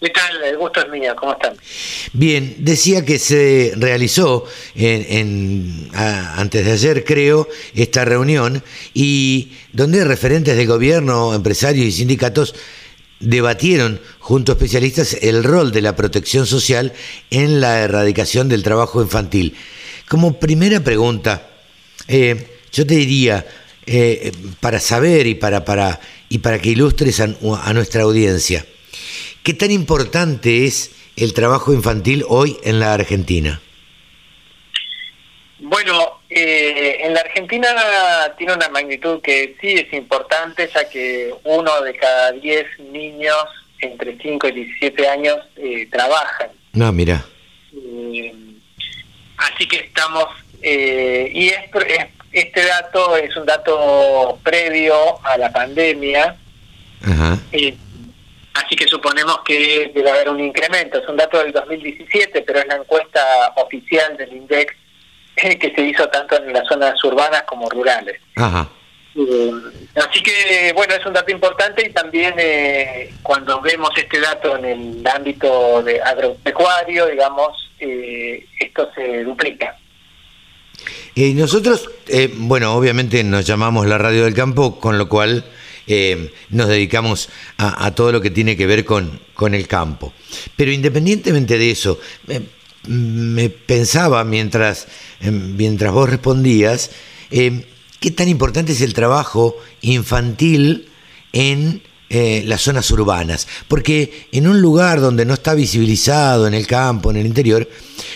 ¿Qué 0.00 0.10
tal? 0.10 0.44
El 0.44 0.56
gusto 0.58 0.80
es 0.80 0.88
mío, 0.90 1.12
¿cómo 1.16 1.32
están? 1.32 1.54
Bien, 2.12 2.54
decía 2.60 3.04
que 3.04 3.18
se 3.18 3.72
realizó 3.76 4.44
en, 4.76 5.04
en- 5.08 5.88
a- 5.92 6.40
antes 6.40 6.64
de 6.64 6.70
ayer, 6.70 7.04
creo, 7.04 7.48
esta 7.74 8.04
reunión 8.04 8.62
y 8.94 9.54
donde 9.72 10.04
referentes 10.04 10.56
del 10.56 10.68
gobierno, 10.68 11.34
empresarios 11.34 11.84
y 11.84 11.90
sindicatos 11.90 12.54
debatieron 13.20 14.00
junto 14.18 14.52
a 14.52 14.54
especialistas 14.54 15.18
el 15.22 15.44
rol 15.44 15.72
de 15.72 15.82
la 15.82 15.96
protección 15.96 16.46
social 16.46 16.92
en 17.30 17.60
la 17.60 17.80
erradicación 17.80 18.48
del 18.48 18.62
trabajo 18.62 19.02
infantil. 19.02 19.56
Como 20.08 20.38
primera 20.38 20.80
pregunta, 20.80 21.50
eh, 22.06 22.58
yo 22.72 22.86
te 22.86 22.94
diría, 22.94 23.46
eh, 23.86 24.32
para 24.60 24.80
saber 24.80 25.26
y 25.26 25.34
para, 25.34 25.64
para, 25.64 26.00
y 26.28 26.38
para 26.38 26.60
que 26.60 26.70
ilustres 26.70 27.20
a, 27.20 27.34
a 27.62 27.72
nuestra 27.72 28.02
audiencia, 28.02 28.64
¿qué 29.42 29.54
tan 29.54 29.70
importante 29.70 30.64
es 30.66 30.92
el 31.16 31.32
trabajo 31.32 31.72
infantil 31.72 32.24
hoy 32.28 32.56
en 32.62 32.80
la 32.80 32.94
Argentina? 32.94 33.60
Bueno, 35.58 36.17
eh, 36.30 36.98
en 37.00 37.14
la 37.14 37.20
Argentina 37.20 37.68
tiene 38.36 38.52
una 38.54 38.68
magnitud 38.68 39.20
que 39.22 39.56
sí 39.60 39.72
es 39.74 39.92
importante, 39.92 40.68
ya 40.74 40.88
que 40.88 41.32
uno 41.44 41.80
de 41.82 41.94
cada 41.96 42.32
diez 42.32 42.66
niños 42.78 43.36
entre 43.80 44.16
5 44.18 44.48
y 44.48 44.52
17 44.52 45.08
años 45.08 45.36
eh, 45.56 45.86
trabajan. 45.90 46.50
No, 46.72 46.92
mira. 46.92 47.24
Eh, 47.74 48.34
así 49.36 49.66
que 49.68 49.76
estamos, 49.76 50.26
eh, 50.62 51.30
y 51.32 51.48
es, 51.48 51.58
es- 51.86 52.06
este 52.30 52.62
dato 52.66 53.16
es 53.16 53.34
un 53.36 53.46
dato 53.46 54.38
previo 54.42 54.94
a 55.24 55.38
la 55.38 55.50
pandemia, 55.50 56.36
Ajá. 57.02 57.38
eh, 57.52 57.74
así 58.52 58.76
que 58.76 58.86
suponemos 58.86 59.40
que 59.46 59.90
debe 59.94 60.10
haber 60.10 60.28
un 60.28 60.40
incremento. 60.40 60.98
Es 60.98 61.08
un 61.08 61.16
dato 61.16 61.38
del 61.42 61.52
2017, 61.52 62.42
pero 62.42 62.58
es 62.58 62.66
la 62.66 62.76
encuesta 62.76 63.52
oficial 63.56 64.14
del 64.18 64.30
INDEX 64.34 64.74
que 65.38 65.72
se 65.74 65.82
hizo 65.82 66.08
tanto 66.08 66.36
en 66.36 66.52
las 66.52 66.66
zonas 66.66 67.02
urbanas 67.04 67.42
como 67.42 67.68
rurales. 67.68 68.20
Ajá. 68.36 68.68
Eh, 69.14 69.52
así 69.96 70.22
que, 70.22 70.72
bueno, 70.74 70.94
es 70.94 71.04
un 71.04 71.12
dato 71.12 71.32
importante 71.32 71.86
y 71.86 71.92
también 71.92 72.34
eh, 72.38 73.12
cuando 73.22 73.60
vemos 73.60 73.90
este 73.96 74.20
dato 74.20 74.56
en 74.56 74.64
el 74.64 75.06
ámbito 75.06 75.82
de 75.82 76.00
agropecuario, 76.00 77.06
digamos, 77.06 77.70
eh, 77.80 78.46
esto 78.60 78.90
se 78.94 79.24
duplica. 79.24 79.76
Y 81.14 81.34
nosotros, 81.34 81.90
eh, 82.06 82.32
bueno, 82.32 82.74
obviamente 82.74 83.24
nos 83.24 83.44
llamamos 83.44 83.86
la 83.86 83.98
Radio 83.98 84.24
del 84.24 84.34
Campo, 84.34 84.78
con 84.78 84.98
lo 84.98 85.08
cual 85.08 85.44
eh, 85.88 86.32
nos 86.50 86.68
dedicamos 86.68 87.28
a, 87.56 87.86
a 87.86 87.94
todo 87.94 88.12
lo 88.12 88.20
que 88.20 88.30
tiene 88.30 88.56
que 88.56 88.66
ver 88.66 88.84
con, 88.84 89.20
con 89.34 89.54
el 89.54 89.66
campo. 89.66 90.12
Pero 90.56 90.70
independientemente 90.70 91.58
de 91.58 91.70
eso, 91.70 91.98
me 92.88 93.50
pensaba 93.50 94.24
mientras, 94.24 94.88
eh, 95.20 95.30
mientras 95.30 95.92
vos 95.92 96.08
respondías, 96.08 96.90
eh, 97.30 97.66
qué 98.00 98.10
tan 98.10 98.28
importante 98.28 98.72
es 98.72 98.80
el 98.80 98.94
trabajo 98.94 99.56
infantil 99.82 100.88
en 101.32 101.82
eh, 102.10 102.42
las 102.46 102.62
zonas 102.62 102.90
urbanas, 102.90 103.46
porque 103.68 104.28
en 104.32 104.48
un 104.48 104.62
lugar 104.62 105.00
donde 105.00 105.26
no 105.26 105.34
está 105.34 105.52
visibilizado, 105.54 106.46
en 106.46 106.54
el 106.54 106.66
campo, 106.66 107.10
en 107.10 107.18
el 107.18 107.26
interior, 107.26 107.68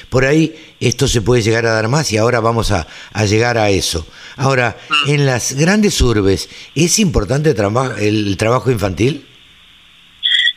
por 0.09 0.25
ahí 0.25 0.55
esto 0.81 1.07
se 1.07 1.21
puede 1.21 1.43
llegar 1.43 1.67
a 1.67 1.73
dar 1.73 1.89
más 1.89 2.11
y 2.11 2.17
ahora 2.17 2.41
vamos 2.41 2.73
a, 2.73 2.87
llegar 3.27 3.59
a 3.59 3.69
eso. 3.69 4.07
Ahora, 4.37 4.79
en 5.07 5.27
las 5.27 5.53
grandes 5.53 6.01
urbes, 6.01 6.49
¿es 6.75 6.99
importante 6.99 7.51
el 7.51 8.37
trabajo 8.39 8.71
infantil? 8.71 9.27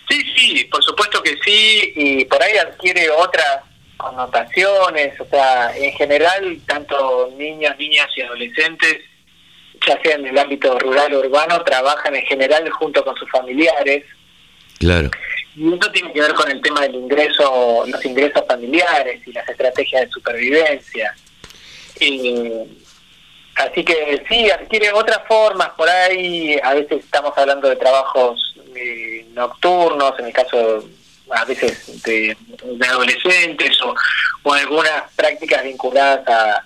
Sí, 0.09 0.21
sí, 0.35 0.63
por 0.71 0.83
supuesto 0.83 1.21
que 1.21 1.37
sí, 1.43 1.93
y 1.95 2.25
por 2.25 2.41
ahí 2.41 2.57
adquiere 2.57 3.09
otras 3.09 3.64
connotaciones, 3.97 5.19
o 5.19 5.25
sea, 5.25 5.75
en 5.75 5.91
general, 5.93 6.57
tanto 6.67 7.31
niños, 7.37 7.77
niñas 7.77 8.07
y 8.15 8.21
adolescentes, 8.21 8.97
ya 9.87 9.99
sea 10.01 10.15
en 10.15 10.25
el 10.27 10.37
ámbito 10.37 10.77
rural 10.79 11.13
o 11.13 11.19
urbano, 11.19 11.63
trabajan 11.63 12.15
en 12.15 12.25
general 12.25 12.69
junto 12.71 13.03
con 13.03 13.15
sus 13.15 13.29
familiares, 13.29 14.03
Claro. 14.79 15.09
y 15.55 15.73
eso 15.73 15.91
tiene 15.91 16.11
que 16.11 16.19
ver 16.21 16.33
con 16.33 16.51
el 16.51 16.61
tema 16.61 16.81
del 16.81 16.95
ingreso, 16.95 17.85
los 17.87 18.05
ingresos 18.05 18.43
familiares 18.47 19.21
y 19.25 19.31
las 19.31 19.47
estrategias 19.47 20.01
de 20.03 20.09
supervivencia. 20.11 21.15
Eh, 21.99 22.65
así 23.55 23.83
que 23.85 24.23
sí, 24.27 24.49
adquiere 24.49 24.91
otras 24.91 25.21
formas, 25.27 25.69
por 25.77 25.87
ahí 25.89 26.59
a 26.61 26.73
veces 26.73 27.03
estamos 27.05 27.37
hablando 27.37 27.69
de 27.69 27.77
trabajos 27.77 28.55
eh, 28.75 29.25
nocturnos, 29.33 30.19
en 30.19 30.25
el 30.25 30.33
caso 30.33 30.83
a 31.31 31.45
veces 31.45 32.01
de, 32.03 32.35
de 32.63 32.87
adolescentes 32.87 33.81
o, 33.81 33.95
o 34.43 34.53
algunas 34.53 35.03
prácticas 35.15 35.63
vinculadas 35.63 36.27
a, 36.27 36.63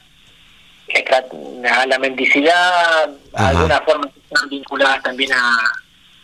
a 1.71 1.85
la 1.85 1.99
mendicidad, 1.99 3.09
Ajá. 3.33 3.49
algunas 3.49 3.81
formas 3.83 4.13
que 4.13 4.19
están 4.19 4.49
vinculadas 4.49 5.03
también 5.03 5.31
a, 5.33 5.57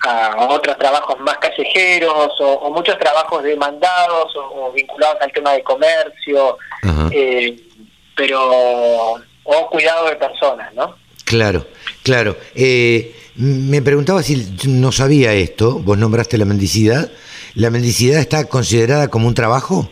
a 0.07 0.48
otros 0.49 0.78
trabajos 0.78 1.20
más 1.20 1.38
callejeros 1.38 2.32
o, 2.40 2.53
o 2.53 2.72
muchos 2.72 2.98
trabajos 2.99 3.44
demandados 3.44 4.36
o, 4.36 4.68
o 4.68 4.72
vinculados 4.74 5.18
al 5.22 5.32
tema 5.32 5.53
de 5.53 5.64
comercio, 5.64 6.57
eh, 7.12 7.56
pero 8.16 9.14
o 9.44 9.70
cuidado 9.70 10.07
de 10.10 10.16
personas, 10.16 10.74
¿no? 10.74 10.95
Claro, 11.24 11.66
claro. 12.03 12.38
Eh, 12.56 13.16
me 13.36 13.82
preguntaba 13.82 14.24
si 14.24 14.36
no 14.68 14.91
sabía 14.91 15.34
esto, 15.34 15.80
vos 15.80 15.98
nombraste 15.98 16.38
la 16.38 16.45
mendicidad. 16.45 17.12
¿La 17.56 17.69
mendicidad 17.69 18.19
está 18.19 18.48
considerada 18.48 19.07
como 19.07 19.27
un 19.27 19.34
trabajo? 19.34 19.90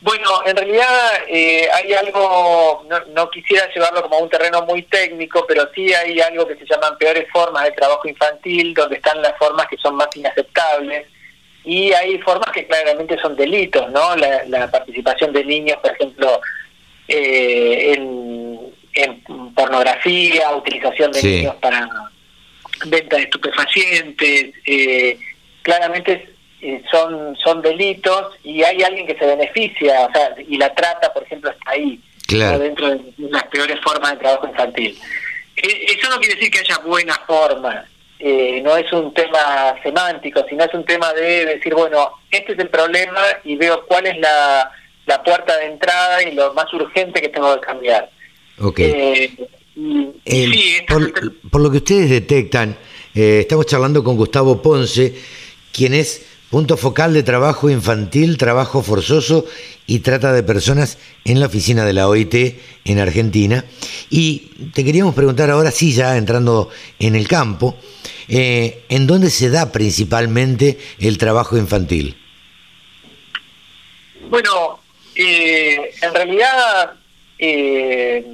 Bueno, 0.00 0.30
en 0.46 0.56
realidad 0.56 1.10
eh, 1.28 1.68
hay 1.72 1.92
algo, 1.92 2.84
no, 2.88 2.98
no 3.14 3.30
quisiera 3.30 3.68
llevarlo 3.72 4.02
como 4.02 4.16
a 4.16 4.22
un 4.22 4.28
terreno 4.28 4.62
muy 4.62 4.82
técnico, 4.84 5.44
pero 5.46 5.68
sí 5.74 5.92
hay 5.92 6.20
algo 6.20 6.46
que 6.46 6.56
se 6.56 6.66
llaman 6.66 6.96
peores 6.98 7.26
formas 7.32 7.64
de 7.64 7.72
trabajo 7.72 8.08
infantil, 8.08 8.74
donde 8.74 8.96
están 8.96 9.20
las 9.22 9.36
formas 9.38 9.66
que 9.68 9.76
son 9.76 9.96
más 9.96 10.08
inaceptables, 10.14 11.06
y 11.64 11.92
hay 11.92 12.18
formas 12.18 12.50
que 12.52 12.66
claramente 12.66 13.18
son 13.20 13.36
delitos, 13.36 13.90
¿no? 13.90 14.14
La, 14.16 14.44
la 14.44 14.70
participación 14.70 15.32
de 15.32 15.44
niños, 15.44 15.76
por 15.82 15.92
ejemplo, 15.92 16.40
eh, 17.08 17.94
en, 17.94 18.60
en 18.94 19.54
pornografía, 19.54 20.50
utilización 20.54 21.10
de 21.12 21.20
Sí. 21.20 21.36
niños 21.38 21.56
para 21.56 21.88
venta 22.86 23.16
de 23.16 23.22
estupefacientes, 23.24 24.54
eh, 24.64 25.18
claramente 25.68 26.30
eh, 26.62 26.82
son 26.90 27.36
son 27.44 27.60
delitos 27.60 28.34
y 28.42 28.62
hay 28.62 28.82
alguien 28.82 29.06
que 29.06 29.18
se 29.18 29.26
beneficia, 29.26 30.06
o 30.06 30.12
sea, 30.12 30.34
y 30.48 30.56
la 30.56 30.74
trata, 30.74 31.12
por 31.12 31.22
ejemplo, 31.24 31.50
está 31.50 31.70
ahí, 31.72 32.00
Claro. 32.26 32.58
dentro 32.58 32.88
de 32.90 33.00
las 33.18 33.44
peores 33.44 33.78
formas 33.82 34.12
de 34.12 34.16
trabajo 34.18 34.48
infantil. 34.48 34.98
Eh, 35.56 35.86
Eso 35.94 36.08
no 36.08 36.18
quiere 36.18 36.34
decir 36.36 36.50
que 36.50 36.60
haya 36.60 36.78
buenas 36.78 37.18
formas, 37.26 37.86
eh, 38.18 38.60
no 38.64 38.76
es 38.78 38.90
un 38.92 39.12
tema 39.12 39.74
semántico, 39.82 40.44
sino 40.48 40.64
es 40.64 40.72
un 40.74 40.84
tema 40.86 41.12
de 41.12 41.44
decir, 41.46 41.74
bueno, 41.74 42.12
este 42.30 42.52
es 42.54 42.58
el 42.58 42.68
problema 42.70 43.22
y 43.44 43.54
veo 43.56 43.84
cuál 43.86 44.06
es 44.06 44.18
la, 44.18 44.70
la 45.06 45.22
puerta 45.22 45.56
de 45.58 45.66
entrada 45.66 46.22
y 46.22 46.32
lo 46.34 46.52
más 46.54 46.72
urgente 46.72 47.20
que 47.20 47.28
tengo 47.28 47.54
que 47.60 47.66
cambiar. 47.66 48.08
Ok. 48.60 48.78
Eh, 48.80 49.30
El- 50.24 50.52
sí, 50.54 50.78
por, 50.88 51.12
por 51.50 51.60
lo 51.60 51.70
que 51.70 51.76
ustedes 51.78 52.10
detectan, 52.10 52.76
eh, 53.14 53.38
estamos 53.40 53.66
charlando 53.66 54.02
con 54.02 54.16
Gustavo 54.16 54.60
Ponce, 54.60 55.14
quien 55.78 55.94
es 55.94 56.26
punto 56.50 56.76
focal 56.76 57.14
de 57.14 57.22
trabajo 57.22 57.70
infantil, 57.70 58.36
trabajo 58.36 58.82
forzoso 58.82 59.46
y 59.86 60.00
trata 60.00 60.32
de 60.32 60.42
personas 60.42 60.98
en 61.24 61.38
la 61.38 61.46
oficina 61.46 61.84
de 61.84 61.92
la 61.92 62.08
OIT 62.08 62.34
en 62.84 62.98
Argentina. 62.98 63.64
Y 64.10 64.50
te 64.74 64.84
queríamos 64.84 65.14
preguntar 65.14 65.50
ahora 65.50 65.70
sí, 65.70 65.92
ya 65.92 66.16
entrando 66.16 66.68
en 66.98 67.14
el 67.14 67.28
campo, 67.28 67.76
eh, 68.26 68.82
¿en 68.88 69.06
dónde 69.06 69.30
se 69.30 69.50
da 69.50 69.70
principalmente 69.70 70.78
el 70.98 71.16
trabajo 71.16 71.56
infantil? 71.56 72.16
Bueno, 74.28 74.80
eh, 75.14 75.92
en 76.02 76.12
realidad 76.12 76.94
eh, 77.38 78.26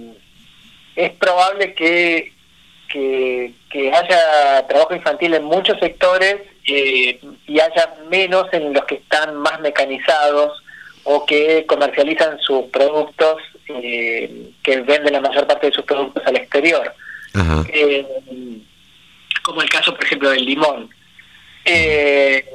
es 0.97 1.11
probable 1.13 1.75
que, 1.75 2.33
que, 2.89 3.53
que 3.75 3.93
haya 3.93 4.65
trabajo 4.69 4.95
infantil 4.95 5.35
en 5.35 5.43
muchos 5.43 5.77
sectores 5.81 6.37
eh, 6.65 7.19
y 7.49 7.59
haya 7.59 7.93
menos 8.09 8.47
en 8.53 8.73
los 8.73 8.85
que 8.85 8.95
están 8.95 9.35
más 9.35 9.59
mecanizados 9.59 10.63
o 11.03 11.27
que 11.27 11.67
comercializan 11.67 12.39
sus 12.39 12.67
productos, 12.67 13.43
eh, 13.67 14.53
que 14.63 14.81
venden 14.83 15.15
la 15.15 15.21
mayor 15.21 15.49
parte 15.49 15.67
de 15.67 15.73
sus 15.73 15.85
productos 15.85 16.23
al 16.25 16.37
exterior. 16.37 16.95
Ajá. 17.35 17.65
Eh, 17.69 18.07
como 19.43 19.61
el 19.61 19.69
caso, 19.69 19.93
por 19.93 20.05
ejemplo, 20.05 20.31
del 20.31 20.47
limón. 20.47 20.89
Eh, 21.65 22.47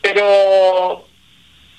pero 0.00 1.06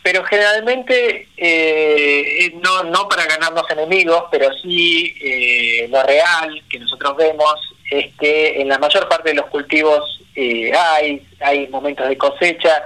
pero 0.02 0.23
generalmente 0.23 1.27
eh, 1.35 2.53
no 2.64 2.84
no 2.84 3.10
para 3.10 3.26
ganarnos 3.26 3.69
enemigos 3.72 4.26
pero 4.31 4.53
sí 4.61 5.15
eh, 5.19 5.88
lo 5.90 6.03
real 6.03 6.61
que 6.69 6.77
nosotros 6.77 7.18
vemos 7.18 7.73
es 7.99 8.14
que 8.20 8.61
en 8.61 8.68
la 8.70 8.78
mayor 8.80 9.07
parte 9.10 9.30
de 9.30 9.36
los 9.36 9.48
cultivos 9.48 10.22
eh, 10.36 10.72
hay 10.74 11.22
hay 11.41 11.68
momentos 11.68 12.07
de 12.10 12.18
cosecha 12.18 12.82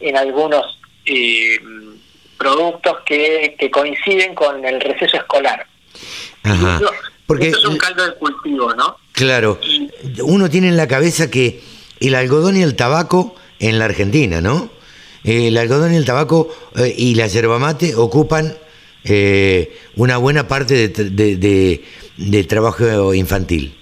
en 0.00 0.16
algunos 0.16 0.78
eh, 1.06 1.58
productos 2.36 2.98
que, 3.06 3.56
que 3.58 3.70
coinciden 3.70 4.34
con 4.34 4.64
el 4.64 4.80
receso 4.80 5.16
escolar 5.16 5.66
Ajá. 6.42 6.76
Eso- 6.80 6.90
Porque 7.26 7.48
eso 7.48 7.58
es 7.58 7.64
un 7.66 7.76
caldo 7.78 8.04
de 8.06 8.14
cultivo 8.14 8.74
no 8.74 8.96
Claro, 9.12 9.58
uno 10.22 10.48
tiene 10.48 10.68
en 10.68 10.76
la 10.76 10.86
cabeza 10.86 11.28
que 11.30 11.60
el 12.00 12.14
algodón 12.14 12.56
y 12.56 12.62
el 12.62 12.76
tabaco 12.76 13.34
en 13.58 13.80
la 13.80 13.86
Argentina, 13.86 14.40
¿no? 14.40 14.70
Eh, 15.24 15.48
el 15.48 15.56
algodón 15.58 15.92
y 15.92 15.96
el 15.96 16.04
tabaco 16.04 16.48
eh, 16.76 16.94
y 16.96 17.16
la 17.16 17.26
yerba 17.26 17.58
mate 17.58 17.96
ocupan 17.96 18.56
eh, 19.02 19.76
una 19.96 20.16
buena 20.18 20.46
parte 20.46 20.88
de- 20.88 21.36
de- 21.36 21.84
de 22.16 22.44
trabajo 22.44 23.12
infantil. 23.14 23.76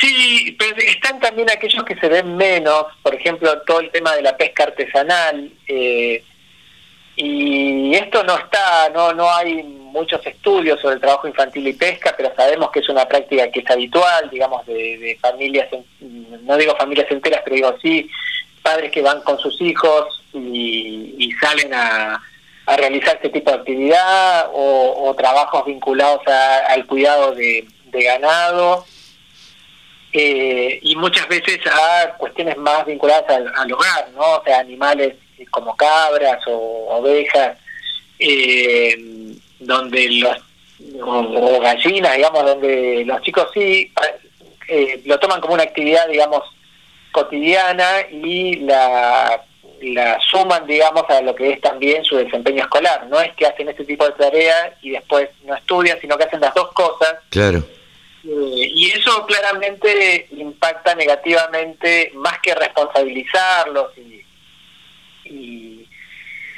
Sí, 0.00 0.56
pero 0.58 0.76
están 0.78 1.20
también 1.20 1.50
aquellos 1.50 1.84
que 1.84 1.94
se 1.96 2.08
ven 2.08 2.36
menos, 2.36 2.86
por 3.02 3.14
ejemplo, 3.14 3.60
todo 3.66 3.80
el 3.80 3.90
tema 3.90 4.14
de 4.16 4.22
la 4.22 4.36
pesca 4.36 4.64
artesanal. 4.64 5.50
eh, 5.68 6.22
y 7.16 7.94
esto 7.94 8.24
no 8.24 8.36
está, 8.36 8.88
no 8.92 9.12
no 9.12 9.30
hay 9.32 9.62
muchos 9.62 10.26
estudios 10.26 10.80
sobre 10.80 10.96
el 10.96 11.00
trabajo 11.00 11.28
infantil 11.28 11.68
y 11.68 11.72
pesca, 11.74 12.12
pero 12.16 12.34
sabemos 12.34 12.72
que 12.72 12.80
es 12.80 12.88
una 12.88 13.06
práctica 13.06 13.48
que 13.52 13.60
es 13.60 13.70
habitual, 13.70 14.28
digamos, 14.30 14.66
de, 14.66 14.98
de 14.98 15.18
familias, 15.20 15.68
no 16.00 16.56
digo 16.56 16.74
familias 16.76 17.06
enteras, 17.10 17.42
pero 17.44 17.54
digo 17.54 17.76
sí, 17.80 18.10
padres 18.62 18.90
que 18.90 19.00
van 19.02 19.20
con 19.20 19.38
sus 19.38 19.60
hijos 19.60 20.24
y, 20.32 21.14
y 21.18 21.30
salen 21.40 21.72
a, 21.72 22.20
realizar 22.78 23.14
este 23.16 23.28
tipo 23.28 23.52
de 23.52 23.58
actividad 23.58 24.48
o, 24.52 25.14
trabajos 25.16 25.66
vinculados 25.66 26.26
a- 26.26 26.66
al 26.72 26.84
cuidado 26.86 27.32
de 27.36 27.64
ganado 27.92 28.84
eh, 30.16 30.78
y 30.80 30.94
muchas 30.94 31.26
veces 31.26 31.58
a 31.66 32.14
cuestiones 32.16 32.56
más 32.56 32.86
vinculadas 32.86 33.24
al, 33.28 33.72
hogar, 33.72 34.10
¿no? 34.14 34.36
O 34.36 34.44
sea, 34.44 34.60
animales 34.60 35.14
como 35.50 35.76
cabras 35.76 36.38
o 36.46 36.86
ovejas, 36.98 37.58
eh, 38.20 38.96
donde 39.58 40.08
los 40.10 40.36
o, 41.02 41.60
gallinas, 41.60 42.16
digamos, 42.16 42.44
donde 42.44 43.02
los 43.04 43.20
chicos 43.22 43.48
sí 43.52 43.92
eh, 44.68 45.02
lo 45.04 45.18
toman 45.18 45.40
como 45.40 45.54
una 45.54 45.64
actividad, 45.64 46.06
digamos, 46.08 46.44
cotidiana 47.10 48.02
y 48.08 48.60
la, 48.60 49.42
la 49.82 50.20
suman, 50.30 50.64
digamos, 50.64 51.10
a 51.10 51.22
lo 51.22 51.34
que 51.34 51.50
es 51.50 51.60
también 51.60 52.04
su 52.04 52.16
desempeño 52.18 52.62
escolar. 52.62 53.08
No 53.08 53.20
es 53.20 53.34
que 53.34 53.46
hacen 53.46 53.68
este 53.68 53.84
tipo 53.84 54.04
de 54.04 54.12
tareas 54.12 54.74
y 54.80 54.90
después 54.90 55.28
no 55.44 55.56
estudian, 55.56 56.00
sino 56.00 56.16
que 56.16 56.22
hacen 56.22 56.40
las 56.40 56.54
dos 56.54 56.70
cosas 56.72 57.16
Claro. 57.30 57.64
Y 58.84 58.90
eso 58.90 59.24
claramente 59.26 60.26
impacta 60.32 60.94
negativamente, 60.94 62.12
más 62.14 62.38
que 62.40 62.54
responsabilizarlos 62.54 63.96
y, 63.96 64.26
y, 65.24 65.86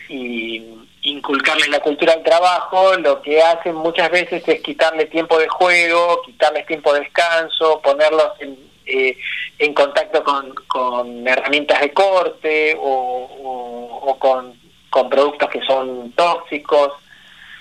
y 0.08 0.76
inculcarles 1.02 1.68
la 1.68 1.78
cultura 1.78 2.14
del 2.14 2.24
trabajo, 2.24 2.94
lo 2.94 3.22
que 3.22 3.40
hacen 3.40 3.76
muchas 3.76 4.10
veces 4.10 4.42
es 4.46 4.60
quitarle 4.60 5.06
tiempo 5.06 5.38
de 5.38 5.46
juego, 5.46 6.22
quitarles 6.22 6.66
tiempo 6.66 6.92
de 6.92 7.00
descanso, 7.00 7.80
ponerlos 7.80 8.32
en, 8.40 8.58
eh, 8.86 9.16
en 9.58 9.72
contacto 9.72 10.24
con, 10.24 10.52
con, 10.66 11.28
herramientas 11.28 11.80
de 11.80 11.92
corte 11.92 12.76
o, 12.80 14.16
con, 14.18 14.58
con, 14.90 15.08
productos 15.08 15.48
que 15.50 15.60
son 15.62 16.10
tóxicos. 16.12 16.92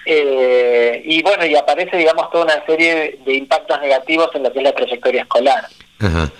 Eh, 0.06 1.02
y 1.04 1.22
bueno, 1.24 1.46
y 1.46 1.56
aparece, 1.56 1.98
digamos, 1.98 2.30
toda 2.32 2.46
una 2.46 2.66
serie 2.66 3.20
de 3.26 3.34
impactos 3.34 3.80
negativos 3.82 4.30
en 4.36 4.44
lo 4.44 4.54
que 4.54 4.60
es 4.60 4.64
la 4.64 4.76
trayectoria 4.76 5.22
escolar. 5.24 5.68
Ajá. 6.00 6.32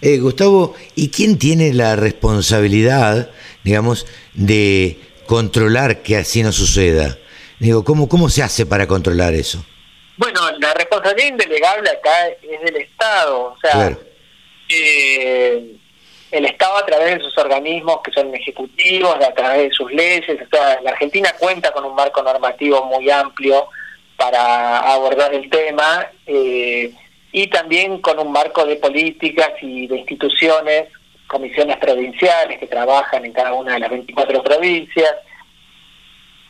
Eh, 0.00 0.18
Gustavo, 0.18 0.74
¿y 0.94 1.08
quién 1.08 1.38
tiene 1.38 1.72
la 1.72 1.96
responsabilidad, 1.96 3.30
digamos, 3.62 4.06
de 4.34 4.98
controlar 5.26 6.02
que 6.02 6.16
así 6.16 6.42
no 6.42 6.52
suceda? 6.52 7.16
Digo, 7.58 7.84
¿cómo, 7.84 8.08
cómo 8.08 8.28
se 8.28 8.42
hace 8.42 8.66
para 8.66 8.86
controlar 8.86 9.32
eso? 9.32 9.64
Bueno, 10.16 10.40
la 10.58 10.74
responsabilidad 10.74 11.28
indelegable 11.28 11.90
acá 11.90 12.28
es 12.28 12.60
del 12.60 12.76
Estado, 12.76 13.44
o 13.44 13.56
sea, 13.60 13.98
eh, 14.68 15.76
el 16.34 16.46
Estado 16.46 16.78
a 16.78 16.84
través 16.84 17.14
de 17.14 17.20
sus 17.20 17.38
organismos 17.38 18.00
que 18.02 18.10
son 18.10 18.34
ejecutivos, 18.34 19.14
a 19.14 19.32
través 19.32 19.68
de 19.68 19.70
sus 19.70 19.92
leyes, 19.92 20.42
o 20.42 20.48
sea, 20.50 20.80
la 20.82 20.90
Argentina 20.90 21.32
cuenta 21.38 21.70
con 21.70 21.84
un 21.84 21.94
marco 21.94 22.22
normativo 22.22 22.84
muy 22.86 23.08
amplio 23.08 23.68
para 24.16 24.80
abordar 24.80 25.32
el 25.32 25.48
tema 25.48 26.06
eh, 26.26 26.92
y 27.30 27.46
también 27.46 28.00
con 28.00 28.18
un 28.18 28.32
marco 28.32 28.66
de 28.66 28.76
políticas 28.76 29.52
y 29.62 29.86
de 29.86 29.98
instituciones, 29.98 30.88
comisiones 31.28 31.76
provinciales 31.76 32.58
que 32.58 32.66
trabajan 32.66 33.24
en 33.24 33.32
cada 33.32 33.52
una 33.52 33.74
de 33.74 33.80
las 33.80 33.90
24 33.90 34.42
provincias. 34.42 35.14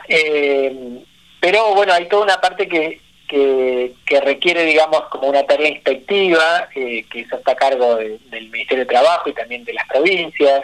Eh, 0.08 1.02
pero 1.40 1.74
bueno, 1.74 1.92
hay 1.92 2.08
toda 2.08 2.24
una 2.24 2.40
parte 2.40 2.66
que 2.66 3.00
que, 3.26 4.20
requiere, 4.22 4.64
digamos, 4.64 5.02
como 5.10 5.28
una 5.28 5.44
tarea 5.44 5.68
inspectiva, 5.68 6.68
eh, 6.74 7.04
que 7.10 7.20
eso 7.20 7.36
está 7.36 7.52
a 7.52 7.56
cargo 7.56 7.96
del 7.96 8.50
Ministerio 8.50 8.84
de 8.84 8.90
Trabajo 8.90 9.28
y 9.28 9.32
también 9.32 9.64
de 9.64 9.74
las 9.74 9.86
provincias. 9.88 10.62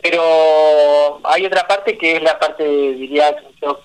Pero 0.00 1.20
hay 1.24 1.44
otra 1.46 1.66
parte 1.66 1.96
que 1.98 2.16
es 2.16 2.22
la 2.22 2.38
parte, 2.38 2.64
diría 2.64 3.34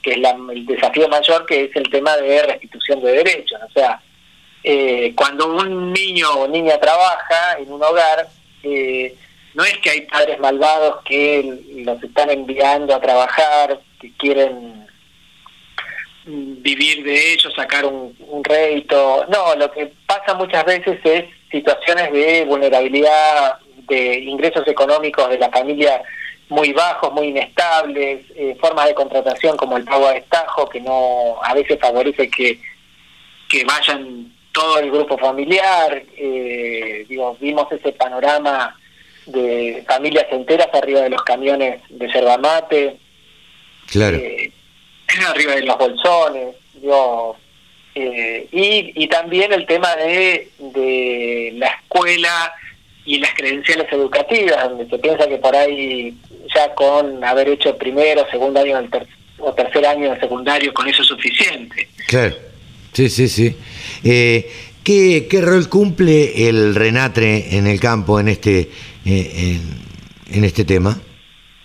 que 0.03 0.11
es 0.11 0.17
el 0.17 0.65
desafío 0.65 1.07
mayor, 1.09 1.45
que 1.45 1.65
es 1.65 1.75
el 1.75 1.89
tema 1.89 2.15
de 2.17 2.43
restitución 2.43 3.01
de 3.01 3.11
derechos. 3.11 3.59
O 3.67 3.71
sea, 3.71 4.01
eh, 4.63 5.13
cuando 5.15 5.47
un 5.47 5.91
niño 5.91 6.29
o 6.31 6.47
niña 6.47 6.79
trabaja 6.79 7.57
en 7.57 7.71
un 7.71 7.81
hogar, 7.81 8.27
eh, 8.63 9.15
no 9.55 9.63
es 9.63 9.77
que 9.79 9.89
hay 9.89 10.01
padres 10.01 10.39
malvados 10.39 11.01
que 11.03 11.59
los 11.85 12.03
están 12.03 12.29
enviando 12.29 12.93
a 12.93 13.01
trabajar, 13.01 13.79
que 13.99 14.11
quieren 14.17 14.80
vivir 16.25 17.03
de 17.03 17.33
ello, 17.33 17.51
sacar 17.51 17.85
un, 17.85 18.15
un 18.27 18.43
rédito. 18.43 19.25
No, 19.29 19.55
lo 19.55 19.71
que 19.71 19.91
pasa 20.05 20.33
muchas 20.33 20.65
veces 20.65 20.99
es 21.03 21.25
situaciones 21.49 22.11
de 22.11 22.45
vulnerabilidad, 22.45 23.59
de 23.87 24.19
ingresos 24.19 24.67
económicos 24.67 25.29
de 25.29 25.37
la 25.37 25.49
familia 25.49 26.01
muy 26.49 26.73
bajos, 26.73 27.13
muy 27.13 27.27
inestables, 27.27 28.25
eh, 28.35 28.57
formas 28.59 28.87
de 28.87 28.93
contratación 28.93 29.55
como 29.55 29.77
el 29.77 29.85
pago 29.85 30.07
a 30.07 30.13
destajo, 30.13 30.67
que 30.67 30.81
no 30.81 31.37
a 31.41 31.53
veces 31.53 31.79
favorece 31.79 32.29
que, 32.29 32.59
que 33.47 33.63
vayan 33.63 34.33
todo 34.51 34.79
el 34.79 34.91
grupo 34.91 35.17
familiar. 35.17 36.03
Eh, 36.17 37.05
digo, 37.07 37.37
vimos 37.39 37.71
ese 37.71 37.93
panorama 37.93 38.77
de 39.25 39.83
familias 39.87 40.25
enteras 40.31 40.67
arriba 40.73 41.01
de 41.01 41.09
los 41.09 41.23
camiones 41.23 41.81
de 41.89 42.07
yerba 42.07 42.37
mate. 42.37 42.97
Claro. 43.89 44.17
Eh, 44.17 44.51
arriba 45.19 45.55
de 45.55 45.63
los 45.63 45.77
bolsones, 45.77 46.55
eh, 47.93 48.47
y, 48.51 49.03
y 49.03 49.07
también 49.07 49.51
el 49.51 49.65
tema 49.65 49.95
de, 49.97 50.49
de 50.59 51.51
la 51.55 51.67
escuela 51.67 52.53
y 53.05 53.19
las 53.19 53.33
credenciales 53.33 53.91
educativas, 53.91 54.69
donde 54.69 54.87
se 54.87 54.97
piensa 54.99 55.27
que 55.27 55.37
por 55.37 55.55
ahí 55.55 56.15
ya 56.55 56.73
con 56.73 57.23
haber 57.23 57.49
hecho 57.49 57.77
primero, 57.77 58.25
segundo 58.31 58.61
año 58.61 58.81
o 59.39 59.53
tercer 59.53 59.85
año 59.85 60.13
de 60.13 60.19
secundario, 60.19 60.73
con 60.73 60.87
eso 60.87 61.01
es 61.01 61.07
suficiente. 61.07 61.87
Claro, 62.07 62.35
sí, 62.93 63.09
sí, 63.09 63.27
sí. 63.27 63.55
Eh, 64.03 64.49
¿qué, 64.83 65.27
¿Qué 65.29 65.41
rol 65.41 65.67
cumple 65.67 66.47
el 66.47 66.75
Renatre 66.75 67.57
en 67.57 67.67
el 67.67 67.79
campo 67.79 68.19
en 68.19 68.29
este, 68.29 68.69
eh, 69.05 69.59
en 70.31 70.43
este 70.43 70.63
tema? 70.63 70.99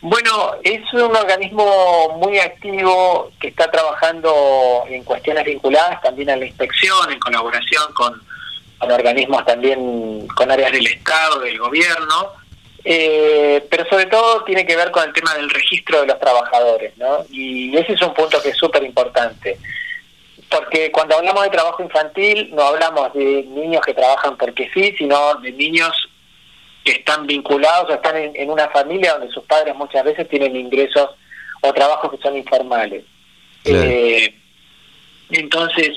Bueno, 0.08 0.54
es 0.62 0.80
un 0.94 1.16
organismo 1.16 2.16
muy 2.20 2.38
activo 2.38 3.32
que 3.40 3.48
está 3.48 3.68
trabajando 3.68 4.84
en 4.88 5.02
cuestiones 5.02 5.44
vinculadas 5.44 6.00
también 6.00 6.30
a 6.30 6.36
la 6.36 6.46
inspección, 6.46 7.10
en 7.10 7.18
colaboración 7.18 7.92
con, 7.92 8.22
organismos 8.78 9.44
también 9.44 10.28
con 10.28 10.48
áreas 10.48 10.70
del 10.70 10.86
Estado, 10.86 11.40
del 11.40 11.58
gobierno, 11.58 12.34
eh, 12.84 13.66
pero 13.68 13.84
sobre 13.88 14.06
todo 14.06 14.44
tiene 14.44 14.64
que 14.64 14.76
ver 14.76 14.92
con 14.92 15.02
el 15.02 15.12
tema 15.12 15.34
del 15.34 15.50
registro 15.50 16.02
de 16.02 16.06
los 16.06 16.20
trabajadores, 16.20 16.96
¿no? 16.98 17.24
Y 17.28 17.76
ese 17.76 17.94
es 17.94 18.02
un 18.02 18.14
punto 18.14 18.40
que 18.40 18.50
es 18.50 18.56
súper 18.56 18.84
importante. 18.84 19.58
Porque 20.48 20.92
cuando 20.92 21.16
hablamos 21.16 21.42
de 21.42 21.50
trabajo 21.50 21.82
infantil 21.82 22.54
no 22.54 22.62
hablamos 22.62 23.12
de 23.12 23.42
niños 23.42 23.84
que 23.84 23.92
trabajan 23.92 24.36
porque 24.36 24.70
sí, 24.72 24.94
sino 24.96 25.34
de 25.40 25.50
niños 25.50 26.08
que 26.86 26.92
están 26.92 27.26
vinculados 27.26 27.90
o 27.90 27.94
están 27.94 28.16
en, 28.16 28.48
una 28.48 28.68
familia 28.68 29.14
donde 29.14 29.34
sus 29.34 29.42
padres 29.44 29.74
muchas 29.74 30.04
veces 30.04 30.28
tienen 30.28 30.54
ingresos 30.54 31.10
o 31.60 31.72
trabajos 31.72 32.12
que 32.12 32.18
son 32.18 32.36
informales. 32.36 33.04
Eh, 33.64 34.32
entonces, 35.30 35.90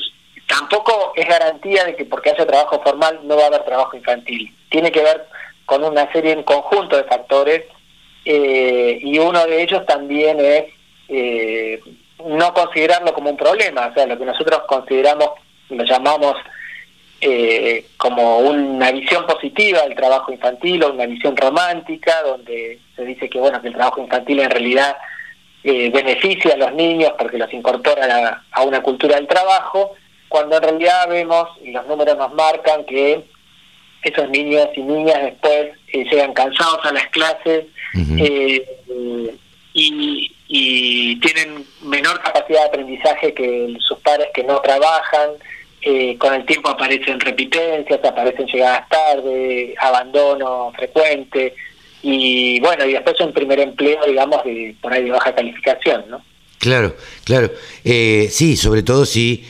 tampoco 0.48 1.14
es 1.16 1.28
garantía 1.28 1.86
de 1.86 1.96
que 1.96 2.06
porque 2.06 2.32
haya 2.32 2.48
trabajo 2.48 2.82
formal 2.84 3.20
no 3.24 3.38
va 3.38 3.44
a 3.44 3.48
haber 3.48 3.66
trabajo 3.66 3.96
infantil. 3.96 4.52
Tiene 4.70 4.92
que 4.92 5.04
ver 5.04 5.28
con 5.68 5.84
una 5.84 6.12
serie 6.12 6.32
en 6.32 6.42
conjunto 6.42 6.98
de 6.98 7.04
factores 7.04 7.66
eh, 8.26 9.00
y 9.00 9.20
uno 9.20 9.46
de 9.46 9.62
ellos 9.62 9.86
también 9.86 10.40
es 10.40 10.66
eh, 11.08 11.80
no 12.26 12.52
considerarlo 12.52 13.14
como 13.14 13.30
un 13.30 13.38
problema, 13.38 13.86
o 13.86 13.94
sea, 13.94 14.08
lo 14.08 14.18
que 14.18 14.26
nosotros 14.26 14.62
consideramos, 14.68 15.30
lo 15.70 15.84
llamamos 15.84 16.36
eh, 17.22 17.86
como 17.98 18.40
una 18.40 18.92
visión 18.92 19.26
positiva 19.26 19.82
del 19.82 19.96
trabajo 19.96 20.32
infantil 20.32 20.84
o 20.84 20.94
una 20.94 21.06
visión 21.06 21.36
romántica 21.36 22.22
donde 22.24 22.80
se 22.96 23.04
dice 23.04 23.30
que 23.30 23.40
bueno 23.40 23.62
que 23.62 23.68
el 23.68 23.74
trabajo 23.74 24.02
infantil 24.02 24.40
en 24.40 24.50
realidad 24.50 24.96
eh, 25.64 25.90
beneficia 25.90 26.54
a 26.54 26.58
los 26.58 26.74
niños 26.74 27.12
porque 27.20 27.38
los 27.38 27.52
incorpora 27.54 28.42
a, 28.52 28.64
una 28.64 28.82
cultura 28.82 29.18
del 29.18 29.28
trabajo 29.28 29.96
cuando 30.30 30.56
en 30.58 30.64
realidad 30.64 31.10
vemos 31.10 31.50
y 31.62 31.72
los 31.72 31.86
números 31.88 32.18
nos 32.18 32.34
marcan 32.34 32.86
que 32.86 33.26
esos 34.04 34.30
niños 34.30 34.70
y 34.76 34.82
niñas 34.82 35.22
después 35.22 35.72
eh, 35.92 36.06
llegan 36.06 36.34
cansados 36.34 36.86
a 36.86 36.94
las 36.94 37.08
clases 37.08 37.66
y, 39.74 40.32
y 40.48 41.20
tienen 41.20 41.66
menor 41.82 42.22
capacidad 42.22 42.62
de 42.62 42.68
aprendizaje 42.68 43.34
que 43.34 43.76
sus 43.80 44.00
padres 44.00 44.30
que 44.34 44.44
no 44.44 44.62
trabajan 44.62 45.32
eh, 45.92 46.18
con 46.20 46.36
el 46.36 46.46
tiempo 46.46 46.70
aparecen 46.70 47.20
repitencias, 47.20 48.00
aparecen 48.04 48.46
llegadas 48.46 48.88
tarde, 48.90 49.74
abandono 49.80 50.72
frecuente 50.76 51.56
y 52.04 52.60
bueno, 52.60 52.86
y 52.86 52.94
después 52.94 53.20
un 53.22 53.34
primer 53.34 53.60
empleo, 53.60 54.06
digamos, 54.06 54.44
de, 54.44 54.76
por 54.82 54.94
ahí 54.94 55.06
de 55.06 55.12
baja 55.12 55.34
calificación, 55.34 56.06
¿no? 56.08 56.24
Claro, 56.60 56.96
claro. 57.24 57.52
Eh, 57.84 58.28
sí, 58.30 58.56
sobre 58.56 58.84
todo 58.84 59.04
si 59.04 59.44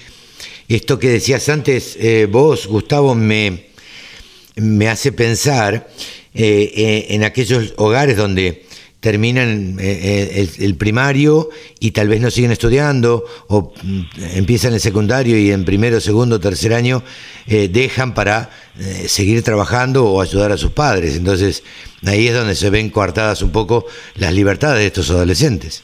esto 0.69 0.97
que 0.97 1.09
decías 1.09 1.49
antes, 1.49 1.97
eh, 1.99 2.25
vos, 2.25 2.67
Gustavo, 2.67 3.15
me, 3.15 3.65
me 4.55 4.87
hace 4.87 5.11
pensar 5.11 5.87
en 6.33 7.23
aquellos 7.25 7.73
hogares 7.75 8.15
donde 8.15 8.63
terminan 8.99 9.77
eh, 9.79 10.39
eh, 10.41 10.49
el, 10.59 10.75
primario 10.75 11.49
y 11.79 11.91
tal 11.91 12.09
vez 12.09 12.19
no 12.19 12.29
siguen 12.29 12.51
estudiando 12.51 13.23
o 13.47 13.73
mm, 13.81 14.01
empiezan 14.35 14.73
el 14.73 14.81
secundario 14.81 15.37
y 15.37 15.51
en 15.51 15.63
primero, 15.63 15.99
segundo, 16.01 16.39
tercer 16.39 16.73
año 16.73 17.03
eh, 17.47 17.69
dejan 17.69 18.13
para 18.13 18.49
seguir 19.07 19.43
trabajando 19.43 20.05
o 20.05 20.21
ayudar 20.21 20.53
a 20.53 20.57
sus 20.57 20.71
padres. 20.71 21.17
Entonces 21.17 21.63
ahí 22.07 22.27
es 22.27 22.33
donde 22.33 22.55
se 22.55 22.69
ven 22.69 22.89
coartadas 22.89 23.41
un 23.41 23.51
poco 23.51 23.85
las 24.15 24.31
libertades 24.33 24.79
de 24.79 24.87
estos 24.87 25.09
adolescentes. 25.09 25.83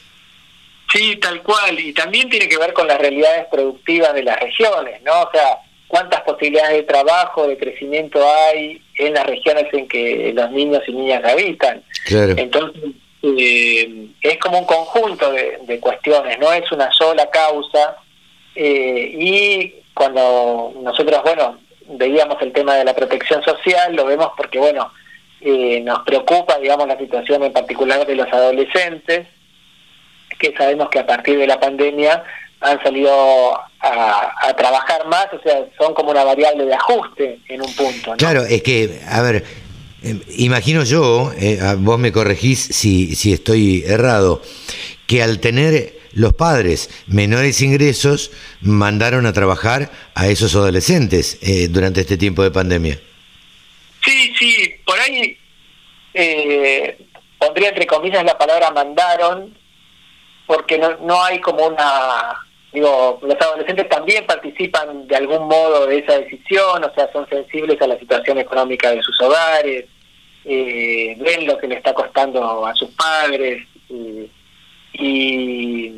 Sí, 0.94 1.18
tal 1.18 1.44
cual. 1.44 1.78
Y 1.78 1.92
también 1.92 2.30
tiene 2.30 2.48
que 2.48 2.58
ver 2.58 2.72
con 2.72 2.88
las 2.88 2.98
realidades 2.98 3.48
productivas 3.52 4.14
de 4.14 4.24
las 4.24 4.40
regiones, 4.40 5.02
¿no? 5.04 5.24
O 5.24 5.30
sea, 5.34 5.58
cuántas 5.88 6.22
posibilidades 6.22 6.78
de 6.78 6.84
trabajo, 6.84 7.48
de 7.48 7.58
crecimiento 7.58 8.24
hay 8.48 8.82
en 8.98 9.14
las 9.14 9.26
regiones 9.26 9.66
en 9.74 9.88
que 9.90 10.32
los 10.34 10.52
niños 10.52 10.82
y 10.88 10.94
niñas 10.94 11.22
habitan. 11.26 11.84
Claro. 12.06 12.36
Entonces, 12.38 12.82
eh, 13.38 14.08
es 14.22 14.38
como 14.40 14.60
un 14.60 14.66
conjunto 14.66 15.32
de, 15.32 15.80
cuestiones, 15.80 16.38
no 16.40 16.52
es 16.54 16.72
una 16.72 16.92
sola 16.92 17.30
causa. 17.30 17.98
Eh, 18.56 19.16
y 19.18 19.76
cuando 19.94 20.74
nosotros, 20.82 21.22
bueno, 21.24 21.58
veíamos 21.88 22.42
el 22.42 22.54
tema 22.54 22.76
de 22.76 22.86
la 22.86 22.94
protección 22.94 23.44
social, 23.44 23.96
lo 23.96 24.06
vemos 24.06 24.32
porque, 24.38 24.60
bueno, 24.60 24.92
eh, 25.42 25.82
nos 25.82 26.04
preocupa, 26.04 26.58
digamos, 26.60 26.88
la 26.88 26.98
situación 26.98 27.44
en 27.44 27.54
particular 27.54 28.06
de 28.06 28.16
los 28.16 28.32
adolescentes, 28.32 29.28
que 30.40 30.54
sabemos 30.58 30.90
que 30.90 31.00
a 31.00 31.06
partir 31.06 31.38
de 31.38 31.48
la 31.48 31.60
pandemia 31.60 32.24
han 32.62 32.82
salido 32.82 33.60
a, 33.80 34.54
trabajar 34.58 35.06
más, 35.08 35.28
o 35.34 35.40
sea, 35.42 35.66
son 35.78 35.94
como 35.94 36.12
una 36.12 36.24
variable 36.24 36.66
de 36.66 36.74
ajuste 36.74 37.40
en 37.48 37.62
un 37.62 37.74
punto. 37.76 38.14
Claro, 38.18 38.44
es 38.44 38.64
que, 38.64 39.02
a 39.08 39.22
ver, 39.22 39.44
eh, 40.06 40.20
imagino 40.38 40.84
yo, 40.84 41.32
eh, 41.38 41.60
vos 41.78 42.00
me 42.00 42.12
corregís 42.12 42.60
si, 42.60 43.16
si 43.16 43.34
estoy 43.34 43.84
errado, 43.86 44.42
que 45.08 45.22
al 45.22 45.40
tener 45.40 45.96
los 46.16 46.34
padres 46.34 46.90
menores 47.08 47.62
ingresos 47.62 48.32
mandaron 48.62 49.26
a 49.26 49.34
trabajar 49.34 49.92
a 50.16 50.28
esos 50.28 50.56
adolescentes 50.56 51.38
eh, 51.42 51.68
durante 51.68 52.02
este 52.02 52.18
tiempo 52.18 52.42
de 52.42 52.52
pandemia. 52.52 53.00
Sí, 54.04 54.34
sí, 54.40 54.76
por 54.86 54.98
ahí 55.00 55.38
eh, 56.14 56.98
pondría 57.38 57.70
entre 57.70 57.86
comillas 57.86 58.24
la 58.24 58.38
palabra 58.38 58.72
mandaron, 58.72 59.58
porque 60.48 60.78
no, 60.78 60.96
no 60.98 61.24
hay 61.24 61.40
como 61.40 61.68
una... 61.68 62.42
Digo, 62.72 63.20
los 63.22 63.40
adolescentes 63.40 63.88
también 63.88 64.26
participan 64.26 65.08
de 65.08 65.16
algún 65.16 65.48
modo 65.48 65.88
de 65.88 66.00
esa 66.00 66.20
decisión, 66.20 66.84
o 66.84 66.94
sea, 66.94 67.10
son 67.14 67.28
sensibles 67.30 67.82
a 67.82 67.88
la 67.88 67.98
situación 67.98 68.38
económica 68.38 68.92
de 68.92 69.02
sus 69.02 69.20
hogares, 69.22 69.86
eh, 70.46 71.16
ven 71.18 71.48
lo 71.48 71.58
que 71.58 71.68
le 71.68 71.76
está 71.76 71.94
costando 71.94 72.66
a 72.66 72.76
sus 72.76 72.90
padres, 72.92 73.68
y, 74.94 75.90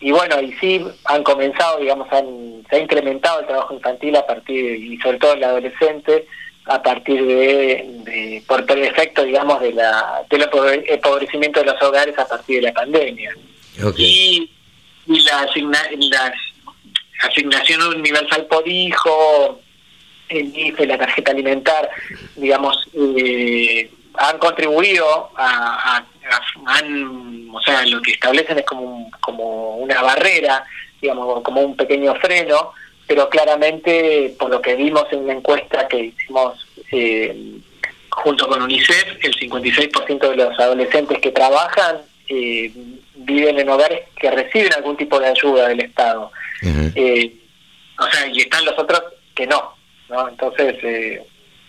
y 0.00 0.10
bueno, 0.10 0.40
y 0.40 0.52
sí 0.54 0.84
han 1.04 1.22
comenzado, 1.22 1.78
digamos, 1.78 2.10
han, 2.12 2.62
se 2.68 2.76
ha 2.76 2.78
incrementado 2.78 3.40
el 3.40 3.46
trabajo 3.46 3.74
infantil 3.74 4.16
a 4.16 4.26
partir, 4.26 4.76
y 4.76 4.96
sobre 4.98 5.18
todo 5.18 5.34
el 5.34 5.44
adolescente, 5.44 6.26
a 6.66 6.82
partir 6.82 7.24
de, 7.24 8.42
por, 8.46 8.64
el 8.70 8.84
efecto, 8.84 9.24
digamos, 9.24 9.60
de 9.60 9.72
la, 9.72 10.22
del 10.30 10.48
empobrecimiento 10.86 11.60
de 11.60 11.66
los 11.66 11.82
hogares 11.82 12.16
a 12.18 12.28
partir 12.28 12.56
de 12.56 12.68
la 12.68 12.72
pandemia. 12.72 13.34
Y, 13.96 14.50
y 15.06 15.22
la, 15.22 15.48
la 15.54 16.34
asignación 17.22 17.82
universal 17.82 18.46
por 18.46 18.66
hijo, 18.68 19.60
el 20.30 20.56
IFE, 20.56 20.86
la 20.86 20.98
tarjeta 20.98 21.32
alimentar, 21.32 21.90
digamos, 22.36 22.88
eh, 22.94 23.90
han 24.14 24.38
contribuido 24.38 25.30
a, 25.36 26.04
han, 26.66 27.48
o 27.52 27.60
sea, 27.60 27.84
lo 27.86 28.00
que 28.02 28.12
establecen 28.12 28.58
es 28.58 28.64
como, 28.64 29.10
como 29.20 29.76
una 29.76 30.02
barrera, 30.02 30.64
digamos, 31.00 31.42
como 31.42 31.60
un 31.62 31.76
pequeño 31.76 32.14
freno, 32.16 32.72
pero 33.06 33.28
claramente, 33.28 34.34
por 34.38 34.50
lo 34.50 34.62
que 34.62 34.76
vimos 34.76 35.04
en 35.10 35.20
una 35.20 35.32
encuesta 35.32 35.88
que 35.88 36.04
hicimos 36.04 36.66
eh, 36.92 37.58
junto 38.10 38.48
con 38.48 38.62
UNICEF, 38.62 39.24
el 39.24 39.34
56% 39.34 40.30
de 40.30 40.36
los 40.36 40.58
adolescentes 40.58 41.18
que 41.18 41.30
trabajan 41.30 42.02
eh, 42.28 42.72
viven 43.16 43.58
en 43.58 43.68
hogares 43.68 44.02
que 44.16 44.30
reciben 44.30 44.72
algún 44.74 44.96
tipo 44.96 45.18
de 45.18 45.26
ayuda 45.26 45.68
del 45.68 45.80
Estado. 45.80 46.30
Eh, 46.62 47.34
o 47.98 48.06
sea, 48.06 48.26
y 48.28 48.40
están 48.40 48.64
los 48.64 48.78
otros 48.78 49.02
que 49.34 49.46
no, 49.46 49.74
¿no? 50.10 50.28
Entonces, 50.28 50.76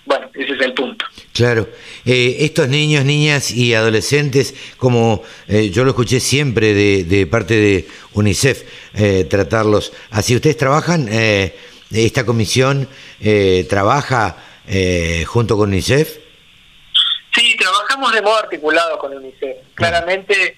bueno, 0.06 0.30
ese 0.34 0.54
es 0.54 0.62
el 0.62 0.74
punto. 0.74 1.06
Claro, 1.34 1.68
eh, 2.06 2.38
estos 2.40 2.68
niños, 2.68 3.06
niñas 3.06 3.52
y 3.52 3.74
adolescentes, 3.74 4.54
como 4.78 5.24
eh, 5.48 5.70
yo 5.70 5.84
lo 5.84 5.92
escuché 5.92 6.20
siempre 6.20 6.74
de, 6.74 7.28
parte 7.28 7.54
de 7.54 7.88
UNICEF, 8.14 8.64
eh, 8.96 9.26
tratarlos 9.26 9.94
así. 10.10 10.36
¿Ustedes 10.36 10.58
trabajan, 10.58 11.08
esta 11.92 12.26
comisión 12.26 12.88
trabaja 13.70 14.38
junto 15.28 15.56
con 15.56 15.70
UNICEF? 15.70 16.18
Sí, 17.34 17.56
trabajamos 17.58 18.14
de 18.14 18.22
modo 18.22 18.38
articulado 18.38 18.98
con 18.98 19.16
UNICEF. 19.16 19.58
Claramente 19.76 20.58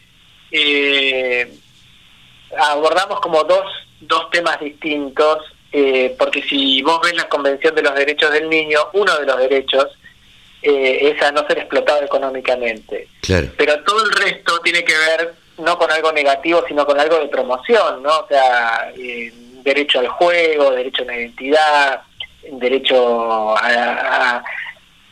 abordamos 2.58 3.20
como 3.20 3.44
dos, 3.44 3.66
dos 4.00 4.30
temas 4.32 4.60
distintos 4.60 5.53
eh, 5.76 6.16
porque 6.20 6.44
si 6.44 6.84
vos 6.84 7.02
ves 7.02 7.16
la 7.16 7.28
Convención 7.28 7.74
de 7.74 7.82
los 7.82 7.96
Derechos 7.96 8.32
del 8.32 8.48
Niño, 8.48 8.80
uno 8.94 9.18
de 9.18 9.26
los 9.26 9.40
derechos 9.40 9.88
eh, 10.62 11.12
es 11.12 11.22
a 11.24 11.32
no 11.32 11.46
ser 11.48 11.58
explotado 11.58 12.04
económicamente. 12.04 13.08
Pero 13.58 13.84
todo 13.84 14.04
el 14.04 14.12
resto 14.12 14.60
tiene 14.60 14.84
que 14.84 14.94
ver 14.96 15.34
no 15.58 15.76
con 15.80 15.92
algo 15.92 16.12
negativo, 16.12 16.64
sino 16.68 16.86
con 16.86 17.00
algo 17.00 17.18
de 17.18 17.28
promoción, 17.28 18.04
¿no? 18.04 18.20
O 18.20 18.28
sea, 18.28 18.92
eh, 18.96 19.34
derecho 19.64 20.00
al 20.00 20.10
juego, 20.10 20.70
derecho 20.72 21.02
a 21.02 21.06
una 21.06 21.18
identidad, 21.18 22.02
derecho 22.52 23.58
a, 23.58 24.44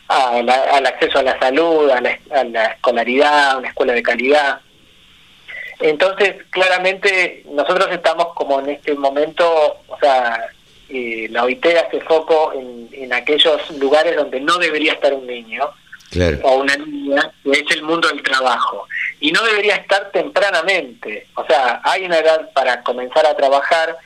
al 0.07 0.85
acceso 0.85 1.19
a 1.19 1.23
la 1.23 1.39
salud, 1.39 1.89
a 1.89 2.01
la, 2.01 2.19
a 2.29 2.43
la 2.43 2.65
escolaridad, 2.65 3.51
a 3.51 3.57
una 3.57 3.69
escuela 3.69 3.93
de 3.93 4.03
calidad. 4.03 4.61
Entonces, 5.81 6.35
claramente, 6.49 7.43
nosotros 7.51 7.87
estamos 7.91 8.33
como 8.33 8.59
en 8.59 8.69
este 8.69 8.93
momento, 8.93 9.77
o 9.87 9.97
sea, 9.99 10.47
eh, 10.89 11.27
la 11.31 11.43
OIT 11.45 11.65
hace 11.65 12.01
foco 12.01 12.53
en, 12.53 12.89
en, 12.91 13.13
aquellos 13.13 13.69
lugares 13.71 14.15
donde 14.15 14.39
no 14.41 14.57
debería 14.57 14.93
estar 14.93 15.13
un 15.13 15.25
niño 15.25 15.71
o 16.43 16.55
una 16.55 16.75
niña, 16.75 17.31
que 17.43 17.51
es 17.51 17.71
el 17.71 17.83
mundo 17.83 18.07
del 18.09 18.21
trabajo. 18.21 18.87
Y 19.19 19.31
no 19.31 19.41
debería 19.43 19.75
estar 19.75 20.11
tempranamente. 20.11 21.27
O 21.35 21.45
sea, 21.45 21.81
hay 21.83 22.05
una 22.05 22.19
edad 22.19 22.51
para 22.53 22.83
comenzar 22.83 23.25
a 23.25 23.35
trabajar 23.35 23.97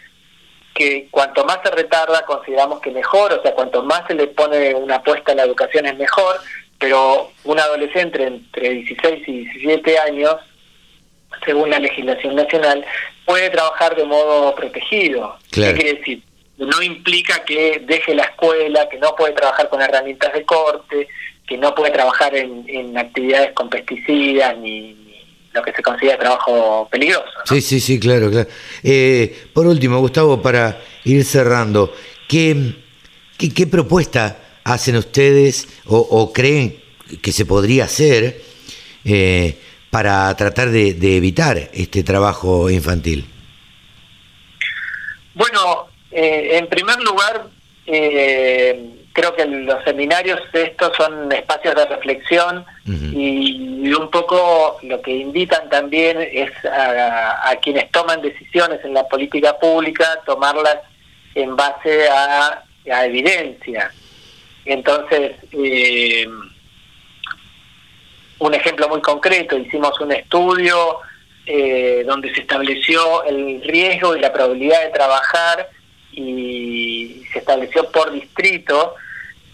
que 0.75 1.07
cuanto 1.09 1.45
más 1.45 1.59
se 1.63 1.71
retarda, 1.71 2.25
consideramos 2.25 2.81
que 2.81 2.91
mejor, 2.91 3.33
o 3.33 3.41
sea, 3.41 3.53
cuanto 3.53 3.81
más 3.81 4.05
se 4.07 4.13
le 4.13 4.27
pone 4.27 4.75
una 4.75 4.95
apuesta 4.97 5.31
a 5.31 5.35
la 5.35 5.43
educación 5.43 5.85
es 5.85 5.97
mejor, 5.97 6.35
pero 6.77 7.31
un 7.45 7.59
adolescente 7.59 8.21
entre 8.23 8.69
16 8.69 9.27
y 9.27 9.31
17 9.45 9.99
años 9.99 10.35
según 11.43 11.69
la 11.69 11.79
legislación 11.79 12.35
nacional, 12.35 12.85
puede 13.25 13.49
trabajar 13.49 13.95
de 13.95 14.05
modo 14.05 14.53
protegido. 14.55 15.37
¿Qué 15.51 15.73
quiere 15.73 15.93
decir? 15.95 16.21
No 16.57 16.81
implica 16.81 17.43
que 17.43 17.81
deje 17.85 18.15
la 18.15 18.23
escuela, 18.23 18.87
que 18.89 18.97
no 18.97 19.15
puede 19.15 19.33
trabajar 19.33 19.67
con 19.69 19.81
herramientas 19.81 20.33
de 20.33 20.43
corte, 20.43 21.07
que 21.47 21.57
no 21.57 21.75
puede 21.75 21.91
trabajar 21.91 22.33
en, 22.35 22.97
actividades 22.97 23.51
con 23.53 23.69
pesticidas 23.69 24.57
ni, 24.57 24.95
lo 25.53 25.61
que 25.61 25.73
se 25.73 25.81
considera 25.81 26.17
trabajo 26.17 26.87
peligroso. 26.89 27.25
Sí, 27.45 27.61
sí, 27.61 27.79
sí, 27.79 27.99
claro, 27.99 28.29
claro. 28.29 28.49
Eh, 28.83 29.47
por 29.53 29.67
último, 29.67 29.99
Gustavo, 29.99 30.41
para 30.41 30.81
ir 31.03 31.23
cerrando, 31.23 31.93
¿qué, 32.27 32.73
qué, 33.37 33.67
propuesta 33.67 34.37
hacen 34.63 34.97
ustedes 34.97 35.67
o, 35.85 36.33
creen 36.33 36.81
que 37.21 37.31
se 37.31 37.45
podría 37.45 37.85
hacer 37.85 38.41
eh, 39.05 39.57
para 39.95 40.35
tratar 40.35 40.71
de, 40.71 41.15
evitar 41.15 41.57
este 41.71 42.03
trabajo 42.03 42.69
infantil? 42.69 43.23
Bueno, 45.33 45.87
eh, 46.11 46.57
en 46.57 46.67
primer 46.67 46.99
lugar, 46.99 47.47
eh, 47.87 48.89
creo 49.13 49.33
que 49.33 49.45
los 49.45 49.81
seminarios 49.85 50.41
estos 50.51 50.97
son 50.97 51.31
espacios 51.31 51.75
de 51.75 51.85
reflexión 51.85 52.65
y, 52.85 53.93
un 53.93 54.11
poco 54.11 54.79
lo 54.83 55.01
que 55.01 55.11
invitan 55.15 55.69
también 55.69 56.17
es 56.19 56.51
a, 56.65 57.55
quienes 57.61 57.89
toman 57.91 58.21
decisiones 58.21 58.83
en 58.83 58.93
la 58.93 59.07
política 59.07 59.57
pública, 59.57 60.19
tomarlas 60.25 60.79
en 61.35 61.55
base 61.55 62.09
a, 62.09 62.65
a 62.91 63.05
evidencia. 63.05 63.89
Entonces, 64.65 65.37
eh, 65.53 66.27
un 68.39 68.53
ejemplo 68.53 68.87
muy 68.89 69.01
concreto, 69.01 69.57
hicimos 69.57 69.99
un 69.99 70.11
estudio 70.11 70.99
eh, 71.45 72.03
donde 72.05 72.33
se 72.33 72.41
estableció 72.41 73.23
el 73.23 73.61
riesgo 73.63 74.15
y 74.15 74.19
la 74.19 74.33
probabilidad 74.33 74.81
de 74.83 74.89
trabajar 74.89 75.69
y 76.11 77.23
se 77.31 77.39
estableció 77.39 77.89
por 77.91 78.11
distrito 78.11 78.95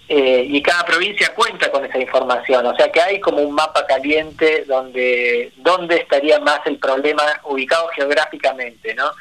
eh, 0.08 0.46
y 0.48 0.62
cada 0.62 0.86
provincia 0.86 1.34
cuenta 1.34 1.72
con 1.72 1.86
esa 1.86 1.98
información, 1.98 2.66
o 2.66 2.76
sea 2.76 2.92
que 2.92 3.02
hay 3.02 3.20
como 3.20 3.38
un 3.38 3.54
mapa 3.54 3.86
caliente 3.86 4.66
donde 4.68 5.54
dónde 5.58 5.96
estaría 5.98 6.40
más 6.40 6.60
el 6.66 6.78
problema 6.78 7.24
ubicado 7.46 7.88
geográficamente, 7.96 8.94
¿no? 8.94 9.12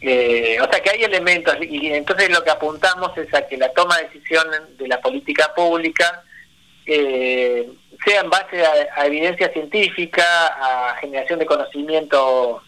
Eh, 0.00 0.58
o 0.60 0.70
sea 0.70 0.82
que 0.82 0.90
hay 0.90 1.04
elementos 1.04 1.56
y 1.60 1.88
entonces 1.92 2.30
lo 2.30 2.44
que 2.44 2.50
apuntamos 2.50 3.16
es 3.16 3.32
a 3.32 3.46
que 3.46 3.56
la 3.56 3.70
toma 3.72 3.96
de 3.96 4.04
decisión 4.04 4.46
de 4.76 4.88
la 4.88 5.00
política 5.00 5.52
pública 5.54 6.22
eh, 6.86 7.66
sea 8.04 8.20
en 8.20 8.30
base 8.30 8.64
a, 8.64 9.06
evidencia 9.06 9.52
científica, 9.52 10.24
a 10.24 10.96
generación 11.00 11.38
de 11.38 11.46
conocimiento 11.46 12.62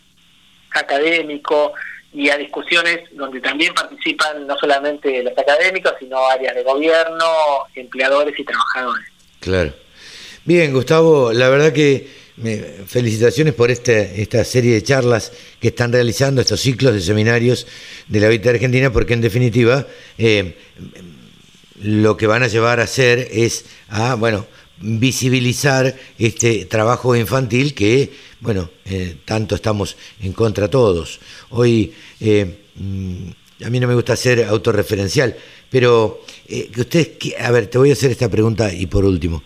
académico 0.72 1.72
y 2.12 2.28
a 2.30 2.36
discusiones 2.36 3.00
donde 3.12 3.40
también 3.40 3.74
participan 3.74 4.46
no 4.46 4.56
solamente 4.56 5.22
los 5.22 5.36
académicos, 5.36 5.94
sino 5.98 6.26
áreas 6.26 6.54
de 6.54 6.62
gobierno, 6.62 7.26
empleadores 7.74 8.38
y 8.38 8.44
trabajadores. 8.44 9.06
Claro. 9.40 9.72
Bien, 10.44 10.72
Gustavo, 10.72 11.32
la 11.32 11.48
verdad 11.48 11.72
que 11.72 12.08
felicitaciones 12.86 13.54
por 13.54 13.70
este, 13.70 14.20
esta 14.20 14.44
serie 14.44 14.74
de 14.74 14.82
charlas 14.82 15.32
que 15.60 15.68
están 15.68 15.92
realizando, 15.92 16.40
estos 16.40 16.60
ciclos 16.60 16.92
de 16.92 17.00
seminarios 17.00 17.66
de 18.08 18.20
la 18.20 18.28
vida 18.28 18.50
Argentina, 18.50 18.92
porque 18.92 19.14
en 19.14 19.22
definitiva 19.22 19.86
eh, 20.18 20.56
lo 21.82 22.16
que 22.16 22.26
van 22.26 22.42
a 22.42 22.48
llevar 22.48 22.80
a 22.80 22.84
hacer 22.84 23.28
es 23.32 23.64
a, 23.88 24.14
bueno, 24.14 24.46
visibilizar 24.80 25.94
este 26.18 26.64
trabajo 26.66 27.14
infantil 27.16 27.74
que, 27.74 28.12
bueno, 28.40 28.70
eh, 28.84 29.16
tanto 29.24 29.54
estamos 29.54 29.96
en 30.20 30.32
contra 30.32 30.68
todos. 30.68 31.20
Hoy, 31.50 31.92
eh, 32.20 32.58
mm, 32.74 33.28
a 33.64 33.70
mí 33.70 33.80
no 33.80 33.88
me 33.88 33.94
gusta 33.94 34.14
ser 34.16 34.44
autorreferencial, 34.44 35.36
pero 35.70 36.22
eh, 36.46 36.68
que 36.72 36.80
ustedes, 36.82 37.08
a 37.40 37.50
ver, 37.50 37.66
te 37.68 37.78
voy 37.78 37.90
a 37.90 37.94
hacer 37.94 38.10
esta 38.10 38.28
pregunta 38.30 38.72
y 38.72 38.86
por 38.86 39.04
último. 39.04 39.42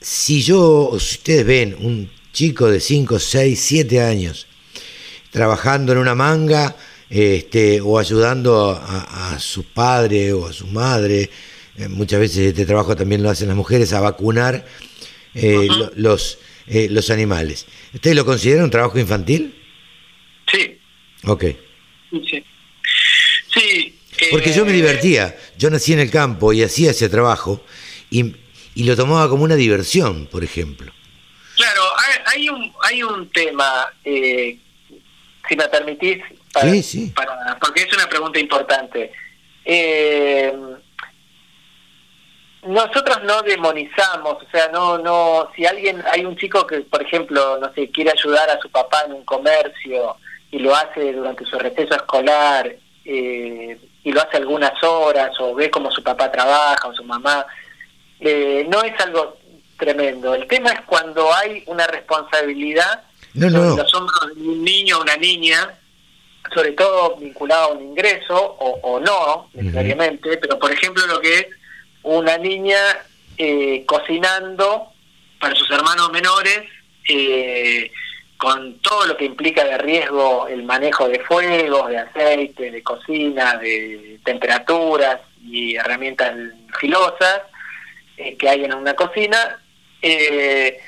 Si 0.00 0.42
yo, 0.42 0.90
si 0.98 1.16
ustedes 1.16 1.44
ven 1.46 1.76
un 1.80 2.08
chico 2.32 2.68
de 2.70 2.80
5, 2.80 3.18
6, 3.18 3.58
7 3.60 4.00
años 4.00 4.46
trabajando 5.30 5.92
en 5.92 5.98
una 5.98 6.14
manga 6.14 6.76
este, 7.08 7.80
o 7.80 7.98
ayudando 7.98 8.70
a, 8.70 8.78
a- 8.78 9.34
a 9.34 9.38
su 9.38 9.64
padre 9.64 10.32
o 10.32 10.46
a 10.46 10.52
su 10.52 10.66
madre, 10.66 11.30
eh, 11.78 11.88
muchas 11.88 12.20
veces 12.20 12.38
este 12.48 12.66
trabajo 12.66 12.96
también 12.96 13.22
lo 13.22 13.30
hacen 13.30 13.48
las 13.48 13.56
mujeres, 13.56 13.92
a 13.92 14.00
vacunar 14.00 14.64
eh, 15.34 15.66
lo- 15.68 15.92
los, 15.96 16.38
eh, 16.66 16.88
los 16.90 17.10
animales. 17.10 17.66
¿Ustedes 17.92 18.16
lo 18.16 18.24
consideran 18.24 18.64
un 18.64 18.70
trabajo 18.70 18.98
infantil? 18.98 19.54
Sí, 20.50 20.78
Ok. 21.24 21.44
sí. 22.10 22.44
Sí. 23.52 23.98
Porque 24.30 24.52
yo 24.52 24.64
me 24.64 24.70
eh, 24.72 24.74
divertía, 24.74 25.36
yo 25.58 25.68
nací 25.70 25.92
en 25.92 25.98
el 25.98 26.10
campo 26.10 26.52
y 26.52 26.62
hacía 26.62 26.90
ese 26.92 27.08
trabajo 27.08 27.62
y, 28.10 28.34
y 28.74 28.84
lo 28.84 28.96
tomaba 28.96 29.28
como 29.28 29.44
una 29.44 29.56
diversión, 29.56 30.26
por 30.26 30.42
ejemplo. 30.44 30.90
Claro, 31.56 31.82
hay, 31.98 32.40
hay 32.40 32.48
un 32.48 32.72
hay 32.82 33.02
un 33.02 33.30
tema, 33.30 33.86
eh, 34.04 34.58
si 35.48 35.56
me 35.56 35.68
permitís, 35.68 36.18
para, 36.52 36.70
Sí, 36.70 36.82
sí. 36.82 37.12
para- 37.14 37.58
porque 37.60 37.82
es 37.82 37.92
una 37.92 38.08
pregunta 38.08 38.38
importante. 38.38 39.10
Eh, 39.64 40.52
nosotros 42.66 43.18
no 43.24 43.42
demonizamos, 43.42 44.34
o 44.42 44.50
sea, 44.50 44.68
no, 44.68 44.98
no, 44.98 45.48
si 45.54 45.64
alguien, 45.66 46.02
hay 46.12 46.24
un 46.24 46.36
chico 46.36 46.66
que, 46.66 46.80
por 46.80 47.02
ejemplo, 47.02 47.58
no 47.58 47.72
sé, 47.74 47.90
quiere 47.90 48.10
ayudar 48.10 48.48
a 48.50 48.58
su 48.60 48.70
papá 48.70 49.04
en 49.06 49.12
un 49.12 49.24
comercio 49.24 50.16
y 50.50 50.58
lo 50.58 50.74
hace 50.74 51.12
durante 51.12 51.44
su 51.44 51.58
receso 51.58 51.94
escolar 51.94 52.74
eh, 53.04 53.78
y 54.04 54.12
lo 54.12 54.20
hace 54.20 54.36
algunas 54.36 54.82
horas 54.82 55.30
o 55.40 55.54
ve 55.54 55.70
cómo 55.70 55.90
su 55.90 56.02
papá 56.02 56.30
trabaja 56.30 56.88
o 56.88 56.94
su 56.94 57.04
mamá, 57.04 57.46
eh, 58.20 58.66
no 58.68 58.82
es 58.82 58.98
algo 59.00 59.36
tremendo. 59.78 60.34
El 60.34 60.46
tema 60.46 60.70
es 60.70 60.80
cuando 60.86 61.32
hay 61.34 61.62
una 61.66 61.86
responsabilidad 61.86 63.02
No, 63.34 63.50
sobre 63.50 63.68
no. 63.68 63.76
los 63.76 63.94
hombros 63.94 64.34
de 64.34 64.42
un 64.42 64.64
niño 64.64 64.98
o 64.98 65.02
una 65.02 65.16
niña, 65.16 65.78
sobre 66.54 66.72
todo 66.72 67.16
vinculado 67.16 67.64
a 67.64 67.72
un 67.72 67.82
ingreso 67.82 68.34
o, 68.36 68.78
o 68.82 69.00
no 69.00 69.50
necesariamente, 69.54 70.36
pero 70.38 70.58
por 70.58 70.72
ejemplo 70.72 71.06
lo 71.06 71.20
que 71.20 71.38
es 71.40 71.46
una 72.06 72.38
niña 72.38 72.78
eh, 73.36 73.84
cocinando 73.86 74.92
para 75.40 75.54
sus 75.54 75.70
hermanos 75.70 76.10
menores 76.12 76.62
eh, 77.08 77.90
con 78.36 78.78
todo 78.78 79.06
lo 79.06 79.16
que 79.16 79.24
implica 79.24 79.64
de 79.64 79.78
riesgo 79.78 80.46
el 80.48 80.62
manejo 80.62 81.08
de 81.08 81.20
fuegos, 81.20 81.88
de 81.88 81.98
aceite, 81.98 82.70
de 82.70 82.82
cocina, 82.82 83.56
de 83.56 84.20
temperaturas 84.24 85.20
y 85.44 85.76
herramientas 85.76 86.34
filosas 86.78 87.42
eh, 88.16 88.36
que 88.36 88.48
hay 88.48 88.64
en 88.64 88.74
una 88.74 88.94
cocina, 88.94 89.60
eh, 90.00 90.78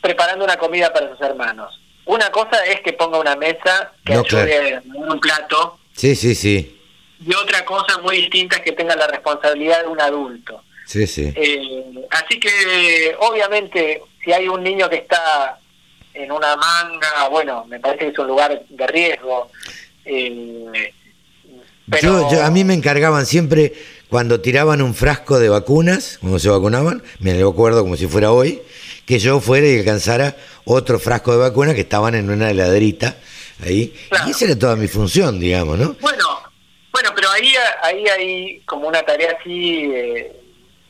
preparando 0.00 0.44
una 0.44 0.56
comida 0.56 0.92
para 0.92 1.08
sus 1.10 1.20
hermanos. 1.20 1.80
Una 2.04 2.30
cosa 2.30 2.64
es 2.64 2.80
que 2.80 2.92
ponga 2.92 3.18
una 3.18 3.36
mesa 3.36 3.92
que 4.04 4.14
No, 4.14 4.20
ayude 4.20 4.76
a 4.76 4.80
poner 4.80 5.10
un 5.10 5.20
plato 5.20 5.78
Sí, 5.94 6.16
sí, 6.16 6.34
sí. 6.34 6.81
Y 7.26 7.34
otra 7.34 7.64
cosa 7.64 7.98
muy 7.98 8.16
distinta 8.16 8.56
es 8.56 8.62
que 8.62 8.72
tenga 8.72 8.94
la 8.96 9.06
responsabilidad 9.06 9.82
de 9.82 9.88
un 9.88 10.00
adulto. 10.00 10.62
Sí, 10.86 11.06
sí. 11.06 11.32
Eh, 11.34 11.84
así 12.10 12.38
que 12.40 13.14
obviamente 13.20 14.02
si 14.24 14.32
hay 14.32 14.48
un 14.48 14.62
niño 14.62 14.88
que 14.90 14.96
está 14.96 15.58
en 16.14 16.30
una 16.30 16.56
manga, 16.56 17.28
bueno, 17.30 17.64
me 17.68 17.80
parece 17.80 18.06
que 18.06 18.10
es 18.12 18.18
un 18.18 18.26
lugar 18.26 18.62
de 18.68 18.86
riesgo. 18.86 19.50
Eh, 20.04 20.92
Yo, 22.02 22.30
yo- 22.30 22.44
a 22.44 22.50
mí 22.50 22.64
me 22.64 22.74
encargaban 22.74 23.26
siempre 23.26 23.72
cuando 24.08 24.40
tiraban 24.40 24.82
un 24.82 24.94
frasco 24.94 25.38
de 25.38 25.48
vacunas, 25.48 26.18
cuando 26.20 26.38
se 26.38 26.48
vacunaban, 26.48 27.02
me 27.18 27.34
lo 27.34 27.48
acuerdo 27.48 27.82
como 27.82 27.96
si 27.96 28.06
fuera 28.06 28.30
hoy, 28.32 28.60
que 29.06 29.18
yo 29.18 29.40
fuera 29.40 29.66
y 29.66 29.78
alcanzara 29.78 30.36
otro 30.64 30.98
frasco 30.98 31.32
de 31.32 31.38
vacunas 31.38 31.74
que 31.74 31.80
estaban 31.80 32.14
en 32.14 32.30
una 32.30 32.50
heladerita 32.50 33.16
ahí. 33.64 33.92
Y 34.26 34.30
esa 34.30 34.44
era 34.44 34.58
toda 34.58 34.76
mi 34.76 34.86
función, 34.88 35.40
digamos, 35.40 35.78
¿no? 35.78 35.96
Bueno, 36.00 36.11
ahí 37.82 38.06
ahí 38.06 38.08
hay 38.08 38.60
como 38.60 38.88
una 38.88 39.02
tarea 39.02 39.36
así, 39.38 39.90
eh, 39.94 40.32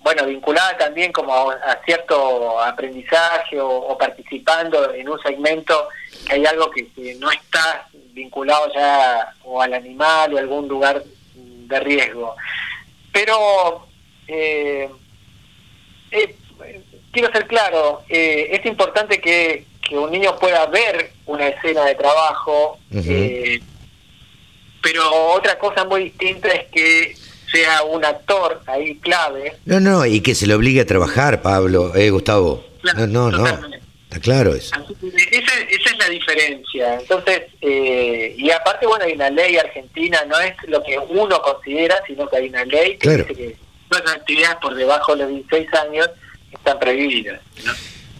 bueno, 0.01 0.27
vinculada 0.27 0.77
también 0.77 1.13
como 1.13 1.33
a, 1.33 1.55
a 1.55 1.81
cierto 1.85 2.61
aprendizaje 2.61 3.61
o, 3.61 3.69
o 3.69 3.97
participando 3.99 4.93
en 4.93 5.09
un 5.09 5.21
segmento 5.21 5.89
que 6.27 6.35
hay 6.35 6.47
algo 6.47 6.71
que, 6.71 6.89
que 6.93 7.15
no 7.17 7.31
está 7.31 7.89
vinculado 8.13 8.73
ya 8.75 9.33
o 9.45 9.61
al 9.63 9.73
animal 9.75 10.35
o 10.35 10.37
a 10.37 10.41
algún 10.41 10.69
lugar 10.69 11.03
de 11.35 11.81
riesgo. 11.81 12.35
Pero 13.13 13.87
eh, 14.27 14.89
eh, 16.11 16.37
quiero 17.13 17.33
ser 17.33 17.47
claro, 17.47 18.03
eh, 18.09 18.49
es 18.53 18.67
importante 18.67 19.21
que, 19.21 19.67
que 19.87 19.97
un 19.97 20.11
niño 20.11 20.37
pueda 20.39 20.67
ver 20.67 21.13
una 21.27 21.49
escena 21.49 21.85
de 21.85 21.95
trabajo, 21.95 22.79
eh, 22.93 23.61
pero 24.83 25.09
otra 25.33 25.59
cosa 25.59 25.85
muy 25.85 26.05
distinta 26.05 26.49
es 26.49 26.69
que 26.71 27.17
sea 27.51 27.83
un 27.85 28.05
actor 28.05 28.61
ahí 28.67 28.97
clave. 28.97 29.57
No, 29.67 29.79
no, 29.81 30.07
y 30.07 30.21
que 30.21 30.35
se 30.35 30.47
le 30.47 30.55
obligue 30.55 30.81
a 30.81 30.87
trabajar, 30.87 31.43
Pablo, 31.43 31.95
eh, 31.95 32.11
Gustavo. 32.11 32.65
No, 32.97 33.07
no, 33.07 33.31
no. 33.31 33.47
Está 33.47 34.21
claro 34.21 34.55
eso. 34.55 34.75
Esa, 35.31 35.55
esa 35.71 35.91
es 35.91 35.99
la 35.99 36.09
diferencia. 36.11 36.95
Entonces, 37.01 37.43
eh, 37.63 38.35
y 38.37 38.51
aparte, 38.51 38.87
bueno, 38.87 39.05
hay 39.07 39.13
una 39.13 39.31
ley 39.31 39.57
argentina, 39.57 40.23
no 40.27 40.39
es 40.41 40.55
lo 40.67 40.83
que 40.83 40.99
uno 40.99 41.41
considera, 41.41 41.97
sino 42.07 42.29
que 42.29 42.37
hay 42.37 42.49
una 42.49 42.65
ley 42.67 42.93
que 42.93 42.99
Claro. 42.99 43.25
dice 43.29 43.35
que 43.35 43.57
todas 43.89 44.05
las 44.05 44.15
actividades 44.17 44.57
por 44.61 44.75
debajo 44.75 45.17
de 45.17 45.23
los 45.25 45.33
16 45.33 45.69
años 45.75 46.11
están 46.51 46.79
prohibidas. 46.79 47.41
¿no? 47.65 47.73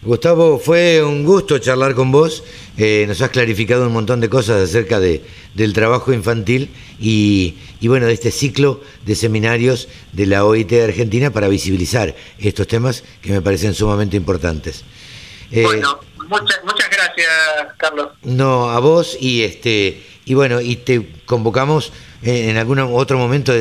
Gustavo, 0.05 0.59
fue 0.59 1.01
un 1.03 1.23
gusto 1.25 1.59
charlar 1.59 1.95
con 1.95 2.11
vos. 2.11 2.43
Eh, 2.77 3.05
nos 3.07 3.21
has 3.23 3.31
clarificado 3.31 3.87
un 3.87 3.93
montón 3.93 4.21
de 4.21 4.29
cosas 4.29 4.69
acerca 4.69 4.99
de, 4.99 5.23
del 5.55 5.73
trabajo 5.73 6.13
infantil 6.13 6.71
y, 6.99 7.55
y 7.81 7.87
bueno, 7.87 8.07
de 8.07 8.13
este 8.13 8.33
ciclo 8.33 8.81
de 9.07 9.15
seminarios 9.15 9.89
de 10.13 10.27
la 10.27 10.45
OIT 10.45 10.71
de 10.71 10.83
Argentina 10.83 11.31
para 11.31 11.47
visibilizar 11.47 12.17
estos 12.41 12.67
temas 12.67 13.05
que 13.21 13.31
me 13.31 13.43
parecen 13.43 13.75
sumamente 13.75 14.17
importantes. 14.17 14.83
Eh, 15.53 15.63
Bueno, 15.63 16.01
muchas, 16.29 16.61
muchas 16.65 16.91
gracias, 16.91 17.29
Carlos. 17.77 18.09
No, 18.25 18.71
a 18.71 18.81
vos 18.81 19.17
y 19.21 19.43
este 19.43 20.03
y 20.25 20.35
bueno, 20.35 20.61
y 20.61 20.77
te 20.77 21.13
convocamos 21.27 21.93
eh, 22.25 22.51
en 22.51 22.57
algún 22.57 22.81
otro 22.81 23.19
momento 23.19 23.53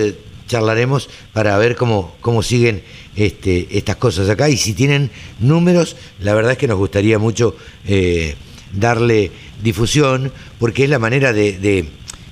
charlaremos 0.47 1.07
para 1.33 1.57
ver 1.59 1.75
cómo 1.75 2.15
cómo 2.19 2.41
siguen 2.41 2.83
este 3.15 3.77
estas 3.77 3.97
cosas 3.97 4.29
acá 4.29 4.49
y 4.49 4.57
si 4.57 4.73
tienen 4.73 5.11
números, 5.39 5.95
la 6.19 6.33
verdad 6.33 6.53
es 6.53 6.57
que 6.57 6.67
nos 6.67 6.77
gustaría 6.77 7.19
mucho 7.19 7.55
eh, 7.85 8.35
darle 8.73 9.31
difusión 9.61 10.31
porque 10.59 10.83
es 10.85 10.89
la 10.89 10.99
manera 10.99 11.33
de, 11.33 11.57
de, 11.57 11.85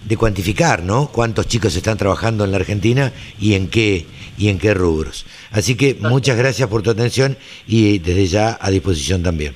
de 0.06 0.18
cuantificar, 0.18 0.84
¿no? 0.84 1.10
Cuántos 1.11 1.47
chicos 1.47 1.76
están 1.76 1.97
trabajando 1.97 2.45
en 2.45 2.51
la 2.51 2.57
Argentina 2.57 3.11
y 3.39 3.56
en 3.56 3.68
qué 3.68 4.06
y 4.38 4.47
en 4.47 4.57
qué 4.57 4.73
rubros. 4.73 5.26
Así 5.51 5.76
que 5.76 5.95
muchas 5.95 6.38
gracias 6.38 6.69
por 6.69 6.81
tu 6.81 6.89
atención 6.89 7.38
y 7.68 7.99
desde 7.99 8.27
ya 8.27 8.57
a 8.60 8.72
disposición 8.72 9.22
también. 9.22 9.56